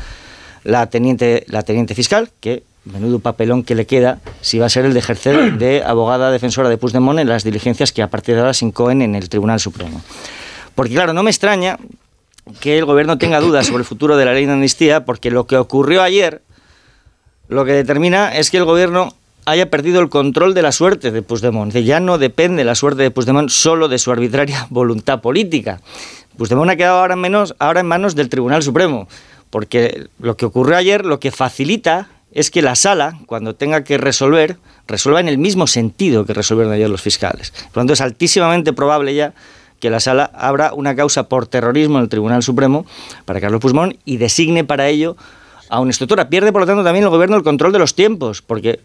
[0.63, 4.85] la teniente, la teniente fiscal, que menudo papelón que le queda si va a ser
[4.85, 8.41] el de ejercer de abogada defensora de Puigdemont en las diligencias que a partir de
[8.41, 10.01] ahora se incoen en el Tribunal Supremo.
[10.75, 11.77] Porque claro, no me extraña
[12.59, 15.45] que el gobierno tenga dudas sobre el futuro de la ley de amnistía, porque lo
[15.47, 16.41] que ocurrió ayer
[17.47, 19.13] lo que determina es que el gobierno
[19.45, 21.73] haya perdido el control de la suerte de Puigdemont.
[21.73, 25.81] Ya no depende la suerte de Puigdemont solo de su arbitraria voluntad política.
[26.37, 29.07] Puigdemont ha quedado ahora en, menos, ahora en manos del Tribunal Supremo,
[29.49, 33.97] porque lo que ocurrió ayer lo que facilita es que la sala, cuando tenga que
[33.97, 37.51] resolver, resuelva en el mismo sentido que resolvieron ayer los fiscales.
[37.51, 39.33] Por lo tanto, es altísimamente probable ya
[39.81, 42.85] que la sala abra una causa por terrorismo en el Tribunal Supremo
[43.25, 45.17] para Carlos Puigdemont y designe para ello
[45.71, 46.29] a una instructora.
[46.29, 48.81] Pierde, por lo tanto, también el gobierno el control de los tiempos, porque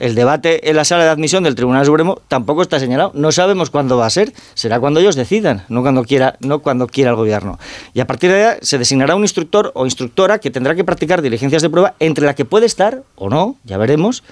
[0.00, 3.12] el debate en la sala de admisión del Tribunal Supremo tampoco está señalado.
[3.14, 4.32] No sabemos cuándo va a ser.
[4.54, 7.60] Será cuando ellos decidan, no cuando quiera, no cuando quiera el gobierno.
[7.94, 11.22] Y a partir de ahí se designará un instructor o instructora que tendrá que practicar
[11.22, 14.24] diligencias de prueba entre la que puede estar o no, ya veremos,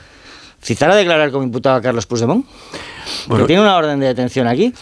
[0.61, 2.45] citar a declarar como imputado a Carlos Puigdemont,
[3.29, 4.75] porque tiene una orden de detención aquí.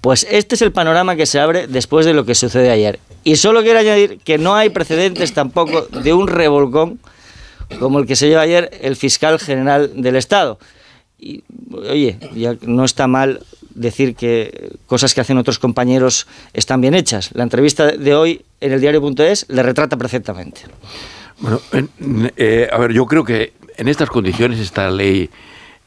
[0.00, 3.00] Pues este es el panorama que se abre después de lo que sucede ayer.
[3.26, 7.00] Y solo quiero añadir que no hay precedentes tampoco de un revolcón
[7.80, 10.60] como el que se lleva ayer el fiscal general del Estado.
[11.18, 13.40] Y, oye, ya no está mal
[13.74, 17.30] decir que cosas que hacen otros compañeros están bien hechas.
[17.34, 20.60] La entrevista de hoy en el diario.es le retrata perfectamente.
[21.40, 25.28] Bueno, en- eh, a ver, yo creo que en estas condiciones esta ley,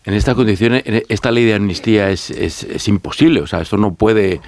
[0.03, 3.39] en estas condiciones, esta ley de amnistía es imposible.
[3.39, 4.41] O sea, esto no puede,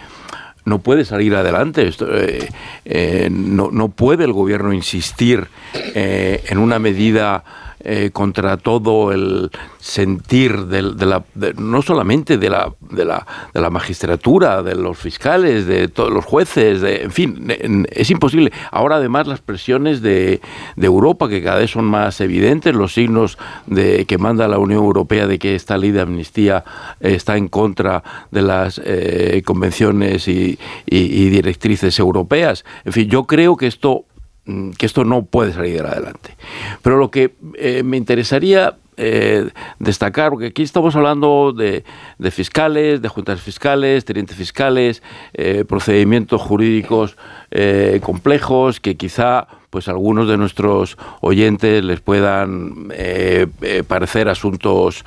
[0.65, 1.87] no puede salir adelante.
[1.87, 2.47] Esto, eh,
[2.85, 7.43] eh, no, no puede el gobierno insistir eh, en una medida
[7.83, 13.25] eh, contra todo el sentir del- de, la, de- no solamente de la, de, la,
[13.53, 17.47] de la magistratura, de los fiscales, de todos los jueces, de, en fin,
[17.91, 18.51] es imposible.
[18.71, 20.41] Ahora además las presiones de,
[20.75, 24.83] de Europa, que cada vez son más evidentes, los signos de que manda la Unión
[24.83, 26.63] Europea de que esta ley de amnistía
[26.99, 32.63] eh, está en contra de las eh, convenciones y, y- y directrices europeas.
[32.85, 34.05] En fin, yo creo que esto
[34.45, 36.35] que esto no puede salir adelante.
[36.81, 41.83] Pero lo que eh, me interesaría eh, destacar, porque aquí estamos hablando de,
[42.31, 45.03] fiscales, de juntas fiscales, tenientes fiscales,
[45.33, 47.17] eh, procedimientos jurídicos
[48.01, 52.87] complejos que quizá pues algunos de nuestros oyentes les puedan
[53.89, 55.03] parecer asuntos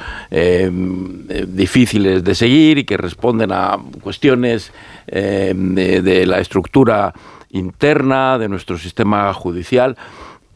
[1.49, 4.73] difíciles de seguir y que responden a cuestiones
[5.07, 7.15] de la estructura
[7.55, 9.97] interna de nuestro sistema judicial.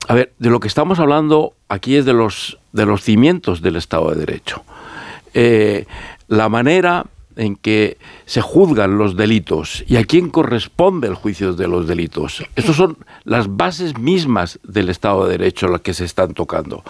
[0.09, 3.77] A ver, de lo que estamos hablando aquí es de los, de los cimientos del
[3.77, 4.63] Estado de Derecho.
[5.33, 5.87] Eh,
[6.27, 11.69] la manera en que se juzgan los delitos y a quién corresponde el juicio de
[11.69, 12.43] los delitos.
[12.57, 16.83] Estas son las bases mismas del Estado de Derecho las que se están tocando.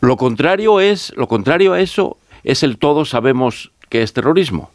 [0.00, 4.70] Lo contrario es, lo contrario a eso es el todo sabemos que es terrorismo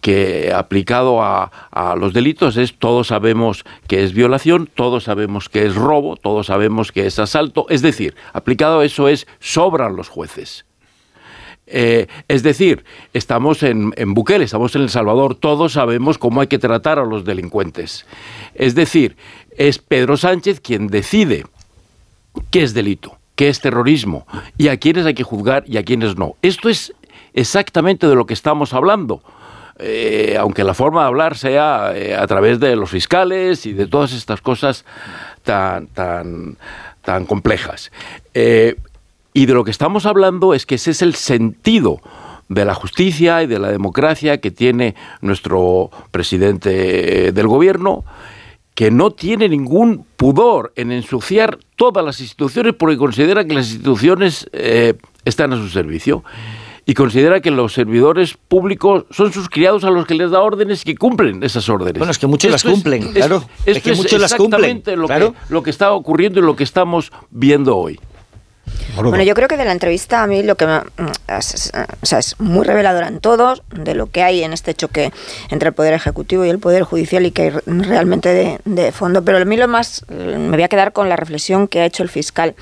[0.00, 1.50] que aplicado a,
[1.98, 6.92] los delitos es todos sabemos que es violación, todos sabemos que es robo, todos sabemos
[6.92, 10.64] que es asalto, es decir, aplicado a eso es sobran los jueces.
[11.66, 16.46] Eh, es decir, estamos en, en Bukele, estamos en El Salvador, todos sabemos cómo hay
[16.46, 18.04] que tratar a los delincuentes.
[18.54, 19.16] Es decir,
[19.56, 21.46] es Pedro Sánchez quien decide
[22.50, 24.26] qué es delito, qué es terrorismo
[24.58, 26.36] y a quiénes hay que juzgar y a quiénes no.
[26.42, 26.92] Esto es
[27.32, 29.22] exactamente de lo que estamos hablando.
[29.78, 33.88] Eh, aunque la forma de hablar sea eh, a través de los fiscales y de
[33.88, 34.84] todas estas cosas
[35.42, 36.56] tan, tan,
[37.02, 37.90] tan complejas.
[38.34, 38.76] Eh,
[39.32, 42.00] y de lo que estamos hablando es que ese es el sentido
[42.48, 48.04] de la justicia y de la democracia que tiene nuestro presidente del gobierno,
[48.74, 54.48] que no tiene ningún pudor en ensuciar todas las instituciones porque considera que las instituciones
[55.24, 56.22] están a su servicio
[56.86, 60.82] y considera que los servidores públicos son sus criados a los que les da órdenes
[60.82, 61.98] y que cumplen esas órdenes.
[61.98, 63.44] Bueno, es que muchos las cumplen, claro.
[63.64, 64.82] Es, que muchos las cumplen.
[64.96, 67.98] Lo, que, lo que está ocurriendo y lo que estamos viendo hoy.
[68.96, 70.80] Bueno, yo creo que de la entrevista a mí lo que me,
[71.28, 75.12] es, o sea, es muy reveladora en todo de lo que hay en este choque
[75.50, 79.22] entre el Poder Ejecutivo y el Poder Judicial y que hay realmente de, de fondo.
[79.24, 82.02] Pero a mí lo más, me voy a quedar con la reflexión que ha hecho
[82.02, 82.54] el fiscal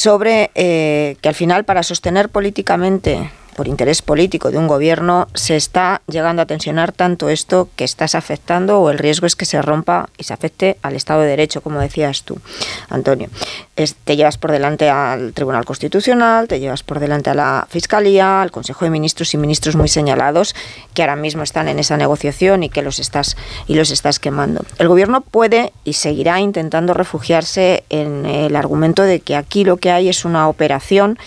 [0.00, 5.54] sobre eh, que al final para sostener políticamente por interés político de un gobierno, se
[5.54, 9.60] está llegando a tensionar tanto esto que estás afectando o el riesgo es que se
[9.60, 12.40] rompa y se afecte al Estado de Derecho, como decías tú,
[12.88, 13.28] Antonio.
[13.74, 18.50] te llevas por delante al Tribunal Constitucional, te llevas por delante a la Fiscalía, al
[18.50, 20.54] Consejo de Ministros y ministros muy señalados
[20.94, 24.64] que ahora mismo están en esa negociación y que los estás y los estás quemando.
[24.78, 29.90] El gobierno puede y seguirá intentando refugiarse en el argumento de que aquí lo que
[29.90, 31.18] hay es una operación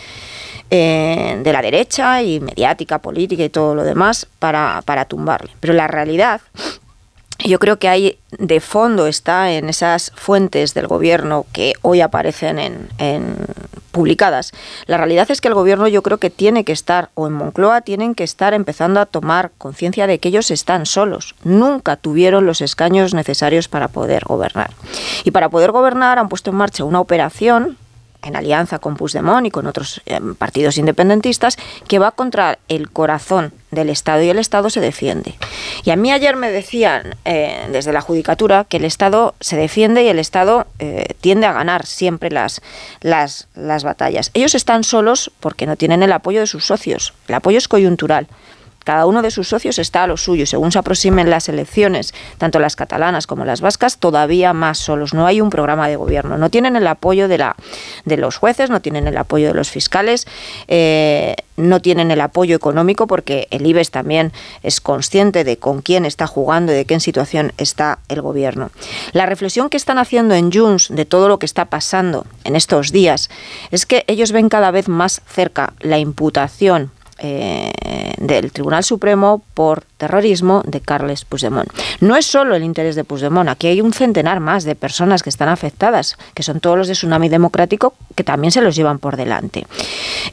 [0.76, 5.52] eh, de la derecha y mediática, política y todo lo demás para, para tumbarle.
[5.60, 6.42] Pero la realidad
[7.46, 12.58] yo creo que hay de fondo está en esas fuentes del gobierno que hoy aparecen
[12.58, 13.36] en, en,
[13.92, 14.52] publicadas.
[14.88, 17.82] La realidad es que el gobierno yo creo que tiene que estar, o en Moncloa
[17.82, 21.36] tienen que estar empezando a tomar conciencia de que ellos están solos.
[21.44, 24.72] Nunca tuvieron los escaños necesarios para poder gobernar.
[25.24, 27.78] Y para poder gobernar han puesto en marcha una operación
[28.24, 33.54] en alianza con Puigdemont y con otros eh, partidos independentistas, que va contra el corazón
[33.72, 35.36] del Estado y el Estado se defiende.
[35.84, 40.04] Y a mí ayer me decían eh, desde la Judicatura que el Estado se defiende
[40.04, 42.62] y el Estado eh, tiende a ganar siempre las,
[43.02, 44.32] las, las batallas.
[44.34, 47.14] Ellos están solos porque no tienen el apoyo de sus socios.
[47.28, 48.28] El apoyo es coyuntural.
[48.84, 50.46] Cada uno de sus socios está a lo suyo.
[50.46, 55.14] Según se aproximen las elecciones, tanto las catalanas como las vascas, todavía más solos.
[55.14, 56.38] No hay un programa de gobierno.
[56.38, 57.56] No tienen el apoyo de, la,
[58.06, 60.28] de los jueces, no tienen el apoyo de los fiscales,
[60.68, 64.32] eh, no tienen el apoyo económico porque el IBEX también
[64.64, 68.72] es consciente de con quién está jugando y de qué situación está el gobierno.
[69.12, 72.92] La reflexión que están haciendo en Junts de todo lo que está pasando en estos
[72.92, 73.30] días
[73.72, 76.92] es que ellos ven cada vez más cerca la imputación
[77.24, 77.72] eh,
[78.18, 81.70] del Tribunal Supremo por terrorismo de Carles Puigdemont.
[82.02, 85.30] No es solo el interés de Puigdemont, aquí hay un centenar más de personas que
[85.30, 89.16] están afectadas, que son todos los de Tsunami Democrático, que también se los llevan por
[89.16, 89.66] delante.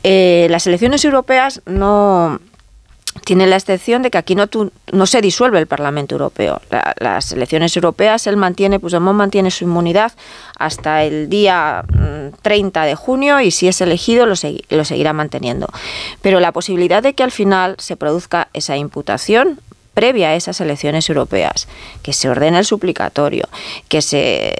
[0.02, 2.40] Eh, las elecciones europeas no
[3.24, 6.60] tiene la excepción de que aquí no, se disuelve el Parlamento Europeo.
[6.98, 10.12] las elecciones europeas, él mantiene, Puigdemont mantiene su inmunidad
[10.58, 11.84] hasta el día
[12.42, 15.68] 30 mm, de junio y si es elegido lo seguirá manteniendo.
[16.22, 19.60] Pero la posibilidad de que al final se produzca esa imputación
[19.94, 21.68] previa a esas elecciones europeas,
[22.02, 23.48] que se ordene el suplicatorio,
[23.88, 24.54] que se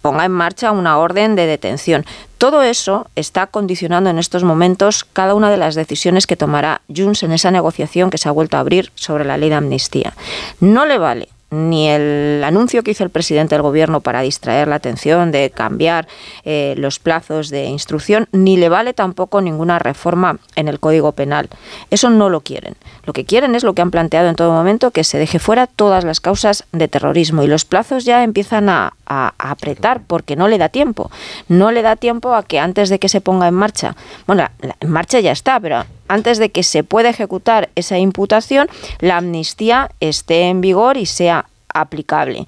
[0.00, 2.04] ponga en marcha una orden de detención.
[2.38, 7.22] Todo eso está condicionando en estos momentos cada una de las decisiones que tomará Junts
[7.22, 10.14] en esa negociación que se ha vuelto a abrir sobre la ley de amnistía.
[10.60, 14.76] No le vale ni el anuncio que hizo el presidente del gobierno para distraer la
[14.76, 16.06] atención de cambiar
[16.44, 21.48] eh, los plazos de instrucción, ni le vale tampoco ninguna reforma en el Código Penal.
[21.90, 22.74] Eso no lo quieren.
[23.04, 25.66] Lo que quieren es lo que han planteado en todo momento, que se deje fuera
[25.66, 27.42] todas las causas de terrorismo.
[27.42, 31.10] Y los plazos ya empiezan a, apretar porque no le da tiempo.
[31.48, 33.96] No le da tiempo a que antes de que se ponga en marcha,
[34.26, 34.46] bueno,
[34.80, 38.68] en marcha ya está, pero antes de que se pueda ejecutar esa imputación,
[39.00, 42.46] la amnistía esté en vigor y sea aplicable.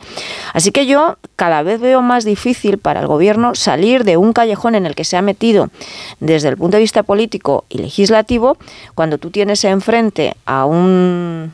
[0.52, 4.74] Así que yo cada vez veo más difícil para el gobierno salir de un callejón
[4.74, 5.70] en el que se ha metido
[6.20, 8.56] desde el punto de vista político y legislativo
[8.94, 11.52] cuando tú tienes enfrente a un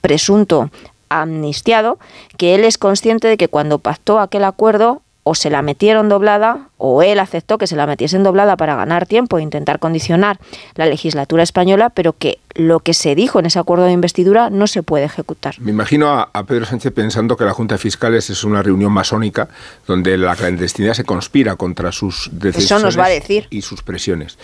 [0.00, 0.70] presunto
[1.08, 1.98] amnistiado
[2.36, 6.70] que él es consciente de que cuando pactó aquel acuerdo o se la metieron doblada
[6.78, 10.38] o él aceptó que se la metiesen doblada para ganar tiempo e intentar condicionar
[10.74, 14.66] la legislatura española, pero que lo que se dijo en ese acuerdo de investidura no
[14.66, 15.56] se puede ejecutar.
[15.60, 19.48] Me imagino a, Pedro Sánchez pensando que la Junta de Fiscales es una reunión masónica
[19.86, 23.48] donde la clandestinidad se conspira contra sus decisiones Eso nos va a decir.
[23.50, 24.38] y sus presiones.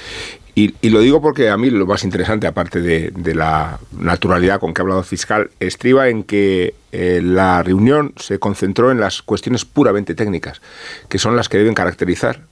[0.57, 4.81] Y, lo digo porque a mí lo más interesante, aparte de, la naturalidad con que
[4.81, 9.65] ha hablado el fiscal, estriba en que eh, la reunión se concentró en las cuestiones
[9.65, 10.62] puramente técnicas,
[11.08, 12.42] que son las que deben caracterizar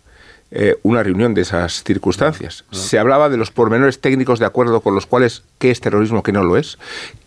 [0.50, 2.64] eh, una reunión de esas circunstancias.
[2.70, 2.74] Ah.
[2.76, 6.32] Se hablaba de los pormenores técnicos de acuerdo con los cuales qué es terrorismo, qué
[6.32, 6.78] no lo es,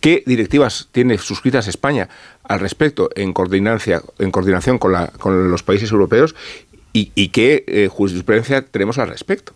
[0.01, 2.09] qué directivas tiene suscritas España
[2.43, 6.35] al respecto en, coordinancia, en coordinación con, la, con los países europeos
[6.93, 9.53] y, qué eh, jurisprudencia tenemos al respecto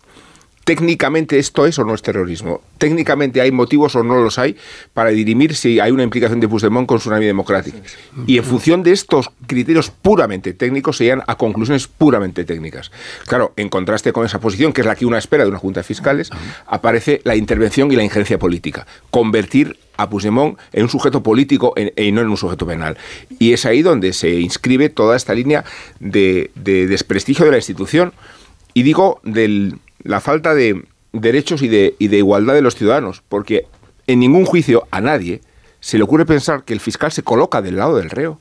[0.63, 2.61] técnicamente esto es o no es terrorismo.
[2.77, 4.55] Técnicamente hay motivos o no los hay
[4.93, 7.77] para dirimir si hay una implicación de Puigdemont con Tsunami Democrática.
[8.27, 12.91] Y en función de estos criterios puramente técnicos se llegan a conclusiones puramente técnicas.
[13.25, 15.79] Claro, en contraste con esa posición, que es la que una espera de una Junta
[15.79, 16.29] de Fiscales,
[16.67, 18.85] aparece la intervención y la injerencia política.
[19.09, 22.97] Convertir a Puigdemont en un sujeto político y no en un sujeto penal.
[23.37, 25.65] Y es ahí donde se inscribe toda esta línea
[25.99, 28.13] de, de desprestigio de la institución
[28.73, 33.23] y digo del, la falta de derechos y de, y de igualdad de los ciudadanos,
[33.27, 33.67] porque
[34.07, 35.41] en ningún juicio a nadie
[35.79, 38.39] se le ocurre pensar que el fiscal se coloca del lado del reo.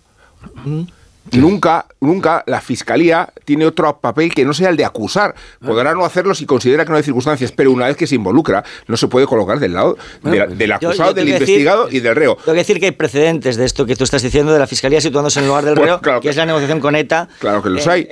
[1.32, 5.34] Nunca, nunca la fiscalía tiene otro papel que no sea el de acusar.
[5.64, 8.64] Podrá no hacerlo si considera que no hay circunstancias, pero una vez que se involucra,
[8.86, 12.36] no se puede colocar del lado del acusado, del investigado y del reo.
[12.36, 15.00] Tengo que decir que hay precedentes de esto que tú estás diciendo de la fiscalía
[15.00, 17.28] situándose en el lugar del pues reo, que, es la negociación con ETA.
[17.38, 18.06] Claro que los hay.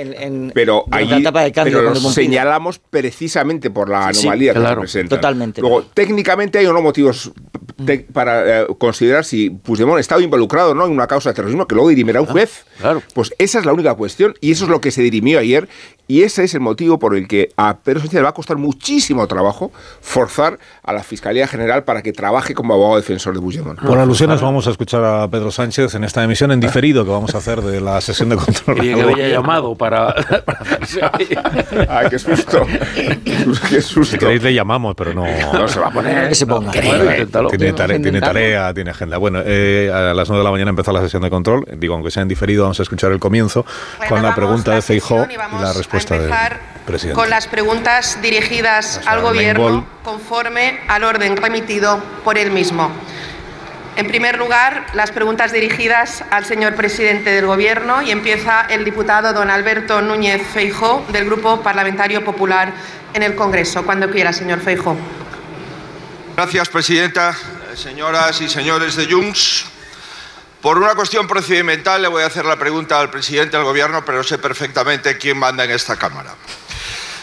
[0.55, 5.17] pero allí los señalamos precisamente por la anomalía que representa.
[5.17, 5.61] Totalmente.
[5.61, 7.33] Luego, técnicamente hay o no motivos
[8.13, 11.91] para eh, considerar si Puigdemont estado involucrado no en una causa de terrorismo que luego
[11.91, 12.65] dirimirá un juez.
[12.79, 13.03] Claro.
[13.15, 15.69] Pues esa es la única cuestión y eso es lo que se dirimió ayer
[16.09, 18.57] y ese es el motivo por el que a Pedro Sánchez le va a costar
[18.59, 23.81] muchísimo trabajo forzar a la Fiscalía General para que trabaje como abogado defensor de Puigdemont.
[23.81, 27.35] Por alusiones vamos a escuchar a Pedro Sánchez en esta emisión en diferido que vamos
[27.35, 28.85] a hacer de la sesión de control.
[28.85, 30.15] Y que había llamado para...
[31.89, 32.65] Ay, qué susto.
[33.69, 34.13] qué susto.
[34.13, 35.25] Si queréis le llamamos, pero no...
[35.53, 36.29] No se va a poner.
[36.29, 36.71] Que se ponga.
[36.71, 39.19] tiene, tarea, tiene, tarea, tiene agenda.
[39.19, 41.65] Bueno, eh, a las 9 de la mañana empezó la sesión de control.
[41.77, 43.67] Digo, aunque sea en diferido, vamos a escuchar el comienzo
[44.09, 46.33] con la pregunta de Feijó y, la respuesta del
[46.87, 47.15] presidente.
[47.21, 52.91] Con las preguntas dirigidas al Gobierno conforme al orden remitido por él mismo.
[53.97, 59.33] En primer lugar, las preguntas dirigidas al señor presidente del Gobierno y empieza el diputado
[59.33, 62.75] don Alberto Núñez Feijó del Grupo Parlamentario Popular
[63.15, 63.85] en el Congreso.
[63.85, 64.97] Cuando quiera, señor Feijó.
[66.37, 67.35] Gracias, presidenta.
[67.75, 69.67] Señoras y señores de Junts,
[70.61, 74.23] por una cuestión procedimental le voy a hacer la pregunta al presidente del Gobierno, pero
[74.23, 76.35] sé perfectamente quién manda en esta Cámara.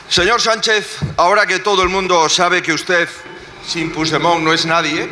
[0.07, 3.09] Señor Sánchez, ahora que todo el mundo sabe que usted
[3.67, 5.09] sin Puigdemont no es nadie,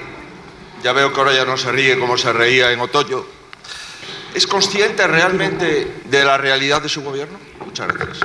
[0.84, 3.26] ya veo que ahora ya no se ríe como se reía en otoño,
[4.34, 7.40] ¿es consciente realmente de la realidad de su gobierno?
[7.66, 8.20] Muchas gracias.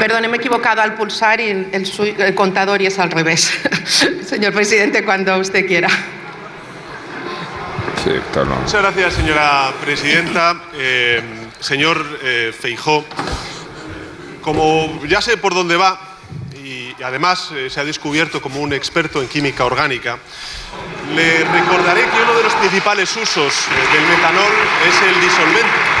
[0.00, 3.52] Perdón, me he equivocado al pulsar y el, contador y es al revés.
[4.26, 5.88] Señor presidente, cuando usted quiera.
[8.62, 10.56] Muchas gracias, señora presidenta.
[10.72, 11.20] Eh,
[11.60, 13.04] señor eh, Feijó,
[14.40, 16.00] como ya sé por dónde va
[16.54, 20.16] y, además eh, se ha descubierto como un experto en química orgánica,
[21.14, 23.54] le recordaré que uno de los principales usos
[23.92, 24.52] del metanol
[24.88, 25.99] es el disolvente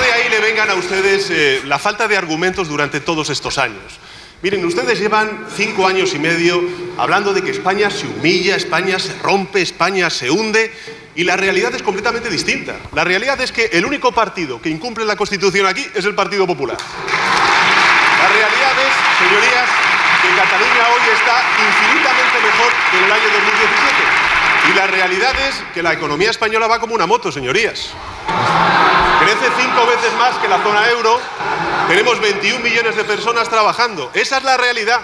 [0.00, 3.98] de ahí le vengan a ustedes eh, la falta de argumentos durante todos estos años.
[4.42, 6.62] Miren, ustedes llevan cinco años y medio
[6.98, 10.72] hablando de que España se humilla, España se rompe, España se hunde,
[11.14, 12.74] Y la realidad es completamente distinta.
[12.92, 16.46] La realidad es que el único partido que incumple la Constitución aquí es el Partido
[16.46, 16.78] Popular.
[16.78, 19.68] La realidad es, señorías,
[20.22, 21.36] que Cataluña hoy está
[21.68, 24.32] infinitamente mejor que en el año 2017.
[24.70, 27.90] Y la realidad es que la economía española va como una moto, señorías.
[29.24, 31.20] Crece cinco veces más que la zona euro.
[31.86, 34.10] Tenemos 21 millones de personas trabajando.
[34.14, 35.00] Esa es la realidad.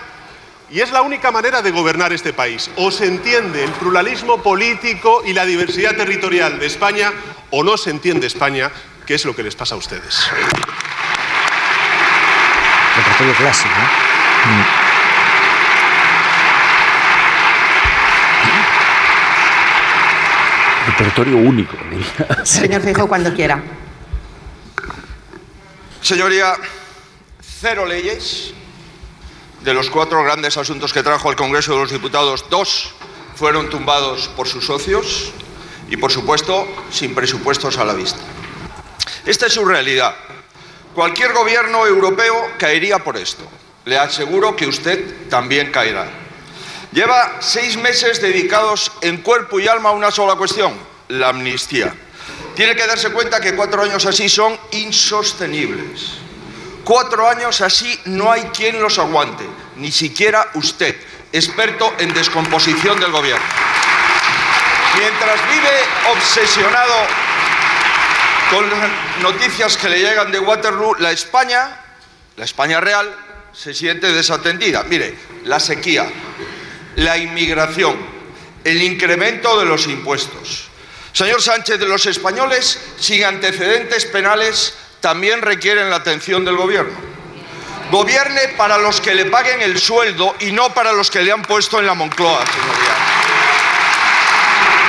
[0.71, 2.69] Y es la única manera de gobernar este país.
[2.77, 7.13] O se entiende el pluralismo político y la diversidad territorial de España,
[7.51, 8.73] o no se entiende España,
[9.07, 10.29] que es lo que les pasa a ustedes.
[12.97, 13.75] Repertorio clásico.
[20.89, 21.77] Repertorio único.
[22.43, 23.63] Señor Fijo, cuando quiera.
[26.03, 26.57] Señoría,
[27.61, 28.53] cero leyes.
[29.63, 32.95] De los cuatro grandes asuntos que trajo al Congreso de los Diputados, dos
[33.35, 35.33] fueron tumbados por sus socios
[35.91, 38.21] y, por supuesto, sin presupuestos a la vista.
[39.27, 40.15] Esta es su realidad.
[40.95, 43.47] Cualquier gobierno europeo caería por esto.
[43.85, 46.09] Le aseguro que usted también caerá.
[46.93, 50.75] Lleva seis meses dedicados en cuerpo y alma a una sola cuestión,
[51.09, 51.95] la amnistía.
[52.59, 56.15] Tiene que darse cuenta que cuatro años así son insostenibles.
[56.83, 59.45] Cuatro años así no hay quien los aguante,
[59.77, 60.97] ni siquiera usted,
[61.31, 63.47] experto en descomposición del gobierno.
[64.99, 65.71] Mientras vive
[66.11, 66.95] obsesionado
[68.51, 68.91] con las
[69.23, 71.79] noticias que le llegan de Waterloo, la España,
[72.35, 73.09] la España real,
[73.53, 74.83] se siente desatendida.
[74.83, 76.11] Mire, la sequía,
[76.97, 77.97] la inmigración,
[78.65, 80.68] el incremento de los impuestos.
[81.19, 86.97] Señor Sánchez, los españoles sin antecedentes penales también requieren la atención del gobierno.
[87.91, 91.43] Gobierne para los que le paguen el sueldo y no para los que le han
[91.43, 92.45] puesto en la Moncloa.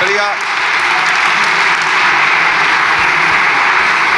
[0.01, 0.35] Señoría,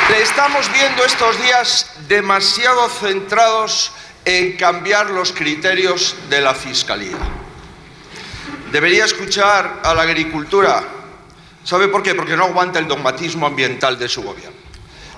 [0.10, 3.94] Le estamos viendo estos días demasiado centrados
[4.26, 7.16] en cambiar los criterios de la Fiscalía.
[8.70, 11.00] Debería escuchar a la agricultura.
[11.64, 12.16] ¿Sabe por qué?
[12.16, 14.58] Porque no aguanta el dogmatismo ambiental de su gobierno.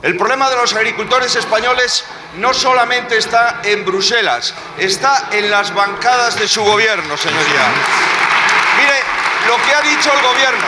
[0.02, 2.04] El problema de los agricultores españoles
[2.36, 7.68] no solamente está en Bruselas, está en las bancadas de su gobierno, señoría.
[8.78, 9.00] Mire
[9.48, 10.68] lo que ha dicho el gobierno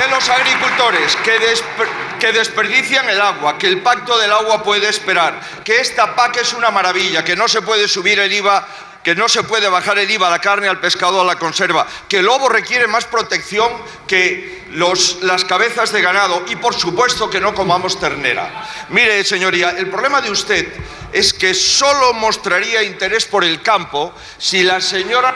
[0.00, 5.76] de los agricultores que, desperdician el agua, que el pacto del agua puede esperar, que
[5.76, 8.66] esta PAC es una maravilla, que no se puede subir el IVA
[9.02, 11.86] que no se puede bajar el IVA a la carne, al pescado, a la conserva,
[12.08, 13.70] que el lobo requiere más protección
[14.06, 18.66] que los, las cabezas de ganado y por supuesto que no comamos ternera.
[18.90, 20.68] Mire, señoría, el problema de usted
[21.12, 25.34] es que solo mostraría interés por el campo si la señora...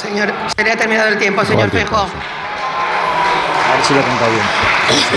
[0.00, 1.96] Señor, se le ha terminado el tiempo, señor Fejo.
[1.96, 4.44] A ver si lo he contado bien.
[4.88, 5.16] Sí,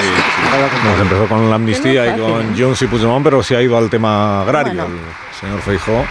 [0.83, 3.89] Nos empezó con la amnistía y con Jones y Puigdemont, pero se ha ido al
[3.89, 5.28] tema agrario, Bueno.
[5.39, 6.05] Señor Feijó.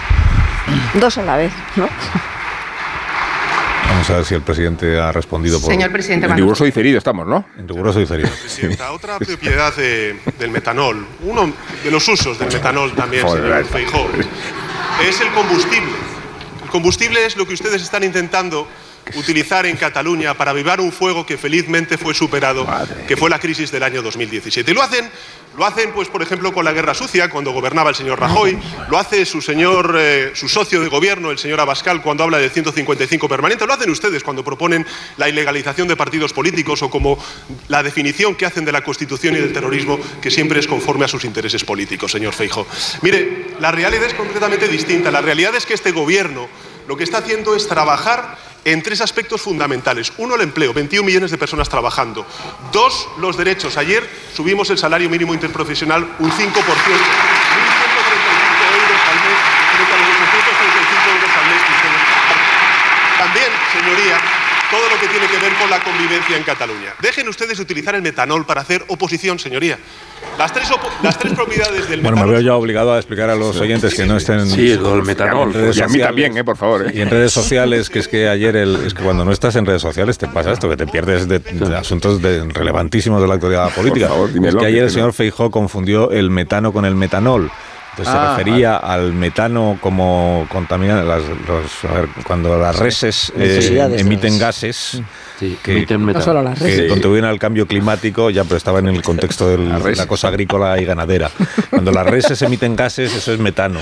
[0.95, 1.89] Dos a la vez, ¿no?
[3.89, 5.71] Vamos a ver si el presidente ha respondido por...
[5.71, 7.47] Señor presidente, En riguroso diferido estamos, ¿no?
[7.59, 8.29] En riguroso diferido.
[8.29, 13.61] Presidenta, otra propiedad de- del metanol, uno de los usos del metanol también, Joder, señor
[13.61, 13.73] esta.
[13.73, 14.09] Feijóo,
[15.09, 15.93] es el combustible.
[16.65, 18.69] El combustible es lo que ustedes están intentando
[19.17, 22.67] utilizar en Cataluña para avivar un fuego que felizmente fue superado,
[23.07, 24.71] que fue la crisis del año 2017.
[24.71, 25.11] Y lo hacen,
[25.57, 28.99] lo hacen, pues, por ejemplo, con la guerra sucia, cuando gobernaba el señor Rajoy, lo
[28.99, 33.29] hace su señor, eh, su socio de gobierno, el señor Abascal, cuando habla del 155
[33.29, 37.19] permanente, lo hacen ustedes cuando proponen la ilegalización de partidos políticos o como
[37.69, 41.09] la definición que hacen de la Constitución y del terrorismo, que siempre es conforme a
[41.09, 42.67] sus intereses políticos, señor Feijo.
[43.03, 45.11] Mire, la realidad es completamente distinta.
[45.11, 46.49] La realidad es que este gobierno
[46.87, 48.39] lo que está haciendo es trabajar
[48.73, 50.13] en tres aspectos fundamentales.
[50.19, 52.27] Uno, el empleo, 21 millones de personas trabajando.
[52.71, 53.79] Dos, los derechos.
[53.79, 56.37] Ayer subimos el salario mínimo interprofesional un 5%.
[56.37, 56.53] 1.135
[58.77, 59.39] euros al mes
[59.73, 62.03] frente a los 835 euros al mes que ustedes
[63.19, 64.17] También, señoría,
[64.71, 66.95] todo lo que tiene que ver con la convivencia en Cataluña.
[67.01, 69.79] Dejen ustedes utilizar el metanol para hacer oposición, señoría.
[70.37, 72.31] Las tres, opo- las tres propiedades del Bueno, me metanol...
[72.33, 74.47] veo ya obligado a explicar a los oyentes que no estén...
[74.49, 75.53] Sí, lo del metanol.
[75.55, 76.87] redes Y a mí también, eh, por favor.
[76.87, 76.93] eh.
[76.95, 79.65] Y en redes sociales, que es que ayer, el, es que cuando no estás en
[79.67, 83.35] redes sociales te pasa esto, que te pierdes de, de asuntos de- relevantísimos de la
[83.35, 84.09] actualidad política.
[84.09, 87.51] favor, es dímelo, que ayer el señor Feijó confundió el metano con el metanol.
[87.99, 93.33] Entonces Ah, se refería al metano como contaminante, las, los- a ver, cuando las reses
[93.37, 95.01] eh, emiten gases
[95.39, 96.19] Sí, que, emiten metano.
[96.21, 96.89] No solo las que redes.
[96.91, 99.59] contribuyen al cambio climático, ya, pero estaba en el contexto de
[99.97, 101.31] la cosa agrícola y ganadera.
[101.71, 103.79] Cuando las reses emiten gases, eso es metano.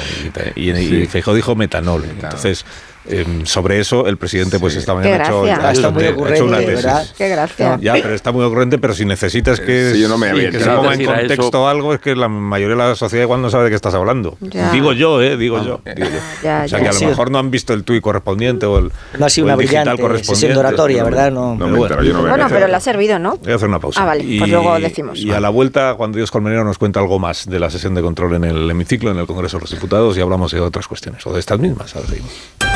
[0.55, 2.05] Y, y, y Feijóo dijo metanol.
[2.05, 2.65] Entonces,
[3.09, 6.85] Em, sobre eso, el presidente, pues esta mañana ha hecho, está muy ocurrente, una tesis.
[6.85, 7.07] ¿verdad?
[7.17, 7.79] Qué gracia.
[7.81, 10.71] Ya, pero está muy ocurrente, pero si necesitas que, sí, yo no me que se
[10.71, 13.71] ponga en contexto algo, es que la mayoría de la sociedad igual no sabe de
[13.71, 14.37] qué estás hablando.
[14.73, 15.37] Digo yo, ¿eh?
[15.37, 15.81] Digo yo.
[15.85, 16.17] Digo yo.
[16.43, 18.93] Ya, o sea, que a lo mejor no han visto el tuit correspondiente o el,
[19.19, 21.33] no ha sido una brillante sesión de oratoria, ¿verdad?
[21.33, 23.37] No, no bueno, yo no bueno, pero le ha servido, ¿no?
[23.37, 24.03] Voy a hacer una pausa.
[24.03, 25.19] Ah, vale, pues luego decimos.
[25.19, 28.03] Y a la vuelta, cuando Dios Colmenero nos cuenta algo más de la sesión de
[28.03, 31.27] control en el hemiciclo, en el Congreso de los Diputados, y hablamos de otras cuestiones,
[31.27, 31.95] o de estas mismas.
[31.97, 32.76] Ahora seguimos.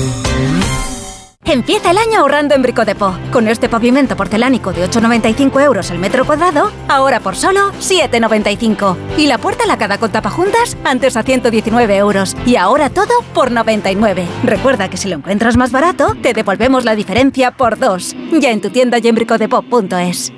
[1.51, 3.13] Empieza el año ahorrando en Bricodepo.
[3.29, 8.95] Con este pavimento porcelánico de 8,95 euros el metro cuadrado, ahora por solo 7,95.
[9.17, 12.37] Y la puerta lacada con tapajuntas, antes a 119 euros.
[12.45, 14.25] Y ahora todo por 99.
[14.45, 18.15] Recuerda que si lo encuentras más barato, te devolvemos la diferencia por dos.
[18.31, 20.31] Ya en tu tienda y en bricodepo.es.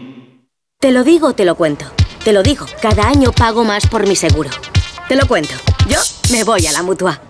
[0.79, 1.85] Te lo digo, te lo cuento.
[2.23, 4.49] Te lo digo, cada año pago más por mi seguro.
[5.07, 5.53] Te lo cuento.
[5.87, 5.99] Yo
[6.31, 7.21] me voy a la mutua.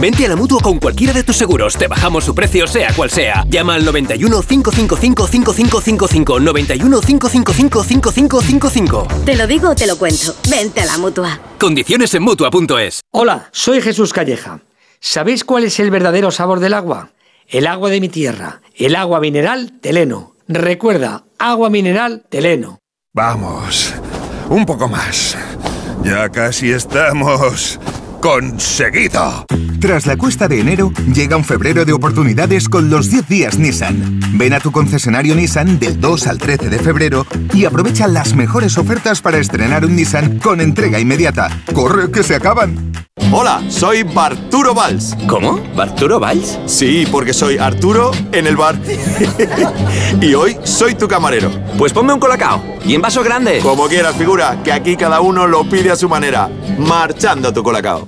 [0.00, 1.76] Vente a la mutua con cualquiera de tus seguros.
[1.76, 3.44] Te bajamos su precio, sea cual sea.
[3.48, 6.40] Llama al 91 555 5555.
[6.40, 9.08] 91 555 5555.
[9.24, 10.36] Te lo digo o te lo cuento.
[10.48, 11.40] Vente a la mutua.
[11.58, 13.00] Condiciones en mutua.es.
[13.10, 14.60] Hola, soy Jesús Calleja.
[15.00, 17.10] ¿Sabéis cuál es el verdadero sabor del agua?
[17.48, 18.60] El agua de mi tierra.
[18.76, 20.34] El agua mineral Teleno.
[20.46, 22.78] Recuerda, agua mineral Teleno.
[23.14, 23.94] Vamos,
[24.48, 25.36] un poco más.
[26.04, 27.80] Ya casi estamos
[28.20, 29.46] conseguido.
[29.80, 34.20] Tras la cuesta de enero, llega un febrero de oportunidades con los 10 días Nissan.
[34.34, 38.76] Ven a tu concesionario Nissan del 2 al 13 de febrero y aprovecha las mejores
[38.76, 41.48] ofertas para estrenar un Nissan con entrega inmediata.
[41.72, 42.92] ¡Corre que se acaban!
[43.30, 45.14] Hola, soy Barturo Valls.
[45.28, 45.60] ¿Cómo?
[45.76, 46.58] ¿Barturo Valls?
[46.66, 48.76] Sí, porque soy Arturo en el bar.
[50.20, 51.50] y hoy soy tu camarero.
[51.76, 52.62] Pues ponme un colacao.
[52.84, 53.58] ¿Y en vaso grande?
[53.60, 56.48] Como quieras, figura, que aquí cada uno lo pide a su manera.
[56.78, 58.07] Marchando tu colacao.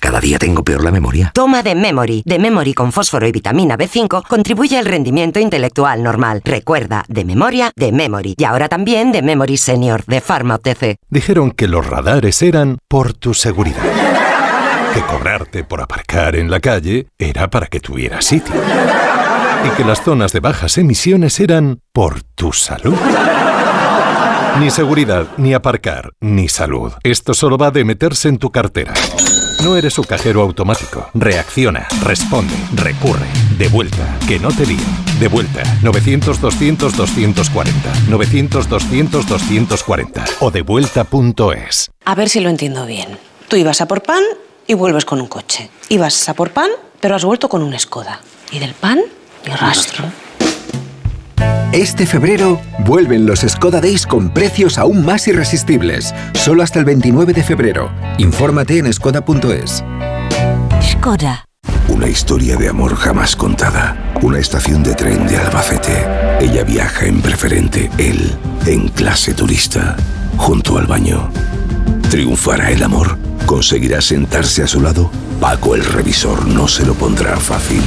[0.00, 1.30] Cada día tengo peor la memoria.
[1.34, 2.22] Toma de Memory.
[2.24, 6.40] De Memory con fósforo y vitamina B5 contribuye al rendimiento intelectual normal.
[6.42, 8.34] Recuerda, de memoria, de Memory.
[8.38, 10.96] Y ahora también de Memory Senior, de Pharma OTC.
[11.10, 13.82] Dijeron que los radares eran por tu seguridad.
[14.94, 18.54] Que cobrarte por aparcar en la calle era para que tuvieras sitio.
[19.66, 22.96] Y que las zonas de bajas emisiones eran por tu salud.
[24.58, 26.92] Ni seguridad, ni aparcar, ni salud.
[27.02, 28.94] Esto solo va de meterse en tu cartera.
[29.62, 31.10] No eres su cajero automático.
[31.12, 33.26] Reacciona, responde, recurre.
[33.58, 34.78] De vuelta, que no te lío.
[35.18, 37.70] De vuelta, 900-200-240.
[38.08, 40.24] 900-200-240.
[40.40, 41.90] O devuelta.es.
[42.06, 43.18] A ver si lo entiendo bien.
[43.48, 44.22] Tú ibas a por pan
[44.66, 45.68] y vuelves con un coche.
[45.90, 48.20] Ibas a por pan, pero has vuelto con un Skoda.
[48.50, 48.98] Y del pan,
[49.46, 50.06] ni rastro.
[51.72, 56.12] Este febrero vuelven los Skoda Days con precios aún más irresistibles.
[56.34, 57.92] Solo hasta el 29 de febrero.
[58.18, 59.84] Infórmate en skoda.es.
[60.82, 61.44] Skoda.
[61.88, 63.96] Una historia de amor jamás contada.
[64.22, 66.06] Una estación de tren de Albacete.
[66.40, 68.36] Ella viaja en preferente, él
[68.66, 69.96] en clase turista,
[70.36, 71.30] junto al baño.
[72.10, 73.16] ¿Triunfará el amor?
[73.46, 75.10] ¿Conseguirá sentarse a su lado?
[75.40, 77.82] Paco el revisor no se lo pondrá fácil.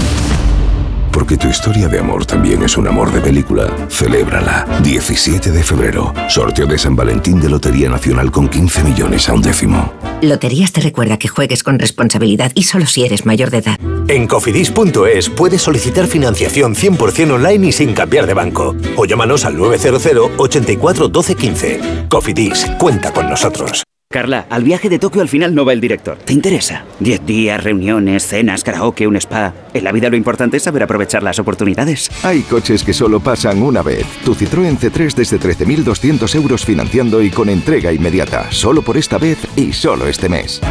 [1.13, 3.67] Porque tu historia de amor también es un amor de película.
[3.87, 4.65] Celébrala.
[4.81, 6.11] 17 de febrero.
[6.27, 9.93] Sorteo de San Valentín de Lotería Nacional con 15 millones a un décimo.
[10.23, 13.79] Loterías te recuerda que juegues con responsabilidad y solo si eres mayor de edad.
[14.07, 18.75] En cofidis.es puedes solicitar financiación 100% online y sin cambiar de banco.
[18.97, 21.79] O llámanos al 900 84 12 15.
[22.09, 23.83] Cofidis, cuenta con nosotros.
[24.13, 26.19] Carla, al viaje de Tokio al final no va el director.
[26.19, 26.85] ¿Te interesa?
[26.99, 29.55] Diez días, reuniones, cenas, karaoke, un spa.
[29.73, 32.11] En la vida lo importante es saber aprovechar las oportunidades.
[32.21, 34.05] Hay coches que solo pasan una vez.
[34.23, 38.51] Tu Citroën C3 desde 13.200 euros financiando y con entrega inmediata.
[38.51, 40.61] Solo por esta vez y solo este mes.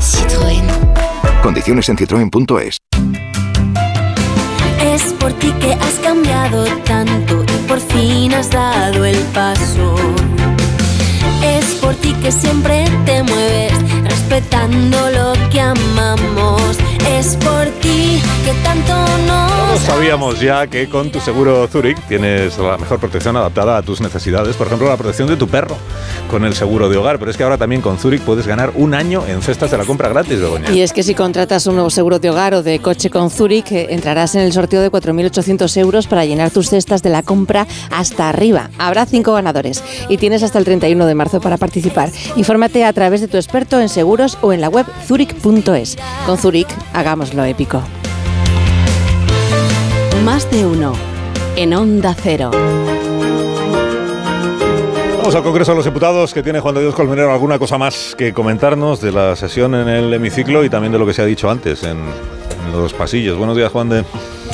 [0.00, 0.64] Citroën.
[1.40, 2.78] Condiciones en citroen.es.
[4.84, 9.94] Es por ti que has cambiado tanto y por fin has dado el paso.
[11.92, 16.78] Por ti que siempre te mueves, respetando lo que amamos.
[17.06, 17.81] Es por.
[19.72, 24.02] Todos sabíamos ya que con tu seguro Zurich tienes la mejor protección adaptada a tus
[24.02, 24.54] necesidades.
[24.54, 25.78] Por ejemplo, la protección de tu perro
[26.30, 27.18] con el seguro de hogar.
[27.18, 29.84] Pero es que ahora también con Zurich puedes ganar un año en cestas de la
[29.84, 30.70] compra gratis, Begoña.
[30.72, 33.72] Y es que si contratas un nuevo seguro de hogar o de coche con Zurich,
[33.72, 37.66] eh, entrarás en el sorteo de 4.800 euros para llenar tus cestas de la compra
[37.90, 38.68] hasta arriba.
[38.76, 42.10] Habrá cinco ganadores y tienes hasta el 31 de marzo para participar.
[42.36, 45.96] Infórmate a través de tu experto en seguros o en la web zurich.es.
[46.26, 47.82] Con Zurich, hagámoslo épico.
[50.24, 50.92] Más de uno.
[51.56, 52.50] En Onda Cero.
[55.16, 58.14] Vamos al Congreso de los Diputados, que tiene Juan de Dios Colmenero alguna cosa más
[58.16, 61.24] que comentarnos de la sesión en el hemiciclo y también de lo que se ha
[61.24, 63.36] dicho antes en, en los pasillos.
[63.36, 64.04] Buenos días, Juan de.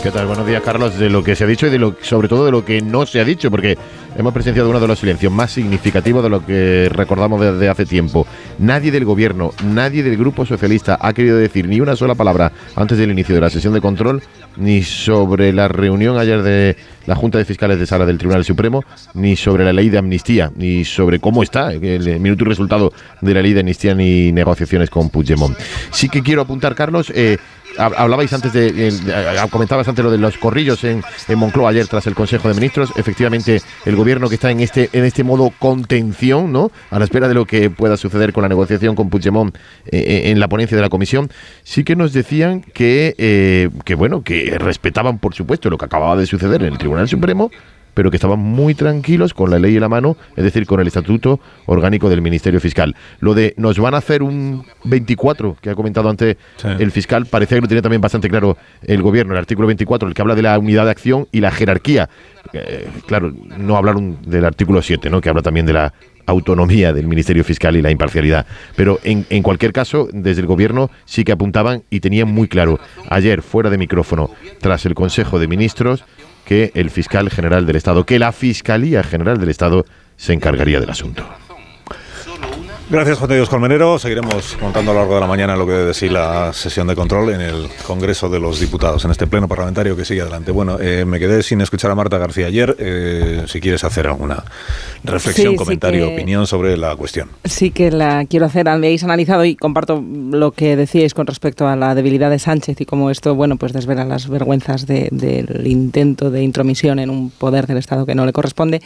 [0.02, 0.26] ¿Qué tal?
[0.26, 0.96] Buenos días, Carlos.
[0.96, 3.04] De lo que se ha dicho y de lo, sobre todo de lo que no
[3.04, 3.76] se ha dicho, porque
[4.16, 8.26] hemos presenciado uno de los silencios más significativos de lo que recordamos desde hace tiempo.
[8.58, 12.96] Nadie del gobierno, nadie del Grupo Socialista ha querido decir ni una sola palabra antes
[12.96, 14.22] del inicio de la sesión de control,
[14.56, 18.84] ni sobre la reunión ayer de la Junta de Fiscales de Sala del Tribunal Supremo,
[19.14, 23.34] ni sobre la ley de amnistía, ni sobre cómo está el minuto y resultado de
[23.34, 25.58] la ley de amnistía ni negociaciones con Puigdemont.
[25.90, 27.38] Sí que quiero apuntar, Carlos, eh,
[27.78, 28.92] hablabais antes de, eh,
[29.50, 32.92] comentabas antes lo de los corrillos en, en Moncloa ayer tras el Consejo de Ministros.
[32.96, 36.70] Efectivamente, el gobierno que está en este en este modo contención, ¿no?
[36.90, 40.30] A la espera de lo que pueda suceder con la negociación con Puigdemont eh, eh,
[40.30, 41.30] en la ponencia de la comisión,
[41.62, 46.16] sí que nos decían que eh, que bueno que respetaban por supuesto lo que acababa
[46.16, 47.50] de suceder en el Tribunal Supremo
[47.98, 50.86] pero que estaban muy tranquilos con la ley en la mano, es decir, con el
[50.86, 52.94] estatuto orgánico del Ministerio Fiscal.
[53.18, 56.36] Lo de nos van a hacer un 24, que ha comentado antes
[56.78, 60.14] el fiscal, parecía que lo tenía también bastante claro el gobierno, el artículo 24, el
[60.14, 62.08] que habla de la unidad de acción y la jerarquía.
[62.52, 65.20] Eh, claro, no hablaron del artículo 7, ¿no?
[65.20, 65.92] que habla también de la
[66.26, 68.46] autonomía del Ministerio Fiscal y la imparcialidad.
[68.76, 72.78] Pero en, en cualquier caso, desde el gobierno sí que apuntaban y tenían muy claro,
[73.10, 76.04] ayer fuera de micrófono, tras el Consejo de Ministros,
[76.48, 79.84] que el fiscal general del Estado, que la Fiscalía General del Estado
[80.16, 81.28] se encargaría del asunto.
[82.90, 83.98] Gracias, Juan de Dios Colmenero.
[83.98, 86.94] Seguiremos contando a lo largo de la mañana lo que debe decir la sesión de
[86.94, 90.52] control en el Congreso de los Diputados, en este pleno parlamentario que sigue adelante.
[90.52, 92.74] Bueno, eh, me quedé sin escuchar a Marta García ayer.
[92.78, 94.42] Eh, si quieres hacer alguna
[95.04, 97.28] reflexión, Sí, sí comentario, que- opinión sobre la cuestión.
[97.44, 98.70] Sí que la quiero hacer.
[98.70, 102.86] Habéis analizado y comparto lo que decíais con respecto a la debilidad de Sánchez y
[102.86, 107.66] cómo esto, bueno, pues desvela las vergüenzas de- del intento de intromisión en un poder
[107.66, 108.80] del Estado que no le corresponde.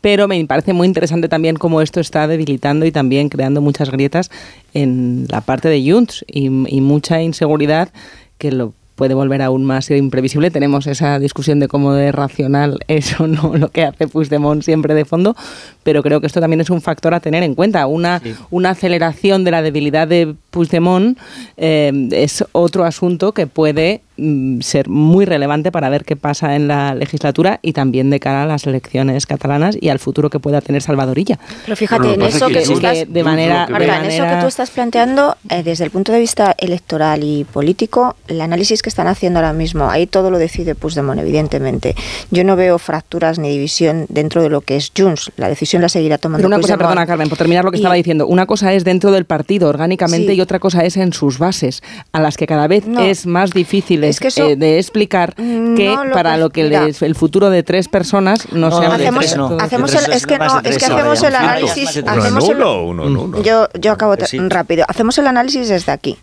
[0.00, 4.30] Pero me parece muy interesante también cómo esto está debilitando y también creando muchas grietas
[4.74, 7.90] en la parte de Junts y, y mucha inseguridad
[8.38, 10.50] que lo puede volver aún más imprevisible.
[10.50, 14.92] Tenemos esa discusión de cómo de racional es o no lo que hace Puigdemont siempre
[14.92, 15.36] de fondo,
[15.84, 17.86] pero creo que esto también es un factor a tener en cuenta.
[17.86, 18.20] Una,
[18.50, 21.16] una aceleración de la debilidad de Puigdemont
[21.56, 26.66] eh, es otro asunto que puede mm, ser muy relevante para ver qué pasa en
[26.66, 30.60] la legislatura y también de cara a las elecciones catalanas y al futuro que pueda
[30.60, 31.38] tener Salvadorilla.
[31.64, 34.40] Pero fíjate, en eso que, estás, que de manera, de Marta, en eso que manera-
[34.40, 38.88] tú estás planteando, eh, desde el punto de vista electoral y político, el análisis que
[38.88, 41.94] están haciendo ahora mismo, ahí todo lo decide Puigdemont, evidentemente.
[42.32, 45.30] Yo no veo fracturas ni división dentro de lo que es Junts.
[45.36, 47.80] La decisión la seguirá tomando Pero una cosa, perdona Carmen, por terminar lo que Y-
[47.80, 50.38] estaba diciendo, una cosa es dentro del partido orgánicamente Sí.
[50.38, 53.00] y otra cosa es en sus bases, a las que cada vez No.
[53.00, 56.50] es más difícil Es que eso- eh, de explicar que no lo para conf- lo
[56.50, 59.56] que les- el futuro de tres personas no, No, sea hacemos- de tres, no.
[59.60, 63.42] hacemos el- es que no, es que hacemos el análisis, hacemos el-.
[63.44, 64.14] Yo, yo acabo
[64.48, 64.84] rápido.
[64.88, 66.16] Hacemos el análisis desde aquí.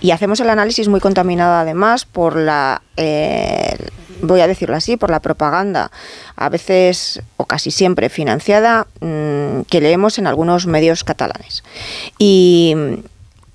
[0.00, 3.76] Y hacemos el análisis muy contaminado además por la, eh,
[4.22, 5.90] voy a decirlo así, por la propaganda,
[6.36, 11.62] a veces o casi siempre financiada, mm, que leemos en algunos medios catalanes.
[12.18, 12.74] Y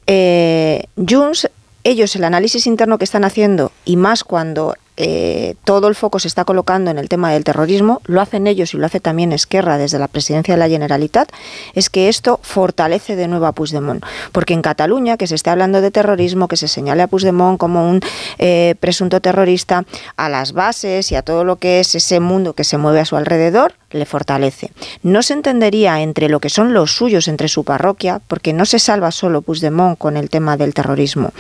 [0.08, 6.20] eh, ellos el análisis interno que están haciendo, y más cuando eh, todo el foco
[6.20, 9.34] se está colocando en el tema del terrorismo, lo hacen ellos y lo hace también
[9.34, 11.30] Esquerra desde la presidencia de la Generalitat,
[11.74, 14.04] es que esto fortalece de nuevo a Puigdemont.
[14.32, 17.90] Porque en Cataluña, que se esté hablando de terrorismo, que se señale a Puigdemont como
[17.90, 18.00] un
[18.38, 19.86] eh, presunto terrorista,
[20.16, 23.06] a las bases y a todo lo que es ese mundo que se mueve a
[23.06, 24.72] su alrededor, le fortalece.
[25.04, 28.80] No se entendería entre lo que son los suyos, entre su parroquia, porque no se
[28.80, 31.32] salva solo Puigdemont con el tema del terrorismo.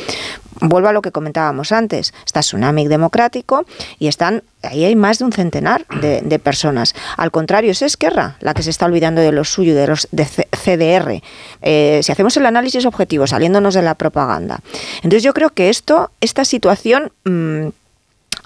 [0.61, 2.14] Vuelvo a lo que comentábamos antes.
[2.25, 3.66] Está Tsunami Democrático
[4.00, 6.95] y están ahí hay más de un centenar de, personas.
[7.17, 10.25] Al contrario, es Esquerra la que se está olvidando de lo suyo, de los de
[10.25, 11.22] CDR.
[11.61, 14.61] Eh, si hacemos el análisis objetivo, saliéndonos de la propaganda.
[14.98, 17.11] Entonces yo creo que esto, esta situación...
[17.25, 17.67] Mm,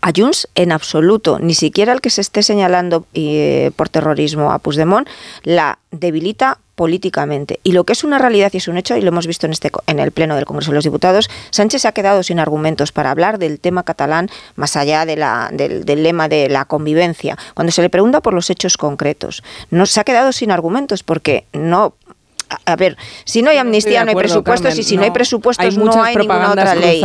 [0.09, 4.59] a Junts en absoluto, ni siquiera el que se esté señalando eh, por terrorismo a
[4.59, 5.07] Puigdemont,
[5.43, 7.59] la debilita políticamente.
[7.63, 9.51] Y lo que es una realidad y es un hecho, y lo hemos visto en,
[9.51, 12.91] este, en el Pleno del Congreso de los Diputados, Sánchez se ha quedado sin argumentos
[12.91, 17.38] para hablar del tema catalán más allá de la, del, lema de la convivencia.
[17.53, 21.45] Cuando se le pregunta por los hechos concretos, no se ha quedado sin argumentos porque
[21.53, 21.93] no
[22.65, 26.01] a ver, si no hay amnistía, no hay presupuestos, y si no, hay presupuestos, no
[26.01, 26.99] hay ninguna otra ley.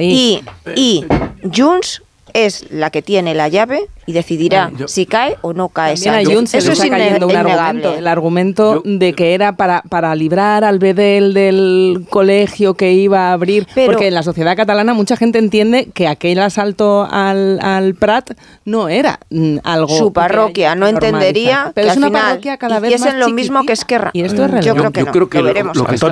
[0.00, 0.42] Y,
[0.74, 1.06] y
[1.42, 2.02] Junts
[2.34, 6.42] es la que tiene la llave y decidirá si cae o no cae esa Eso
[6.72, 12.92] es argumento, el argumento de que era para, para librar al bedel del colegio que
[12.92, 17.60] iba a abrir, porque en la sociedad catalana mucha gente entiende que aquel asalto al,
[17.60, 18.32] al Prat
[18.64, 23.14] no era mm, algo su parroquia no entendería pero es una parroquia cada vez más
[23.14, 24.10] lo mismo que Esquerra.
[24.12, 24.66] Y esto es relevante.
[24.66, 25.76] Yo creo que, lo, que veremos.
[25.76, 26.08] Lo, que está,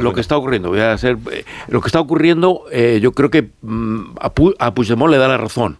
[0.00, 3.30] lo que está ocurriendo, voy a hacer eh, lo que está ocurriendo, eh, yo creo
[3.30, 5.78] que mm, a, a Puigdemont le da la razón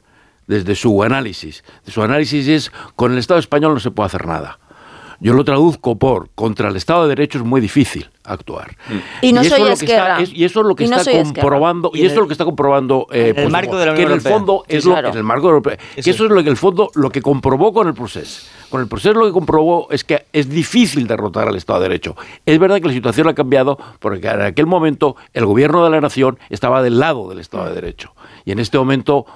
[0.48, 1.62] desde su análisis.
[1.86, 4.58] Su análisis es, con el Estado español no se puede hacer nada.
[5.20, 8.76] Yo lo traduzco por contra el Estado de Derecho es muy difícil actuar.
[9.20, 11.90] Y no eso soy es lo que está, y eso es lo que está comprobando
[11.92, 14.16] y, eso es lo que está comprobando eh, el marco de la Unión que en
[14.16, 16.56] el fondo es lo, en el marco europeo, que eso es lo que en el
[16.56, 18.46] fondo lo que comprobó con el proceso.
[18.70, 22.14] Con el proceso lo que comprobó es que es difícil derrotar al Estado de Derecho.
[22.46, 26.00] Es verdad que la situación ha cambiado porque en aquel momento el gobierno de la
[26.00, 28.12] nación estaba del lado del Estado de Derecho
[28.44, 29.26] y en este momento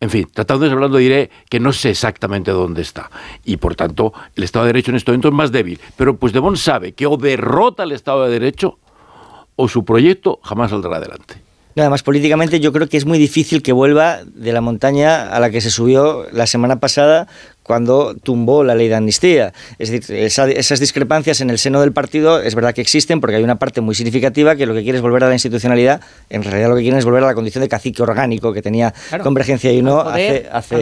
[0.00, 3.10] en fin, tratando de hablando diré que no sé exactamente dónde está.
[3.44, 5.80] Y por tanto, el Estado de Derecho en este momento es más débil.
[5.96, 8.78] Pero Puigdemont sabe que o derrota el Estado de Derecho
[9.56, 11.42] o su proyecto jamás saldrá adelante.
[11.76, 15.50] Además, políticamente yo creo que es muy difícil que vuelva de la montaña a la
[15.50, 17.28] que se subió la semana pasada
[17.68, 19.52] cuando tumbó la ley de amnistía.
[19.78, 23.44] Es decir, esas discrepancias en el seno del partido es verdad que existen porque hay
[23.44, 26.70] una parte muy significativa que lo que quiere es volver a la institucionalidad, en realidad
[26.70, 29.82] lo que quieren es volver a la condición de cacique orgánico que tenía Convergencia y
[29.82, 30.76] no hace, hace,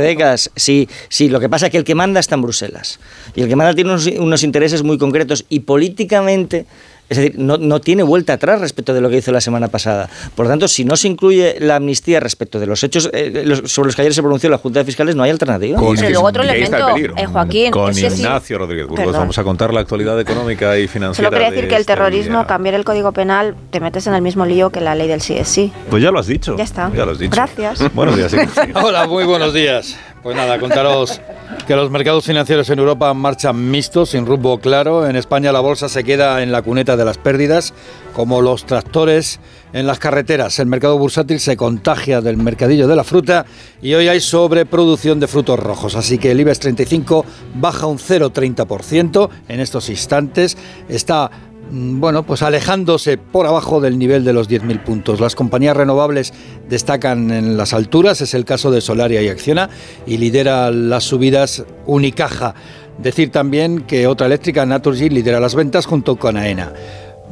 [0.00, 0.50] décadas.
[0.54, 3.00] Sí, sí, lo que pasa es que el que manda está en Bruselas
[3.34, 6.66] y el que manda tiene unos intereses muy concretos y políticamente
[7.10, 10.08] es decir, no, tiene vuelta atrás respecto de lo que hizo la semana pasada.
[10.36, 13.88] Por lo tanto, si no se incluye la amnistía respecto de los hechos eh, sobre
[13.88, 15.76] los que ayer se pronunció la Junta de Fiscales, no hay alternativa.
[15.76, 17.72] Con, Pero luego otro elemento, eh, Joaquín.
[17.72, 21.28] Con Ignacio Rodríguez Burgos vamos a contar la actualidad económica y financiera.
[21.28, 24.46] Solo quería decir que el terrorismo, cambiar el código penal, te metes en el mismo
[24.46, 26.56] lío que la ley del sí Pues ya lo has dicho.
[26.56, 26.92] Ya está.
[26.94, 27.32] Ya lo has dicho.
[27.34, 27.92] Gracias.
[27.92, 28.32] Buenos días.
[28.74, 29.98] Hola, muy buenos días.
[30.22, 31.18] Pues nada, contaros
[31.66, 35.08] que los mercados financieros en Europa marchan mixtos, sin rumbo claro.
[35.08, 37.72] En España la bolsa se queda en la cuneta de las pérdidas,
[38.12, 39.40] como los tractores
[39.72, 40.58] en las carreteras.
[40.58, 43.46] El mercado bursátil se contagia del mercadillo de la fruta
[43.80, 45.96] y hoy hay sobreproducción de frutos rojos.
[45.96, 47.24] Así que el IBEX 35
[47.54, 50.58] baja un 0,30% en estos instantes.
[50.88, 51.30] Está
[51.72, 55.20] bueno, pues alejándose por abajo del nivel de los 10.000 puntos.
[55.20, 56.32] Las compañías renovables
[56.68, 59.70] destacan en las alturas, es el caso de Solaria y Acciona,
[60.06, 62.54] y lidera las subidas Unicaja.
[62.98, 66.72] Decir también que otra eléctrica, Naturgy, lidera las ventas junto con AENA.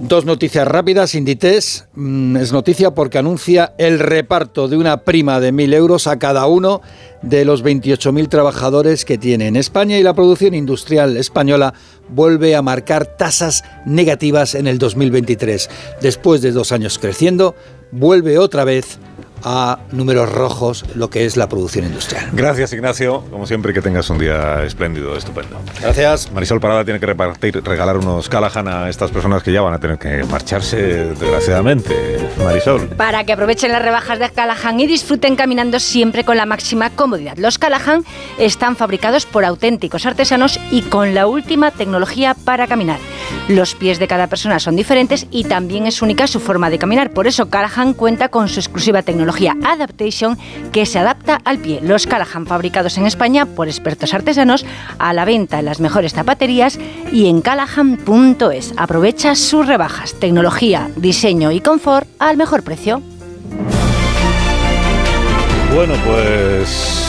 [0.01, 1.17] Dos noticias rápidas.
[1.17, 6.21] Inditex mm, es noticia porque anuncia el reparto de una prima de 1.000 euros a
[6.21, 6.81] cada uno
[7.23, 11.75] de los 28.000 trabajadores que tiene en España y la producción industrial española
[12.11, 15.69] vuelve a marcar tasas negativas en el 2023.
[16.01, 17.57] Después de dos años creciendo,
[17.91, 19.01] vuelve otra vez
[19.45, 22.29] a números rojos lo que es la producción industrial.
[22.33, 25.59] Gracias Ignacio, como siempre que tengas un día espléndido, estupendo.
[25.81, 26.33] Gracias.
[26.33, 29.79] Marisol Parada tiene que repartir, regalar unos Callahan a estas personas que ya van a
[29.79, 32.19] tener que marcharse desgraciadamente.
[32.43, 32.89] Marisol.
[32.89, 37.37] Para que aprovechen las rebajas de Callahan y disfruten caminando siempre con la máxima comodidad.
[37.37, 38.05] Los Callahan
[38.39, 42.99] están fabricados por auténticos artesanos y con la última tecnología para caminar.
[43.49, 47.11] Los pies de cada persona son diferentes y también es única su forma de caminar.
[47.11, 49.28] Por eso Callahan cuenta con su exclusiva tecnología
[49.65, 50.39] Adaptation
[50.73, 51.81] que se adapta al pie.
[51.83, 54.65] Los Callahan fabricados en España por expertos artesanos
[54.99, 56.79] a la venta en las mejores zapaterías
[57.13, 58.75] y en callahan.es.
[58.77, 63.03] Aprovecha sus rebajas, tecnología, diseño y confort al mejor precio.
[65.75, 67.08] Bueno, pues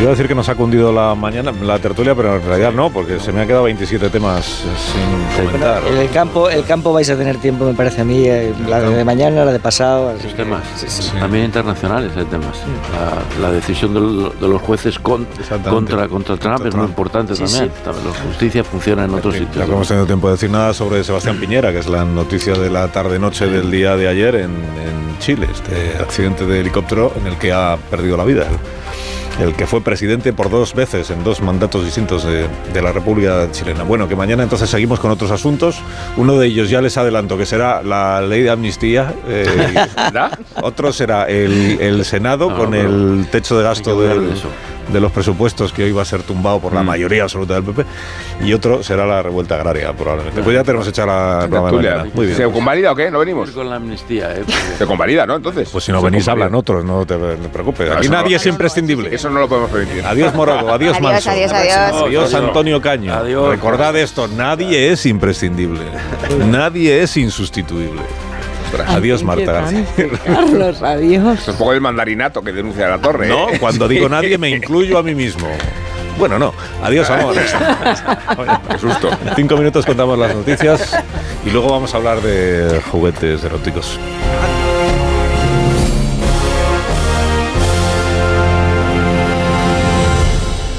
[0.00, 2.90] Iba a decir que nos ha cundido la mañana, la tertulia, pero en realidad no,
[2.90, 5.82] porque se me han quedado 27 temas sin comentar.
[5.86, 8.80] En el campo, el campo vais a tener tiempo, me parece a mí, eh, la
[8.80, 10.12] de mañana, la de pasado.
[10.12, 10.62] Los temas,
[11.18, 12.58] también internacionales hay temas.
[13.40, 17.70] La, decisión de, los jueces contra, contra Trump es muy importante también.
[17.86, 19.68] La justicia funciona en otros sitios.
[19.68, 22.68] No hemos tenido tiempo de decir nada sobre Sebastián Piñera, que es la noticia de
[22.68, 27.38] la tarde-noche del día de ayer en, en Chile, este accidente de helicóptero en el
[27.38, 28.46] que ha perdido la vida
[29.40, 32.48] el que fue presidente por dos veces en dos mandatos distintos de,
[32.82, 33.82] la República Chilena.
[33.82, 35.80] Bueno, que mañana entonces seguimos con otros asuntos.
[36.16, 39.14] Uno de ellos ya les adelanto que será la ley de amnistía.
[39.26, 39.46] Eh,
[40.62, 44.34] otro será el, Senado con el techo de gasto del
[44.88, 46.86] de los presupuestos que hoy va a ser tumbado por la mm.
[46.86, 47.84] mayoría absoluta del PP
[48.44, 50.42] y otro será la revuelta agraria probablemente.
[50.42, 52.06] Pues ya tenemos hecha la mañana.
[52.14, 52.36] Muy bien.
[52.36, 53.10] ¿Se convalida o qué?
[53.10, 53.50] ¿No venimos?
[53.50, 54.44] Con la amnistía, ¿eh?
[54.78, 55.36] Se convalida, ¿no?
[55.36, 55.68] Entonces.
[55.70, 57.16] Pues si no venís hablan otros, no te,
[57.52, 57.90] preocupes.
[57.90, 59.14] Aquí nadie es imprescindible.
[59.14, 60.04] Eso no lo podemos permitir.
[60.04, 61.30] Adiós Morado, adiós Manso.
[61.30, 62.34] Adiós, adiós, adiós.
[62.34, 63.14] Antonio Caño.
[63.14, 63.48] Adiós.
[63.48, 65.80] Recordad esto, nadie es imprescindible.
[66.50, 68.02] nadie es insustituible.
[68.80, 69.64] Adiós, Marta
[70.24, 71.40] Carlos, adiós.
[71.40, 73.28] Es un poco el mandarinato que denuncia a la torre.
[73.28, 73.58] No, ¿eh?
[73.58, 75.48] cuando digo nadie me incluyo a mí mismo.
[76.18, 76.54] Bueno, no.
[76.82, 77.34] Adiós, amor.
[77.34, 79.10] Qué susto.
[79.26, 80.96] En cinco minutos contamos las noticias
[81.44, 83.98] y luego vamos a hablar de juguetes eróticos.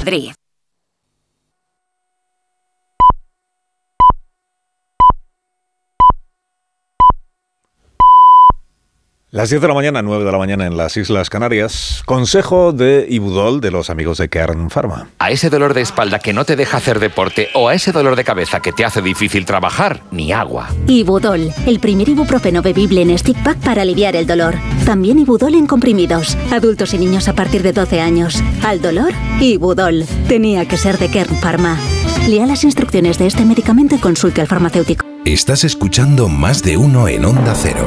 [0.06, 0.45] Madrid.
[9.36, 12.02] Las 10 de la mañana, 9 de la mañana en las Islas Canarias.
[12.06, 15.10] Consejo de Ibudol de los amigos de Kern Pharma.
[15.18, 18.16] A ese dolor de espalda que no te deja hacer deporte o a ese dolor
[18.16, 20.70] de cabeza que te hace difícil trabajar, ni agua.
[20.86, 24.54] Ibudol, el primer ibuprofeno bebible en stick pack para aliviar el dolor.
[24.86, 26.34] También Ibudol en comprimidos.
[26.50, 28.42] Adultos y niños a partir de 12 años.
[28.64, 30.06] Al dolor, Ibudol.
[30.28, 31.76] Tenía que ser de Kern Pharma.
[32.26, 35.04] Lea las instrucciones de este medicamento y consulte al farmacéutico.
[35.26, 37.86] Estás escuchando más de uno en Onda Cero.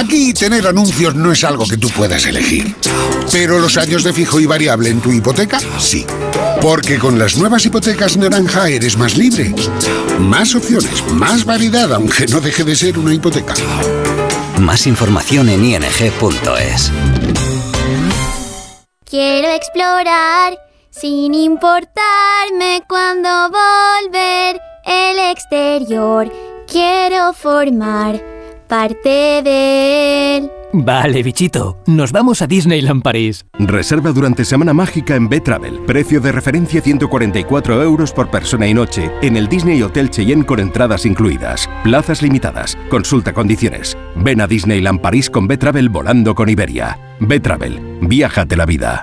[0.00, 2.74] Aquí tener anuncios no es algo que tú puedas elegir.
[3.30, 6.06] Pero los años de fijo y variable en tu hipoteca, sí.
[6.62, 9.54] Porque con las nuevas hipotecas naranja eres más libre.
[10.18, 13.52] Más opciones, más variedad, aunque no deje de ser una hipoteca.
[14.58, 16.90] Más información en ing.es.
[19.04, 20.56] Quiero explorar
[20.90, 26.32] sin importarme cuando volver el exterior.
[26.66, 28.39] Quiero formar
[28.70, 30.50] parte de él.
[30.72, 31.76] Vale, bichito.
[31.86, 33.44] Nos vamos a Disneyland París.
[33.58, 35.80] Reserva durante Semana Mágica en B-Travel.
[35.80, 40.60] Precio de referencia 144 euros por persona y noche en el Disney Hotel Cheyenne con
[40.60, 41.68] entradas incluidas.
[41.82, 42.78] Plazas limitadas.
[42.88, 43.98] Consulta condiciones.
[44.14, 46.96] Ven a Disneyland París con B-Travel volando con Iberia.
[47.18, 47.98] B-Travel.
[48.02, 49.02] Viájate la vida.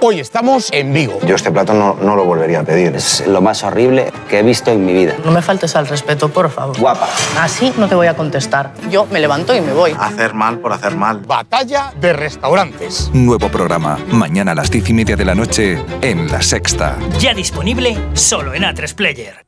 [0.00, 1.18] Hoy estamos en Vigo.
[1.26, 2.94] Yo este plato no, no, lo volvería a pedir.
[2.94, 5.16] Es lo más horrible que he visto en mi vida.
[5.24, 6.78] No me faltes al respeto, por favor.
[6.78, 7.08] Guapa.
[7.40, 8.72] Así no te voy a contestar.
[8.90, 9.96] Yo me levanto y me voy.
[9.98, 11.18] Hacer mal por hacer mal.
[11.26, 13.10] Batalla de restaurantes.
[13.12, 13.98] Nuevo programa.
[14.12, 16.96] Mañana a las diez y media de la noche en La Sexta.
[17.18, 19.47] Ya disponible solo en A3 Player.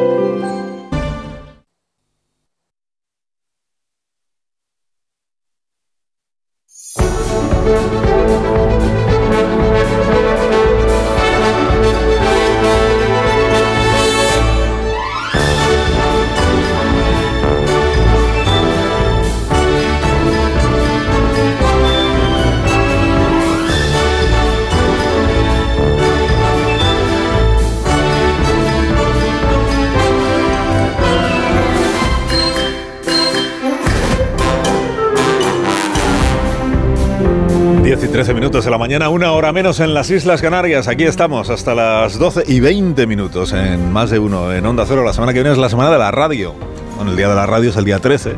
[38.51, 40.89] minutos de la mañana, una hora menos en las Islas Canarias.
[40.89, 45.05] Aquí estamos hasta las 12 y 20 minutos en más de uno en Onda Cero.
[45.05, 46.53] La semana que viene es la semana de la radio.
[46.97, 48.35] Bueno, el día de la radio es el día 13,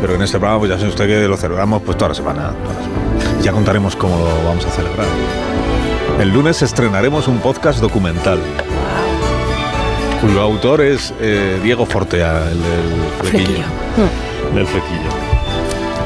[0.00, 2.54] pero en este programa pues ya sabe usted que lo celebramos pues toda la semana.
[2.62, 3.42] toda la semana.
[3.42, 5.06] Ya contaremos cómo lo vamos a celebrar.
[6.18, 8.38] El lunes estrenaremos un podcast documental
[10.22, 13.64] cuyo autor es eh, Diego Fortea, el del flequillo.
[14.54, 15.10] Del flequillo.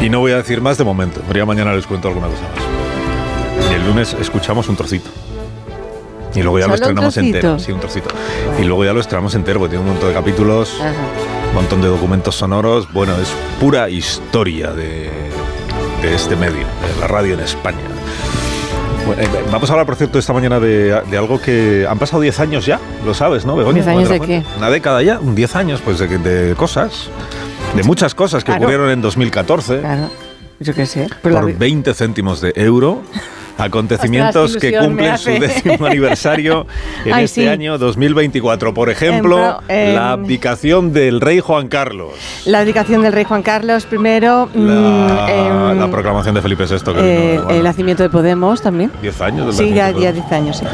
[0.01, 2.43] Y no voy a decir más de momento, pero ya mañana les cuento alguna cosa
[2.43, 2.74] más.
[3.85, 5.11] El lunes escuchamos un trocito.
[6.35, 7.59] Y luego ya lo ¿Solo un estrenamos entero.
[7.59, 8.09] Sí, un trocito.
[8.59, 10.81] Y luego ya lo estrenamos entero, porque tiene un montón de capítulos,
[11.51, 12.91] un montón de documentos sonoros.
[12.93, 13.29] Bueno, es
[13.61, 15.11] pura historia de,
[16.03, 17.79] de este medio, de la radio en España.
[19.07, 22.23] Bueno, eh, vamos a hablar, por cierto, esta mañana de, de algo que han pasado
[22.23, 23.85] 10 años ya, lo sabes, ¿no, Begoña?
[23.85, 24.45] ¿10 años de Fuente?
[24.57, 27.11] Una década ya, un 10 años, pues de, de cosas,
[27.77, 28.63] de muchas cosas que Claro.
[28.63, 30.11] ocurrieron en 2014 Claro,
[30.59, 31.07] yo qué sé.
[31.23, 33.03] Pero la por vi- 20 céntimos de euro.
[33.59, 36.67] Acontecimientos Ostras, que cumplen su décimo aniversario
[37.05, 37.49] en Ay, este sí.
[37.49, 38.75] año 2024.
[38.75, 42.13] Por ejemplo, em, la abdicación del rey Juan Carlos.
[42.47, 46.79] La abdicación del rey Juan Carlos I, La, mm, em, la proclamación de Felipe VI.
[46.85, 48.91] Que eh, vino, bueno, el nacimiento de Podemos también.
[49.03, 49.57] 10 años.
[49.57, 50.67] del Sí, ya, ya 10 años, sí.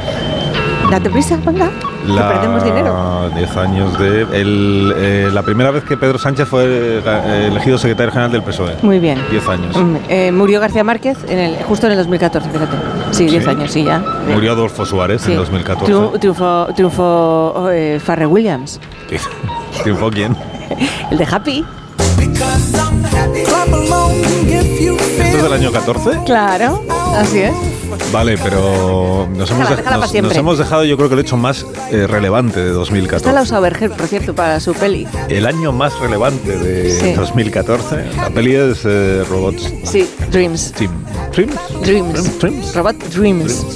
[0.91, 1.70] Date prisa, venga,
[2.07, 3.31] La- perdemos dinero.
[3.35, 4.23] 10 años de.
[4.33, 8.77] el, eh, la primera vez que Pedro Sánchez fue eh, elegido secretario general del PSOE.
[8.83, 9.19] Muy bien.
[9.31, 9.77] 10 años.
[9.77, 12.77] Mm, eh, murió García Márquez en el, justo en el 2014, fíjate.
[13.12, 13.51] Sí, 10 Sí.
[13.51, 14.03] años, sí, ya.
[14.33, 15.33] Murió Adolfo Suárez Sí.
[15.33, 15.93] en 2014.
[15.93, 18.81] Triu- Triunfó, triunfó eh, Farrell Williams,
[19.83, 20.37] ¿Triunfó quién?
[21.11, 21.65] el de Happy.
[25.20, 26.10] ¿Esto es del año 14?
[26.25, 26.83] Claro,
[27.15, 27.52] así es.
[28.12, 31.20] Vale, pero nos hemos, Déjala, de- déjala nos- nos hemos dejado, yo creo que el
[31.20, 33.33] hecho más eh, relevante de Está 2014.
[33.33, 35.07] la Sauberger, por cierto, para su peli.
[35.28, 37.12] El año más relevante de Sí.
[37.12, 38.05] 2014.
[38.17, 39.70] La peli es eh, Robots.
[39.85, 40.73] Sí, Dreams.
[40.73, 40.93] Team.
[41.33, 42.39] ¿Dreams?
[42.41, 42.75] Dreams.
[42.75, 43.67] Robot Dreams.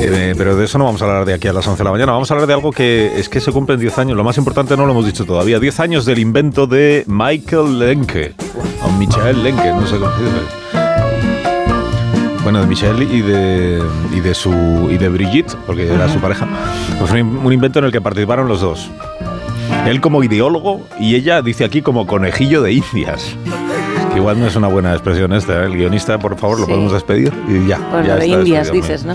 [0.00, 1.90] Eh, pero de eso no vamos a hablar de aquí a las 11 de la
[1.90, 2.12] mañana.
[2.12, 4.16] Vamos a hablar de algo que es que se cumplen 10 años.
[4.16, 5.58] Lo más importante no lo hemos dicho todavía.
[5.58, 8.34] 10 años del invento de Michael Lenke.
[8.82, 10.36] O Michael Lenke, no sé cómo se dice.
[12.42, 13.82] Bueno, de Michelle y de,
[14.16, 14.50] y de su
[14.90, 16.46] y de Brigitte, porque era su pareja.
[16.98, 18.88] Pues fue un invento en el que participaron los dos.
[19.86, 23.36] Él como ideólogo y ella dice aquí como conejillo de indias.
[24.12, 25.62] Que igual no es una buena expresión esta.
[25.62, 25.66] ¿eh?
[25.66, 26.70] El guionista, por favor, lo Sí.
[26.72, 27.78] podemos despedir y ya.
[27.90, 28.86] Pues ya de Indias, despedido.
[28.86, 29.14] dices, ¿no?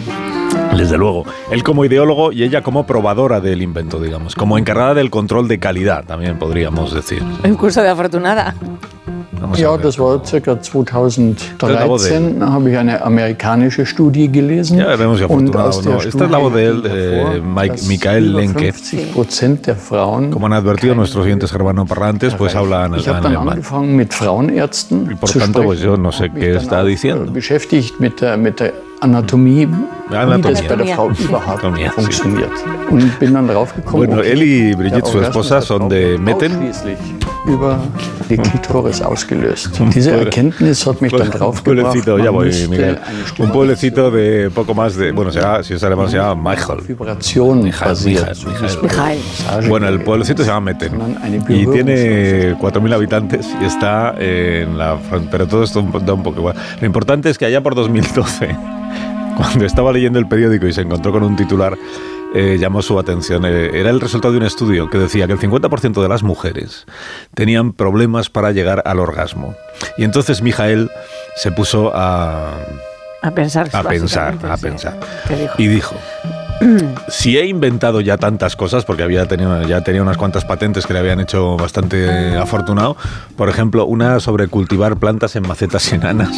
[0.78, 1.26] Desde luego.
[1.52, 4.36] Él como ideólogo y ella como probadora del invento, digamos.
[4.36, 7.24] Como encargada del control de calidad, también podríamos decir.
[7.44, 8.56] Un curso de afortunada.
[9.56, 14.78] Ja, das war circa 2013, habe ich eine amerikanische Studie gelesen.
[14.78, 16.02] Ya veremos si und afortunado aus o der no.
[16.02, 18.74] Esta es la voz de él, Mike, Michael Lenke.
[18.74, 20.32] 50% der Frauen.
[20.32, 25.16] Como han advertido nuestros oyentes germanoparlantes, pues hablan Ich habe dann angefangen mit Frauenärzten Y
[25.16, 25.98] por zu tanto, pues sprechen.
[25.98, 27.32] yo no sé qué está diciendo.
[27.32, 31.96] beschäftigt mit der, mit der Anatomie, wie das bei der Frau überhaupt Anatomía, sí.
[31.96, 32.52] funktioniert.
[32.90, 36.52] Und bin dann draufgekommen, Bueno, okay, él y Brigitte, su esposa, son de Metten.
[37.46, 37.78] über
[38.30, 39.72] die Klitoris ausgelöst.
[39.94, 42.98] Diese Pueblo- Erkenntnis hat mich dann Un draufgebracht, pueblecito, ya voy, Miguel.
[43.38, 45.12] Un pueblecito de poco más de.
[45.12, 46.80] Bueno, se llama- si es alemán, se llama Michael.
[46.88, 48.38] Vibration Michael, basiert.
[48.48, 49.68] Michael, Michael.
[49.70, 50.94] Bueno, el pueblecito se llama Metten
[51.50, 56.40] y tiene 4.000 habitantes y está en la fron- Pero todo esto da un poco
[56.40, 56.56] igual.
[56.80, 58.56] Lo importante es que allá por 2012,
[59.38, 61.78] cuando estaba leyendo el periódico y se encontró con un titular,
[62.36, 63.46] eh, llamó su atención.
[63.46, 66.86] Eh, era el resultado de un estudio que decía que el 50% de las mujeres
[67.36, 69.54] tenían problemas para llegar al orgasmo.
[69.98, 70.90] Y entonces Mijael
[71.36, 72.56] se puso a,
[73.22, 73.70] A pensar.
[73.74, 74.64] a pensar, a sí.
[74.64, 75.00] pensar.
[75.28, 75.54] ¿Qué dijo?
[75.60, 75.96] Y dijo,
[77.10, 80.94] si he inventado ya tantas cosas, porque había tenido, ya tenía unas cuantas patentes que
[80.94, 82.96] le habían hecho bastante afortunado,
[83.36, 86.32] por ejemplo, una sobre cultivar plantas en macetas enanas,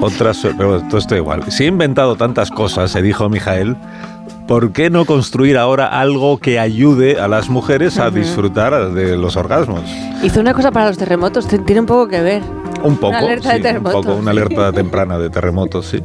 [0.00, 1.50] otras, pero todo esto igual.
[1.50, 3.76] Si he inventado tantas cosas, se dijo Mijael,
[4.46, 9.36] ¿por qué no construir ahora algo que ayude a las mujeres a disfrutar de los
[9.36, 9.82] orgasmos?
[10.22, 12.42] Hizo una cosa para los terremotos, tiene un poco que ver.
[12.82, 13.96] Un poco, Una alerta sí, de terremotos.
[13.96, 16.00] un poco, una alerta temprana de terremotos, sí.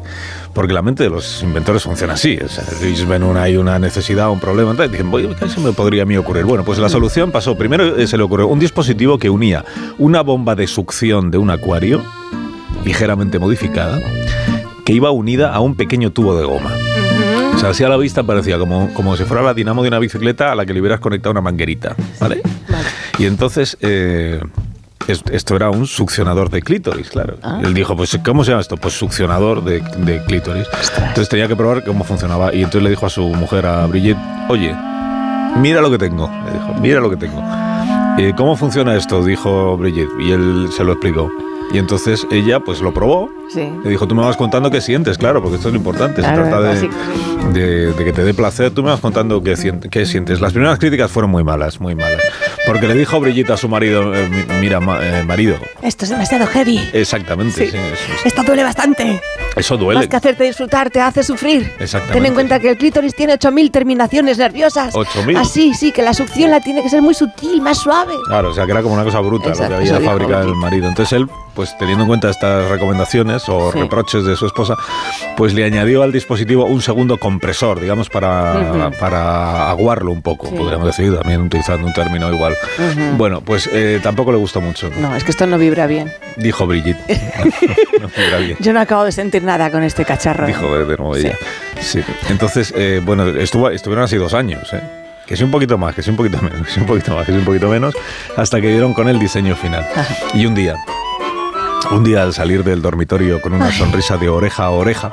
[0.54, 2.38] Porque la mente de los inventores funciona así.
[2.44, 5.62] O sea, ellos ven una, hay una necesidad, un problema, entonces dicen, "Voy, ¿qué se
[5.62, 6.44] me podría a mí ocurrir?
[6.44, 7.58] Bueno, pues la solución pasó.
[7.58, 9.64] Primero eh, se le ocurrió un dispositivo que unía
[9.98, 12.02] una bomba de succión de un acuario,
[12.84, 14.00] ligeramente modificada,
[14.86, 16.72] que iba unida a un pequeño tubo de goma.
[17.56, 20.00] O sea, así a la vista parecía como, como si fuera la dinamo de una
[20.00, 22.42] bicicleta a la que le hubieras conectado una manguerita, ¿vale?
[23.18, 24.42] Y entonces, eh,
[25.08, 27.38] es- esto era un succionador de clítoris, claro.
[27.44, 27.62] Ah.
[27.64, 28.76] Él dijo, pues, ¿cómo se llama esto?
[28.76, 30.68] Pues succionador de, de clítoris.
[30.98, 32.54] Entonces tenía que probar cómo funcionaba.
[32.54, 34.18] Y entonces le dijo a su mujer, a Brigitte,
[34.50, 34.76] oye,
[35.58, 36.30] mira lo que tengo.
[36.46, 37.42] Le dijo, mira lo que tengo.
[38.18, 39.24] "Eh, ¿Cómo funciona esto?
[39.24, 40.12] Dijo Brigitte.
[40.20, 41.32] Y él se lo explicó.
[41.76, 43.30] Y entonces ella, pues, lo probó.
[43.56, 43.72] Sí.
[43.84, 46.22] Le dijo, tú me vas contando qué sientes, claro, porque esto es lo importante.
[46.22, 46.90] Claro, se trata de,
[47.54, 48.72] de- de que te dé placer.
[48.72, 49.56] Tú me vas contando qué,
[49.90, 50.42] qué sientes.
[50.42, 52.20] Las primeras críticas fueron muy malas, muy malas.
[52.68, 56.12] Porque le dijo Brigitte a su marido, eh, mi- mira, ma- eh, marido, Esto es
[56.12, 56.80] demasiado heavy.
[56.94, 57.72] exactamente, Sí.
[57.72, 59.22] sí, eso, Esto duele bastante.
[59.56, 60.00] eso duele.
[60.02, 61.72] Más que hacerte disfrutar, te hace sufrir.
[61.80, 62.14] Exactamente.
[62.14, 64.94] Ten en cuenta que el clítoris tiene 8.000 terminaciones nerviosas.
[64.94, 65.38] 8.000.
[65.38, 68.14] Así, sí, que la succión la tiene que ser muy sutil, más suave.
[68.28, 70.56] Claro, o sea, que era como una cosa bruta Exacto, lo que había fabricado el
[70.56, 70.88] marido.
[70.90, 73.80] Entonces él, pues teniendo en cuenta estas recomendaciones o Sí.
[73.80, 74.76] reproches de su esposa,
[75.38, 78.54] pues le añadió al dispositivo un segundo compresor, digamos, para,
[78.90, 78.98] Ujú.
[79.00, 80.56] para aguarlo un poco, Sí.
[80.56, 82.56] podríamos decir, también utilizando un término igual.
[82.78, 83.18] Ujú.
[83.18, 86.12] Bueno, pues eh, tampoco le gustó mucho, No, es que esto no vibra bien.
[86.38, 87.00] dijo Brigitte.
[88.02, 88.58] no vibra bien.
[88.60, 90.48] Yo no acabo de sentir nada con este cacharro.
[90.48, 91.38] Dijo de, de nuevo ella.
[91.80, 92.02] Sí.
[92.30, 94.82] Entonces, eh, bueno, estuvo, estuvieron así dos años, ¿eh?
[95.26, 97.26] Que sí un poquito más, que sí un poquito menos, que sí un poquito más,
[97.26, 97.96] que sí un poquito menos,
[98.38, 99.84] hasta que dieron con el diseño final.
[100.36, 100.76] Y un día,
[101.92, 105.12] un día al salir del dormitorio con una sonrisa de oreja a oreja,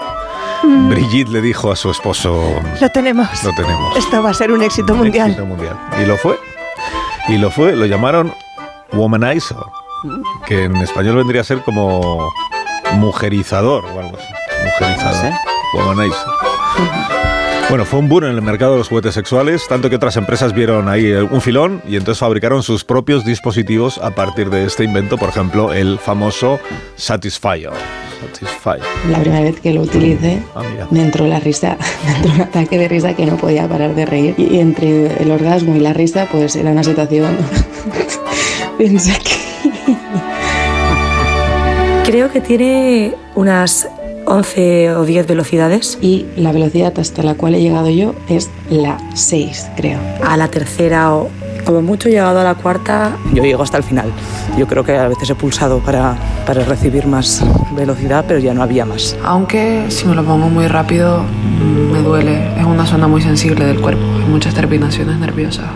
[0.65, 0.91] Mm.
[0.91, 2.41] Brigitte le dijo a su esposo,
[2.81, 3.27] Lo tenemos.
[3.43, 3.97] lo tenemos.
[3.97, 5.31] Esto va a ser un éxito mundial.
[5.31, 5.77] Éxito mundial.
[6.01, 6.39] Y lo fue.
[7.27, 8.33] Y lo fue, lo llamaron
[8.93, 9.57] womanizer,
[10.47, 12.31] que en español vendría a ser como
[12.93, 14.33] mujerizador o algo así.
[14.65, 15.33] Mujerizador.
[15.75, 17.22] Womanizer.
[17.73, 20.53] Bueno, fue un boom en el mercado de los juguetes sexuales, tanto que otras empresas
[20.53, 25.17] vieron ahí un filón y entonces fabricaron sus propios dispositivos a partir de este invento,
[25.17, 26.61] por ejemplo, el famoso
[26.97, 27.71] Satisfyer.
[28.21, 28.83] Satisfyer.
[29.09, 32.77] La primera vez que lo utilicé, Ah, me entró la risa, me entró un ataque
[32.77, 34.35] de risa que no podía parar de reír.
[34.37, 37.39] Y entre el orgasmo y la risa, pues era una situación.
[38.77, 39.97] Pensé que.
[42.05, 43.89] Creo que tiene unas
[44.27, 45.99] 11 o 10 velocidades.
[46.01, 49.99] Y la velocidad hasta la cual he llegado yo es la 6, creo.
[50.25, 51.29] A la tercera o
[51.65, 53.17] como mucho he llegado a la cuarta.
[53.33, 54.13] Yo llego hasta el final.
[54.59, 57.45] Yo creo que a veces he pulsado para, para recibir más
[57.77, 59.17] velocidad, pero ya no había más.
[59.25, 61.23] Aunque si me lo pongo muy rápido
[61.93, 62.59] me duele.
[62.59, 64.03] Es una zona muy sensible del cuerpo.
[64.03, 65.67] Hay muchas terminaciones nerviosas.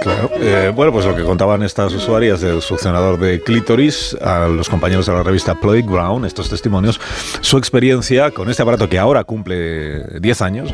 [0.00, 0.30] Claro.
[0.40, 5.06] Eh, bueno, pues lo que contaban estas usuarias del succionador de clítoris a los compañeros
[5.06, 7.00] de la revista Playground, estos testimonios,
[7.40, 10.72] su experiencia con este aparato que ahora cumple 10 años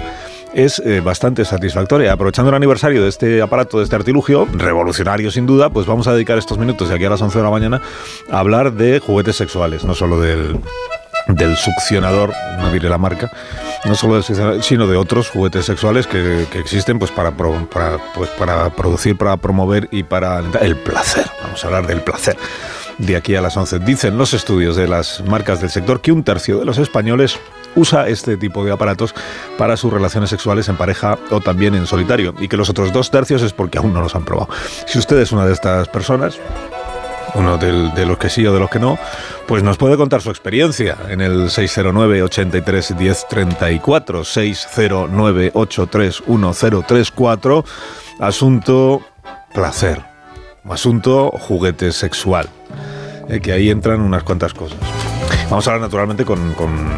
[0.55, 2.13] es eh, bastante satisfactoria.
[2.13, 6.15] Aprovechando el aniversario de este aparato, de este artilugio, revolucionario sin duda, pues vamos a
[6.15, 7.83] dedicar estos minutos de aquí a las 11 de la mañana
[8.31, 10.59] a hablar de juguetes sexuales, no solo del,
[11.29, 13.31] del succionador, no diré la marca,
[13.85, 18.71] no solo succionador, sino de otros juguetes sexuales que, existen pues para, para, pues para
[18.71, 21.27] producir, para promover y para el placer.
[21.43, 22.37] Vamos a hablar del placer
[22.99, 23.81] de aquí a las 11.
[23.81, 27.39] Dicen los estudios de las marcas del sector que un tercio de los españoles
[27.75, 29.15] usa este tipo de aparatos
[29.59, 33.11] para sus relaciones sexuales en pareja o también en solitario y que los otros dos
[33.11, 34.49] tercios es porque aún no los han probado.
[34.87, 36.39] Si usted es una de estas personas,
[37.37, 38.99] uno del- de los que sí o de los que no,
[39.47, 47.65] pues nos puede contar su experiencia en el 609 83 10 34 609 83 1034
[48.21, 49.03] asunto
[49.55, 50.03] placer.
[50.69, 52.49] Asunto juguete sexual.
[53.29, 54.79] Eh, que ahí entran unas cuantas cosas.
[55.51, 56.91] Vamos a hablar naturalmente con, con-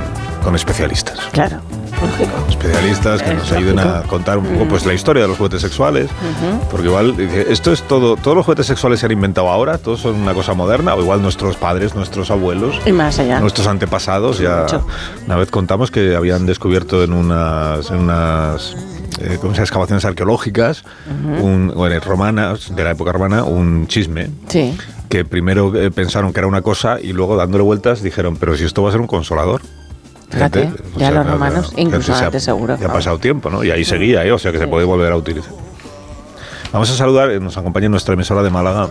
[0.43, 1.19] con especialistas.
[1.33, 1.61] Claro,
[2.49, 6.11] especialistas que nos ayuden a contar un poco pues la historia de los juguetes sexuales
[6.71, 7.19] porque igual
[7.49, 10.55] esto es todo, todos los juguetes sexuales se han inventado ahora, todos son una cosa
[10.55, 13.41] moderna, o igual nuestros padres, nuestros abuelos, Y más allá.
[13.41, 14.87] nuestros antepasados, ya Mucho.
[15.27, 18.77] una vez contamos que habían descubierto en unas, en unas
[19.21, 20.85] eh, excavaciones arqueológicas,
[21.41, 24.31] un, bueno, romanas, de la época romana, un chisme.
[24.49, 24.77] Sí.
[25.09, 28.65] Que primero eh, pensaron que era una cosa y luego dándole vueltas dijeron, pero si
[28.65, 29.63] esto va a ser un consolador.
[30.31, 32.77] Fíjate, ya sea, los que- romanos, incluso ha- antes seguro.
[32.79, 33.65] Ya ha pasado tiempo, ¿no?
[33.65, 34.33] Y ahí seguía, ¿eh?
[34.33, 35.53] O sea que se puede volver a utilizar.
[36.73, 38.91] Vamos a saludar, eh, nos acompaña en nuestra emisora de Málaga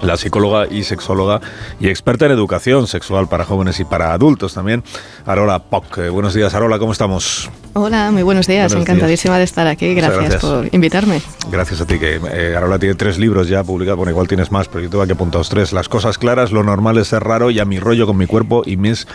[0.00, 1.40] la psicóloga y sexóloga
[1.80, 4.84] y experta en educación sexual para jóvenes y para adultos también,
[5.26, 5.98] Arola Poc.
[5.98, 7.50] Eh, buenos días, Arola, ¿cómo estamos?
[7.72, 11.20] Hola, muy buenos días, encantadísima de estar aquí, gracias, por invitarme.
[11.50, 14.68] Gracias a ti, que eh, Arola tiene tres libros ya publicados, bueno, igual tienes más,
[14.68, 17.58] pero yo tengo aquí apuntados tres, Las cosas claras, Lo normal es ser raro y
[17.58, 19.08] A mi rollo con mi cuerpo y mis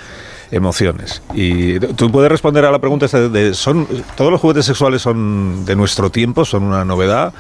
[0.54, 1.22] emociones.
[1.34, 5.76] Y tú puedes responder a la pregunta de, ¿son, ¿todos los juguetes sexuales son de
[5.76, 7.34] nuestro tiempo, son una novedad?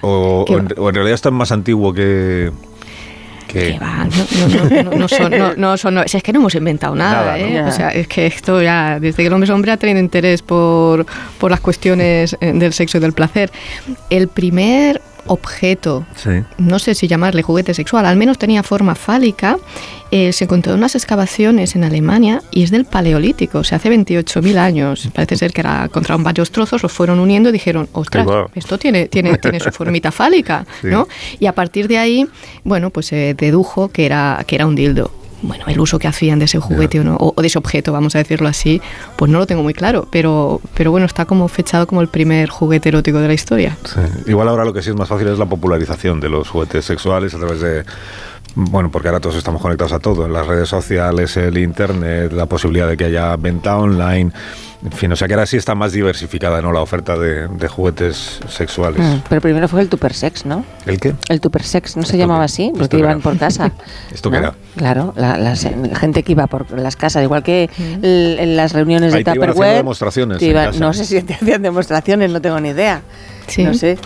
[0.00, 2.52] ¿O, en, realidad están más antiguo que,
[3.48, 3.78] que...
[3.78, 4.06] va,
[4.96, 7.62] no, son, no, son, es que no hemos inventado nada, ¿eh?
[7.62, 10.42] O sea, es que esto ya, desde que el hombre es hombre ha tenido interés
[10.42, 11.06] por,
[11.38, 13.50] por las cuestiones eh, del sexo y del placer.
[14.10, 16.04] El primer objeto,
[16.58, 19.58] no sé si llamarle juguete sexual, al menos tenía forma fálica,
[20.10, 23.90] eh, se encontró en unas excavaciones en Alemania y es del Paleolítico, o sea, hace
[23.90, 25.08] 28.000 años.
[25.12, 29.08] Parece ser que era, encontraron varios trozos, los fueron uniendo y dijeron, ostras, esto tiene,
[29.08, 31.08] tiene, tiene su formita fálica, ¿no?
[31.40, 32.26] Y a partir de ahí,
[32.62, 35.10] bueno, pues se dedujo que era, que era un dildo
[35.42, 38.14] bueno, el uso que hacían de ese juguete o, no, o, de ese objeto, vamos
[38.14, 38.80] a decirlo así,
[39.16, 42.48] pues no lo tengo muy claro, pero, pero bueno, está como fechado como el primer
[42.48, 43.76] juguete erótico de la historia.
[44.26, 47.34] Igual ahora lo que sí es más fácil es la popularización de los juguetes sexuales
[47.34, 47.84] a través de
[48.54, 52.88] bueno, porque ahora todos estamos conectados a todo, las redes sociales, el internet, la posibilidad
[52.88, 54.30] de que haya venta online.
[54.84, 56.70] En fin, o sea que ahora sí está más diversificada ¿no?
[56.70, 59.00] la oferta de, juguetes sexuales.
[59.00, 60.64] Mm, pero primero fue el Tuppersex, ¿no?
[60.84, 61.14] ¿El qué?
[61.30, 62.70] El Tuppersex, ¿no se llamaba así?
[62.76, 63.72] Porque iban por casa.
[64.12, 64.54] ¿Esto qué era?
[64.76, 68.04] Claro, la, gente que iba por las casas, igual que mm.
[68.04, 69.76] en las reuniones de Tupperware.
[69.76, 70.42] demostraciones.
[70.78, 73.02] no sé si te hacían demostraciones, no tengo ni idea.
[73.48, 73.64] Sí.
[73.64, 73.98] No sé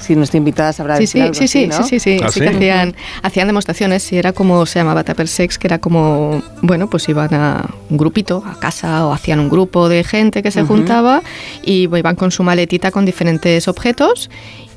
[0.00, 2.94] si nuestra invitada sabrá sí, decir sí, sí, sí, sí, sí, ¿Ah, sí, que hacían,
[3.22, 7.32] hacían demostraciones y era como se llamaba Tupper Sex, que era como, bueno, pues iban
[7.34, 11.22] a un grupito, a casa o hacían un grupo de gente que se juntaba
[11.62, 14.30] y iban con su maletita con diferentes objetos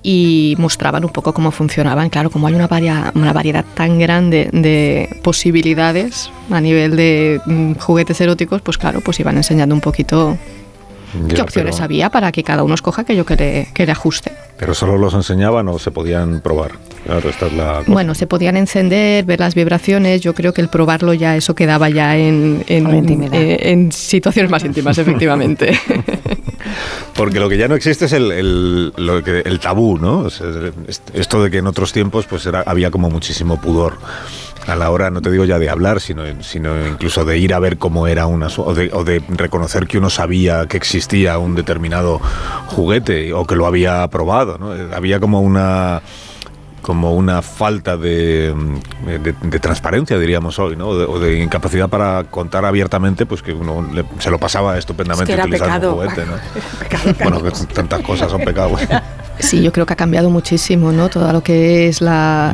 [0.04, 2.10] y mostraban un poco cómo funcionaban.
[2.10, 2.68] Claro, como hay una,
[3.16, 9.20] una variedad tan grande de posibilidades a nivel de mm, juguetes eróticos, pues claro, pues
[9.22, 10.38] iban enseñando un poquito
[11.30, 14.32] qué opciones había para que cada uno escoja aquello que le, que le ajuste.
[14.58, 16.72] ¿Pero solo los enseñaban o se podían probar?
[17.06, 20.22] Claro, esta es la Bueno, se podían encender, ver las vibraciones.
[20.22, 24.64] Yo creo que el probarlo ya, eso quedaba ya en, en, eh, en situaciones más
[24.64, 25.78] íntimas, efectivamente.
[27.16, 30.28] Porque lo que ya no existe es el, el, lo que, el tabú, ¿no?
[31.14, 33.98] esto de que en otros tiempos pues era, había como muchísimo pudor
[34.68, 37.60] a la hora, no te digo ya de hablar, sino, sino incluso de ir a
[37.60, 38.48] ver cómo era una...
[38.58, 42.20] O de, o de reconocer que uno sabía que existía un determinado
[42.68, 44.72] juguete o que lo había probado, ¿no?
[44.96, 46.02] Había como una
[46.84, 48.54] como una falta de,
[49.06, 50.90] de, transparencia, diríamos hoy, ¿no?
[50.90, 56.10] O de, incapacidad para contar abiertamente, pues que uno se lo pasaba estupendamente utilizando un
[56.10, 57.30] juguete, ¿no?
[57.32, 58.82] bueno, tantas cosas son pecados.
[59.40, 61.10] Sí, yo creo que ha cambiado muchísimo, ¿no?
[61.10, 62.54] Todo lo que es la,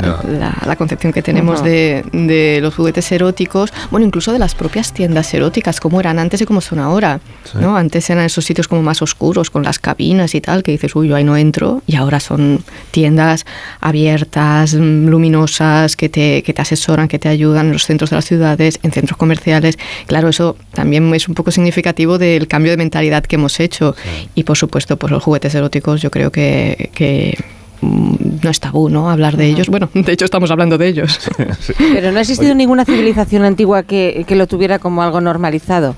[0.66, 5.33] la, concepción que tenemos de, de, los juguetes eróticos, bueno, incluso de las propias tiendas
[5.33, 7.19] eróticas, como eran antes y como son ahora,
[7.53, 7.75] ¿no?
[7.75, 11.09] Antes eran esos sitios como más oscuros, con las cabinas y tal, que dices, uy,
[11.09, 13.45] yo ahí no entro, y ahora son tiendas
[13.82, 18.25] abiertas, luminosas, que te, que te asesoran, que te ayudan en los centros de las
[18.25, 19.77] ciudades, en centros comerciales.
[20.08, 23.95] Claro, eso también es un poco significativo del cambio de mentalidad que hemos hecho.
[24.35, 27.38] Y por supuesto, pues los juguetes eróticos yo creo que que,
[27.81, 29.09] mm, no es tabú, ¿no?
[29.09, 29.67] Hablar de ellos.
[29.67, 31.19] Bueno, de hecho estamos hablando de ellos.
[31.77, 35.95] Pero no ha existido ninguna civilización antigua que, lo tuviera como algo normalizado.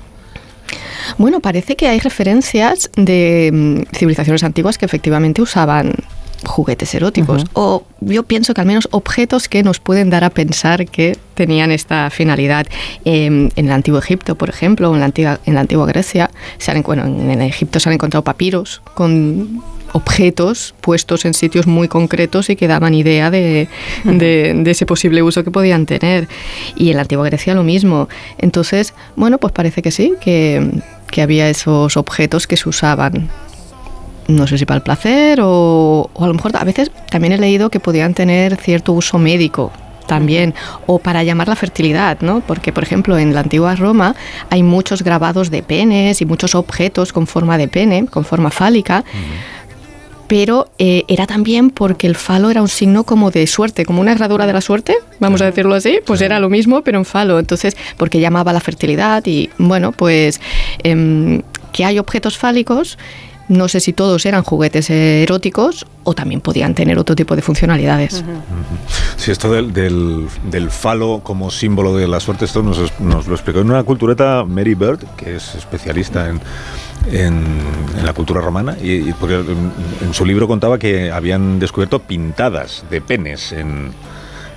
[1.18, 5.92] Bueno, parece que hay referencias de mm, civilizaciones antiguas que efectivamente usaban
[6.44, 10.86] juguetes eróticos o yo pienso que al menos objetos que nos pueden dar a pensar
[10.86, 12.66] que tenían esta finalidad.
[13.04, 16.70] Em, en el antiguo Egipto, por ejemplo, en la antigua, en la antigua Grecia, se
[16.70, 19.62] han, bueno, en Egipto se han encontrado papiros con
[19.92, 23.68] objetos puestos en sitios muy concretos y que daban idea de,
[24.66, 26.28] ese posible uso que podían tener.
[26.76, 28.08] Y en la antigua Grecia lo mismo.
[28.38, 30.82] Entonces, bueno, pues parece que sí, que,
[31.20, 33.28] había esos objetos que se usaban
[34.28, 37.38] no sé si para el placer o, o, a lo mejor a veces también he
[37.38, 39.72] leído que podían tener cierto uso médico
[40.06, 40.54] también
[40.86, 42.40] o para llamar la fertilidad, ¿no?
[42.40, 44.14] Porque por ejemplo en la antigua Roma
[44.50, 49.04] hay muchos grabados de penes y muchos objetos con forma de pene, con forma fálica
[50.32, 54.12] pero eh, era también porque el falo era un signo como de suerte, como una
[54.12, 57.38] herradura de la suerte, vamos a decirlo así, pues era lo mismo, pero en falo.
[57.38, 60.40] Entonces, porque llamaba la fertilidad y bueno, pues
[60.84, 62.96] em, que hay objetos fálicos.
[63.48, 68.24] No sé si todos eran juguetes eróticos o también podían tener otro tipo de funcionalidades.
[69.16, 73.60] Sí, esto del, del, falo como símbolo de la suerte, esto nos, nos lo explicó
[73.60, 76.40] en una cultureta Mary Bird, que es especialista en
[77.10, 77.44] en,
[78.04, 83.52] la cultura romana y, porque en, su libro contaba que habían descubierto pintadas de penes
[83.52, 83.92] en,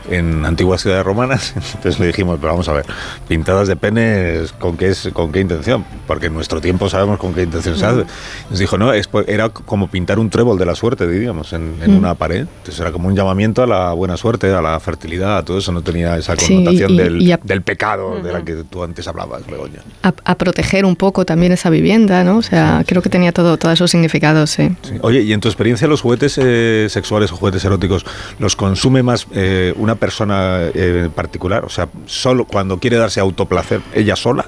[0.10, 1.54] en antiguas ciudades romanas.
[1.76, 2.86] Entonces le dijimos, pero vamos a ver,
[3.28, 5.86] pintadas de penes, ¿con qué, es, con qué intención?
[6.08, 8.06] Porque en nuestro tiempo sabemos con qué intención se hace.
[8.50, 11.96] Nos dijo, no, es, era como pintar un trébol de la suerte, diríamos, en, en
[11.96, 12.42] una pared.
[12.58, 15.72] Entonces era como un llamamiento a la buena suerte, a la fertilidad, a todo eso.
[15.72, 18.84] No tenía esa connotación Sí, y- del, y a- del pecado de la que tú
[18.84, 19.80] antes hablabas, Begoña.
[20.04, 22.38] A, a proteger un poco también esa vivienda, ¿no?
[22.38, 24.76] O sea, creo que tenía todo, todos esos significados, sí.
[25.02, 28.06] Oye, y en tu experiencia, los juguetes eh, sexuales o juguetes eróticos,
[28.40, 31.66] ¿los consume más eh, una persona eh, particular?
[31.66, 34.46] O sea, solo cuando quiere darse autoplacer, ella sola.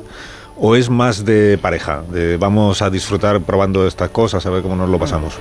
[0.60, 2.02] ¿O es más de pareja?
[2.12, 5.36] De vamos a disfrutar probando estas cosas, a ver cómo nos lo pasamos.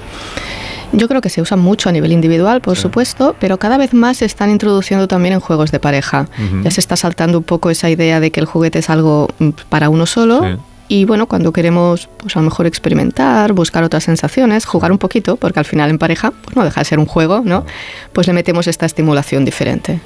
[0.92, 4.18] Yo creo que se usa mucho a nivel individual, por supuesto, pero cada vez más
[4.18, 6.28] se están introduciendo también en juegos de pareja.
[6.62, 9.50] Ya se está saltando un poco esa idea de que el juguete es algo mm,
[9.68, 10.42] para uno solo.
[10.42, 10.60] Sí.
[10.88, 15.36] Y bueno, cuando queremos, pues a lo mejor experimentar, buscar otras sensaciones, jugar un poquito,
[15.36, 17.64] porque al final en pareja, pues no deja de ser un juego, ¿no?
[18.12, 20.00] Pues le metemos esta estimulación diferente.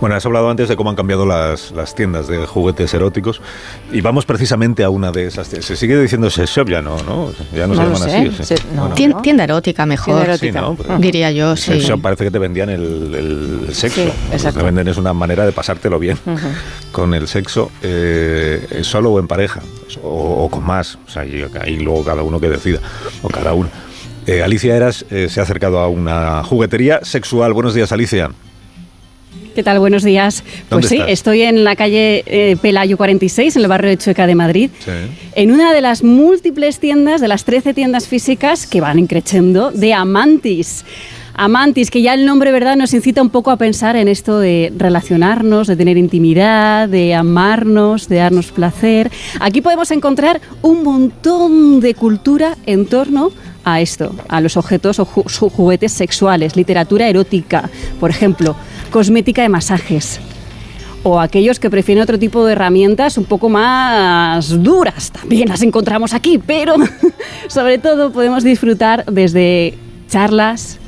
[0.00, 3.40] Bueno, has hablado antes de cómo han cambiado las, las tiendas de juguetes eróticos
[3.92, 5.48] y vamos precisamente a una de esas.
[5.48, 5.66] tiendas.
[5.66, 7.32] Se sigue diciendo sex shop, ya no, ¿no?
[7.52, 8.42] Ya no, No se llaman sé.
[8.42, 8.44] así.
[8.44, 8.62] Se-
[8.94, 10.76] Tien- Tienda erótica mejor, Sí, ¿no?
[10.76, 11.72] Pero- diría yo, sí.
[11.72, 13.14] Sex shop parece que te vendían el,
[13.66, 14.00] el sexo.
[14.02, 14.60] Sí, Lo que exacto.
[14.60, 16.16] te venden es una manera de pasártelo bien
[16.92, 19.60] con el sexo, eh, solo o en pareja,
[20.02, 20.98] o, o con más.
[21.06, 22.80] O sea, y ahí luego cada uno que decida,
[23.22, 23.68] o cada uno.
[24.26, 27.52] Eh, Alicia Eras eh, se ha acercado a una juguetería sexual.
[27.52, 28.30] Buenos días, Alicia.
[29.54, 29.78] ¿Qué tal?
[29.80, 30.42] Buenos días.
[30.70, 31.10] ¿Dónde Pues sí, estás?
[31.10, 34.90] estoy en la calle eh, Pelayo 46, en el barrio de Chueca de Madrid, Sí.
[35.34, 39.92] en una de las múltiples tiendas, de las 13 tiendas físicas que van increciendo, de
[39.92, 40.84] Amantis.
[41.34, 44.72] Amantis, que ya el nombre, ¿verdad?, nos incita un poco a pensar en esto de
[44.76, 49.10] relacionarnos, de tener intimidad, de amarnos, de darnos placer.
[49.40, 53.30] Aquí podemos encontrar un montón de cultura en torno
[53.64, 57.70] a esto, a los objetos o juguetes sexuales, literatura erótica,
[58.00, 58.56] por ejemplo,
[58.90, 60.20] cosmética de masajes.
[61.04, 66.14] O aquellos que prefieren otro tipo de herramientas un poco más duras, también las encontramos
[66.14, 66.76] aquí, pero
[67.48, 69.74] sobre todo podemos disfrutar desde
[70.08, 70.78] charlas,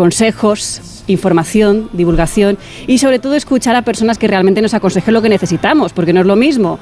[0.00, 2.56] consejos, información, divulgación
[2.86, 6.20] y sobre todo escuchar a personas que realmente nos aconsejen lo que necesitamos, porque no
[6.20, 6.78] es lo mismo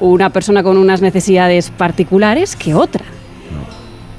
[0.00, 3.04] una persona con unas necesidades particulares que otra.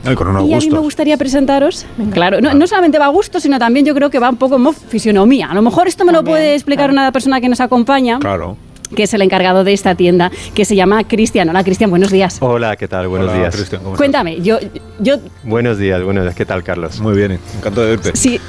[0.06, 3.40] Ay, con y a mí me gustaría presentaros, claro, no, no solamente va a gusto,
[3.40, 5.48] sino también yo creo que va un poco como fisionomía.
[5.48, 8.58] A lo mejor esto me lo puede explicar una persona que nos acompaña, Claro.
[8.88, 11.50] Que es el encargado de esta tienda, que se llama Cristian.
[11.50, 12.38] Hola, Cristian, buenos días.
[12.42, 13.08] Hola, ¿qué tal?
[13.08, 13.56] Buenos Hola, días.
[13.56, 14.58] Cristian, ¿cómo Cuéntame, yo,
[15.00, 16.36] yo Buenos días, buenos días.
[16.36, 17.00] ¿Qué tal, Carlos?
[17.00, 18.12] Muy bien, encantado de verte.
[18.16, 18.40] sí,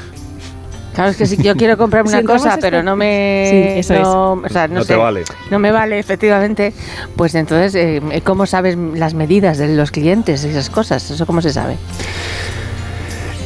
[0.95, 3.47] Claro, es que si yo quiero comprarme una cosa, pero no me.
[3.51, 5.25] Sí, eso no, o sea, no No te sé, vale.
[5.51, 6.73] No me vale, efectivamente.
[7.17, 11.11] Pues entonces, eh, ¿cómo sabes las medidas de los clientes y esas cosas?
[11.11, 11.77] ¿Eso cómo se sabe?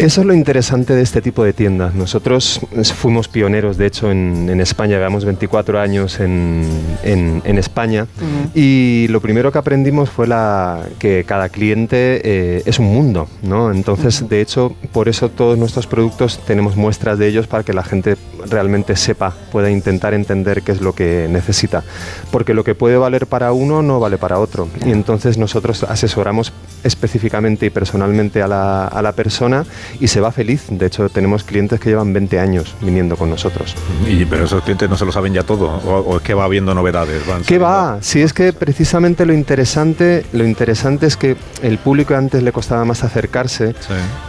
[0.00, 1.94] Eso es lo interesante de este tipo de tiendas.
[1.94, 2.58] Nosotros
[2.94, 4.96] fuimos pioneros, de hecho, en, en España.
[4.96, 6.64] Llevamos 24 años en,
[7.02, 8.06] en- en España.
[8.54, 13.70] Y lo primero que aprendimos fue la, que cada cliente eh, es un mundo, ¿no?
[13.70, 17.82] Entonces, de hecho, por eso todos nuestros productos tenemos muestras de ellos para que la
[17.82, 18.16] gente
[18.48, 21.84] realmente sepa, pueda intentar entender qué es lo que necesita.
[22.30, 24.66] Porque lo que puede valer para uno no vale para otro.
[24.86, 26.54] Y entonces nosotros asesoramos
[26.84, 29.66] específicamente y personalmente a la, a la persona
[29.99, 30.67] y se va feliz.
[30.69, 33.75] De hecho, tenemos clientes que llevan 20 años viniendo con nosotros.
[34.07, 36.44] Y, pero esos clientes no se lo saben ya todo, o, o es que va
[36.44, 37.27] habiendo novedades.
[37.27, 37.99] Van ¿Qué va?
[38.01, 42.85] Si es que precisamente lo interesante, lo interesante es que el público antes le costaba
[42.85, 43.75] más acercarse,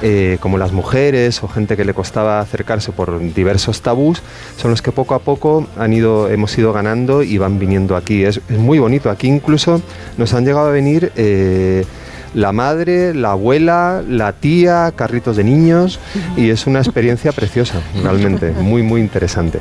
[0.02, 4.22] eh, como las mujeres o gente que le costaba acercarse por diversos tabús,
[4.58, 8.24] son los que poco a poco han ido, hemos ido ganando y van viniendo aquí.
[8.24, 9.10] Es, es muy bonito.
[9.10, 9.82] Aquí incluso
[10.18, 11.86] nos han llegado a venir eh,
[12.34, 16.00] la madre, la abuela, la tía, carritos de niños
[16.38, 19.60] y es una experiencia preciosa, realmente, muy muy interesante.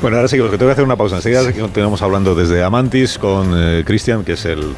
[0.00, 1.16] Bueno, ahora seguimos, que tengo que hacer una pausa.
[1.16, 4.74] Enseguida continuamos hablando desde Amantis con eh, Cristian, que es el,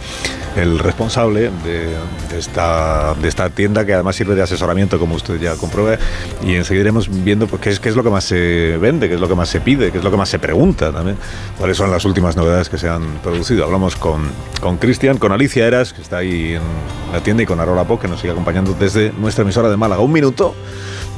[0.56, 1.88] el responsable de,
[2.30, 5.98] de esta, de esta tienda, que además sirve de asesoramiento, como usted ya comprueba.
[6.42, 9.14] Y enseguida iremos viendo pues, qué, es, qué es lo que más se vende, qué
[9.14, 11.16] es lo que más se pide, qué es lo que más se pregunta también,
[11.56, 13.64] cuáles son las últimas novedades que se han producido.
[13.64, 16.62] Hablamos con con Cristian, con Alicia Eras, que está ahí en
[17.12, 20.00] la tienda, y con Arola Po, que nos sigue acompañando desde nuestra emisora de Málaga.
[20.00, 20.54] Un minuto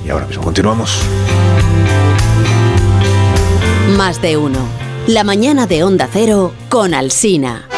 [0.04, 1.02] y ahora mismo continuamos.
[3.96, 4.58] Más de uno.
[5.06, 7.68] La mañana de Onda Cero con Alsina.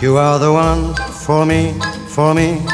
[0.00, 1.74] You are the one for me,
[2.08, 2.73] for me, for me,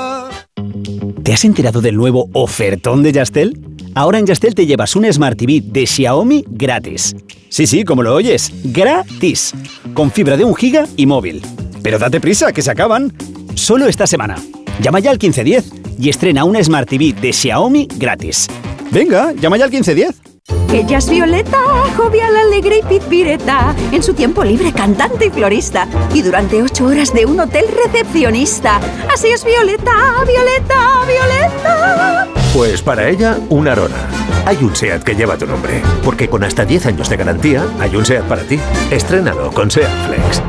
[1.31, 3.57] ¿Te has enterado del nuevo ofertón de Yastel?
[3.95, 7.15] Ahora en Yastel te llevas un Smart TV de Xiaomi gratis.
[7.47, 9.53] Sí, sí, como lo oyes, gratis.
[9.93, 11.41] Con fibra de un giga y móvil.
[11.81, 13.13] Pero date prisa, que se acaban.
[13.55, 14.35] Solo esta semana.
[14.81, 18.49] Llama ya al 1510 y estrena una Smart TV de Xiaomi gratis.
[18.91, 20.30] Venga, llama ya al 1510.
[20.73, 21.59] Ella es Violeta,
[21.97, 23.75] jovial, alegre y pizpireta.
[23.91, 25.87] En su tiempo libre, cantante y florista.
[26.13, 28.79] Y durante ocho horas de un hotel recepcionista.
[29.13, 29.91] Así es Violeta,
[30.25, 32.27] Violeta, Violeta.
[32.53, 34.07] Pues para ella, una arona.
[34.45, 35.81] Hay un SEAT que lleva tu nombre.
[36.03, 38.59] Porque con hasta 10 años de garantía, hay un SEAT para ti.
[38.91, 40.41] Estrénalo con SEAT Flex.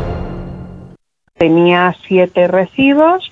[1.35, 3.32] Tenía siete recibos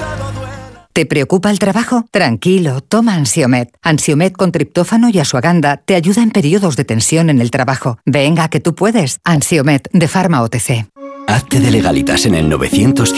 [0.93, 2.05] ¿Te preocupa el trabajo?
[2.11, 3.73] Tranquilo, toma Ansiomet.
[3.81, 7.97] Ansiomet con triptófano y asuaganda te ayuda en periodos de tensión en el trabajo.
[8.05, 9.19] Venga, que tú puedes.
[9.23, 10.87] Ansiomet de Pharma OTC.
[11.27, 13.13] Hazte de legalitas en el 900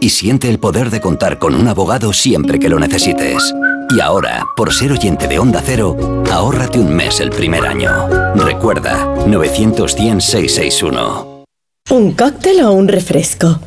[0.00, 3.54] y siente el poder de contar con un abogado siempre que lo necesites.
[3.90, 7.90] Y ahora, por ser oyente de Onda Cero, ahórrate un mes el primer año.
[8.36, 9.96] Recuerda, 900
[11.88, 13.60] ¿Un cóctel o un refresco?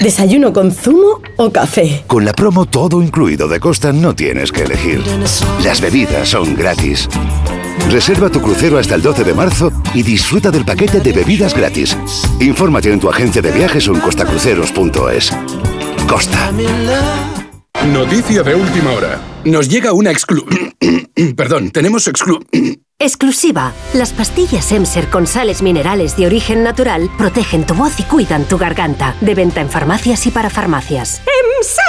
[0.00, 2.04] ¿Desayuno con zumo o café?
[2.06, 5.02] Con la promo todo incluido de Costa no tienes que elegir.
[5.64, 7.08] Las bebidas son gratis.
[7.90, 11.96] Reserva tu crucero hasta el 12 de marzo y disfruta del paquete de bebidas gratis.
[12.40, 15.30] Infórmate en tu agencia de viajes o en costacruceros.es.
[16.06, 16.52] Costa.
[17.90, 19.18] Noticia de última hora.
[19.46, 20.44] Nos llega una exclu...
[21.36, 22.38] Perdón, tenemos exclu...
[22.98, 23.72] Exclusiva.
[23.94, 28.58] Las pastillas Emser con sales minerales de origen natural protegen tu voz y cuidan tu
[28.58, 29.16] garganta.
[29.20, 31.20] De venta en farmacias y para farmacias.
[31.56, 31.82] ¡Emser!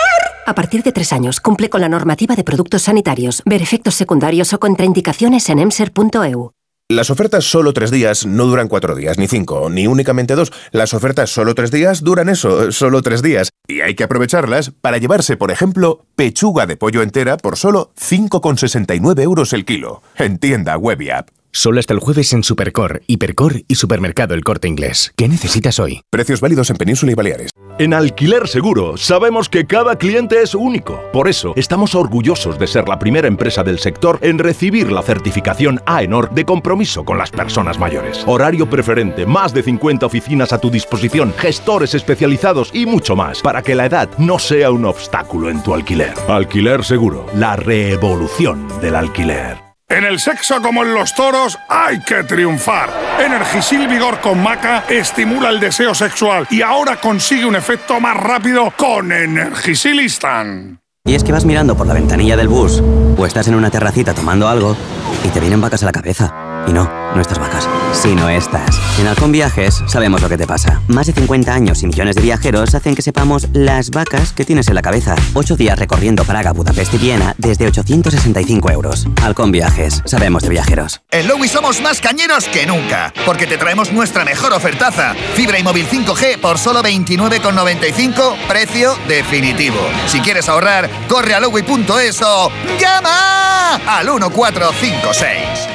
[0.46, 3.44] A partir de tres años, cumple con la normativa de productos sanitarios.
[3.46, 6.52] Ver efectos secundarios o contraindicaciones en emser.eu.
[6.90, 10.52] Las ofertas solo tres días no duran cuatro días, ni cinco, ni únicamente dos.
[10.72, 13.50] Las ofertas solo tres días duran eso, solo tres días.
[13.66, 19.22] Y hay que aprovecharlas para llevarse, por ejemplo, pechuga de pollo entera por solo 5,69
[19.22, 20.02] euros el kilo.
[20.18, 21.30] En tienda web y app.
[21.56, 25.14] Solo hasta el jueves en Supercor, Hipercor y Supermercado El Corte Inglés.
[25.16, 26.02] ¿Qué necesitas hoy?
[26.10, 27.52] Precios válidos en Península y Baleares.
[27.78, 31.00] En Alquiler Seguro sabemos que cada cliente es único.
[31.14, 35.80] Por eso estamos orgullosos de ser la primera empresa del sector en recibir la certificación
[35.86, 38.24] AENOR de compromiso con las personas mayores.
[38.26, 43.62] Horario preferente, más de 50 oficinas a tu disposición, gestores especializados y mucho más para
[43.62, 46.16] que la edad no sea un obstáculo en tu alquiler.
[46.28, 49.63] Alquiler Seguro, la revolución del alquiler.
[49.94, 52.90] En el sexo como en los toros hay que triunfar.
[53.24, 58.74] Energisil Vigor con Maca estimula el deseo sexual y ahora consigue un efecto más rápido
[58.76, 60.80] con Energisil Instant.
[61.06, 62.82] Y es que vas mirando por la ventanilla del bus
[63.16, 64.76] o estás en una terracita tomando algo
[65.24, 66.53] y te vienen vacas a la cabeza.
[66.68, 68.80] Y no, no estas vacas, sino estas.
[69.00, 70.82] En Halcón Viajes sabemos lo que te pasa.
[70.88, 74.68] Más de 50 años y millones de viajeros hacen que sepamos las vacas que tienes
[74.68, 75.16] en la cabeza.
[75.34, 79.08] Ocho días recorriendo Praga, Budapest y Viena desde 865 euros.
[79.22, 81.02] Halcón Viajes, sabemos de viajeros.
[81.12, 85.14] En Lowy somos más cañeros que nunca, porque te traemos nuestra mejor ofertaza.
[85.36, 89.80] Fibra y móvil 5G por solo 29,95, precio definitivo.
[90.08, 95.73] Si quieres ahorrar, corre a lowy.es o llama al 1456.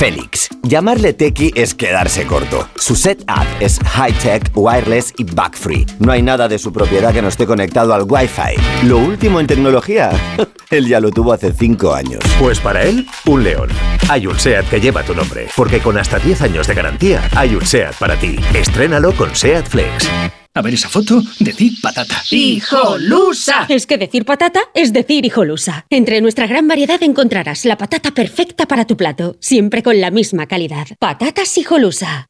[0.00, 0.48] Félix.
[0.62, 2.66] Llamarle Tequi es quedarse corto.
[2.76, 5.84] Su setup es high-tech, wireless y bug-free.
[5.98, 8.86] No hay nada de su propiedad que no esté conectado al Wi-Fi.
[8.86, 10.10] Lo último en tecnología,
[10.70, 12.24] él ya lo tuvo hace 5 años.
[12.38, 13.68] Pues para él, un león.
[14.08, 17.54] Hay un SEAT que lleva tu nombre, porque con hasta 10 años de garantía, hay
[17.54, 18.36] un SEAT para ti.
[18.54, 20.08] Estrénalo con SEAT Flex.
[20.52, 22.22] A ver esa foto, decir patata.
[22.30, 23.66] ¡Hijolusa!
[23.68, 25.86] Es que decir patata es decir hijolusa.
[25.90, 30.46] Entre nuestra gran variedad encontrarás la patata perfecta para tu plato, siempre con la misma
[30.46, 30.88] calidad.
[30.98, 32.29] Patatas hijolusa.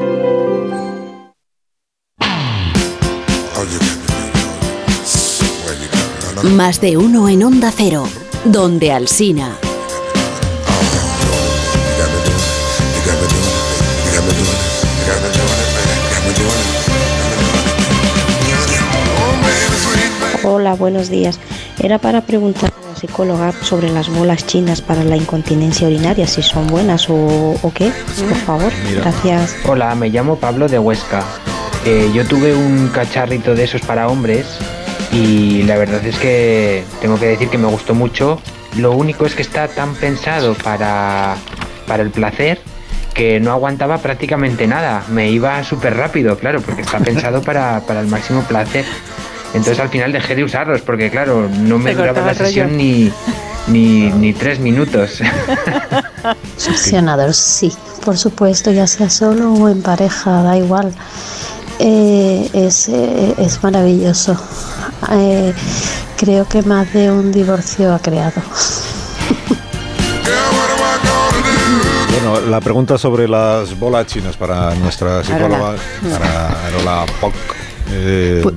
[6.43, 8.07] Más de uno en Onda Cero,
[8.45, 9.57] donde Alsina.
[20.43, 21.39] Hola, buenos días.
[21.79, 26.41] Era para preguntar a la psicóloga sobre las bolas chinas para la incontinencia urinaria, si
[26.41, 27.15] son buenas o,
[27.61, 27.91] o qué,
[28.27, 28.73] por favor.
[28.95, 29.57] Gracias.
[29.67, 31.23] Hola, me llamo Pablo de Huesca.
[31.85, 34.47] Eh, yo tuve un cacharrito de esos para hombres
[35.11, 38.41] y la verdad es que tengo que decir que me gustó mucho.
[38.77, 41.35] Lo único es que está tan pensado para,
[41.87, 42.59] para el placer
[43.13, 45.03] que no aguantaba prácticamente nada.
[45.09, 48.85] Me iba súper rápido, claro, porque está pensado para, para el máximo placer.
[49.53, 53.11] Entonces al final dejé de usarlos porque, claro, no me Se duraba la sesión ni,
[53.67, 55.21] ni, ni tres minutos.
[56.57, 57.73] Succionador, sí,
[58.05, 60.93] por supuesto, ya sea solo o en pareja, da igual.
[61.83, 64.37] Eh, es, eh, es maravilloso.
[65.11, 65.51] Eh,
[66.17, 68.39] creo que más de un divorcio ha creado.
[72.11, 75.79] Bueno, la pregunta sobre las bolas chinas para nuestra psicóloga, Arola.
[76.11, 77.33] para Arola Poc.
[77.91, 78.53] Eh, Pu-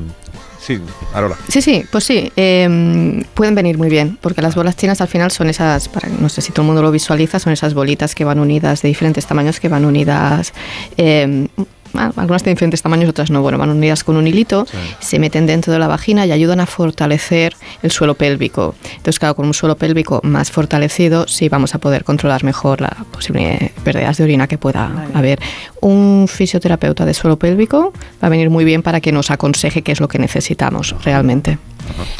[0.61, 0.79] sí,
[1.15, 1.37] Arola.
[1.49, 5.31] Sí, sí, pues sí, eh, pueden venir muy bien, porque las bolas chinas al final
[5.31, 8.25] son esas, para, no sé si todo el mundo lo visualiza, son esas bolitas que
[8.25, 10.53] van unidas de diferentes tamaños, que van unidas,
[10.99, 11.63] eh, ah,
[11.95, 14.67] algunas de diferentes tamaños, otras no, bueno, van unidas con un hilito,
[15.01, 18.75] se meten dentro de la vagina y ayudan a fortalecer el suelo pélvico.
[18.85, 22.95] Entonces, claro, con un suelo pélvico más fortalecido, sí vamos a poder controlar mejor las
[23.13, 25.41] posibles pérdidas de orina que pueda haber.
[25.81, 27.93] Un fisioterapeuta de suelo pélvico
[28.23, 31.59] va a venir muy bien para que nos aconseje qué es lo que necesitamos realmente.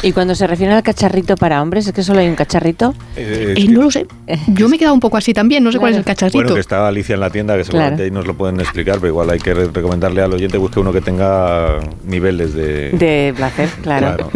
[0.03, 2.93] Y cuando se refiere al cacharrito para hombres, ¿es que solo hay un cacharrito?
[3.15, 4.05] Eh, Eh, no lo sé.
[4.47, 6.37] Yo me he quedado un poco así también, no sé cuál es el cacharrito.
[6.39, 8.05] Bueno, que está Alicia en la tienda, que seguramente Claro.
[8.05, 10.91] ahí nos lo pueden explicar, pero igual hay que re- recomendarle al oyente busque uno
[10.93, 12.91] que tenga niveles de...
[12.91, 14.29] De placer, claro.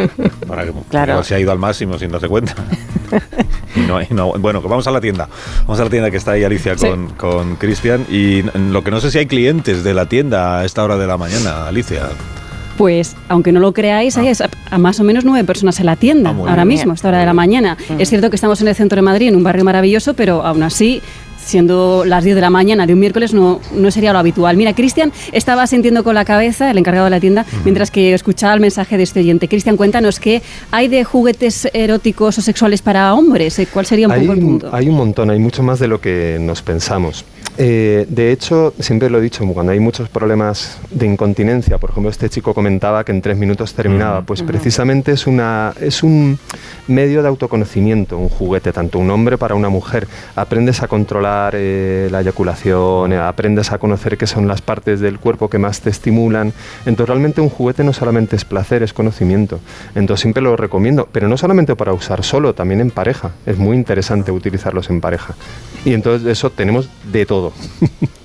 [0.48, 1.24] para que Claro.
[1.24, 2.56] se ha ido al máximo sin darse cuenta.
[3.75, 5.30] Y no, y no- bueno, vamos a la tienda.
[5.61, 6.88] Vamos a la tienda que está ahí Alicia Sí.
[6.88, 8.06] con con Cristian.
[8.09, 8.41] y
[8.72, 11.17] lo que no sé si hay clientes de la tienda a esta hora de la
[11.17, 12.09] mañana, Alicia.
[12.80, 14.32] Pues, aunque no lo creáis, hay
[14.72, 16.67] a, más o menos nueve personas en la tienda Ah, ahora bien.
[16.69, 17.75] mismo, a esta hora de la mañana.
[17.98, 20.64] Es cierto que estamos en el centro de Madrid, en un barrio maravilloso, pero aún
[20.64, 21.01] así,
[21.50, 24.56] siendo las 10 de la mañana de un miércoles, no, no sería lo habitual.
[24.56, 28.53] Mira, Cristian estaba sintiendo con la cabeza, el encargado de la tienda, mientras que escuchaba
[28.53, 29.48] el mensaje de este oyente.
[29.48, 33.60] Cristian, cuéntanos qué hay de juguetes eróticos o sexuales para hombres.
[33.60, 34.69] Eh, ¿Cuál sería un hay, poco el punto?
[34.72, 37.26] hay un montón, hay mucho más de lo que nos pensamos.
[37.61, 42.10] Eh, de hecho, siempre lo he dicho, cuando hay muchos problemas de incontinencia, por ejemplo,
[42.10, 46.40] este chico comentaba que en tres minutos terminaba, pues precisamente es, una, es un
[46.88, 50.08] medio de autoconocimiento, un juguete, tanto un hombre para una mujer.
[50.38, 55.19] Aprendes a controlar eh, la eyaculación, eh, aprendes a conocer qué son las partes del
[55.19, 56.53] cuerpo que más te estimulan.
[56.85, 59.59] Entonces, realmente un juguete no solamente es placer, es conocimiento.
[59.95, 63.32] Entonces, siempre lo recomiendo, pero no solamente para usar solo, también en pareja.
[63.45, 65.35] Es muy interesante utilizarlos en pareja.
[65.85, 67.53] Y entonces, eso tenemos de todo.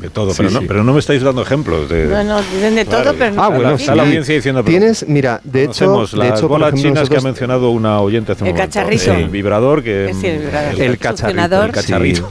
[0.00, 0.64] De todo, Sí, pero, no, sí.
[0.68, 1.88] pero no me estáis dando ejemplos.
[1.88, 4.62] De, Bueno, dicen de todo, pero no Ah, bueno, está la audiencia diciendo.
[4.64, 8.00] pero Tienes, mira, de hecho, de las hecho, bolas ejemplo, chinas que ha mencionado una
[8.00, 8.72] oyente hace un El momento.
[8.74, 9.12] cacharrito.
[9.12, 10.14] El vibrador que...
[10.20, 10.74] Sí, el vibrador.
[10.74, 11.64] El El cacharrito.
[11.64, 12.28] El cacharrito.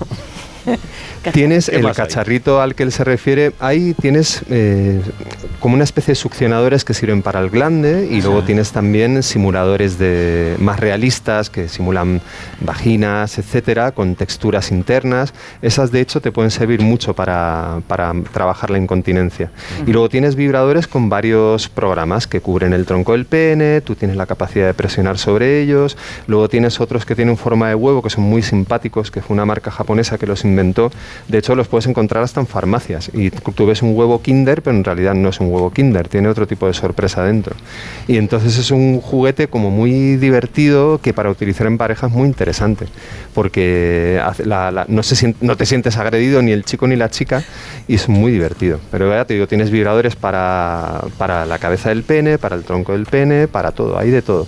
[1.33, 1.93] Tienes ¿Qué el hay?
[1.93, 3.51] cacharrito al que él se refiere.
[3.59, 5.01] Ahí tienes eh,
[5.59, 9.97] como una especie de succionadores que sirven para el glande y luego tienes también simuladores
[9.97, 12.21] de más realistas que simulan
[12.61, 15.33] vaginas, etcétera, con texturas internas.
[15.61, 19.51] Esas de hecho te pueden servir mucho para, para trabajar la incontinencia.
[19.85, 24.17] Y luego tienes vibradores con varios programas que cubren el tronco del pene, tú tienes
[24.17, 25.97] la capacidad de presionar sobre ellos.
[26.27, 29.45] Luego tienes otros que tienen forma de huevo que son muy simpáticos, que fue una
[29.45, 30.91] marca japonesa que los inventó
[31.27, 33.11] De hecho, los puedes encontrar hasta en farmacias.
[33.13, 36.29] Y tú ves un huevo Kinder, pero en realidad no es un huevo Kinder, tiene
[36.29, 37.55] otro tipo de sorpresa dentro.
[38.07, 42.27] Y entonces es un juguete como muy divertido que para utilizar en pareja es muy
[42.27, 42.85] interesante,
[43.33, 44.21] porque
[44.87, 47.43] no, se no te sientes agredido ni el chico ni la chica
[47.87, 48.79] y es muy divertido.
[48.91, 52.93] Pero ya te digo, tienes vibradores para, para la cabeza del pene, para el tronco
[52.93, 54.47] del pene, para todo, hay de todo.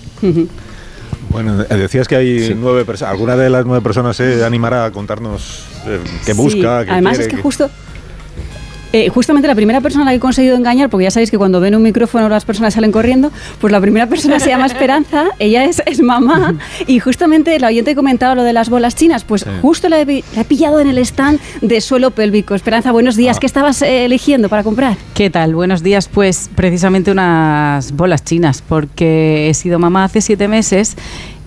[1.30, 3.14] Bueno, eh, decías que hay nueve personas.
[3.14, 6.85] ¿Alguna de las nueve personas se animará a contarnos eh, qué Sí, busca?
[6.85, 7.69] qué Además quiere, es que qué- justo...
[8.93, 11.38] eh, justamente la primera persona a la que he conseguido engañar, porque ya sabéis que
[11.38, 15.26] cuando ven un micrófono las personas salen corriendo, pues la primera persona se llama Esperanza,
[15.40, 16.56] ella es, es mamá,
[16.88, 20.42] y justamente el oyente comentaba lo de las bolas chinas, pues justo la he, la
[20.42, 22.56] he pillado en el stand de suelo pélvico.
[22.56, 23.40] Esperanza, buenos días, Ah.
[23.40, 24.98] ¿qué estabas eh, eligiendo para comprar?
[25.14, 25.53] ¿Qué tal?
[25.56, 26.08] Buenos días.
[26.08, 30.95] Pues precisamente unas bolas chinas, porque he sido mamá hace siete meses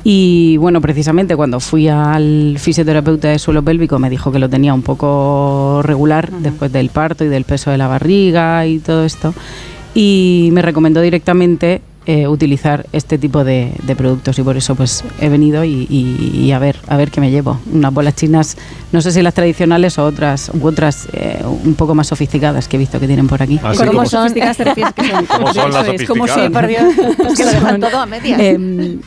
[0.05, 4.75] y bueno, precisamente cuando fui al fisioterapeuta de suelo pélvico me dijo que lo tenía
[4.75, 9.33] un poco regular después del parto y del peso de la barriga y todo esto.
[9.95, 15.05] Y me recomendó directamente eh, utilizar este tipo de, de productos y por eso pues
[15.21, 18.57] he venido y, y- y a ver a ver qué me llevo unas bolas chinas
[18.91, 22.77] no sé si las tradicionales o otras u otras eh, un poco más sofisticadas que
[22.77, 24.33] he visto que tienen por aquí Así ¿Cómo como- son?
[25.29, 26.43] ¿Cómo son las Eso es, ¿cómo sofisticadas?
[26.45, 26.53] son?
[26.53, 26.83] Por Dios,
[27.31, 28.41] es que lo dejan Son, todo a medias.
[28.41, 28.99] em,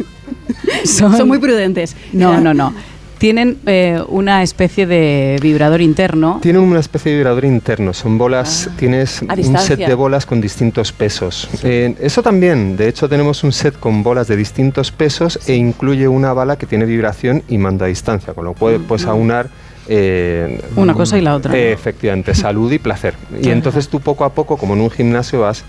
[0.85, 1.95] Son muy prudentes.
[2.14, 2.74] no no no
[3.18, 6.40] tienen eh, una especie de vibrador interno.
[6.42, 10.42] Tienen una especie de vibrador interno, son bolas, tienes A un set de bolas con
[10.42, 11.48] distintos pesos.
[11.64, 16.08] Eh, eso también, de hecho tenemos un set con bolas de distintos pesos e incluye
[16.08, 19.50] una bala que tiene vibración y manda a distancia, con lo cual puedes aunar
[19.88, 21.56] eh, Una cosa y la otra.
[21.58, 23.14] efectivamente, salud y placer.
[23.42, 25.64] Y entonces tú poco a poco, como en un gimnasio, vas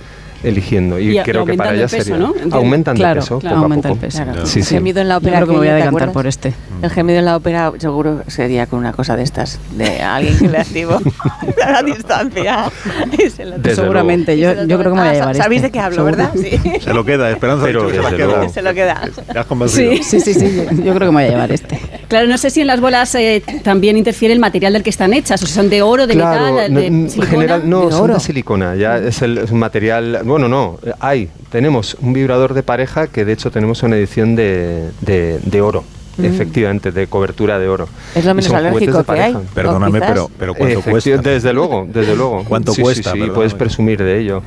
[0.47, 0.99] eligiendo.
[0.99, 2.27] Y, Y creo y que para ellas el peso, sería.
[2.27, 2.57] ¿no?
[2.57, 4.07] Aumentan Claro, de peso, claro, poco aumenta a el poco.
[4.07, 4.23] peso.
[4.25, 4.47] Claro.
[4.47, 4.75] Sí, el sí.
[4.77, 6.55] gemido en la Yo ópera creo que me voy a aquella, ¿te decantar por este.
[6.83, 10.49] El gemido en la ópera seguro sería con una cosa de estas, de alguien que
[10.49, 10.99] le activo
[11.65, 12.71] a la distancia.
[13.19, 15.11] Y se lo- Desde Seguramente, yo- y se lo yo creo que me voy a
[15.11, 15.69] Ah, llevar ¿Sabéis este.
[15.69, 16.17] de qué hablo, Seguro.
[16.17, 16.31] verdad?
[16.35, 16.81] Sí.
[16.81, 17.65] Se lo queda, Esperanza.
[17.65, 18.49] Pero se queda.
[18.49, 19.01] Se lo queda.
[19.33, 19.93] Te has convencido.
[19.93, 20.03] Sí.
[20.03, 22.61] sí sí sí yo, creo que me voy a llevar este Claro, no sé si
[22.61, 25.69] en las bolas eh, también interfiere el material del que están hechas, o si son
[25.69, 27.31] de oro, de Claro, metal, no, de en silicona.
[27.31, 28.15] general no, de son oro.
[28.15, 32.63] de silicona, ya es, el, es un material, bueno, no, hay, tenemos un vibrador de
[32.63, 35.83] pareja que de hecho tenemos una edición de, de- de oro.
[36.19, 36.25] Mm.
[36.25, 37.89] Efectivamente, de cobertura de oro.
[38.15, 39.51] Es lo Y menos son alérgico juguetes de que hay, pareja.
[39.51, 41.17] ¿o Perdóname, pero- pero ¿cuánto cuesta?
[41.19, 42.45] Desde luego, desde luego.
[42.49, 43.13] ¿Cuánto Sí, cuesta?
[43.13, 44.43] Sí, puedes presumir de ello.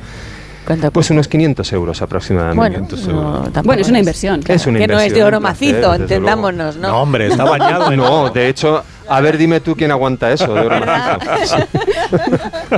[0.92, 2.96] Pues unos 500 euros aproximadamente.
[2.96, 4.40] Bueno, no, Bueno, es una inversión.
[4.46, 6.88] Es una que no es de oro macizo, entendámonos, ¿no?
[6.88, 10.52] No, hombre, está bañado en No, de hecho, a ver, dime tú quién aguanta eso
[10.54, 11.56] de oro macizo.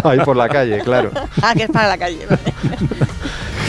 [0.08, 1.10] Ahí por la calle, claro.
[1.42, 2.26] Ah, que es para la calle.
[2.28, 2.42] vale.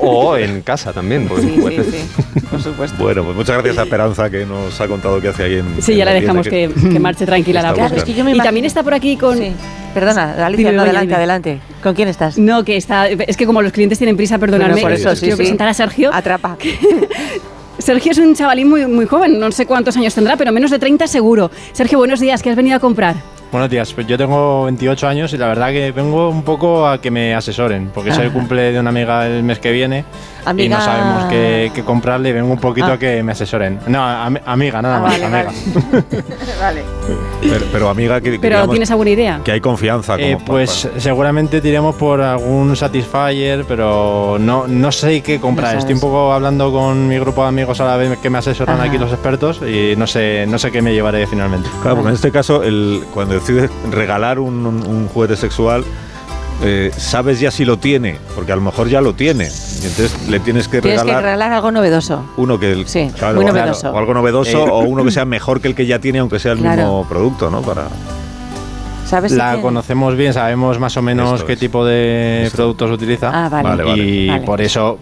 [0.00, 1.26] O en casa también.
[1.28, 2.96] porque Sí, sí, puedes- sí, por supuesto.
[3.02, 5.82] Bueno, pues muchas gracias a Esperanza que nos ha contado qué hace ahí en.
[5.82, 7.72] Sí, en ya la dejamos que, que marche tranquila la.
[7.74, 9.38] Claro, es que yo me Y también está por aquí con...
[9.94, 11.16] Perdona, Alicia, Dime, no, adelante, dime.
[11.16, 11.60] adelante.
[11.82, 12.36] ¿Con quién estás?
[12.36, 13.08] No, que está...
[13.08, 14.72] Es que como los clientes tienen prisa, perdonadme.
[14.74, 15.42] Bueno, por eso, sí, quiero sí.
[15.42, 16.10] presentar a Sergio.
[16.12, 16.58] Atrapa.
[17.78, 20.78] Sergio es un chavalín muy, muy joven, no sé cuántos años tendrá, pero menos de
[20.78, 21.50] 30 seguro.
[21.72, 23.16] Sergio, buenos días, ¿qué has venido a comprar?
[23.52, 27.00] Buenos días, pues yo tengo 28 años y la verdad que vengo un poco a
[27.00, 30.04] que me asesoren, porque es el cumple de una amiga el mes que viene
[30.44, 32.92] y Amiga- no sabemos qué, qué comprarle y vengo un poquito Ah.
[32.94, 33.78] a que me asesoren.
[33.86, 35.52] No, am- amiga, nada Ah, más, vale, amiga.
[36.60, 36.82] vale.
[37.48, 39.40] Pero, pero, amiga, que, Pero digamos ¿tienes alguna idea?
[39.44, 40.14] que hay confianza.
[40.16, 45.74] Como Eh, pues seguramente tiremos por algún Satisfyer, pero no, no sé qué comprar.
[45.74, 48.38] No Estoy un poco hablando con mi grupo de amigos a la vez que me
[48.38, 48.88] asesoran Ajá.
[48.88, 51.68] aquí los expertos y no sé, no sé qué me llevaré finalmente.
[51.82, 55.84] Claro, porque en este caso, el, cuando decides regalar un, un- un juguete sexual,
[56.62, 59.44] eh, sabes ya si lo tiene, porque a lo mejor ya lo tiene.
[59.44, 62.24] Y entonces le tienes que Tienes que regalar algo novedoso.
[62.38, 63.90] uno que el- Sí, claro, muy claro, novedoso.
[63.92, 66.38] o algo novedoso Eh, o uno que sea mejor que el que ya tiene, aunque
[66.38, 66.76] sea el Claro.
[66.82, 67.60] mismo producto, ¿no?
[67.62, 67.88] Para
[69.06, 71.58] ¿Sabes La conocemos bien, sabemos más o menos Esto qué es.
[71.60, 72.56] tipo de Esto.
[72.56, 73.30] productos utiliza.
[73.32, 73.68] Ah, vale.
[73.68, 74.02] Vale, vale.
[74.04, 74.44] Y Vale.
[74.44, 74.98] por eso,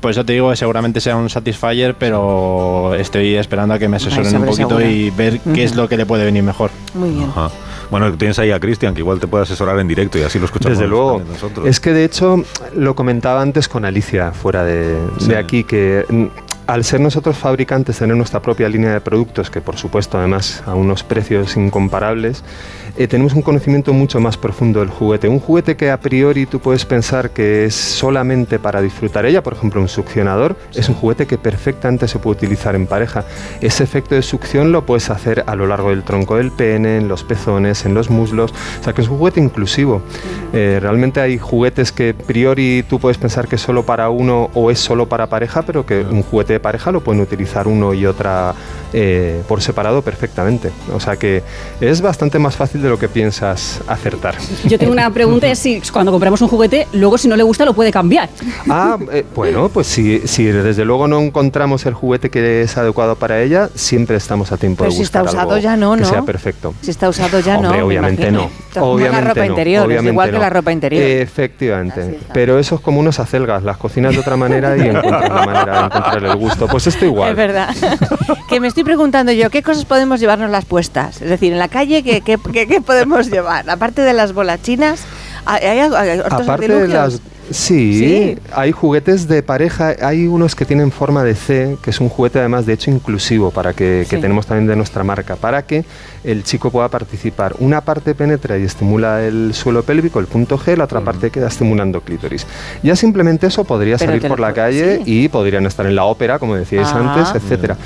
[0.00, 3.98] pues yo te digo que seguramente sea un Satisfyer, pero estoy esperando a que me
[3.98, 6.70] asesoren un poquito y ver qué es lo que le puede venir mejor.
[6.94, 7.28] Muy bien.
[7.30, 7.50] Ajá.
[7.90, 10.46] Bueno, tienes ahí a Cristian, que igual te puede asesorar en directo y así lo
[10.46, 11.22] escuchamos Desde luego.
[11.30, 11.66] nosotros.
[11.66, 12.42] Es que de hecho
[12.74, 15.28] lo comentaba antes con Alicia fuera de, Sí.
[15.28, 16.24] de aquí, que mm,
[16.66, 20.74] al ser nosotros fabricantes, tener nuestra propia línea de productos, que por supuesto además a
[20.74, 22.42] unos precios incomparables,
[22.96, 25.28] eh, tenemos un conocimiento mucho más profundo del juguete.
[25.28, 29.52] Un juguete que a priori tú puedes pensar que es solamente para disfrutar ella, por
[29.52, 33.24] ejemplo un succionador, es un juguete que perfectamente se puede utilizar en pareja.
[33.60, 37.08] Ese efecto de succión lo puedes hacer a lo largo del tronco del pene, en
[37.08, 40.02] los pezones, en los muslos, o sea que es un juguete inclusivo.
[40.52, 44.50] Eh, realmente hay juguetes que a priori tú puedes pensar que es solo para uno
[44.54, 47.92] o es solo para pareja, pero que un juguete de pareja lo pueden utilizar uno
[47.92, 48.54] y otra
[48.92, 50.70] eh, por separado perfectamente.
[50.94, 51.42] O sea que
[51.80, 54.34] es bastante más fácil de lo que piensas acertar.
[54.64, 57.64] Yo tengo una pregunta, es si cuando compramos un juguete, luego si no le gusta
[57.64, 58.28] lo puede cambiar.
[58.68, 63.16] Ah, eh, bueno, pues si, si desde luego no encontramos el juguete que es adecuado
[63.16, 65.94] para ella, siempre estamos a tiempo Pero de si está buscar usado algo ya no,
[65.94, 66.08] que ¿no?
[66.08, 66.74] sea perfecto.
[66.80, 67.76] Si está usado ya Hombre, no.
[67.76, 68.50] me obviamente no.
[68.78, 70.42] Obviamente la ropa no, interior, es obviamente igual que no.
[70.42, 71.02] la ropa interior.
[71.02, 72.18] Efectivamente.
[72.32, 75.78] Pero eso es como unas acelgas, las cocinas de otra manera y encuentras la manera
[75.80, 76.66] de encontrarle el gusto.
[76.66, 77.30] Pues esto igual.
[77.30, 77.74] Es verdad.
[78.48, 81.22] que me estoy preguntando yo, ¿qué cosas podemos llevarnos las puestas?
[81.22, 83.68] Es decir, en la calle, ¿qué, qué, qué- podemos llevar?
[83.70, 85.00] Aparte de las bolachinas,
[85.44, 85.80] ¿hay, hay
[86.20, 87.20] otros Aparte de las...
[87.48, 88.38] Sí, Sí.
[88.56, 92.40] hay juguetes de pareja, hay unos que tienen forma de C, que es un juguete
[92.40, 95.84] además de hecho inclusivo para que, que tenemos también de nuestra marca, para que
[96.24, 97.54] el chico pueda participar.
[97.60, 101.46] Una parte penetra y estimula el suelo pélvico, el punto G, la otra parte queda
[101.46, 102.48] estimulando clítoris.
[102.82, 106.02] Ya simplemente eso podría Pero salir por lo la calle y podrían estar en la
[106.02, 107.14] ópera, como decíais Ah.
[107.14, 107.76] antes, etcétera.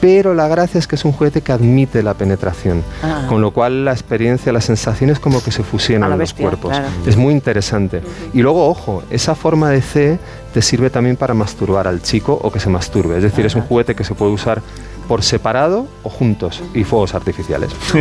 [0.00, 3.26] Pero la gracia es que es un juguete que admite la penetración, Ah.
[3.28, 6.70] con lo cual la experiencia, las sensaciones como que se A fusionan la los cuerpos.
[6.70, 6.86] claro.
[7.06, 8.02] Es muy interesante.
[8.34, 10.18] Y luego, ojo, esa forma de C
[10.52, 13.16] te sirve también para masturbar al chico o que se masturbe.
[13.16, 14.62] Es decir, es un juguete que se puede usar
[15.08, 17.70] por separado o juntos y fuegos artificiales.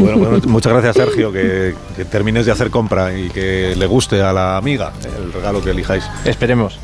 [0.00, 4.20] Bueno, bueno, muchas gracias Sergio, que, que termines de hacer compra y que le guste
[4.22, 6.04] a la amiga el regalo que elijáis.
[6.24, 6.78] Esperemos.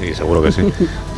[0.00, 0.62] Sí, seguro que sí.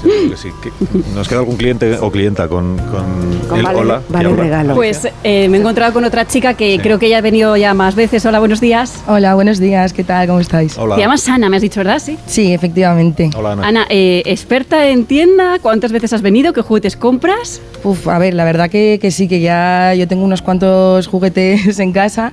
[0.02, 0.48] Seguro que sí.
[0.62, 0.70] ¿Qué-
[1.14, 4.02] ¿Nos queda algún cliente o clienta con, con, Con el vale- hola?
[4.08, 4.74] vale regalo.
[4.74, 7.74] Pues eh, me he encontrado con otra chica que creo que ya ha venido ya
[7.74, 8.24] más veces.
[8.24, 9.02] Hola, buenos días.
[9.06, 10.26] Hola, buenos días, ¿qué tal?
[10.28, 10.78] ¿Cómo estáis?
[10.78, 10.94] Hola.
[10.94, 11.98] Te llamas Ana, me has dicho, ¿verdad?
[11.98, 12.16] Sí.
[12.26, 13.28] Sí, efectivamente.
[13.36, 16.52] Hola, Ana, eh, experta en tienda, ¿cuántas veces has venido?
[16.54, 17.60] ¿Qué juguetes compras?
[17.84, 21.78] Uf, a ver, la verdad que, que sí, que ya yo tengo unos cuantos juguetes
[21.80, 22.32] en casa.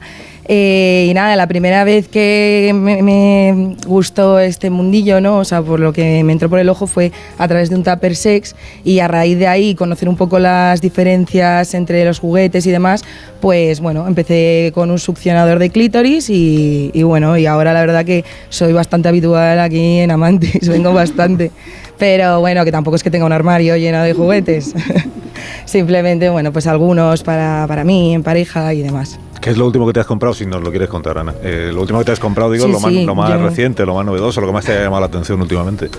[0.49, 5.39] Eh, y nada, la primera vez que me, gustó este mundillo, ¿no?
[5.39, 7.83] O sea, por lo que me entró por el ojo fue a través de un
[7.83, 12.65] tupper sex y a raíz de ahí conocer un poco las diferencias entre los juguetes
[12.65, 13.03] y demás,
[13.41, 18.23] pues bueno, empecé con un succionador de clítoris y, bueno, y ahora la verdad que
[18.49, 21.51] soy bastante habitual aquí en Amantis, vengo bastante.
[21.97, 24.73] Pero bueno, que tampoco es que tenga un armario lleno de juguetes.
[25.67, 29.19] Simplemente, bueno, pues algunos para, para mí, en pareja y demás.
[29.41, 30.33] ¿Qué es lo último que te has comprado?
[30.33, 31.33] Si nos lo quieres contar, Ana.
[31.43, 33.85] Eh, lo último que te has comprado, digo, Sí, lo más, lo más yo- reciente,
[33.85, 35.89] lo más novedoso, lo que más te ha llamado la atención últimamente.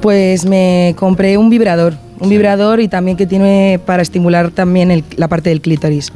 [0.00, 5.04] Pues me compré un vibrador, un vibrador y también que tiene para estimular también el-
[5.16, 6.12] la parte del clítoris.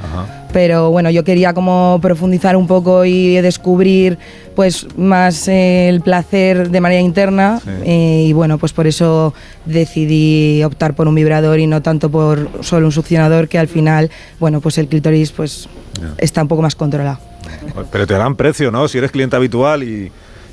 [0.52, 4.18] Pero bueno, yo quería como profundizar un poco y descubrir
[4.56, 9.32] pues más eh, el placer de manera interna eh, y bueno, pues por eso
[9.64, 14.10] decidí optar por un vibrador y no tanto por solo un succionador que al final,
[14.40, 15.68] bueno, pues el clítoris pues
[16.18, 17.18] está un poco más controlado.
[17.92, 18.88] Pero te dan precio, ¿no?
[18.88, 20.10] Si eres cliente habitual y,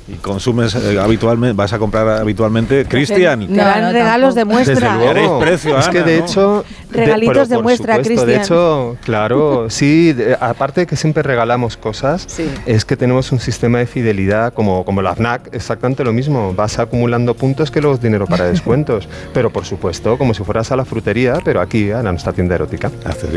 [0.08, 2.84] y consumes eh, habitualmente, vas a comprar habitualmente.
[2.86, 3.46] Cristian.
[3.46, 4.96] Te dan regalos de muestra.
[4.96, 5.44] Desde luego.
[5.44, 6.24] Es que de ¿no?
[6.24, 6.64] hecho...
[6.90, 8.42] Regalitos pero de por muestra, supuesto, De Cristian.
[8.44, 12.48] hecho, claro, sí, de- aparte de que siempre regalamos cosas, Sí.
[12.64, 16.54] es que tenemos un sistema de fidelidad como, como la FNAC, exactamente lo mismo.
[16.54, 19.06] Vas acumulando puntos que luego es dinero para descuentos.
[19.34, 22.90] pero por supuesto, como si fueras a la frutería, pero aquí, a nuestra tienda erótica.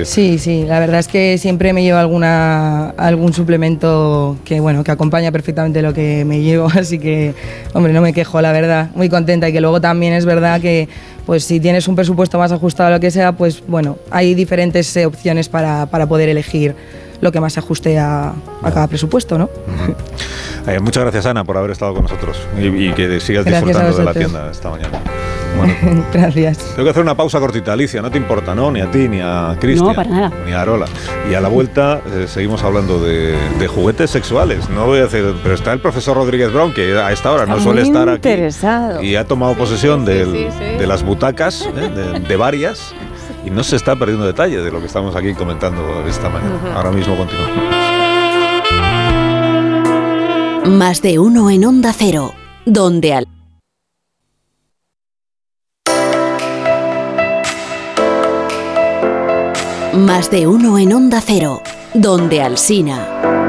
[0.05, 4.91] Sí, sí, la verdad es que siempre me llevo alguna, algún suplemento que, bueno, que
[4.91, 7.33] acompaña perfectamente lo que me llevo, así que,
[7.73, 10.87] hombre, no me quejo, la verdad, muy contenta y que luego también es verdad que,
[11.25, 14.95] pues si tienes un presupuesto más ajustado a lo que sea, pues bueno, hay diferentes
[14.97, 16.75] eh, opciones para, para poder elegir
[17.21, 18.33] lo que más se ajuste a,
[18.63, 19.49] a cada presupuesto, ¿no?
[20.67, 23.97] Eh, muchas gracias, Ana, por haber estado con nosotros y, y que sigas Gracias disfrutando
[23.97, 24.99] de la tienda esta mañana.
[25.57, 25.73] Bueno,
[26.13, 26.57] Gracias.
[26.59, 28.71] tengo que hacer una pausa cortita, Alicia, no te importa, ¿no?
[28.71, 29.89] Ni a ti, ni a Cristian.
[29.89, 30.31] No, para nada.
[30.45, 30.85] Ni a Arola.
[31.29, 34.69] Y a la vuelta eh, seguimos hablando de, de juguetes sexuales.
[34.69, 37.53] No voy a decir, pero está el profesor Rodríguez Brown, que a esta hora no
[37.57, 38.29] Está suele muy estar aquí.
[38.29, 39.01] interesado.
[39.03, 40.77] Y ha tomado posesión del- sí, sí.
[40.77, 41.89] de las butacas, ¿eh?
[41.89, 42.93] de, de varias,
[43.45, 46.75] y no se está perdiendo detalle de lo que estamos aquí comentando esta mañana.
[46.75, 47.57] Ahora mismo continuamos.
[50.67, 52.33] Más de uno en Onda Cero,
[52.65, 53.27] donde al...
[59.93, 61.61] Más de uno en Onda Cero,
[61.93, 63.40] donde Alsina.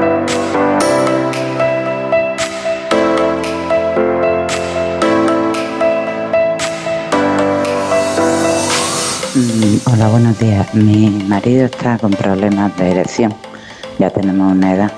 [9.85, 10.73] Hola, buenos días.
[10.73, 13.33] Mi marido está con problemas de erección.
[13.97, 14.91] Ya tenemos una edad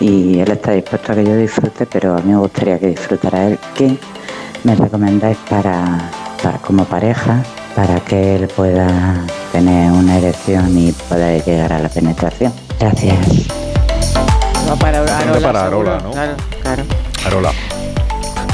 [0.00, 3.48] y él está dispuesto a que yo disfrute, pero a mí me gustaría que disfrutara
[3.48, 3.58] él.
[3.74, 3.98] ¿Qué
[4.64, 6.10] me recomendáis para,
[6.42, 7.42] para como pareja
[7.74, 9.22] para que él pueda
[9.52, 12.54] tener una erección y pueda llegar a la penetración?
[12.80, 13.18] Gracias.
[14.66, 15.40] No, para Arola.
[15.40, 15.90] para seguro.
[15.90, 16.10] Arola, ¿no?
[16.12, 16.82] Claro, claro.
[17.26, 17.52] Arola.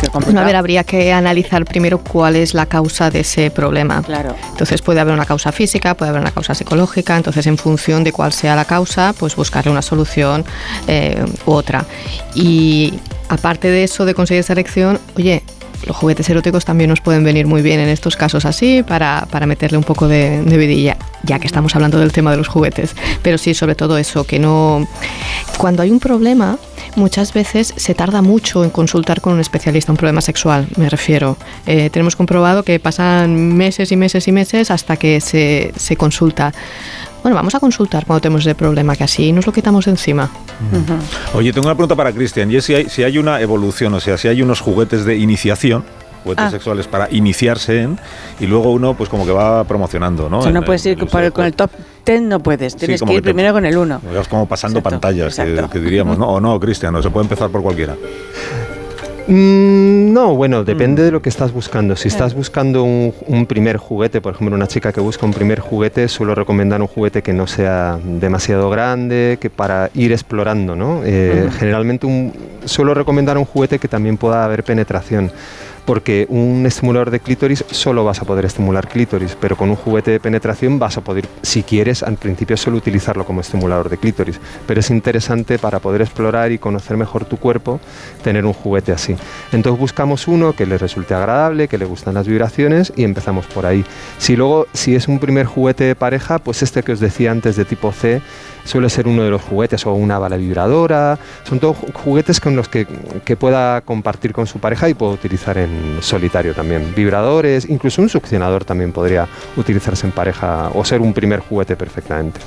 [0.02, 0.42] Bueno, complicado.
[0.42, 4.02] a ver, habría que analizar primero cuál es la causa de ese problema.
[4.02, 4.34] Claro.
[4.50, 8.12] Entonces puede haber una causa física, puede haber una causa psicológica, entonces en función de
[8.12, 10.44] cuál sea la causa, pues buscarle una solución
[10.89, 11.84] eh, u otra.
[12.34, 12.94] Y
[13.28, 15.42] aparte de eso, de conseguir esa erección, oye,
[15.86, 19.46] los juguetes eróticos también nos pueden venir muy bien en estos casos así para, para
[19.46, 22.94] meterle un poco de, vidilla, ya que estamos hablando del tema de los juguetes.
[23.22, 24.86] Pero sí, sobre todo eso, que no...
[25.58, 26.58] Cuando hay un problema,
[26.96, 31.36] muchas veces se tarda mucho en consultar con un especialista un problema sexual, me refiero.
[31.66, 36.52] Eh, tenemos comprobado que pasan meses y meses y meses hasta que se, se consulta.
[37.23, 40.28] Bueno, vamos a consultar cuando tenemos ese problema, que así nos lo quitamos de encima.
[41.34, 44.01] Oye, tengo una pregunta para Cristian, y es si hay, si hay una evolución, o
[44.01, 45.84] sea, si hay unos juguetes de iniciación,
[46.25, 46.51] juguetes Ah.
[46.51, 47.99] sexuales para iniciarse en,
[48.41, 50.39] y luego uno pues como que va promocionando, ¿no?
[50.41, 51.70] O sea, no En- puedes ir en- por el- con el top
[52.07, 52.75] 10, no puedes.
[52.76, 54.01] Tienes como que ir que te- primero con el 1.
[54.15, 55.70] Vas como pasando Exacto, pantallas, que, exacto.
[55.70, 56.26] que diríamos, ¿no?
[56.33, 57.97] O no, Cristian, no se puede empezar por cualquiera.
[59.28, 61.05] Mm, no, bueno, depende Mm.
[61.07, 61.97] de lo que estás buscando.
[61.97, 65.60] Si estás buscando un, un primer juguete, por ejemplo, una chica que busca un primer
[65.60, 71.02] juguete, suelo recomendar un juguete que no sea demasiado grande, que para ir explorando, ¿no?
[71.05, 71.49] Eh.
[71.59, 72.33] Generalmente un-
[72.65, 75.31] suelo recomendar un juguete que también pueda haber penetración.
[75.84, 80.12] Porque un estimulador de clítoris solo vas a poder estimular clítoris, pero con un juguete
[80.12, 84.40] de penetración vas a poder, si quieres, al principio solo utilizarlo como estimulador de clítoris.
[84.66, 87.80] Pero es interesante para poder explorar y conocer mejor tu cuerpo,
[88.22, 89.16] tener un juguete así.
[89.50, 93.66] Entonces buscamos uno que le resulte agradable, que le gustan las vibraciones y empezamos por
[93.66, 93.84] ahí.
[94.18, 97.56] Si luego, si es un primer juguete de pareja, pues este que os decía antes
[97.56, 98.22] de tipo C,
[98.65, 101.18] suele ser uno de los juguetes o una bala vibradora.
[101.49, 102.86] Son todos ju- juguetes con los que,
[103.24, 106.92] que pueda compartir con su pareja y pueda utilizar en solitario también.
[106.94, 109.26] Vibradores, incluso un succionador también podría
[109.57, 112.41] utilizarse en pareja o ser un primer juguete perfectamente.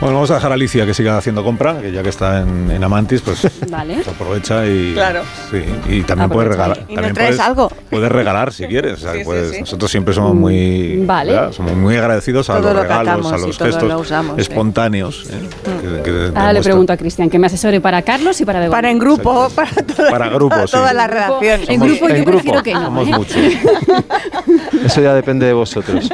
[0.00, 2.70] Bueno, vamos a dejar a Alicia que siga haciendo compra, que ya que está en,
[2.70, 4.02] en Amantis, pues Vale.
[4.02, 5.20] se aprovecha y, Claro.
[5.50, 6.78] sí, y también puedes regalar.
[6.78, 7.70] ¿Y nos también traes puedes, algo?
[7.90, 8.94] Puedes regalar si quieres.
[8.94, 9.60] o sea, Sí, sí, puedes- sí.
[9.60, 11.06] Nosotros siempre somos muy,
[11.52, 14.40] somos muy agradecidos a Todo los lo regalos, a los gestos lo usamos, sí.
[14.40, 15.26] espontáneos.
[15.30, 15.48] ¿eh?
[15.82, 18.76] que- que Ahora le pregunto a Cristian que me asesore para Carlos y para Begoña.
[18.78, 20.76] Para en grupo, para, toda- Para grupos, sí.
[20.78, 21.60] toda la redacción.
[21.68, 22.84] En grupo yo en prefiero que no.
[22.84, 23.12] Somos ¿eh?
[23.18, 23.36] muchos.
[24.82, 26.08] Eso ya depende de vosotros.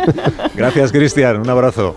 [0.56, 1.36] Gracias, Cristian.
[1.40, 1.97] Un abrazo.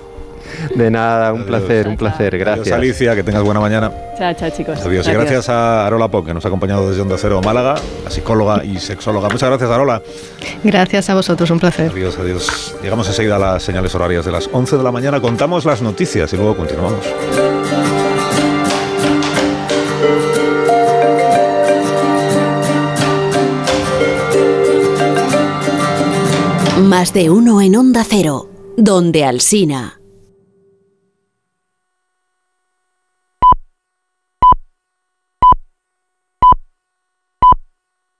[0.75, 2.37] De nada, un placer, un placer.
[2.37, 2.67] Gracias.
[2.67, 3.15] Adiós, Alicia.
[3.15, 3.91] Que tengas buena mañana.
[4.17, 4.79] Chao, chao, chicos.
[4.81, 5.07] Adiós.
[5.07, 8.63] Y gracias a Arola Poc, que nos ha acompañado desde Onda Cero Málaga, la psicóloga
[8.63, 9.29] y sexóloga.
[9.29, 10.01] Muchas gracias, Arola.
[10.63, 11.91] Gracias a vosotros, un placer.
[11.91, 12.75] Adiós, adiós.
[12.81, 15.21] Llegamos enseguida a las señales horarias de las 11 de la mañana.
[15.21, 17.05] Contamos las noticias y luego continuamos.
[26.81, 29.98] Más de uno en Onda Cero, donde Alsina.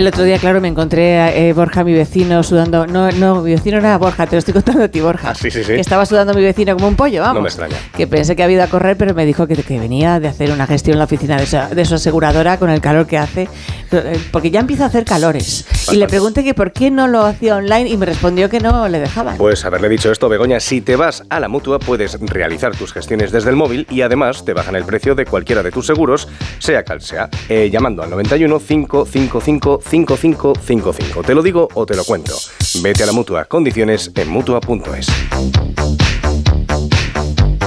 [0.00, 2.86] El otro día, claro, me encontré a eh, Borja, mi vecino, sudando.
[2.86, 5.32] No, no, mi vecino era Borja, te lo estoy contando a ti, Borja.
[5.32, 5.74] Ah, sí, sí, sí.
[5.74, 7.34] Que estaba sudando mi vecino como un pollo, vamos.
[7.34, 7.76] No me extraña.
[7.94, 10.52] Que pensé que había ido a correr, pero me dijo que, que venía de hacer
[10.52, 13.46] una gestión en la oficina de, esa- de su aseguradora con el calor que hace.
[13.92, 15.66] eh, Porque ya empieza a hacer calores.
[15.92, 18.88] Y le pregunté que por qué no lo hacía online y me respondió que no
[18.88, 19.36] le dejaban.
[19.36, 23.32] Pues haberle dicho esto, Begoña, si te vas a la mutua puedes realizar tus gestiones
[23.32, 26.26] desde el móvil y además te bajan el precio de cualquiera de tus seguros,
[26.58, 31.22] sea cual sea, eh, llamando al 91 555 5555.
[31.22, 32.38] Te lo digo o te lo cuento.
[32.82, 33.44] Vete a la mutua.
[33.46, 35.08] Condiciones en mutua.es.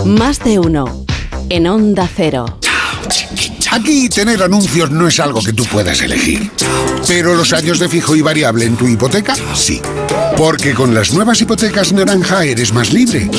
[0.06, 1.06] Más de uno
[1.50, 2.46] en Onda Cero.
[3.72, 6.52] Aquí tener anuncios no es algo que tú puedas elegir.
[7.08, 9.82] Pero los años de fijo y variable en tu hipoteca, sí.
[10.38, 13.30] Porque con las nuevas hipotecas naranja eres más libre.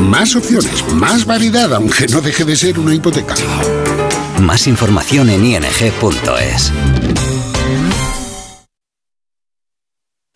[0.00, 3.34] Más opciones, más variedad, aunque no deje de ser una hipoteca.
[4.40, 6.72] Más información en ing.es.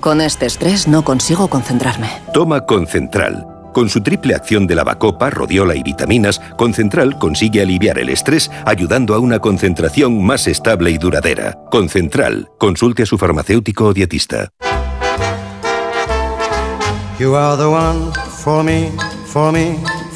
[0.02, 2.08] Con este estrés no consigo concentrarme.
[2.34, 3.46] Toma Concentral.
[3.72, 9.14] Con su triple acción de lavacopa, rodiola y vitaminas, Concentral consigue aliviar el estrés ayudando
[9.14, 11.56] a una concentración más estable y duradera.
[11.70, 12.50] Concentral.
[12.58, 14.48] Consulte a su farmacéutico o dietista.
[17.20, 18.10] You are the one
[18.42, 18.90] for me,
[19.26, 19.76] for me,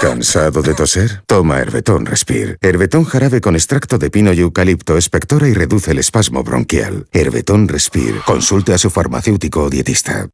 [0.00, 1.22] ¿Cansado de toser?
[1.26, 2.56] Toma Herbetón Respire.
[2.62, 7.06] Herbetón jarabe con extracto de pino y eucalipto espectora y reduce el espasmo bronquial.
[7.12, 8.22] Herbetón Respire.
[8.24, 10.30] Consulte a su farmacéutico o dietista.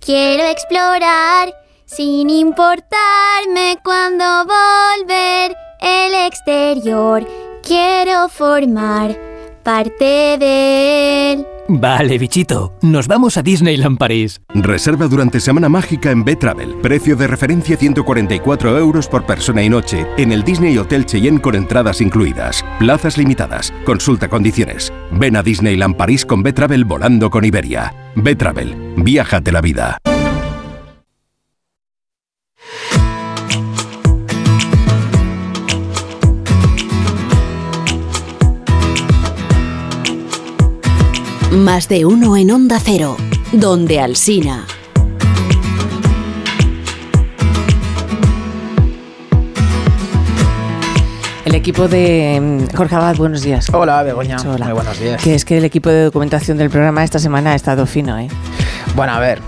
[0.00, 1.52] Quiero explorar
[1.84, 7.28] sin importarme cuando volver el exterior.
[7.62, 9.14] Quiero formar
[9.62, 11.57] parte de él.
[11.70, 14.40] Vale, bichito, nos vamos a Disneyland París.
[14.54, 16.76] Reserva durante Semana Mágica en B-Travel.
[16.80, 21.54] Precio de referencia 144 euros por persona y noche en el Disney Hotel Cheyenne con
[21.54, 22.64] entradas incluidas.
[22.78, 23.74] Plazas limitadas.
[23.84, 24.90] Consulta condiciones.
[25.12, 27.94] Ven a Disneyland París con B-Travel volando con Iberia.
[28.16, 28.94] B-Travel.
[28.96, 29.98] Viájate la vida.
[41.50, 43.16] Más de uno en Onda Cero,
[43.52, 44.66] donde Alsina.
[51.46, 53.72] El equipo de mm, Jorge Abad, buenos días.
[53.72, 54.36] Hola, Begoña.
[54.46, 54.66] Hola.
[54.66, 55.22] Muy buenos días.
[55.22, 58.28] Que es que el equipo de documentación del programa esta semana ha estado fino, ¿eh?
[58.94, 59.40] Bueno, a ver.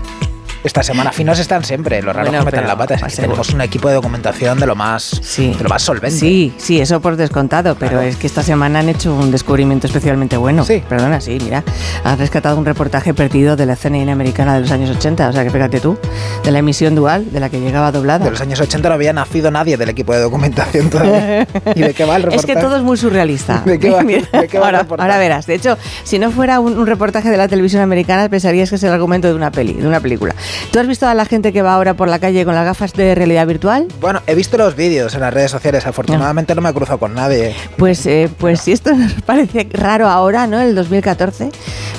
[0.63, 2.93] Esta semana finos están siempre, los raros Bueno, que meten pero la pata.
[2.95, 6.19] Es que tenemos un equipo de documentación de lo más, de lo más solvente.
[6.19, 10.37] Sí, sí, eso por descontado, pero es que esta semana han hecho un descubrimiento especialmente
[10.37, 10.63] bueno.
[10.63, 10.83] Sí.
[10.87, 11.63] Perdona, sí, mira.
[12.03, 15.43] Han rescatado un reportaje perdido de la CNN americana de los años 80, o sea
[15.43, 15.97] que fíjate tú,
[16.43, 18.25] de la emisión dual, de la que llegaba doblada.
[18.25, 21.47] De los años 80 no había nacido nadie del equipo de documentación todavía.
[21.75, 22.51] ¿Y de qué va el reportaje?
[22.51, 23.63] Es que todo es muy surrealista.
[23.65, 25.09] ¿De qué va- Mira, de qué va el ahora, reportaje?
[25.09, 25.47] ahora verás.
[25.47, 28.83] De hecho, si no fuera un, un reportaje de la televisión americana, pensarías que es
[28.83, 30.35] el argumento de una peli, de una película.
[30.71, 32.93] ¿Tú has visto a la gente que va ahora por la calle con las gafas
[32.93, 33.87] de realidad virtual?
[33.99, 35.85] Bueno, he visto los vídeos en las redes sociales.
[35.85, 37.55] Afortunadamente no me he cruzado con nadie.
[37.77, 40.59] Pues, eh, pues si esto nos parece raro ahora, ¿no?
[40.59, 41.49] El 2014,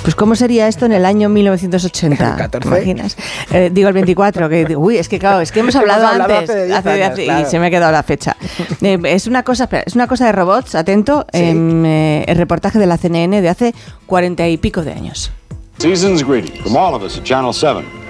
[0.01, 2.31] pues ¿cómo sería esto en el año 1980?
[2.31, 2.69] ¿El 14?
[2.69, 3.17] ¿Te imaginas?
[3.51, 6.33] Eh, digo el 24, que uy, es que claro, es que hemos Hemos hablado, hablado
[6.35, 7.49] antes, hace de 10 hace- años, hace- y claro.
[7.49, 8.35] se me ha quedado la fecha.
[8.81, 12.79] Eh, es una cosa, espera, es una cosa de robots, atento, em, eh, el reportaje
[12.79, 13.73] de la CNN de hace
[14.05, 15.31] cuarenta y pico de años.
[15.77, 18.02] Season's greeting from all of us at Channel 7.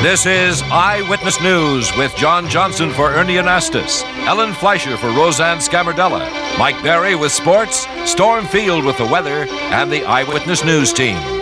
[0.00, 6.20] This is Eyewitness News with John Johnson for Ernie Anastas, Ellen Fleischer for Roseanne Scamardella,
[6.56, 11.37] Mike Berry with sports, Storm Field with the weather, and the Eyewitness News team.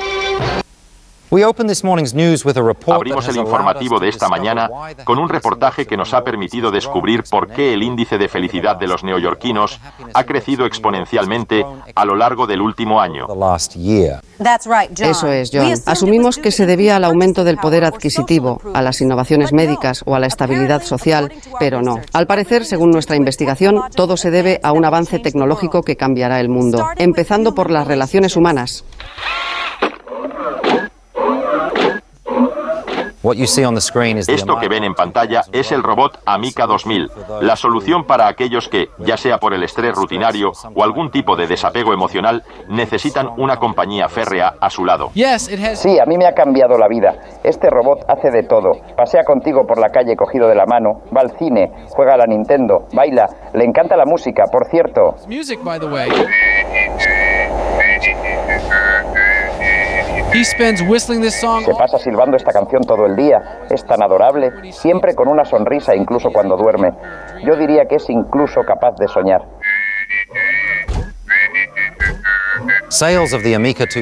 [2.97, 4.71] Abrimos el informativo de esta mañana
[5.05, 8.87] con un reportaje que nos ha permitido descubrir por qué el índice de felicidad de
[8.87, 9.79] los neoyorquinos
[10.15, 13.27] ha crecido exponencialmente a lo largo del último año.
[15.11, 15.73] Eso es, John.
[15.87, 20.19] Asumimos que se debía al aumento del poder adquisitivo, a las innovaciones médicas o a
[20.19, 22.01] la estabilidad social, pero no.
[22.13, 26.49] Al parecer, según nuestra investigación, todo se debe a un avance tecnológico que cambiará el
[26.49, 28.85] mundo, empezando por las relaciones humanas.
[33.33, 38.91] Esto que ven en pantalla es el robot Amica 2000, la solución para aquellos que,
[38.99, 44.09] ya sea por el estrés rutinario o algún tipo de desapego emocional, necesitan una compañía
[44.09, 45.11] férrea a su lado.
[45.75, 47.15] Sí, a mí me ha cambiado la vida.
[47.43, 48.73] Este robot hace de todo.
[48.97, 52.27] Pasea contigo por la calle cogido de la mano, va al cine, juega a la
[52.27, 55.17] Nintendo, baila, le encanta la música, por cierto.
[55.27, 56.09] Music, by the way.
[60.33, 61.65] He spends whistling this song.
[61.65, 63.67] Se pasa silbando esta canción todo el día.
[63.71, 66.93] Es tan adorable, siempre con una sonrisa incluso cuando duerme.
[67.45, 69.43] Yo diría que es incluso capaz de soñar.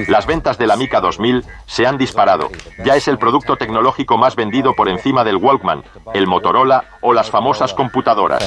[0.08, 2.50] Las ventas del Amica 2000 se han disparado.
[2.84, 7.30] Ya es el producto tecnológico más vendido por encima del Walkman, el Motorola o las
[7.30, 8.44] famosas computadoras.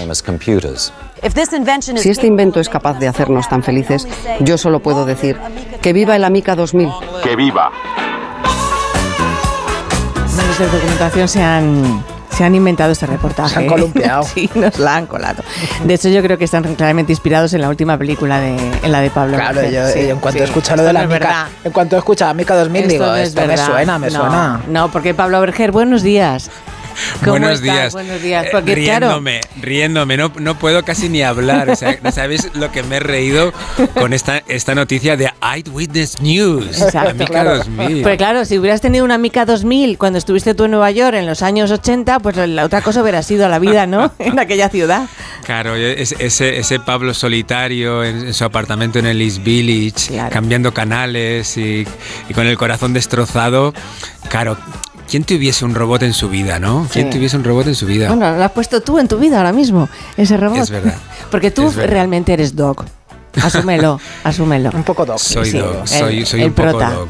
[1.96, 4.08] Si este invento es capaz de hacernos tan felices,
[4.40, 5.38] yo solo puedo decir
[5.82, 6.90] que viva el Amica 2000.
[7.24, 7.72] ¡Que viva!
[10.60, 13.54] Medios de documentación se han, se han inventado este reportaje.
[13.54, 14.24] Se han columpiado.
[14.34, 15.44] sí, nos la han colado.
[15.84, 19.02] De hecho, yo creo que están claramente inspirados en la última película, de, en la
[19.02, 19.36] de Pablo.
[19.38, 19.74] Claro, Berger.
[19.74, 20.44] yo, Sí, yo en cuanto sí.
[20.46, 21.46] escucho lo de la no verdad.
[21.64, 23.66] en cuanto escucho Amica 2000 Esto digo, no es esto me verdad.
[23.68, 24.62] suena, me No, suena.
[24.68, 26.50] No, porque Pablo Berger, buenos días.
[27.26, 27.94] Buenos días.
[27.94, 28.46] Buenos días.
[28.46, 31.70] Eh, Porque, riéndome, riéndome, no, no puedo casi ni hablar.
[31.70, 33.54] O sea, no sabéis lo que me he reído
[33.96, 36.82] con esta, esta noticia de Eyewitness News.
[36.82, 37.58] Exacto, Amica claro.
[37.58, 38.02] 2000.
[38.04, 41.26] Pues claro, si hubieras tenido una Mica 2000 cuando estuviste tú en Nueva York en
[41.26, 44.12] los años 80, pues la otra cosa hubiera sido la vida, ¿no?
[44.20, 45.08] en aquella ciudad.
[45.46, 50.74] Claro, es- ese, ese Pablo solitario en, en su apartamento en el East Village, cambiando
[50.74, 51.86] canales y,
[52.30, 53.74] y con el corazón destrozado.
[54.30, 54.58] Claro,
[55.10, 56.88] ¿quién tuviese un robot en su vida, no?
[56.92, 57.18] ¿Quién Sí.
[57.18, 58.08] tuviese un robot en su vida?
[58.08, 60.60] Bueno, lo has puesto tú en tu vida ahora mismo, ese robot.
[60.60, 60.96] Es verdad.
[61.32, 61.88] Porque tú verdad.
[61.90, 62.86] realmente eres dog.
[63.44, 64.72] Asúmelo, asúmelo.
[64.74, 65.20] Un poco dog.
[65.20, 66.90] Soy Sí, dog, el- soy, soy el un poco prota.
[66.92, 67.08] dog.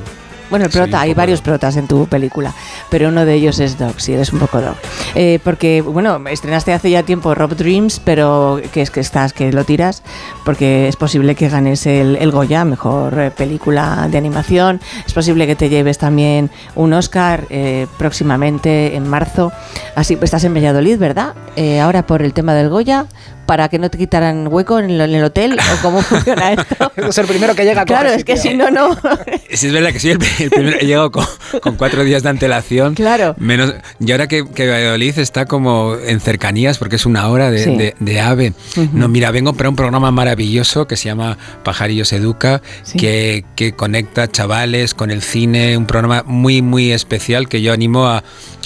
[0.49, 2.53] Bueno, el prota, hay varios protas en tu película,
[2.89, 4.75] pero uno de ellos es Dog, sí, eres un poco Dog.
[5.15, 9.51] Eh, porque, bueno, estrenaste hace ya tiempo Rob Dreams, pero que es que estás, que
[9.51, 10.03] lo tiras,
[10.45, 15.47] porque es posible que ganes el, el Goya, mejor eh, película de animación, es posible
[15.47, 19.51] que te lleves también un Oscar eh, próximamente en marzo.
[19.95, 21.33] Así, pues estás en Valladolid, ¿verdad?
[21.55, 23.05] Eh, ahora por el tema del Goya,
[23.47, 26.91] para que no te quitaran hueco en el, en el hotel, o cómo funciona esto.
[27.07, 27.85] Es el primero que llega.
[27.85, 28.95] Claro, es que si no, no.
[29.51, 30.77] Sí, es verdad que soy el, el primero.
[30.79, 31.25] He llegado con,
[31.61, 32.93] con cuatro días de antelación.
[32.93, 33.33] Claro.
[33.39, 37.63] Menos, y ahora que, que Valladolid está como en cercanías, porque es una hora de,
[37.63, 37.75] Sí.
[37.75, 38.53] de- de AVE.
[38.93, 42.61] No, mira, vengo para un programa maravilloso que se llama Pajarillos Educa,
[42.99, 45.77] que, que conecta chavales con el cine.
[45.77, 48.17] Un programa muy, muy especial que yo animo a,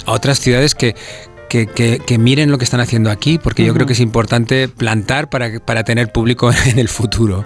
[0.06, 0.96] a otras ciudades que.
[1.52, 4.68] Que, que- que miren lo que están haciendo aquí, porque yo creo que es importante
[4.68, 7.44] plantar para, para tener público en el futuro.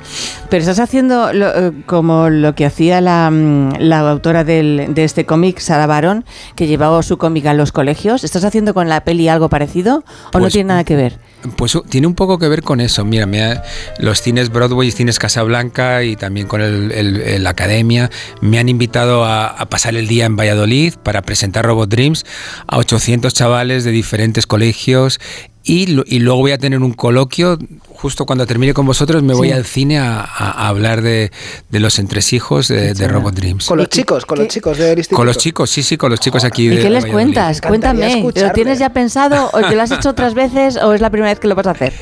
[0.49, 5.03] Pero estás haciendo lo- eh, como lo que hacía la, mm, la autora del- de
[5.03, 8.23] este cómic, Sara Barón, que llevaba su cómic a los colegios.
[8.23, 11.19] ¿Estás haciendo con la peli algo parecido o no Pues- tiene nada que ver?
[11.57, 13.05] Pues uh, tiene un poco que ver con eso.
[13.05, 13.63] Mira, mira,
[13.99, 18.11] los cines Broadway cines Casablanca y también con el, el- el la Academia
[18.41, 22.25] me han invitado a, a pasar el día en Valladolid para presentar Robot Dreams
[22.67, 25.21] a 800 chavales de diferentes colegios
[25.67, 27.59] y, lo- y luego voy a tener un coloquio.
[27.89, 29.55] Justo cuando termine con vosotros me voy Sí.
[29.55, 30.21] al cine a,
[30.69, 31.33] hablar de,
[31.71, 33.67] de los entresijos de, de Robot Dreams.
[33.67, 35.17] Con los chicos, con los chicos del instituto.
[35.17, 37.61] Con los chicos, sí, sí, con los chicos aquí ¿Y de qué les cuentas?
[37.61, 41.01] Cuéntame, ¿te lo tienes ya pensado o te lo has hecho otras veces o es
[41.01, 41.93] la primera vez que lo vas a hacer?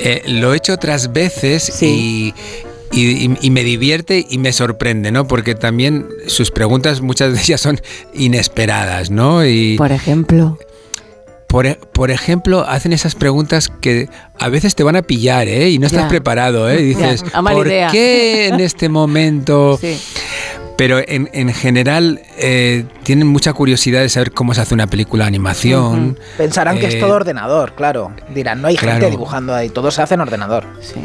[0.00, 2.32] Eh, lo he hecho otras veces y,
[2.92, 5.26] y- y- y me divierte y me sorprende, ¿no?
[5.26, 7.80] Porque también sus preguntas, muchas de ellas son
[8.14, 9.44] inesperadas, ¿no?
[9.46, 10.58] Y Por ejemplo.
[11.56, 15.70] Por, e- por ejemplo, hacen esas preguntas que a veces te van a pillar, ¿eh?
[15.70, 16.08] Y no estás Ya.
[16.08, 16.82] preparado, ¿eh?
[16.82, 17.88] Y dices, a mala ¿por idea".
[17.90, 19.78] qué en este momento?
[19.80, 19.98] Sí.
[20.76, 25.24] Pero en, en general eh, tienen mucha curiosidad de saber cómo se hace una película
[25.24, 26.18] de animación.
[26.36, 28.12] Pensarán que es Eh, todo ordenador, claro.
[28.34, 30.64] Dirán, no hay gente dibujando ahí, todo se hace en ordenador.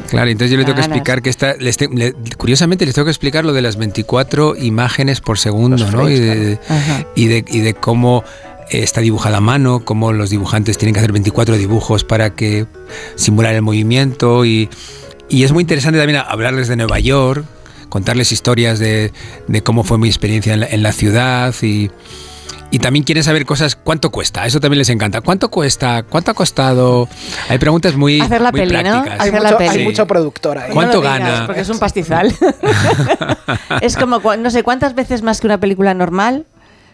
[0.10, 3.06] Claro, entonces yo le tengo que explicar que está, les te- le- curiosamente les tengo
[3.06, 6.10] que explicar lo de las 24 imágenes por segundo, ¿no?
[6.10, 6.60] Y de,
[7.16, 8.26] y de, y de cómo
[8.72, 12.66] está dibujada a mano, cómo los dibujantes tienen que hacer 24 dibujos para que
[13.16, 14.70] simular el movimiento y,
[15.30, 17.46] y es muy interesante también hablarles de Nueva York,
[17.90, 19.12] contarles historias de,
[19.48, 21.92] de cómo fue mi experiencia en la, en la ciudad y,
[22.74, 24.46] y también quieren saber cosas, ¿cuánto cuesta?
[24.46, 25.20] Eso también les encanta.
[25.20, 26.04] ¿Cuánto cuesta?
[26.04, 27.10] ¿Cuánto ha costado?
[27.50, 28.82] Hay preguntas muy, Hacer la muy peli, ¿no?
[28.82, 29.20] prácticas.
[29.20, 29.70] Hacer Hay la mucho, peli.
[29.70, 30.72] hay mucho productor ahí.
[30.72, 31.46] ¿Cuánto No lo digas, gana?
[31.48, 32.34] Porque es un pastizal.
[33.82, 36.46] es como, no sé, ¿cuántas veces más que una película normal?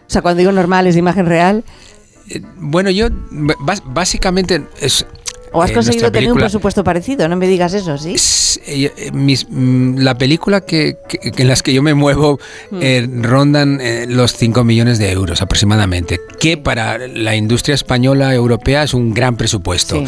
[0.08, 1.64] O sea, cuando digo normal es de imagen real.
[2.56, 3.08] Bueno, yo
[3.86, 5.04] básicamente es.
[5.52, 7.26] ¿O has eh, conseguido tener un presupuesto parecido?
[7.28, 8.16] No me digas eso, ¿sí?
[8.66, 12.38] eh, eh, mis- mm, la película que, que- que en las que yo me muevo
[12.72, 18.82] eh, rondan eh, los 5 millones de euros aproximadamente, que para la industria española europea
[18.82, 20.02] es un gran presupuesto.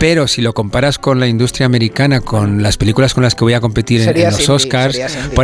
[0.00, 3.52] Pero si lo comparas con la industria americana, con las películas con las que voy
[3.54, 5.34] a competir en, los Oscars, serías indie.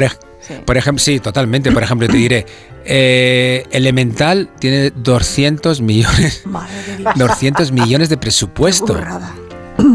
[0.48, 1.70] Por, ej- por ejemplo, sí, totalmente.
[1.72, 2.46] Por ejemplo, te diré,
[2.84, 6.42] eh, Elemental tiene 200 millones,
[7.16, 8.98] 200 millones de presupuesto.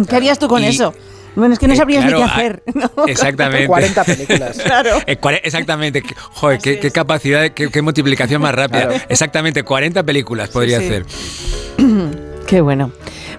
[0.09, 0.93] ¿Qué harías tú con Y- eso?
[1.35, 2.63] Bueno, es que no Eh, sabrías claro, ni qué ah, hacer.
[2.73, 3.07] ¿no?
[3.07, 3.67] Exactamente.
[3.67, 4.57] 40 películas.
[4.63, 4.97] claro.
[5.05, 6.01] Eh, exactamente.
[6.31, 8.87] Joder, qué, qué capacidad, qué, qué multiplicación más rápida.
[8.87, 9.03] Claro.
[9.09, 10.85] Exactamente, 40 películas podría sí.
[10.85, 11.05] hacer.
[12.47, 12.91] Qué bueno.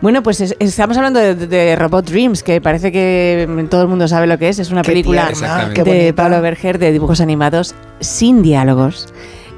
[0.03, 4.07] Bueno, pues es- estamos hablando de, de Robot Dreams, que parece que todo el mundo
[4.09, 4.59] sabe lo que es.
[4.59, 6.13] Es una Qué película tierna, de.
[6.13, 9.13] Pablo Berger de dibujos animados sin diálogos.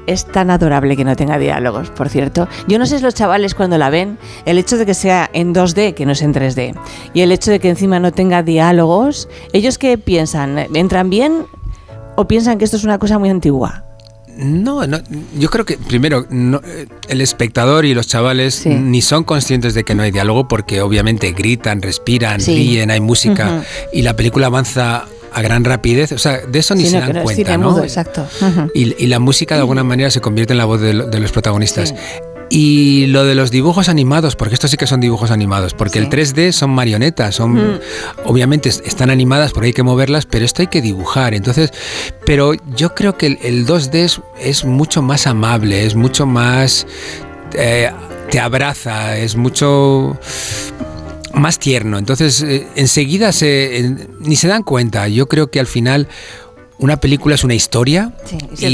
[0.07, 2.47] Es tan adorable que no tenga diálogos, por cierto.
[2.67, 5.53] Yo no sé si los chavales cuando la ven, el hecho de que sea en
[5.53, 6.73] 2D, que no es en 3D,
[7.13, 10.57] y el hecho de que encima no tenga diálogos, ¿ellos qué piensan?
[10.73, 11.45] ¿Entran bien
[12.15, 13.83] o piensan que esto es una cosa muy antigua?
[14.39, 14.99] No, no,
[15.37, 19.83] yo creo que primero no, eh, el espectador y los chavales ni son conscientes de
[19.83, 22.55] que no hay diálogo porque obviamente gritan, respiran, Sí.
[22.55, 26.11] ríen, hay música y la película avanza a gran rapidez.
[26.13, 27.71] O sea, de eso ni Sí, se no, dan cuenta, ¿no?
[27.71, 28.25] mudo, exacto.
[28.73, 31.19] Y, y la música de alguna manera se convierte en la voz de, lo- de
[31.19, 31.93] los protagonistas.
[32.49, 36.09] Y lo de los dibujos animados, porque estos sí que son dibujos animados, porque el
[36.09, 37.79] 3D son marionetas, son mm.
[38.25, 41.35] obviamente están animadas, porque hay que moverlas, pero esto hay que dibujar.
[41.35, 41.71] Entonces,
[42.25, 46.87] pero yo creo que el, 2D es, mucho más amable, es mucho más
[47.53, 47.91] eh,
[48.29, 50.17] te abraza, es mucho
[51.33, 51.97] más tierno.
[51.97, 55.07] Entonces, eh, enseguida se, ni se dan cuenta.
[55.07, 56.07] Yo creo que al final
[56.79, 58.13] una película es una historia
[58.57, 58.69] y,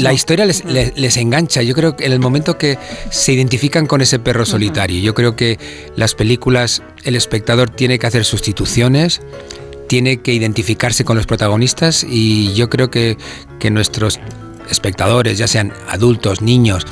[0.00, 1.62] la historia les, engancha.
[1.62, 2.76] Yo creo que en el momento que
[3.10, 5.58] se identifican con ese perro solitario, yo creo que
[5.94, 9.22] las películas, el espectador tiene que hacer sustituciones,
[9.88, 13.16] tiene que identificarse con los protagonistas y yo creo que,
[13.60, 14.18] que nuestros
[14.68, 16.84] espectadores, ya sean adultos, niños,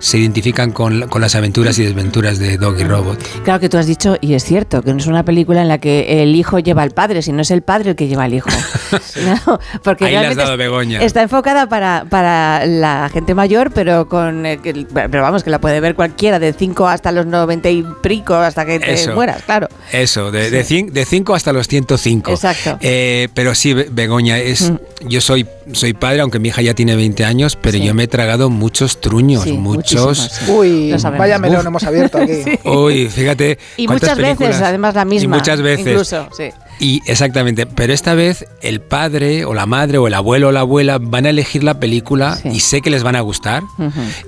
[0.00, 3.22] se identifican con, con, las aventuras y desventuras de Dog y Robot.
[3.44, 5.78] Claro que tú has dicho, y es cierto, que no es una película en la
[5.78, 8.50] que el hijo lleva al padre, sino es el padre el que lleva al hijo.
[9.84, 11.02] porque Ahí has dado Begoña.
[11.02, 14.58] Está enfocada para, para la gente mayor, pero con eh,
[14.92, 18.64] pero vamos, que la puede ver cualquiera, de 5 hasta los 90 y prico, hasta
[18.64, 19.68] que te mueras, claro.
[19.92, 22.30] Eso, de 5 de, cinco hasta los 105.
[22.30, 22.78] Exacto.
[22.80, 24.72] Eh, pero sí, Begoña, es,
[25.06, 28.08] yo soy, soy padre, aunque mi hija ya tiene 20 años, pero yo me he
[28.08, 32.42] tragado muchos truños, muchos Uy, vaya melón hemos abierto aquí.
[32.68, 33.58] Uy, fíjate.
[33.76, 35.36] Y muchas veces, además, la misma.
[35.36, 35.86] Y muchas veces.
[35.86, 36.50] Incluso, sí.
[36.80, 40.60] Y exactamente, pero esta vez el padre o la madre o el abuelo o la
[40.60, 43.62] abuela van a elegir la película y sé que les van a gustar.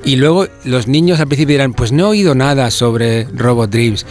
[0.05, 4.05] Y luego los niños al principio dirán, pues no he oído nada sobre Robot Dreams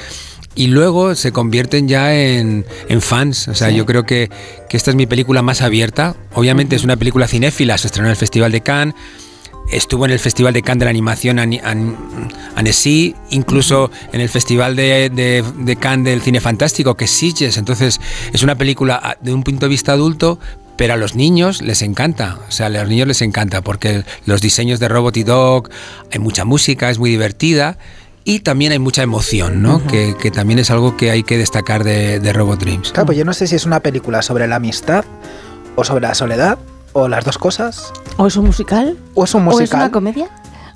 [0.55, 2.65] y luego se convierten ya en,
[2.99, 3.47] fans.
[3.47, 4.30] O sea, yo creo que,
[4.69, 6.15] que, esta es mi película más abierta.
[6.33, 8.95] Obviamente es una película cinéfila, se estrenó en el Festival de Cannes
[9.71, 11.39] estuvo en el Festival de Cannes de la Animación
[12.55, 17.57] Annecy, incluso en el Festival de, de, Cannes del Cine Fantástico, que es Sitges.
[17.57, 17.99] Entonces,
[18.33, 20.39] es una película ah, de un punto de vista adulto,
[20.75, 22.39] pero a los niños les encanta.
[22.47, 25.69] O sea, a los niños les encanta porque los diseños de Robot y Dog,
[26.11, 27.77] hay mucha música, es muy divertida.
[28.24, 29.85] Y también hay mucha emoción, ¿no?
[29.88, 32.91] que, también es algo que hay que destacar de, de Robot Dreams.
[32.91, 35.06] Claro, pues yo no sé si es una película sobre la amistad
[35.75, 36.59] o sobre la soledad
[36.93, 37.91] o las dos cosas.
[38.17, 38.98] ¿O es un musical?
[39.16, 39.61] ¿O es un musical?
[39.61, 40.30] ¿O es una comedia?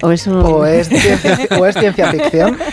[0.05, 2.57] ¿O es, ciencia, ficción?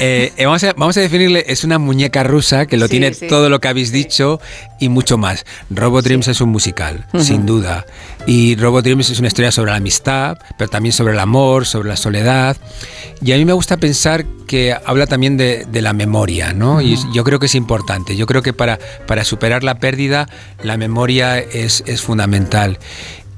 [0.00, 3.48] Eh, eh, vamos, a, vamos, a, definirle, es una muñeca rusa que lo tiene todo
[3.48, 4.40] lo que habéis dicho
[4.80, 5.46] y mucho más.
[5.70, 7.86] Robot Dreams es un musical, sin duda.
[8.26, 11.88] Y Robot Dreams es una historia sobre la amistad, pero también sobre el amor, sobre
[11.88, 12.56] la soledad.
[13.22, 16.82] Y a mí me gusta pensar que habla también de, la memoria, ¿no?
[16.82, 18.16] Y yo creo que es importante.
[18.16, 20.28] Yo creo que para, para superar la pérdida,
[20.62, 22.78] la memoria es, es fundamental.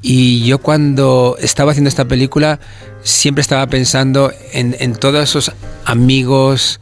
[0.00, 2.60] Y yo cuando estaba haciendo esta película
[3.08, 5.52] siempre estaba pensando en, todos esos
[5.84, 6.80] amigos,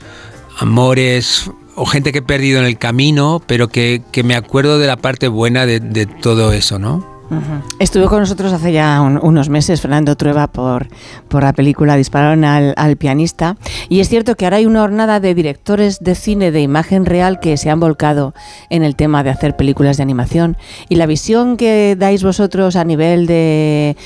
[0.59, 4.97] amores o gente que he perdido en el camino, pero que, me acuerdo de la
[4.97, 7.16] parte buena de, de todo eso, ¿no?
[7.81, 10.87] Estuvo con nosotros hace ya unos meses Fernando Trueba por,
[11.29, 13.57] por la película Dispararon al, pianista
[13.89, 17.41] y es cierto que ahora hay una jornada de directores de cine de imagen real
[17.41, 18.33] que se han volcado
[18.71, 20.57] en el tema de hacer películas de animación
[20.89, 23.97] y la visión que dais vosotros a nivel de,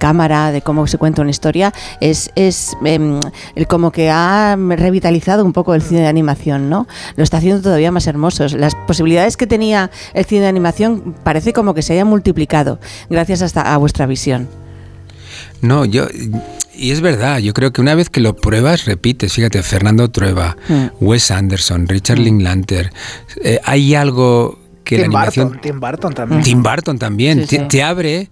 [0.00, 3.20] cámara, de cómo se cuenta una historia, es, es em,
[3.68, 6.86] como que ha revitalizado un poco el cine de animación, ¿no?
[7.16, 8.46] Lo está haciendo todavía más hermoso.
[8.56, 12.39] Las posibilidades que tenía el cine de animación parece como que se haya multiplicado
[13.08, 14.48] gracias hasta a vuestra visión.
[15.62, 16.06] No, yo
[16.80, 19.34] y es verdad, yo creo que una vez que lo pruebas, repites.
[19.34, 21.04] Fíjate, Fernando Trueba, mm.
[21.04, 22.22] Wes Anderson, Richard mm.
[22.22, 22.90] Linklater,
[23.44, 25.60] eh, hay algo que Tim la animación.
[25.60, 26.42] Tim Burton también.
[26.42, 27.46] Tim Burton también.
[27.46, 28.30] te, abre,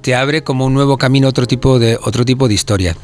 [0.00, 2.96] te, abre como un nuevo camino, otro tipo de, otro tipo de historia.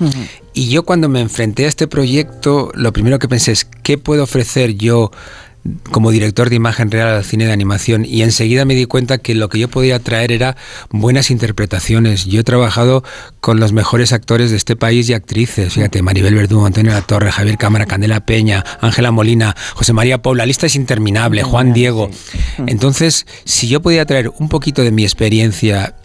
[0.54, 4.22] Y yo cuando me enfrenté a este proyecto, lo primero que pensé es, ¿qué puedo
[4.22, 5.10] ofrecer yo
[5.90, 9.34] como director de imagen real al cine de animación y enseguida me di cuenta que
[9.34, 10.56] lo que yo podía traer era
[10.90, 12.24] buenas interpretaciones.
[12.26, 13.04] Yo he trabajado
[13.40, 17.30] con los mejores actores de este país y actrices, fíjate, Maribel Verdú, Antonio La Torre,
[17.32, 22.10] Javier Cámara, Candela Peña, Ángela Molina, José María Paula, la lista es interminable, Juan Diego.
[22.66, 25.96] Entonces, si yo podía traer un poquito de mi experiencia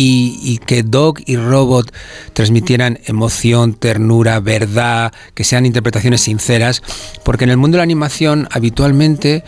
[0.00, 1.92] y, que Dog y Robot
[2.32, 6.82] transmitieran emoción, ternura, verdad, que sean interpretaciones sinceras,
[7.24, 9.42] porque en el mundo de la animación habitualmente,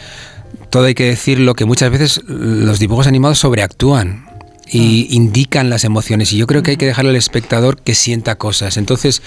[0.70, 4.26] todo hay que decirlo, que muchas veces los dibujos animados sobreactúan
[4.66, 5.14] y ah.
[5.14, 8.76] indican las emociones y yo creo que hay que dejarle al espectador que sienta cosas.
[8.76, 9.22] Entonces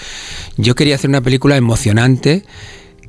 [0.58, 2.44] yo quería hacer una película emocionante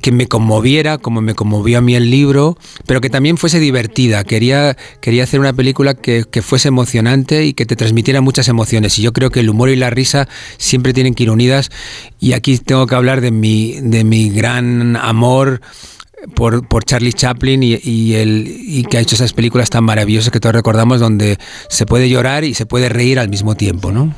[0.00, 4.24] que me conmoviera, como me conmovió a mí el libro, pero que también fuese divertida.
[4.24, 8.98] Quería, quería hacer una película que, fuese emocionante y que te transmitiera muchas emociones.
[8.98, 11.70] Y yo creo que el humor y la risa siempre tienen que ir unidas.
[12.20, 15.60] Y aquí tengo que hablar de mi, de mi gran amor
[16.34, 20.30] por, por Charlie Chaplin y, y, el, y que ha hecho esas películas tan maravillosas
[20.30, 21.38] que todos recordamos donde
[21.68, 24.14] se puede llorar y se puede reír al mismo tiempo, ¿no?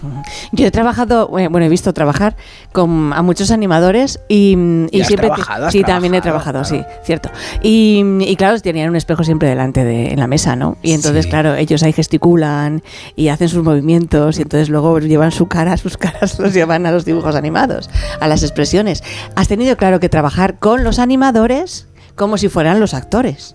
[0.53, 2.37] Yo he trabajado, eh, bueno, he visto trabajar
[2.73, 5.29] con a muchos animadores y, y, ¿Y has siempre...
[5.29, 5.67] trabajado?
[5.67, 6.63] ¿Has sí, también he trabajado?
[6.63, 7.31] trabajado, sí, cierto.
[7.63, 10.77] Y, y claro, tenían un espejo siempre delante de en la mesa, ¿no?
[10.83, 11.31] Y entonces, Sí.
[11.31, 12.83] claro, ellos ahí gesticulan
[13.17, 16.93] y hacen sus movimientos y entonces luego llevan su cara, sus caras los llevan a
[16.93, 19.03] los dibujos animados, a las expresiones.
[19.35, 21.87] Has tenido, claro, que trabajar con los animadores
[22.19, 23.55] como si fueran los actores.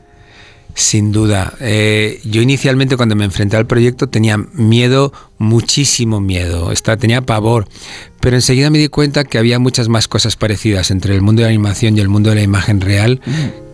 [0.76, 1.54] Sin duda.
[1.60, 7.68] Eh, yo inicialmente cuando me enfrenté al proyecto tenía miedo, muchísimo miedo, Está- tenía pavor,
[8.20, 11.48] pero enseguida me di cuenta que había muchas más cosas parecidas entre el mundo de
[11.48, 13.22] la animación y el mundo de la imagen real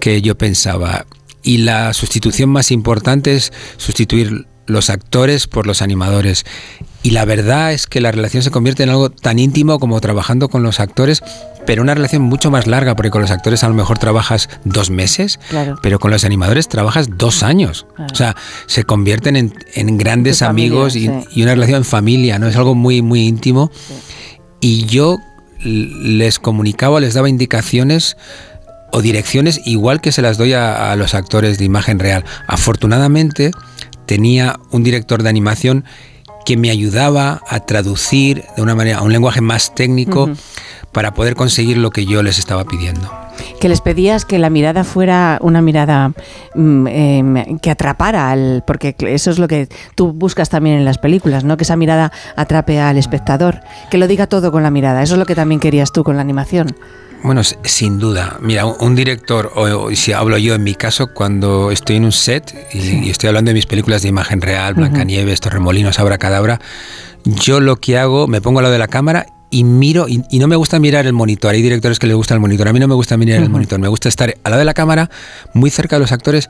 [0.02, 1.06] que yo pensaba.
[1.42, 6.46] Y la sustitución más importante es sustituir los actores por los animadores.
[7.02, 10.50] Y la verdad es que la relación se convierte en algo tan íntimo como trabajando
[10.50, 11.24] con los actores,
[11.66, 14.90] pero una relación mucho más larga, porque con los actores a lo mejor trabajas dos
[14.90, 15.78] meses, Claro.
[15.82, 17.86] pero con los animadores trabajas dos años.
[17.96, 18.12] Claro.
[18.12, 18.36] O sea,
[18.68, 21.12] se convierten en, en grandes familia, amigos y, sí.
[21.36, 22.48] y una relación en familia, ¿no?
[22.48, 23.72] Es algo muy, muy íntimo.
[24.60, 25.20] Y yo
[25.64, 28.18] les comunicaba, les daba indicaciones
[28.92, 32.26] o direcciones igual que se las doy a, a los actores de imagen real.
[32.48, 33.52] Afortunadamente
[34.06, 35.86] tenía un director de animación
[36.46, 40.30] que me ayudaba a traducir de una manera a un lenguaje más técnico
[40.92, 43.12] para poder conseguir lo que yo les estaba pidiendo.
[43.60, 46.12] Que les pedías que la mirada fuera una mirada
[46.56, 48.64] mm, em, que atrapara al.
[48.66, 51.58] Porque eso es lo que tú buscas también en las películas, ¿no?
[51.58, 53.62] Que esa mirada atrape al espectador.
[53.90, 55.04] Que lo diga todo con la mirada.
[55.04, 56.76] Eso es lo que también querías tú con la animación.
[57.24, 58.38] Bueno, sin duda.
[58.42, 62.54] Mira, un- director, o, si hablo yo en mi caso, cuando estoy en un set
[62.74, 66.60] y, y estoy hablando de mis películas de imagen real, Blancanieves, Torremolinos, Abracadabra,
[67.26, 70.40] yo lo que hago, me pongo al lado de la cámara y miro, y, y
[70.40, 71.54] no me gusta mirar el monitor.
[71.54, 72.68] Hay directores que les gusta el monitor.
[72.68, 73.80] A mí no me gusta mirar el monitor.
[73.80, 75.10] Me gusta estar al lado de la cámara,
[75.54, 76.50] muy cerca de los actores,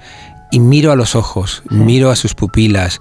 [0.52, 3.00] y miro a los ojos, miro a sus pupilas,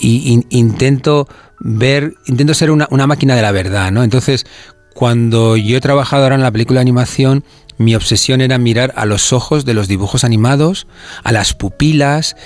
[0.00, 1.28] y in- intento
[1.60, 4.02] ver, intento ser una, una máquina de la verdad, ¿no?
[4.02, 4.46] Entonces,
[4.94, 7.44] cuando yo he trabajado ahora en la película de animación,
[7.76, 10.86] mi obsesión era mirar a los ojos de los dibujos animados,
[11.24, 12.36] a las pupilas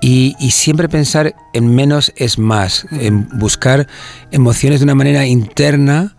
[0.00, 3.88] y, y siempre pensar en menos es más, en buscar
[4.30, 6.16] emociones de una manera interna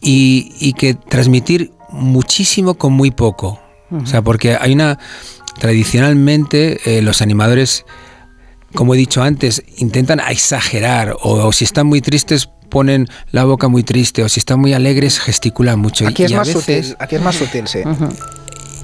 [0.00, 3.60] y, y que transmitir muchísimo con muy poco.
[3.90, 4.98] O sea, porque hay una...
[5.58, 7.86] Tradicionalmente eh, los animadores
[8.74, 13.68] como he dicho antes, intentan exagerar o, o si están muy tristes ponen la boca
[13.68, 16.04] muy triste o si están muy alegres gesticulan mucho.
[16.04, 17.78] Y- Aquí es y a más veces- sutil, aquí es más sutil, sí.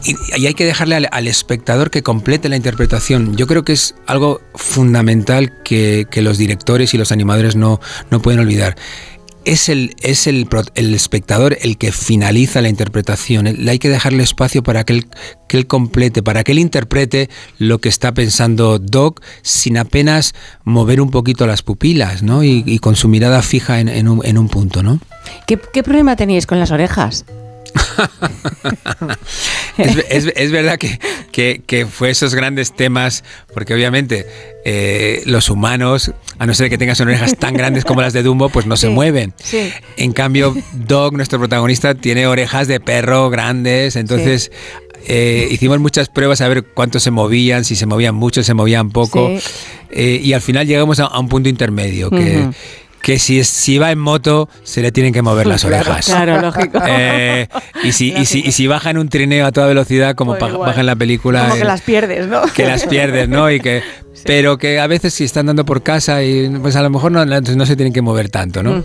[0.05, 3.37] y, y hay que dejarle al, al espectador que complete la interpretación.
[3.37, 7.81] Yo creo que es algo fundamental que, que los directores y los animadores no,
[8.11, 8.77] no pueden olvidar.
[9.45, 13.47] Es, el, es el, el espectador el que finaliza la interpretación.
[13.47, 15.07] Hay que dejarle espacio para que él,
[15.49, 21.11] que complete, para que él interprete lo que está pensando Doc sin apenas mover un
[21.11, 22.45] poquito las pupilas, ¿no?
[22.45, 25.01] Y, con su mirada fija en, en un, en un punto, ¿no?
[25.47, 27.25] ¿Qué, qué problema teníais con las orejas?
[29.79, 30.99] es, es- es verdad que,
[31.31, 34.27] que, que fue esos grandes temas, porque obviamente
[34.65, 38.49] eh, los humanos, a no ser que tengan orejas tan grandes como las de Dumbo,
[38.49, 39.35] pues no se mueven.
[39.43, 39.73] sí.
[39.97, 44.51] En cambio, Dog, nuestro protagonista, tiene orejas de perro grandes, entonces...
[45.07, 48.91] eh, hicimos muchas pruebas a ver cuánto se movían, si se movían mucho, se movían
[48.91, 49.43] poco, Sí.
[49.91, 52.49] eh, y al final llegamos a, a un punto intermedio, que.
[53.03, 56.07] Que si, es- si va en moto, se le tienen que mover las orejas.
[56.07, 56.79] claro, lógico.
[56.89, 57.49] Eh,
[57.85, 60.53] y, si, y, si, y si baja en un trineo a toda velocidad, como Pues
[60.57, 62.43] baja en la película, Como que eh, las pierdes, ¿no?
[62.55, 63.51] que las pierdes, ¿no?
[63.51, 63.83] Y que,
[64.25, 67.25] Pero que a veces si están dando por casa y pues a lo mejor no,
[67.25, 68.85] no se tienen que mover tanto, ¿no?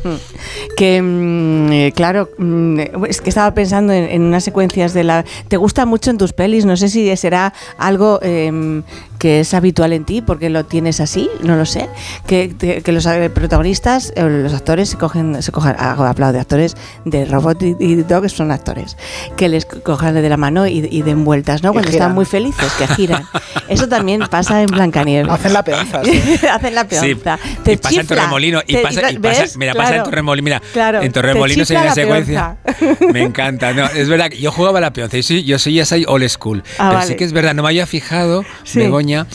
[0.75, 5.25] Que, mm, eh, claro, mm, es que estaba pensando en, en unas secuencias de la...
[5.47, 6.65] ¿Te gusta mucho en tus pelis?
[6.65, 8.83] No sé si será algo em,
[9.19, 11.89] que es habitual en ti, porque lo tienes así, no lo sé.
[12.25, 16.39] Que, que los eh, protagonistas, eh, los actores, se cogen, se cogen, hago aplauso de
[16.39, 16.75] actores
[17.05, 18.97] de Robot y, y Dog, son actores,
[19.35, 21.73] que les cojan de la mano y, y den vueltas, ¿no?
[21.73, 23.23] Cuando están muy felices, que giran.
[23.67, 25.16] Eso también pasa en Blancanieves.
[25.29, 26.21] Hacen la peonza, sí.
[26.51, 27.39] Hacen la Sí, peonza.
[27.43, 30.03] y Te pasa en Torremolino y pasa, y pasa- mira, pasa en Claro.
[30.09, 32.57] Torremolino, mira, Claro, en hay chifla una la secuencia.
[32.63, 33.05] peonza.
[33.13, 35.85] Me encanta, no, es verdad que yo jugaba la peonza, yo soy, yo soy ya
[35.85, 37.07] soy old school, Ah, pero vale.
[37.07, 38.79] sí que es verdad, no me había fijado, Sí.
[38.79, 39.25] Begoña,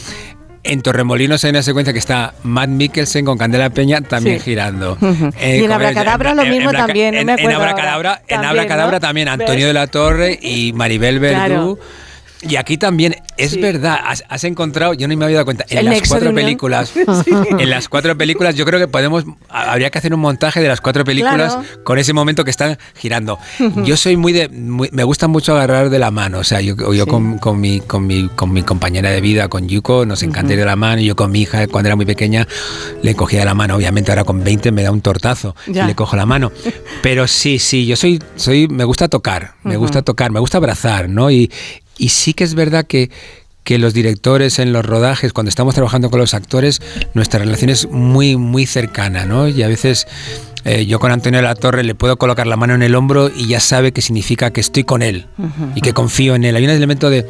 [0.64, 4.44] en Torremolinos hay una secuencia que está Matt Mikkelsen con Candela Peña también Sí.
[4.44, 4.96] girando.
[5.40, 8.10] Eh, Y en con- Abracadabra lo mismo Braca- también, no En, me en acuerdo Abracadabra,
[8.10, 8.22] ahora.
[8.22, 9.00] en También, Abracadabra ¿no?
[9.00, 9.32] también ¿Ves?
[9.40, 11.34] Antonio de la Torre y Maribel Verdú.
[11.36, 11.78] Claro.
[12.42, 16.08] Y aquí también, es verdad, has, encontrado, yo no me había dado cuenta, en las
[16.08, 16.92] cuatro películas,
[17.58, 20.80] en las cuatro películas, yo creo que podemos, habría que hacer un montaje de las
[20.80, 23.38] cuatro películas con ese momento que están girando.
[23.84, 27.06] Yo soy muy de, me gusta mucho agarrar de la mano, o sea, yo, yo
[27.06, 30.58] con, con, mi, con, mi, con mi compañera de vida, con Yuko, nos encanta ir
[30.58, 32.46] de la mano, y yo con mi hija, cuando era muy pequeña,
[33.02, 35.94] le cogía de la mano, obviamente ahora con 20 me da un tortazo y le
[35.94, 36.52] cojo la mano.
[37.02, 41.08] Pero sí, sí, yo soy, soy me gusta tocar, me gusta tocar, me gusta abrazar,
[41.08, 41.30] ¿no?
[41.30, 41.50] Y,
[42.02, 43.12] y sí que es verdad que,
[43.62, 46.82] que los directores en los rodajes, cuando estamos trabajando con los actores,
[47.14, 49.46] nuestra relación es muy, muy cercana, ¿no?
[49.46, 50.08] Y a veces
[50.64, 53.30] eh, yo con Antonio de la Torre le puedo colocar la mano en el hombro
[53.32, 55.28] y ya sabe que significa que estoy con él
[55.76, 56.56] y que confío en él.
[56.56, 57.24] Hay un elemento de,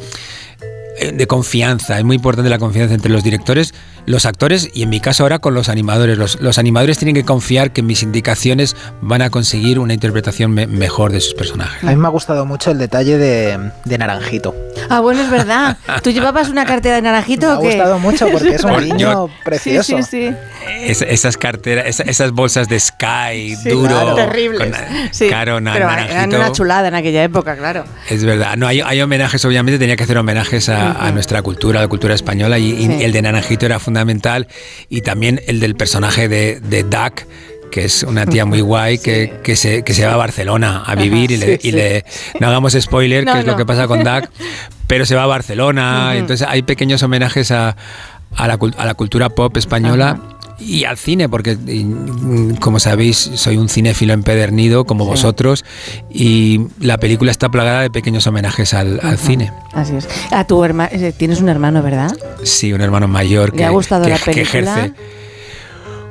[0.97, 4.89] eh, de confianza, es muy importante la confianza entre los directores los actores y en
[4.89, 6.17] mi caso ahora con los animadores.
[6.17, 11.21] Los, animadores tienen que confiar que mis indicaciones van a conseguir una interpretación mejor de
[11.21, 11.83] sus personajes.
[11.83, 14.55] A mí me ha gustado mucho el detalle de, Naranjito.
[14.89, 15.77] Ah, bueno, es verdad.
[16.03, 17.47] ¿Tú llevabas una cartera de Naranjito?
[17.61, 19.97] Me ha gustado mucho porque es un niño precioso.
[19.97, 20.29] Sí, sí,
[20.87, 21.05] sí.
[21.09, 24.71] esas carteras, esas, bolsas de Sky, duro, terribles.
[25.29, 26.37] caro, Pero naranjito.
[26.37, 27.85] una chulada en aquella época, claro.
[28.09, 28.57] Es verdad.
[28.57, 32.15] No, hay, hay homenajes, obviamente tenía que hacer homenajes a, nuestra cultura, a la cultura
[32.15, 34.47] española, y, y el de Naranjito era fundamental fundamental
[34.89, 37.27] y también el del personaje de, de Duck
[37.71, 40.95] que es una tía muy guay que, que, se, que se va a Barcelona a
[40.95, 42.05] vivir y, le, y le,
[42.39, 44.29] no hagamos spoiler, que es lo que pasa con Duck,
[44.87, 47.75] pero se va a Barcelona, entonces hay pequeños homenajes a,
[48.35, 50.19] a, la, a la cultura pop española
[50.59, 51.57] y al cine, porque
[52.59, 55.65] como sabéis, soy un cinéfilo empedernido como vosotros
[56.09, 59.51] y la película está plagada de pequeños homenajes al, cine.
[59.73, 60.07] Así es.
[60.31, 62.15] A tu hermano, eh, tienes un hermano, ¿verdad?
[62.43, 64.33] Sí, un hermano mayor que, ha gustado la película?
[64.33, 64.93] que ejerce.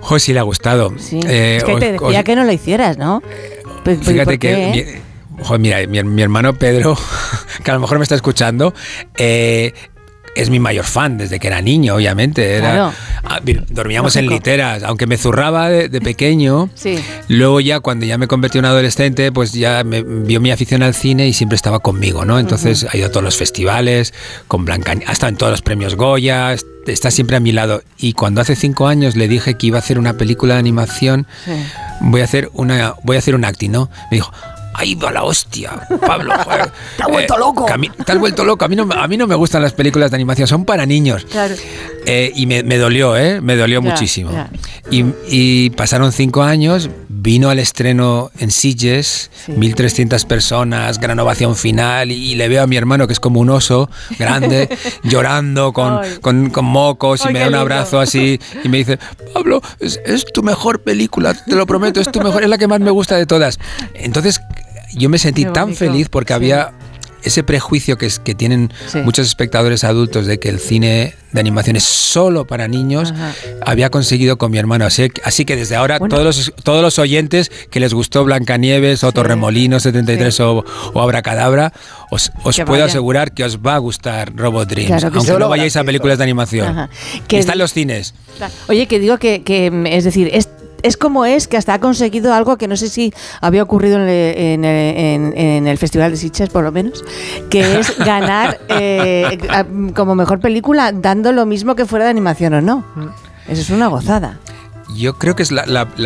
[0.01, 0.93] Jo, sí le ha gustado.
[1.29, 3.23] Eh, es que te decía que no lo hicieras, ¿no?
[3.85, 5.01] Fíjate que...
[5.59, 6.97] mira, mi, hermano Pedro,
[7.65, 8.75] que a lo mejor me está escuchando,
[9.17, 9.73] eh,
[10.35, 12.55] es mi mayor fan desde que era niño, obviamente.
[12.55, 12.93] Era,
[13.25, 16.71] ah, dormíamos en literas, aunque me zurraba de, pequeño.
[17.29, 20.95] Luego ya cuando ya me convertí en adolescente, pues ya me vio mi afición al
[20.95, 22.39] cine y siempre estaba conmigo, ¿no?
[22.39, 24.15] Entonces ha ido a todos los festivales,
[24.49, 26.55] con Blanca, ha estado en todos los premios Goya,
[26.87, 27.83] está siempre a mi lado.
[27.99, 31.27] Y cuando hace cinco años le dije que iba a hacer una película de animación,
[32.01, 33.91] voy a hacer una, voy a hacer un acting, ¿no?
[34.11, 34.33] Me dijo,
[34.75, 36.33] ha ido a la hostia, Pablo.
[36.97, 37.67] te has vuelto loco.
[38.05, 38.65] te has vuelto loco.
[38.65, 41.25] A mí, no, a mí no me gustan las películas de animación, son para niños.
[41.25, 41.55] Claro.
[42.05, 43.41] Eh, y me, dolió, ¿eh?
[43.41, 44.31] Me dolió muchísimo.
[44.91, 52.35] Y, pasaron cinco años, vino al estreno en Sitges, 1.300 personas, gran ovación final, y,
[52.35, 54.69] le veo a mi hermano, que es como un oso grande,
[55.05, 58.99] llorando con, con, mocos, y me da un abrazo así, y me dice,
[59.33, 62.67] Pablo, es, es tu mejor película, te lo prometo, es tu mejor, es la que
[62.67, 63.59] más me gusta de todas.
[63.95, 64.41] Entonces,
[64.95, 66.73] yo me sentí tan feliz porque había
[67.23, 68.73] ese prejuicio que, es, que tienen
[69.05, 73.15] muchos espectadores adultos de que el cine de animación es solo para niños,
[73.65, 74.85] había conseguido con mi hermano.
[74.85, 79.13] Así, así que desde ahora todos, los, todos los oyentes que les gustó Blancanieves o
[79.13, 81.73] Torremolino 73 o, o, Abracadabra,
[82.11, 85.85] os, os puedo asegurar que os va a gustar Robot Dreams, aunque no vayáis a
[85.85, 86.89] películas de animación.
[87.31, 88.15] Está en los cines.
[88.69, 90.49] Oye, que digo que, que es decir, es
[90.83, 94.65] es como es que hasta ha conseguido algo que no sé si había ocurrido en
[94.65, 97.05] el, Festival de Sitges, por lo menos,
[97.51, 99.39] que es ganar eh,
[99.95, 102.85] como mejor película dando lo mismo que fuera de animación o no.
[103.49, 104.39] Eso es una gozada.
[104.95, 105.65] Yo creo que es la,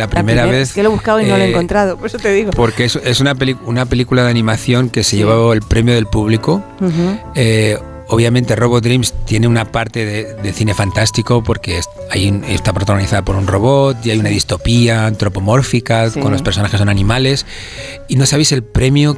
[0.09, 0.73] primera vez.
[0.73, 2.51] que lo he buscado y no lo he eh, encontrado, por eso te digo.
[2.51, 6.63] Porque es, es una, una película de animación que se llevó el premio del público.
[8.09, 13.97] Obviamente Robot Dreams tiene una parte de, cine fantástico porque está protagonizada por un robot
[14.05, 17.45] y hay una distopía antropomórfica con los personajes son animales
[18.07, 19.17] y no sabéis el premio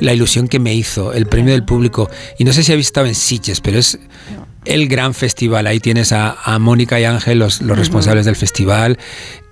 [0.00, 2.10] la ilusión que me hizo, el premio del público.
[2.38, 3.98] Y no sé si habéis estado en Sitges, pero es
[4.64, 5.66] el gran festival.
[5.66, 8.98] Ahí tienes a, Mónica y Ángel, los, responsables del festival,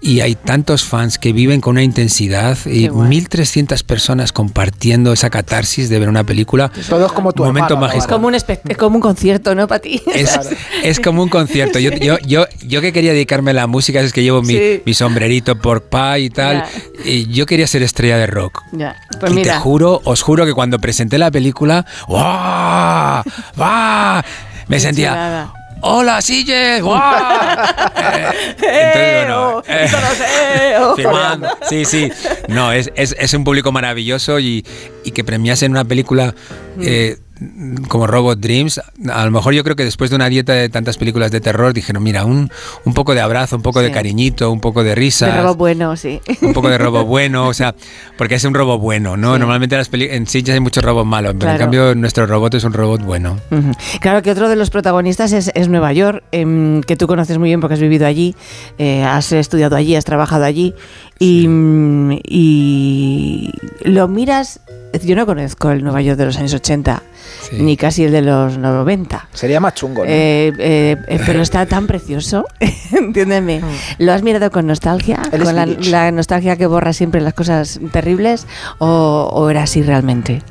[0.00, 5.88] y hay tantos fans que viven con una intensidad y 1.300 personas compartiendo esa catarsis
[5.88, 6.72] de ver una película.
[6.88, 8.02] Todos como tu momento mágico.
[8.02, 10.02] Es como, un es como un concierto, ¿no, para ti?
[10.82, 11.78] Es, como un concierto.
[11.78, 14.94] Yo, yo, yo, yo, que quería dedicarme a la música, es que llevo mi, mi,
[14.94, 16.64] sombrerito por pie y tal,
[17.04, 18.62] y yo quería ser estrella de rock.
[19.20, 23.22] Pues y te juro, os juro que cuando presenté la película, ¡wow!
[23.56, 24.22] ¡wow!
[24.72, 26.80] Me sentía, ¡Hola, Sille!
[26.80, 26.94] ¡Wow!
[28.64, 32.10] Eh, entonces, bueno, eh, Sí, sí.
[32.48, 34.64] No, es, es, es, un público maravilloso y,
[35.04, 36.34] y que premiasen una película
[36.76, 36.82] mm.
[37.42, 40.68] Eh, como Robot Dreams, a lo mejor yo creo que después de una dieta de
[40.68, 42.50] tantas películas de terror dijeron, mira, un,
[42.84, 45.26] un poco de abrazo, un poco de cariñito, un poco de risa.
[45.26, 46.20] De robo bueno, sí.
[46.40, 47.74] Un poco de robo bueno, o sea,
[48.16, 49.38] porque es un robo bueno, ¿no?
[49.38, 52.64] Normalmente en, las en ya hay muchos robos malos, pero en cambio nuestro robot es
[52.64, 53.38] un robot bueno.
[54.00, 57.48] Claro que otro de los protagonistas es, es Nueva York, em, que tú conoces muy
[57.50, 58.34] bien porque has vivido allí,
[58.78, 60.74] eh, has estudiado allí, has trabajado allí,
[61.22, 63.50] y, y
[63.84, 64.60] lo miras
[65.00, 67.02] yo no conozco el Nueva York de los años 80,
[67.52, 69.28] ni casi el de los 90.
[69.32, 70.10] Sería más chungo, ¿no?
[70.10, 72.46] Eh, eh, eh, pero está tan precioso,
[72.92, 73.60] entiéndeme.
[73.60, 73.64] Mm.
[73.98, 75.22] ¿Lo has mirado con nostalgia?
[75.30, 75.56] ¿Con
[75.90, 78.46] la, nostalgia que borra siempre las cosas terribles?
[78.78, 80.42] ¿O, era así realmente?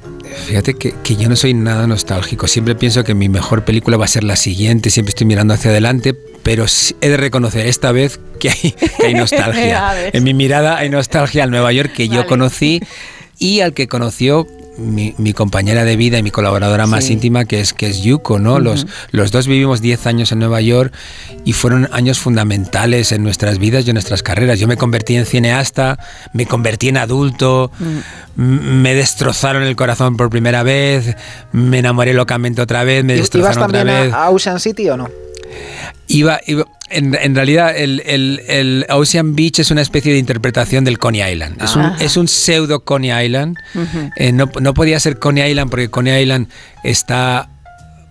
[0.48, 2.48] Fíjate que, yo no soy nada nostálgico.
[2.48, 4.90] Siempre pienso que mi mejor película va a ser la siguiente.
[4.90, 6.16] Siempre estoy mirando hacia adelante.
[6.44, 6.66] Pero
[7.02, 8.50] he de reconocer esta vez que
[9.04, 10.10] hay, nostalgia.
[10.14, 12.82] en mi mirada hay nostalgia al Nueva York que yo conocí
[13.38, 17.74] y al que conoció mi, compañera de vida y mi colaboradora más íntima, que es,
[17.74, 18.60] que es Yuko, ¿no?
[18.60, 20.94] los, los dos vivimos 10 años en Nueva York
[21.46, 24.60] y fueron años fundamentales en nuestras vidas y en nuestras carreras.
[24.60, 26.00] Yo me convertí en cineasta,
[26.34, 28.42] me convertí en adulto, mm.
[28.42, 31.16] me destrozaron el corazón por primera vez,
[31.52, 34.14] me enamoré locamente otra vez, me destrozaron otra vez.
[34.14, 35.10] a Ocean City o no?
[36.08, 36.40] Iba,
[36.90, 41.62] en, realidad, el, Ocean Beach es una especie de interpretación del Coney Island.
[41.62, 41.98] Es, un, ah.
[42.00, 43.58] es un pseudo Coney Island.
[44.18, 46.50] Eh, no, podía ser Coney Island porque Coney Island
[46.84, 47.50] está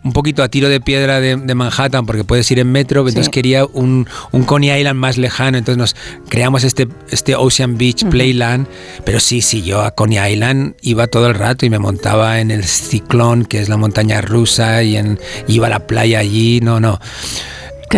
[0.03, 3.67] un poquito a tiro de piedra de, Manhattan porque puedes ir en metro, entonces quería
[3.67, 5.97] un, un, Coney Island más lejano, entonces nos
[6.29, 8.67] creamos este, este Ocean Beach Playland,
[9.05, 12.51] pero sí, sí, yo a Coney Island iba todo el rato y me montaba en
[12.51, 15.19] el ciclón, que es la montaña rusa, y en,
[15.49, 16.99] iba a la playa allí, no, no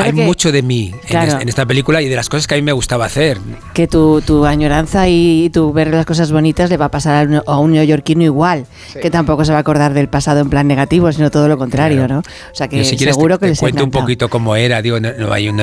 [0.01, 2.73] hay mucho de mí en, esta película y de las cosas que a mí me
[2.73, 3.39] gustaba hacer.
[3.75, 7.59] Que tu, tu añoranza y tu ver las cosas bonitas le va a pasar a
[7.59, 8.67] un, neoyorquino igual,
[9.01, 12.09] que tampoco se va a acordar del pasado en plan negativo, sino todo lo contrario,
[12.09, 12.19] ¿no?
[12.19, 14.83] O sea que seguro que les cuento un poquito cómo era.
[14.83, 15.57] Digo, Nueva York,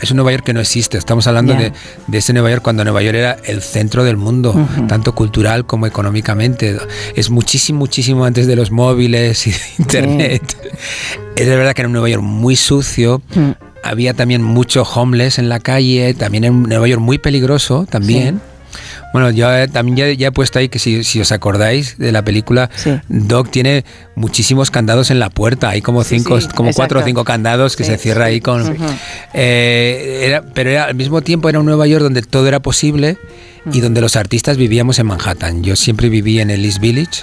[0.00, 0.98] es un Nueva York que no existe.
[0.98, 1.72] Estamos hablando de,
[2.06, 4.54] de, ese Nueva York cuando Nueva York era el centro del mundo,
[4.88, 6.78] tanto cultural como económicamente.
[7.14, 10.56] Es muchísimo, muchísimo antes de los móviles y de internet.
[11.38, 15.38] Es de verdad que era un Nueva York muy sucio, mm había también mucho homeless
[15.38, 18.40] en la calle, también en Nueva York muy peligroso también.
[19.12, 22.68] Bueno, yo eh, también ya, he puesto ahí que si, os acordáis de la película,
[23.08, 27.74] Doc tiene muchísimos candados en la puerta, hay como cinco, como cuatro o cinco candados
[27.76, 28.76] que se cierra ahí con.
[29.32, 33.16] Eh, pero al mismo tiempo era un Nueva York donde todo era posible
[33.72, 35.62] y donde los artistas vivíamos en Manhattan.
[35.62, 37.22] Yo siempre viví en el East Village,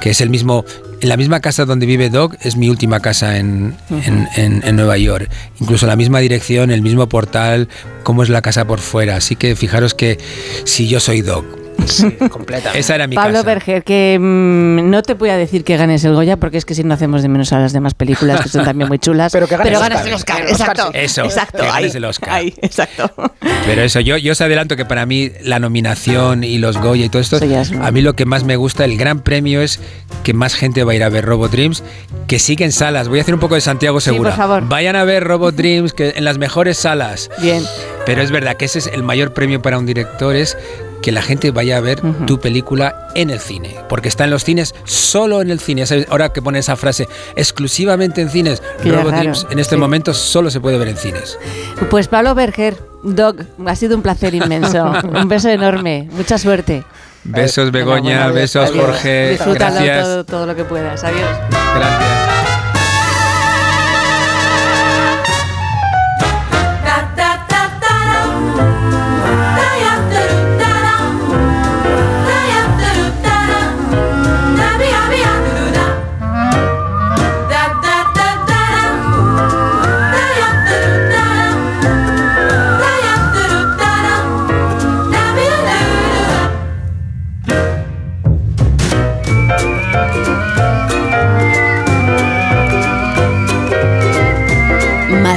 [0.00, 0.64] que es el mismo,
[1.00, 5.30] en la misma casa donde vive Doc, es mi última casa en, en, Nueva York.
[5.60, 7.68] Incluso la misma dirección, el mismo portal,
[8.02, 9.16] cómo es la casa por fuera.
[9.16, 10.18] Así que fijaros que
[10.64, 11.44] si yo soy Doc,
[11.86, 12.78] Sí, completamente.
[12.78, 16.14] Esa era mi Pablo Berger, que mm, no te voy a decir que ganes el
[16.14, 18.64] Goya, porque es que si no hacemos de menos a las demás películas, que son
[18.64, 19.32] también muy chulas.
[19.32, 20.42] pero que ganes, el Oscar.
[20.42, 20.90] Exacto.
[20.92, 21.58] Eso, exacto.
[21.58, 22.42] Que ganes el Oscar.
[22.42, 23.10] exacto.
[23.66, 27.08] Pero eso, yo, yo os adelanto que para mí la nominación y los Goya y
[27.08, 27.38] todo esto,
[27.80, 29.80] a mí lo que más me gusta, el gran premio es
[30.22, 31.82] que más gente va a ir a ver Robot Dreams,
[32.26, 33.08] que sigue en salas.
[33.08, 34.30] Voy a hacer un poco de Santiago Segura.
[34.30, 34.68] por favor.
[34.68, 37.30] Vayan a ver Robot Dreams que en las mejores salas.
[37.40, 37.62] Bien.
[38.04, 40.56] Pero es verdad que ese es el mayor premio para un director, es
[41.02, 44.44] que la gente vaya a ver tu película en el cine, porque está en los
[44.44, 45.84] cines, solo en el cine.
[46.08, 50.60] Ahora que pone esa frase, exclusivamente en cines, Robot Dreams en este momento solo se
[50.60, 51.38] puede ver en cines.
[51.90, 56.84] Pues Pablo Berger, Doc, ha sido un placer inmenso, un beso enorme, mucha suerte.
[57.24, 59.30] Besos Begoña, besos Jorge.
[59.30, 61.02] Disfrútalo todo, todo lo que puedas.
[61.02, 61.28] Adiós.
[61.50, 62.35] Gracias.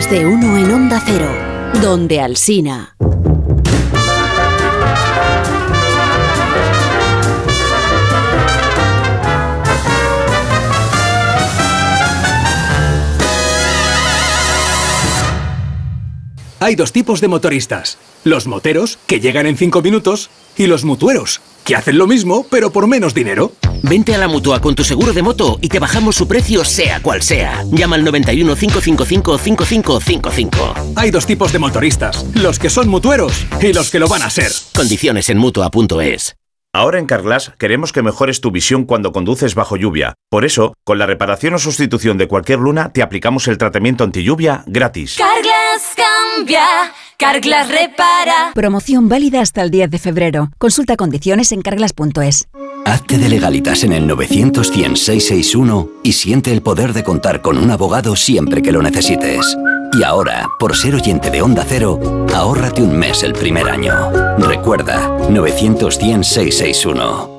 [0.09, 1.29] De uno en Onda Cero,
[1.83, 2.95] donde Alsina.
[16.61, 17.97] Hay dos tipos de motoristas.
[18.25, 22.69] Los moteros, que llegan en cinco minutos, y los mutueros, que hacen lo mismo, pero
[22.69, 23.53] por menos dinero.
[23.81, 27.01] Vente a la mutua con tu seguro de moto y te bajamos su precio, sea
[27.01, 27.63] cual sea.
[27.71, 30.73] Llama al 91 555 5555.
[30.97, 34.29] Hay dos tipos de motoristas: los que son mutueros y los que lo van a
[34.29, 34.51] ser.
[34.75, 36.35] Condiciones en mutua.es.
[36.73, 40.13] Ahora en Carglass queremos que mejores tu visión cuando conduces bajo lluvia.
[40.29, 44.23] Por eso, con la reparación o sustitución de cualquier luna, te aplicamos el tratamiento anti
[44.23, 45.15] lluvia gratis.
[45.17, 45.48] Carglass
[45.95, 46.65] cambia,
[47.17, 48.51] Carglass repara.
[48.53, 50.51] Promoción válida hasta el 10 de febrero.
[50.57, 52.47] Consulta condiciones en carglass.es.
[52.85, 54.71] Hazte de legalitas en el 900
[56.03, 59.57] y siente el poder de contar con un abogado siempre que lo necesites.
[59.93, 63.93] Y ahora, por ser oyente de Onda Cero, ahórrate un mes el primer año.
[64.37, 67.38] Recuerda, 900-100-661.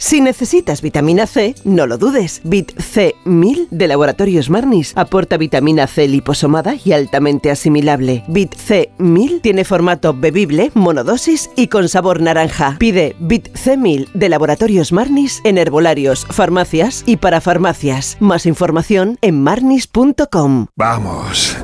[0.00, 2.40] Si necesitas vitamina C, no lo dudes.
[2.42, 8.24] Vit C 1000 de Laboratorios Marnis aporta vitamina C liposomada y altamente asimilable.
[8.26, 12.76] Vit C 1000 tiene formato bebible, monodosis y con sabor naranja.
[12.78, 18.16] Pide Vit C 1000 de Laboratorios Marnis en herbolarios, farmacias y para farmacias.
[18.20, 20.68] Más información en marnis.com.
[20.76, 21.58] Vamos,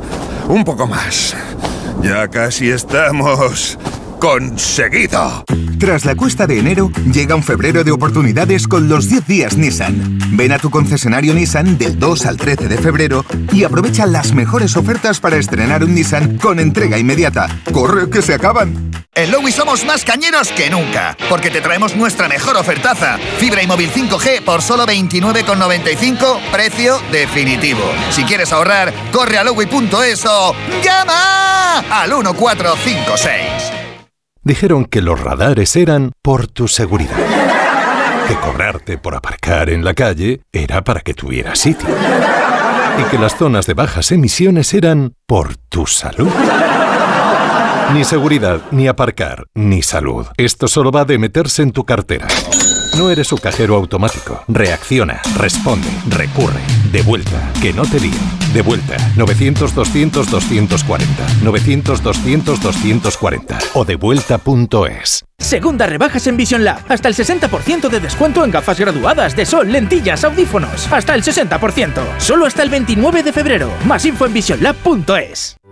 [0.47, 1.35] un poco más.
[2.03, 3.79] Ya casi estamos
[4.19, 5.45] conseguido.
[5.79, 10.19] Tras la cuesta de enero, llega un febrero de oportunidades con los 10 días Nissan.
[10.33, 14.77] Ven a tu concesionario Nissan del 2 al 13 de febrero y aprovecha las mejores
[14.77, 17.49] ofertas para estrenar un Nissan con entrega inmediata.
[17.73, 18.91] ¡Corre que se acaban!
[19.15, 23.19] En Lowy somos más cañeros que nunca, porque te traemos nuestra mejor ofertaza.
[23.39, 27.81] Fibra y móvil 5G por solo 29,95, precio definitivo.
[28.11, 33.86] Si quieres ahorrar, corre a lowy.es o llama al 1456.
[34.47, 37.17] Dijeron que los radares eran por tu seguridad.
[38.29, 41.89] Que cobrarte por aparcar en la calle era para que tuvieras sitio.
[42.97, 46.31] Y que las zonas de bajas emisiones eran por tu salud.
[47.93, 50.29] Ni seguridad, ni aparcar, ni salud.
[50.37, 52.29] Esto solo va de meterse en tu cartera.
[52.97, 54.43] No eres su cajero automático.
[54.49, 56.61] Reacciona, responde, recurre.
[56.91, 58.15] De vuelta, que no te líen.
[58.55, 61.05] De vuelta, 900-200-240.
[61.43, 63.59] 900-200-240.
[63.75, 65.27] O devuelta.es.
[65.39, 66.81] Segunda rebajas en Vision Lab.
[66.89, 70.91] Hasta el 60% de descuento en gafas graduadas de sol, lentillas, audífonos.
[70.91, 72.01] Hasta el 60%.
[72.19, 73.71] Solo hasta el 29 de febrero.
[73.85, 75.59] Más info en visionlab.es.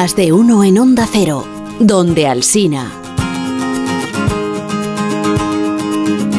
[0.00, 1.44] Más de uno en Onda Cero,
[1.80, 2.92] donde Alsina.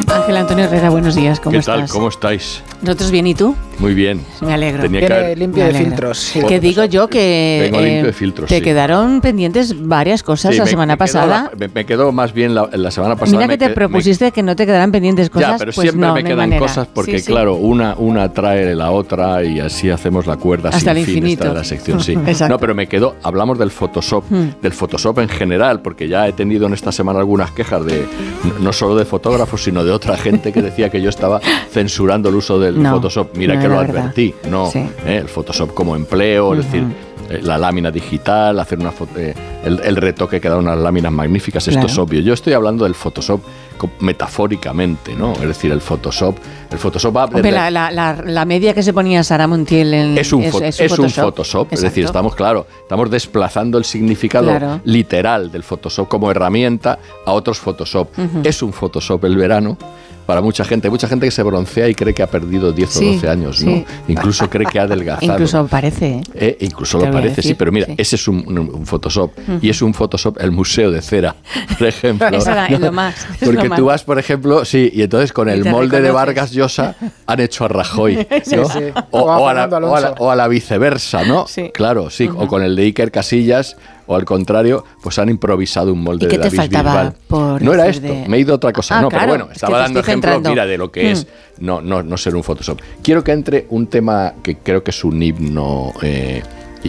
[0.06, 1.80] Ángel Antonio Herrera, buenos días, ¿cómo ¿Qué estás?
[1.80, 1.88] tal?
[1.90, 2.62] ¿Cómo estáis?
[2.80, 3.54] Nosotros bien, ¿y tú?
[3.80, 4.20] Muy bien.
[4.42, 4.82] Me alegro.
[4.82, 6.18] Tenía Viene que- limpio de filtros.
[6.18, 6.40] sí.
[6.46, 8.62] Que digo yo que Vengo eh, limpio de filtros, te sí.
[8.62, 11.50] quedaron pendientes varias cosas Sí, la me- semana me quedó pasada.
[11.50, 13.38] la- me, me quedó más bien la, la semana pasada.
[13.38, 16.06] Mira que te qued- propusiste que no te quedaran pendientes cosas, ya, pero pues siempre
[16.08, 17.32] no, me no quedan cosas porque, Sí, sí.
[17.32, 21.16] claro, una, una trae la otra y así hacemos la cuerda Hasta sin el fin
[21.18, 21.44] infinito.
[21.44, 22.12] esta de la sección, sí.
[22.26, 22.54] Exacto.
[22.54, 24.60] No, pero me quedó, hablamos del Photoshop, Hmm.
[24.60, 28.04] del Photoshop en general, porque ya he tenido en esta semana algunas quejas de,
[28.60, 32.34] no, solo de fotógrafos, sino de otra gente que decía que yo estaba censurando el
[32.34, 33.36] uso del No, Photoshop.
[33.36, 34.78] Mira no que lo advertí, no, Sí.
[35.06, 35.16] ¿eh?
[35.18, 36.84] el Photoshop como empleo, es decir,
[37.30, 41.12] eh, la lámina digital, hacer una foto, eh, el, el retoque que da unas láminas
[41.12, 41.86] magníficas, esto Claro.
[41.92, 42.20] es obvio.
[42.20, 43.40] Yo estoy hablando del Photoshop
[44.00, 45.32] metafóricamente, ¿no?
[45.32, 46.36] Es decir, el Photoshop,
[46.70, 50.18] el Photoshop va Hombre, la, la- la- la media que se ponía Sara Montiel en,
[50.18, 50.54] es un, es
[50.98, 54.80] un Photoshop, es decir, estamos, claro, estamos desplazando el significado Claro.
[54.84, 58.08] literal del Photoshop como herramienta a otros Photoshop.
[58.44, 59.78] Es un Photoshop el verano
[60.30, 60.86] para mucha gente.
[60.86, 63.28] Hay mucha gente que se broncea y cree que ha perdido 10 Sí, o 12
[63.28, 63.84] años, ¿no?
[64.06, 65.32] Incluso cree que ha adelgazado.
[65.32, 66.06] Incluso parece.
[66.18, 66.22] ¿eh?
[66.34, 67.94] Eh, incluso Te lo parece, sí, pero mira, sí.
[67.98, 69.32] ese es un, un- un Photoshop.
[69.60, 71.34] Y es un Photoshop el Museo de Cera,
[71.78, 72.28] por ejemplo.
[72.32, 73.94] Eso era- es lo más, es Porque lo tú más.
[73.94, 76.12] vas, por ejemplo, sí, y entonces con Y el molde de.
[76.12, 76.94] Vargas Llosa
[77.26, 78.24] han hecho a Rajoy.
[78.44, 78.66] Sí, ¿no?
[78.66, 78.78] sí.
[79.10, 80.24] O, O a la, Fernando o a la- Alonso.
[80.24, 81.48] o a la viceversa, ¿no?
[81.48, 81.70] Sí.
[81.74, 82.28] Claro, sí.
[82.32, 83.76] O con el de Iker Casillas,
[84.10, 87.62] o al contrario, pues han improvisado un molde ¿Y qué de te David faltaba por
[87.62, 88.98] no era esto, de- me he ido a otra cosa.
[88.98, 90.50] Ah, no, claro, pero bueno, es que estaba dando ejemplos, centrando.
[90.50, 91.12] mira, de lo que Mm.
[91.12, 91.26] es
[91.60, 92.80] no, no, no ser un Photoshop.
[93.02, 96.42] Quiero que entre un tema que creo que es un himno eh,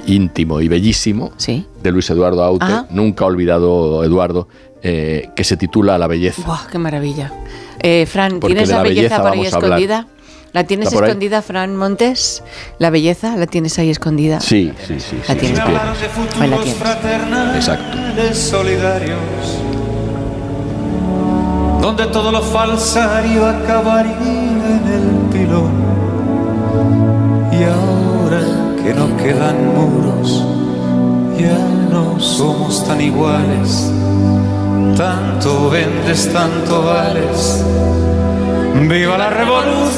[0.08, 1.32] íntimo y bellísimo
[1.84, 2.88] de Luis Eduardo Aute, Ajá.
[2.90, 4.48] nunca olvidado Eduardo,
[4.82, 6.68] eh, que se titula La belleza.
[6.72, 7.32] Qué maravilla.
[7.84, 10.06] Eh, Fran, ¿tienes la, belleza, belleza por ahí vamos a hablar.
[10.52, 10.60] Escondida?
[10.60, 11.10] ¿La tienes ¿Está por ahí?
[11.10, 12.44] escondida, Fran Montes?
[12.80, 14.40] ¿La belleza la tienes ahí escondida?
[14.40, 15.18] Sí, sí, sí.
[15.28, 15.60] La sí, tienes.
[15.60, 15.82] sí, bien.
[16.40, 16.82] Ahí la tienes.
[17.56, 17.98] Exacto.
[18.34, 19.20] solidarios.
[21.82, 25.72] donde todo lo falsario acabaría en el pilón.
[27.52, 28.42] Y ahora
[28.84, 30.46] que no quedan muros,
[31.38, 31.58] ya
[31.90, 33.92] no somos tan iguales.
[34.96, 37.64] Tanto vendes, tanto vales.
[38.74, 39.92] ¡Viva la revolución!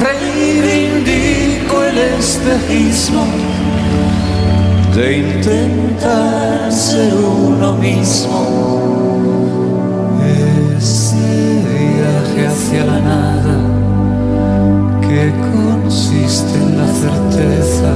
[0.00, 3.24] Reivindico el espejismo
[4.94, 8.38] de intentar ser uno mismo.
[10.78, 13.56] Ese viaje hacia la nada
[15.02, 17.92] que consiste en la certeza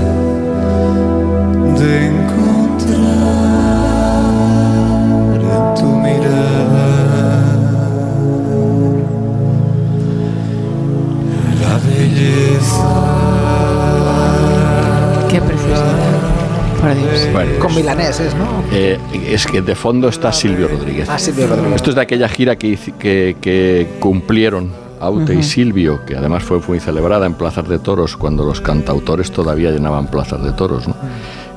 [1.78, 2.30] de encontrar
[15.29, 15.83] Qué precioso.
[16.81, 17.29] Por Dios.
[17.33, 18.47] Bueno, Con milaneses, ¿no?
[18.73, 18.99] eh,
[19.29, 21.09] es que de fondo está Silvio Rodríguez.
[21.11, 21.77] Ah, Silvio Rodríguez.
[21.77, 25.43] Esto es de aquella gira que, que, que cumplieron Aute y.
[25.43, 30.07] Silvio, que además fue muy celebrada en plazas de toros cuando los cantautores todavía llenaban
[30.09, 30.95] plazas de toros, ¿no?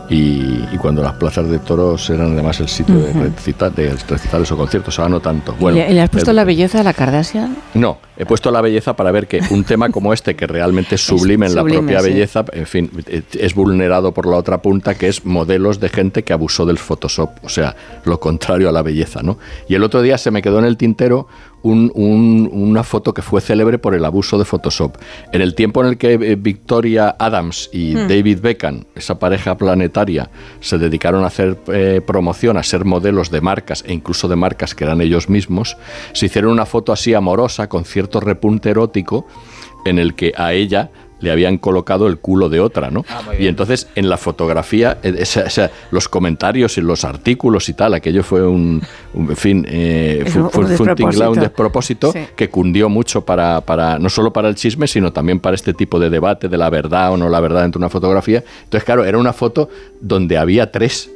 [0.09, 4.51] Y, y cuando las plazas de toros eran además el sitio de, recita- de recitales
[4.51, 5.55] o conciertos, ahora no tanto.
[5.59, 7.55] ¿Y le, y le has puesto el- la belleza a la Kardashian?
[7.73, 11.01] no, he puesto la belleza para ver que un tema como este, que realmente es
[11.05, 12.09] sublime en la sublime, propia sí.
[12.09, 12.91] belleza, en fin,
[13.33, 17.29] es vulnerado por la otra punta, que es modelos de gente que abusó del Photoshop,
[17.43, 19.37] o sea, lo contrario a la belleza, ¿no?
[19.67, 21.27] Y el otro día se me quedó en el tintero
[21.63, 24.97] un- un- una foto que fue célebre por el abuso de Photoshop.
[25.31, 28.07] En el tiempo en el que eh, Victoria Adams y Hmm.
[28.09, 30.29] David Beckham, esa pareja planetaria,
[30.59, 34.75] se dedicaron a hacer eh, promoción, a ser modelos de marcas e incluso de marcas
[34.75, 35.77] que eran ellos mismos,
[36.11, 39.25] se hicieron una foto así amorosa con cierto repunte erótico
[39.85, 40.89] en el que a ella
[41.21, 43.05] le habían colocado el culo de otra, ¿no?
[43.39, 47.93] y entonces en la fotografía, eh, esa- esa- los comentarios y los artículos y tal,
[47.93, 48.81] aquello fue un,
[49.13, 52.09] un- en fin, eh, fue, un- fue- un fue un tinglao, un despropósito.
[52.09, 52.19] despropósito Sí.
[52.35, 55.97] que cundió mucho para, para, no solo para el chisme, sino también para este tipo
[55.97, 58.43] de debate de la verdad o no la verdad dentro de una fotografía.
[58.65, 59.69] Entonces, claro, era una foto
[60.01, 61.09] donde había tres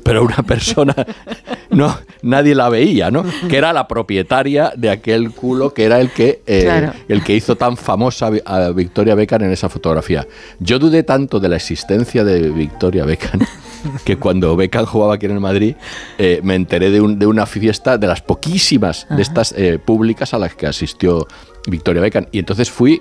[0.00, 0.94] pero una persona
[1.70, 3.24] no nadie la veía, ¿no?
[3.48, 6.92] Que era la propietaria de aquel culo que era el que eh, Claro.
[7.08, 10.26] el que hizo tan famosa a Victoria Beckham en esa fotografía.
[10.60, 13.40] Yo dudé tanto de la existencia de Victoria Beckham
[14.04, 15.74] que cuando Beckham jugaba aquí en el Madrid
[16.18, 19.16] eh, me enteré de, un- de una fiesta de las poquísimas Ajá.
[19.16, 21.26] de estas eh, públicas a las que asistió
[21.66, 23.00] Victoria Beckham y entonces fui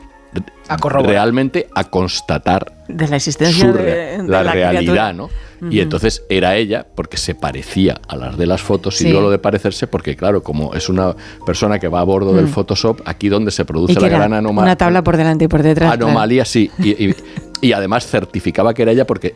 [0.70, 5.14] A realmente a constatar De la existencia su de, re- de la, la realidad.
[5.14, 5.30] ¿no?
[5.70, 9.30] Y entonces era ella porque se parecía a las de las fotos y digo lo
[9.30, 12.50] de parecerse porque claro, como es una persona que va a bordo del Mm.
[12.50, 14.64] Photoshop, aquí donde se produce la gran anomalía.
[14.72, 15.90] una tabla por delante y por detrás.
[15.92, 16.06] claro.
[16.08, 16.70] Anomalía, sí.
[16.80, 17.16] Y, y-
[17.62, 19.36] y además certificaba que era ella porque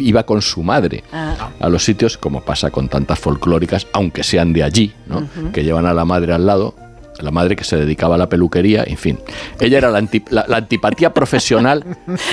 [0.00, 1.50] iba con su madre Ah.
[1.60, 5.28] a los sitios, como pasa con tantas folclóricas, aunque sean de allí, ¿no?
[5.52, 6.74] Que llevan a la madre al lado.
[7.20, 9.18] La madre que se dedicaba a la peluquería, en fin.
[9.60, 11.84] Ella era la, anti- la- la antipatía profesional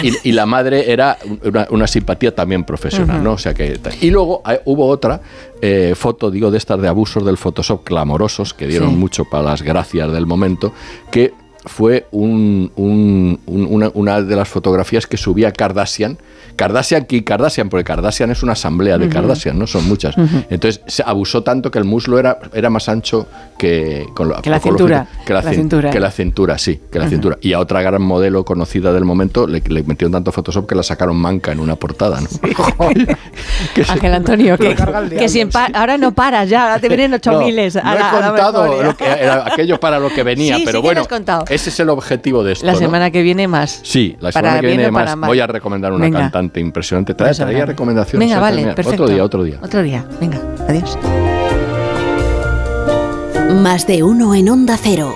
[0.03, 3.23] y, y la madre era una, una simpatía también profesional.
[3.23, 3.33] ¿no?
[3.33, 3.79] O sea que.
[4.01, 5.21] Y luego eh, hubo otra
[5.61, 8.95] eh, foto, digo, de estas de abusos del Photoshop clamorosos que dieron Sí.
[8.95, 10.73] mucho para las gracias del momento,
[11.11, 11.33] que
[11.65, 16.17] fue un- un- un- una, una de las fotografías que subía Kardashian.
[16.55, 19.13] Kardashian y Kardashian, porque Kardashian es una asamblea de Ujú.
[19.13, 19.67] Kardashian, ¿no?
[19.67, 20.15] Son muchas.
[20.49, 24.49] Entonces se abusó tanto que el muslo era, era más ancho que, con lo- Que
[24.49, 25.07] la cintura.
[25.25, 25.89] que la, La cin- cintura.
[25.89, 27.37] Que la cintura, sí, que la cintura.
[27.41, 30.83] Y a otra gran modelo conocida del momento le, le metieron tanto Photoshop que la
[30.83, 32.27] sacaron manca en una portada, ¿no?
[33.89, 34.57] Ángel Antonio,
[35.09, 37.75] que, si pa- ahora no paras ya, ahora te vienen ocho No, miles.
[37.75, 40.77] a no he la- contado lo que era aquello para lo que venía, Sí, pero
[40.79, 41.45] sí que bueno, lo has contado.
[41.55, 42.65] Ese es el objetivo de esto.
[42.65, 42.79] La ¿no?
[42.79, 43.79] semana que viene más.
[43.83, 46.19] Sí, la Para semana que viene más voy a recomendar una Venga.
[46.19, 47.13] cantante impresionante.
[47.13, 48.27] Trae, traía recomendaciones.
[48.27, 49.03] Venga, vale, perfecto.
[49.03, 49.59] Otro día, otro día.
[49.61, 50.97] Otro día, venga, adiós.
[53.61, 55.15] Más de uno en Onda Cero,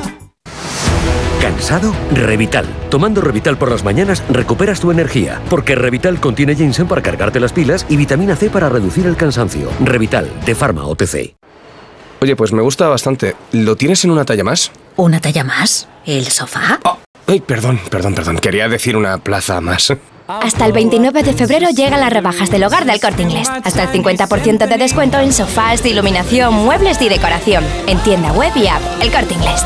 [1.41, 1.91] ¿Cansado?
[2.13, 2.67] Revital.
[2.91, 7.51] Tomando Revital por las mañanas recuperas tu energía, porque Revital contiene ginseng para cargarte las
[7.51, 9.69] pilas y vitamina C para reducir el cansancio.
[9.79, 11.35] Revital, de Pharma OTC.
[12.21, 13.35] Oye, pues me gusta bastante.
[13.53, 14.71] ¿Lo tienes en una talla más?
[14.97, 15.87] ¿Una talla más?
[16.05, 16.79] ¿El sofá?
[17.25, 18.37] Ay, perdón, perdón, perdón.
[18.37, 19.91] Quería decir una plaza más.
[20.27, 23.49] Hasta el 29 de febrero llegan las rebajas del hogar del corte inglés.
[23.49, 27.63] Hasta el 50% de descuento en sofás, de iluminación, muebles y decoración.
[27.87, 29.65] En tienda web y app, el corte inglés.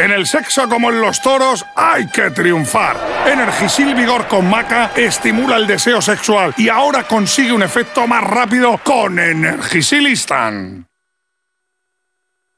[0.00, 2.96] En el sexo como en los toros hay que triunfar.
[3.30, 8.80] Energisil Vigor con Maca estimula el deseo sexual y ahora consigue un efecto más rápido
[8.82, 10.86] con Energisil Instant.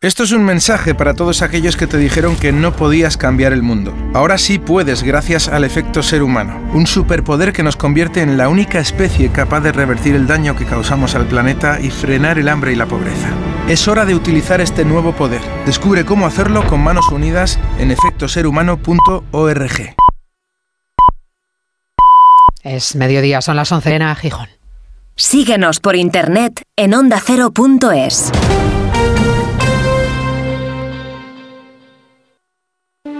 [0.01, 3.62] Esto es un mensaje para todos aquellos que te dijeron que no podías cambiar el
[3.62, 3.92] mundo.
[4.15, 8.49] Ahora sí puedes gracias al efecto ser humano, un superpoder que nos convierte en la
[8.49, 12.73] única especie capaz de revertir el daño que causamos al planeta y frenar el hambre
[12.73, 13.31] y la pobreza.
[13.69, 15.41] Es hora de utilizar este nuevo poder.
[15.65, 19.97] Descubre cómo hacerlo con manos unidas en efectoserhumano.org.
[22.62, 24.49] Es mediodía, son las 11 en Gijón.
[25.17, 28.31] Síguenos por internet en ondacero.es.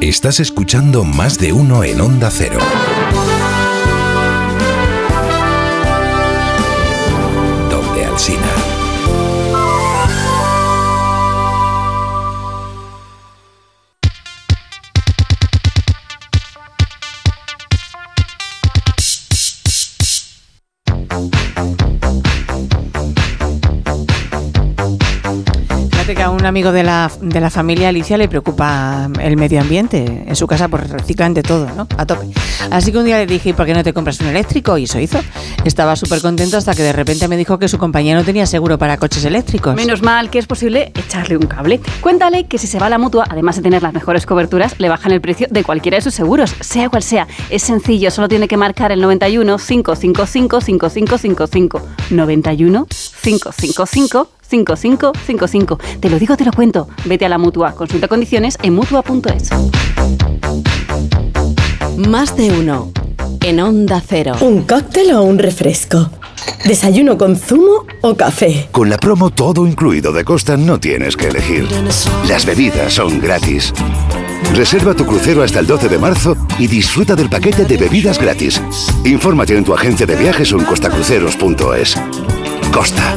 [0.01, 2.59] Estás escuchando más de uno en Onda Cero.
[7.71, 8.33] Donde Alsina.
[8.33, 8.42] Fíjate
[26.43, 30.25] un amigo de la, de la familia Alicia le preocupa el medio ambiente.
[30.27, 31.87] En su casa pues reciclan de todo, ¿no?
[31.97, 32.27] A tope.
[32.69, 34.77] Así que un día le dije, ¿y por qué no te compras un eléctrico?
[34.77, 35.21] Y eso hizo.
[35.65, 38.77] Estaba súper contento hasta que de repente me dijo que su compañía no tenía seguro
[38.77, 39.77] para coches eléctricos.
[39.77, 41.81] Menos mal que es posible echarle un cable.
[42.01, 44.89] Cuéntale que si se va a la mutua, además de tener las mejores coberturas, le
[44.89, 47.29] bajan el precio de cualquiera de sus seguros, sea cual sea.
[47.51, 51.83] Es sencillo, solo tiene que marcar el 91 555 5555.
[52.11, 52.87] 91
[53.23, 55.79] 555 5555.
[55.99, 56.89] Te lo digo, te lo cuento.
[57.07, 57.73] Vete a la mutua.
[57.73, 59.51] Consulta condiciones en mutua.es.
[61.97, 62.93] Más de uno.
[63.41, 64.35] En Onda Cero.
[64.41, 66.11] ¿Un cóctel o un refresco?
[66.65, 68.69] ¿Desayuno con zumo o café?
[68.71, 71.67] Con la promo todo incluido de Costa no tienes que elegir.
[72.29, 73.73] Las bebidas son gratis.
[74.55, 78.61] Reserva tu crucero hasta el 12 de marzo y disfruta del paquete de bebidas gratis.
[79.05, 81.97] Infórmate en tu agencia de viajes o en costacruceros.es.
[82.71, 83.17] Costa.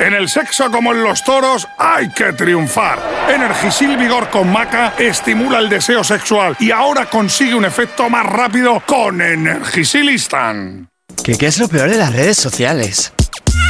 [0.00, 2.98] En el sexo como en los toros hay que triunfar.
[3.28, 8.82] Energisil Vigor con Maca estimula el deseo sexual y ahora consigue un efecto más rápido
[8.86, 10.88] con Energisil Instant.
[11.22, 13.12] ¿Qué, ¿Qué es lo peor de las redes sociales?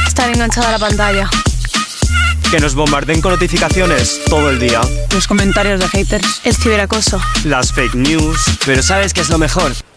[0.07, 1.29] Estar enganchada a la pantalla.
[2.49, 4.79] Que nos bombarden con notificaciones todo el día.
[5.13, 6.41] Los comentarios de haters.
[6.45, 7.19] El ciberacoso.
[7.43, 8.39] Las fake news.
[8.65, 9.73] Pero ¿sabes qué es lo mejor?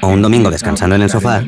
[0.00, 1.42] o un domingo descansando en el sofá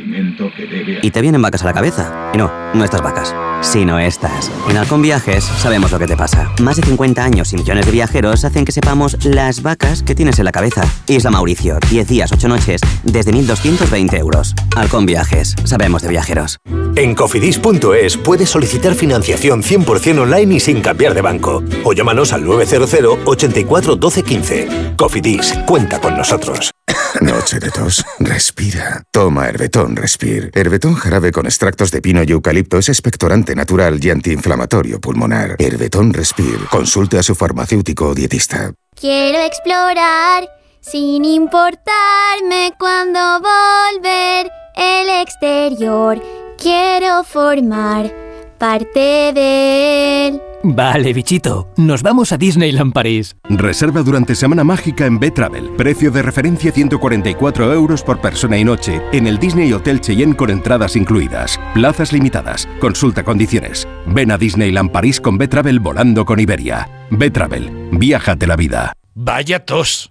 [1.02, 2.30] y te vienen vacas a la cabeza.
[2.34, 4.50] Y no, no estas vacas, sino estas.
[4.68, 6.50] En Halcón Viajes sabemos lo que te pasa.
[6.60, 10.38] Más de 50 años y millones de viajeros hacen que sepamos las vacas que tienes
[10.38, 10.82] en la cabeza.
[11.06, 14.54] Isla Mauricio, 10 días, 8 noches, desde 1.220 euros.
[14.76, 16.58] Halcón Viajes, sabemos de viajeros.
[16.96, 21.62] En cofidis.es puedes solicitar financiación 100% online y sin cambiar de banco.
[21.84, 24.68] O llámanos al 900 84 12 15.
[24.96, 26.71] Cofidis, cuenta con nosotros.
[27.20, 28.04] Noche de tos.
[28.18, 29.02] Respira.
[29.10, 30.50] Toma Herbetón Respir.
[30.54, 35.56] Herbetón jarabe con extractos de pino y eucalipto es expectorante natural y antiinflamatorio pulmonar.
[35.58, 36.58] Herbetón Respir.
[36.70, 38.72] Consulte a su farmacéutico o dietista.
[38.94, 40.48] Quiero explorar
[40.80, 46.22] sin importarme cuando volver el exterior.
[46.58, 48.12] Quiero formar
[48.58, 50.42] parte de él.
[50.64, 53.36] Vale, bichito, nos vamos a Disneyland París.
[53.48, 55.70] Reserva durante Semana Mágica en B-Travel.
[55.76, 60.50] Precio de referencia 144 euros por persona y noche en el Disney Hotel Cheyenne con
[60.50, 61.58] entradas incluidas.
[61.74, 62.68] Plazas limitadas.
[62.80, 63.88] Consulta condiciones.
[64.06, 66.88] Ven a Disneyland París con B-Travel volando con Iberia.
[67.10, 67.88] B-Travel.
[67.92, 68.92] Viájate la vida.
[69.14, 70.10] Vaya tos.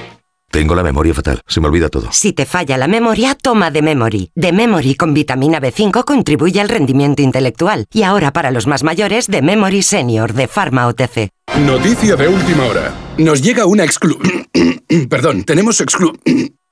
[0.51, 2.09] Tengo la memoria fatal, se me olvida todo.
[2.11, 4.31] Si te falla la memoria, toma de Memory.
[4.35, 7.85] De Memory con vitamina B5 contribuye al rendimiento intelectual.
[7.93, 11.29] Y ahora para los más mayores, de Memory Senior de Pharma OTC.
[11.65, 12.93] Noticia de última hora.
[13.17, 14.19] Nos llega una exclu...
[15.09, 16.13] Perdón, tenemos exclu...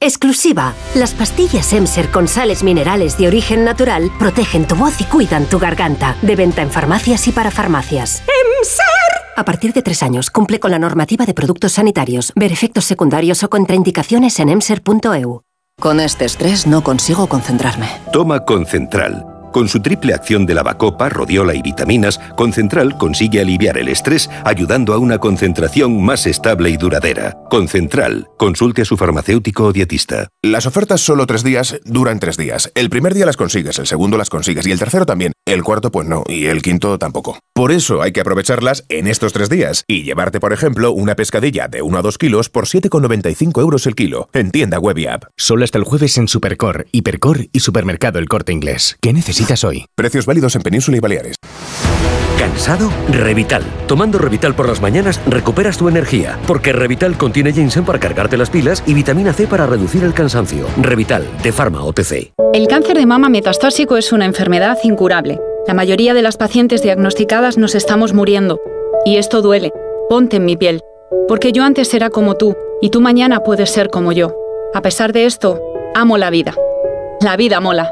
[0.01, 0.74] Exclusiva.
[0.96, 5.60] Las pastillas Emser con sales minerales de origen natural protegen tu voz y cuidan tu
[5.60, 6.15] garganta.
[6.22, 8.22] De venta en farmacias y para farmacias.
[8.22, 8.85] ¡Emser!
[9.35, 12.32] A partir de tres años, cumple con la normativa de productos sanitarios.
[12.38, 15.42] Ver efectos secundarios o contraindicaciones en emser.eu.
[15.78, 17.90] Con este estrés no consigo concentrarme.
[18.14, 19.26] Toma Concentral.
[19.51, 24.94] Con su triple acción de lavacopa, rodiola y vitaminas, Concentral consigue aliviar el estrés ayudando
[24.94, 27.38] a una concentración más estable y duradera.
[27.49, 28.30] Concentral.
[28.38, 30.28] Consulte a su farmacéutico o dietista.
[30.44, 32.72] Las ofertas solo tres días duran tres días.
[32.76, 35.33] El primer día las consigues, el segundo las consigues y el tercero también.
[35.46, 37.40] El cuarto pues no y el quinto tampoco.
[37.53, 41.67] Por eso hay que aprovecharlas en estos tres días y llevarte, por ejemplo, una pescadilla
[41.67, 44.30] de 1 a 2 kilos por 7,95 euros el kilo.
[44.33, 45.26] En tienda web y app.
[45.35, 48.98] Solo hasta el jueves en Supercor, Hipercor y Supermercado El Corte Inglés.
[49.01, 49.85] ¿Qué necesitas hoy?
[49.95, 51.35] Precios válidos en Península y Baleares.
[52.38, 52.91] ¿Cansado?
[53.09, 53.63] Revital.
[53.88, 58.49] Tomando Revital por las mañanas recuperas tu energía, porque Revital contiene ginseng para cargarte las
[58.49, 60.65] pilas y vitamina C para reducir el cansancio.
[60.81, 62.33] Revital, de Pharma OTC.
[62.53, 65.39] El cáncer de mama metastásico es una enfermedad incurable.
[65.67, 68.59] La mayoría de las pacientes diagnosticadas nos estamos muriendo.
[69.05, 69.72] Y esto duele.
[70.09, 70.81] Ponte en mi piel.
[71.27, 74.33] Porque yo antes era como tú, y tú mañana puedes ser como yo.
[74.73, 75.61] A pesar de esto,
[75.95, 76.55] amo la vida.
[77.22, 77.91] La vida mola.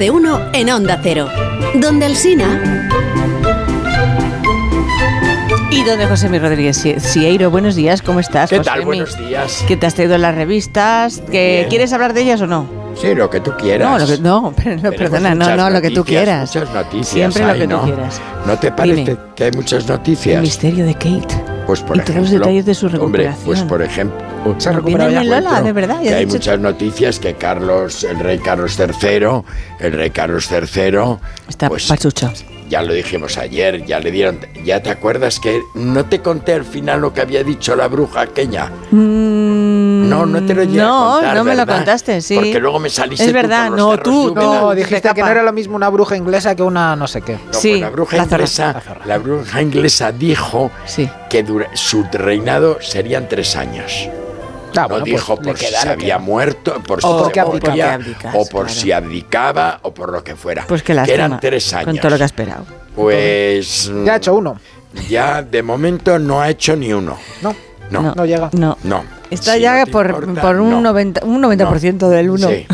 [0.00, 1.28] En Onda Cero.
[1.74, 2.88] Donde Alsina.
[5.72, 8.48] Y donde José Mi Rodríguez Sie- Sieiro, buenos días, ¿cómo estás?
[8.50, 8.84] ¿Qué tal?
[8.84, 8.84] Josemi?
[8.84, 9.64] Buenos días.
[9.66, 11.20] ¿Qué te has traído las revistas?
[11.30, 11.68] ¿Que Bien.
[11.68, 12.66] ¿Quieres hablar de ellas o no?
[12.94, 13.90] Sí, lo que tú quieras.
[13.90, 16.54] No, lo que- no, pero perdona, no, no, lo que tú noticias, quieras.
[16.56, 17.08] Muchas noticias.
[17.34, 17.82] Siempre lo que tú ¿no?
[17.82, 18.20] quieras.
[18.46, 19.16] ¿No te parece Dime.
[19.34, 20.36] que hay muchas noticias?
[20.36, 21.42] El misterio de Kate.
[21.66, 23.44] Pues por y todos los ejemplo, detalles de su Hombre, recuperación.
[23.44, 24.18] pues por ejemplo,
[24.58, 25.22] ¿Se ha recuperado ya?
[25.24, 29.42] Lola, de verdad, ya Que hay dicho- muchas noticias que Carlos, el rey Carlos III,
[29.80, 32.32] el rey Carlos III, Está pues pachucho.
[32.68, 36.64] ya lo dijimos ayer, ya le dieron, ya te acuerdas que no te conté al
[36.64, 38.70] final lo que había dicho la bruja aquella.
[38.90, 42.34] no, no te lo llegué Mm, no, a contar, no me lo contaste, sí.
[42.36, 44.34] Porque luego me saliste Es tú verdad, con los no, tú.
[44.34, 47.34] No, dijiste que no era lo mismo una bruja inglesa que una no sé qué.
[47.34, 50.70] No, pues la bruja inglesa, la bruja inglesa dijo
[51.28, 54.08] que dura- su reinado serían tres años.
[54.76, 57.22] Ah, no bueno, pues dijo le por si se había muerto, por si O se
[57.24, 57.70] porque abdicaba.
[57.70, 58.80] moría, abdicas, o por claro.
[58.80, 60.64] si abdicaba, o por lo que fuera.
[60.66, 61.86] Pues que que eran tres años.
[61.86, 62.64] Con todo lo que ha esperado.
[62.94, 63.90] Pues.
[64.04, 64.58] Ya ha hecho uno.
[65.08, 67.16] Ya de momento no ha hecho ni uno.
[67.42, 67.54] No,
[67.90, 68.50] no, no llega.
[68.52, 68.76] No.
[68.82, 69.04] No.
[69.30, 70.80] Está Si ya no por, importa, por un, no.
[70.80, 72.48] 90, un 90% del 1.
[72.48, 72.66] Sí,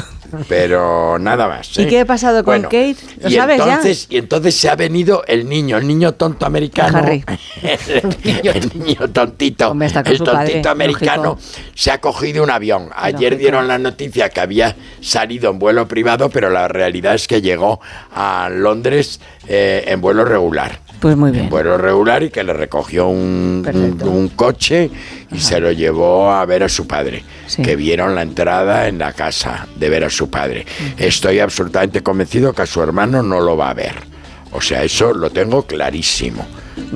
[0.49, 1.77] pero nada más.
[1.79, 1.87] ¿Y ¿eh?
[1.87, 2.97] qué ha pasado con Bueno, Kate?
[3.21, 6.99] ¿Lo y sabes entonces, Y entonces se ha venido el niño, el niño tonto americano.
[6.99, 7.25] Harry.
[7.63, 9.75] el niño tontito.
[9.83, 11.59] está el padre, tontito americano lógico.
[11.75, 12.91] se ha cogido un avión.
[12.95, 13.39] Ayer Lógico.
[13.39, 17.81] dieron la noticia que había salido en vuelo privado, pero la realidad es que llegó
[18.15, 20.84] a Londres eh, en vuelo regular.
[21.05, 21.45] Pues muy bien.
[21.45, 24.91] En vuelo regular y que le recogió un, un- un coche
[25.31, 27.23] y se lo llevó a ver a su padre.
[27.63, 30.65] Que vieron la entrada en la casa de ver a su padre.
[30.97, 33.93] Estoy absolutamente convencido que a su hermano no lo va a ver.
[34.53, 36.47] O sea, eso lo tengo clarísimo.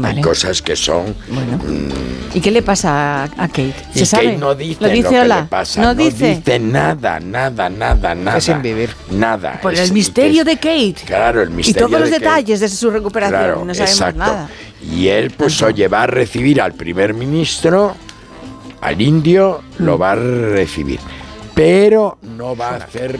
[0.00, 0.16] Vale.
[0.18, 1.08] Hay cosas que son.
[1.28, 3.74] mm, ¿Y qué le pasa a Kate?
[3.94, 4.36] y ¿Se sabe?
[4.36, 5.40] no dice ¿Lo dice lo que Ola?
[5.42, 5.80] le pasa.
[5.82, 6.42] ¿No dice?
[6.60, 8.40] nada, nada, nada, nada.
[8.40, 8.90] sin vivir.
[9.10, 9.58] Nada.
[9.60, 10.96] Por Es- el misterio de Kate.
[11.06, 13.40] Claro, el Y misterio todos los de detalles de su recuperación.
[13.40, 14.18] Claro, no sabemos exacto.
[14.18, 14.48] nada.
[14.94, 17.96] Y él, pues, oye, va a recibir al primer ministro,
[18.80, 20.00] al indio, lo Mm.
[20.02, 21.00] va a recibir.
[21.54, 23.18] Pero no va a hacer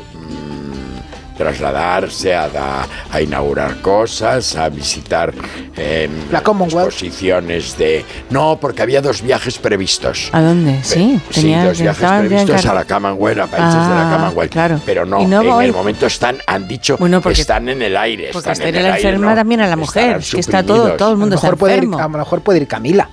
[1.38, 5.32] trasladarse a, da- a inaugurar cosas, a visitar
[5.76, 6.88] em, La Commonwealth.
[6.88, 8.04] exposiciones de...
[8.30, 10.28] No, porque había dos viajes previstos.
[10.32, 10.80] ¿A dónde?
[10.82, 14.52] Sí, Sí, tenía- dos viajes previstos a la Commonwealth, a países de la Ah, Commonwealth.
[14.52, 14.80] claro.
[14.84, 15.64] Pero no, no en voy.
[15.66, 18.30] el momento están, han dicho Bueno, porque- que están en el aire.
[18.32, 19.36] Porque están está en la el aire, enferma ¿no?
[19.36, 20.20] también a la mujer.
[20.30, 21.98] Que está todo, todo el mundo a, lo está mejor puede ir, enfermo.
[21.98, 23.08] a lo mejor puede ir Camila.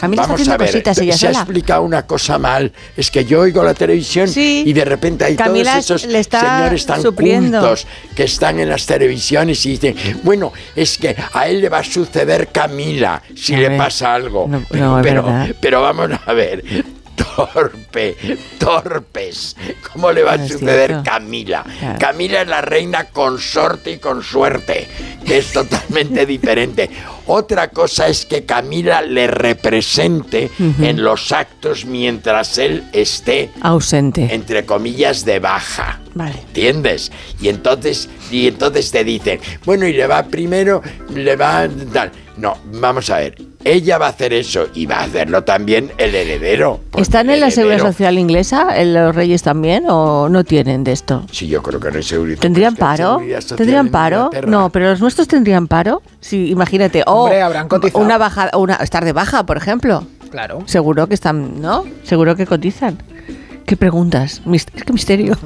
[0.00, 2.72] Camila está Vamos haciendo a ver, cositas ella se ha explicado una cosa mal.
[2.96, 6.86] Es que yo oigo la televisión y de repente hay Camila todos esos está señores
[6.86, 7.58] tan supliendo.
[7.58, 11.78] cultos que están en las televisiones y dicen, bueno, es que a él le va
[11.78, 14.48] a suceder Camila si le pasa algo.
[14.70, 16.64] pero, no, pero vamos a ver.
[17.36, 18.16] Torpe,
[18.58, 19.56] torpes.
[19.92, 21.00] ¿Cómo le va a No es suceder.
[21.04, 21.64] Camila?
[21.78, 21.98] Claro.
[21.98, 24.88] Camila es la reina consorte y con suerte,
[25.26, 26.90] que es totalmente diferente.
[27.26, 34.34] Otra cosa es que Camila le represente en los actos mientras él esté, Ausente.
[34.34, 36.00] entre comillas, de baja.
[36.14, 36.34] Vale.
[36.40, 37.12] ¿Entiendes?
[37.40, 40.82] Y entonces, y entonces te dicen, bueno, y le va primero,
[41.14, 42.10] le va tal.
[42.36, 43.49] No, vamos a ver.
[43.64, 46.80] Ella va a hacer eso y va a hacerlo también el heredero.
[46.96, 50.92] ¿Están el en la seguridad social inglesa en los reyes también o no tienen de
[50.92, 51.24] esto?
[51.30, 52.38] Sí, yo creo que no hay seguridad.
[52.40, 53.20] ¿Tendrían paro?
[53.56, 54.30] ¿Tendrían en paro?
[54.46, 56.02] No, pero los nuestros tendrían paro.
[56.20, 57.02] Sí, imagínate.
[57.06, 58.02] O Hombre, habrán cotizado.
[58.02, 60.06] una baja, una estar de baja, por ejemplo.
[60.30, 60.62] Claro.
[60.66, 61.84] Seguro que están, ¿no?
[62.04, 62.96] Seguro que cotizan.
[63.70, 64.42] ¿Qué preguntas?
[64.46, 65.38] Mis- Es que misterio.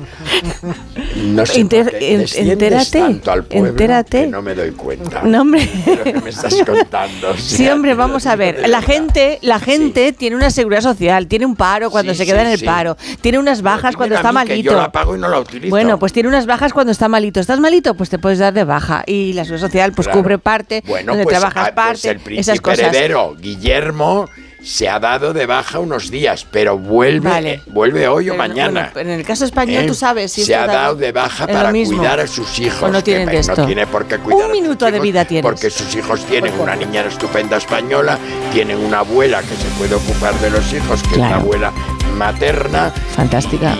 [1.16, 4.20] No sé Enter- qué entérate, tanto al pueblo entérate.
[4.22, 5.20] que no me doy cuenta.
[5.24, 5.68] No, hombre.
[5.86, 7.32] lo que me estás contando.
[7.32, 8.66] o Sí, sea, hombre, vamos a ver.
[8.66, 12.40] La gente, la gente tiene una seguridad social, tiene un paro cuando Sí, se queda
[12.40, 12.64] sí, en el sí.
[12.64, 14.70] paro, tiene unas bajas cuando está mí que malito.
[14.70, 15.68] Yo la pago y no la utilizo.
[15.68, 17.40] Bueno, pues tiene unas bajas cuando está malito.
[17.40, 17.92] ¿Estás malito?
[17.94, 19.02] Pues te puedes dar de baja.
[19.06, 20.22] Y la seguridad social pues Claro.
[20.22, 22.78] cubre parte, Bueno, donde pues, trabajas ah, pues parte, el príncipe esas cosas.
[22.88, 24.30] heredero, Guillermo,
[24.64, 27.62] se ha dado de baja unos días, pero vuelve, Vale.
[27.66, 28.90] vuelve hoy o mañana.
[28.94, 29.86] bueno, en el caso español, ¿Eh?
[29.86, 30.32] tú sabes.
[30.32, 32.90] si se ha da- dado de baja es para cuidar a sus hijos.
[32.90, 35.42] No que tienen de no tiene por qué cuidar Un minuto de vida tienes.
[35.42, 38.18] Porque sus hijos tienen una niña estupenda española,
[38.52, 41.30] tienen una abuela que se puede ocupar de los hijos, que es Claro.
[41.36, 41.72] la abuela
[42.16, 42.90] materna.
[43.14, 43.74] Fantástica.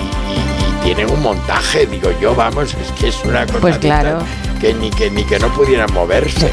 [0.81, 4.19] Y tienen un montaje, digo yo, vamos, es que es una cosa Pues de claro.
[4.61, 6.51] que ni que ni que no pudieran moverse.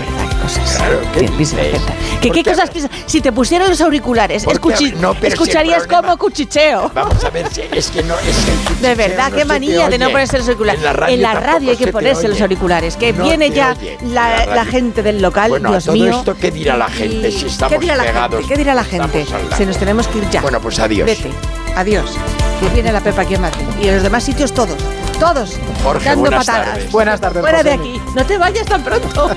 [0.78, 1.82] Claro, ¿qué dices?
[2.22, 2.92] ¿Qué, qué cosas piensas?
[3.06, 6.92] Si te pusieran los auriculares, escuchi- no, escucharías como cuchicheo.
[6.94, 9.98] Vamos a ver, si- es que no, es el De verdad, no qué manía de
[9.98, 10.82] no ponerse los auriculares.
[11.10, 12.96] En la radio, hay que ponerse los auriculares.
[12.98, 16.18] Que No viene ya la, gente del local, Bueno, Dios todo mío.
[16.20, 18.40] esto, ¿qué dirá la gente si estamos ¿Qué dirá la pegados?
[18.40, 18.54] gente?
[18.54, 19.22] ¿Qué dirá la gente?
[19.22, 19.58] Estamos al lado.
[19.58, 20.42] Se nos tenemos que ir ya.
[20.42, 21.06] Bueno, pues adiós.
[21.06, 21.32] Vete.
[21.76, 22.12] Adiós.
[22.60, 23.66] Que viene la Pepa aquí en Madrid.
[23.82, 24.78] Y en los demás sitios todos.
[25.22, 26.70] Todos Jorge, dando buenas patadas.
[26.70, 26.92] tardes.
[26.92, 29.30] Buenas tardes, Fuera de aquí, no te vayas tan pronto.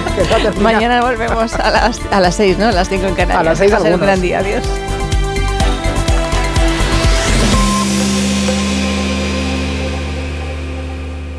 [0.60, 2.68] Mañana volvemos a las, a las 6, ¿no?
[2.68, 3.40] A las 5 en Canarias.
[3.40, 4.62] A las seis Va ser un gran día, adiós.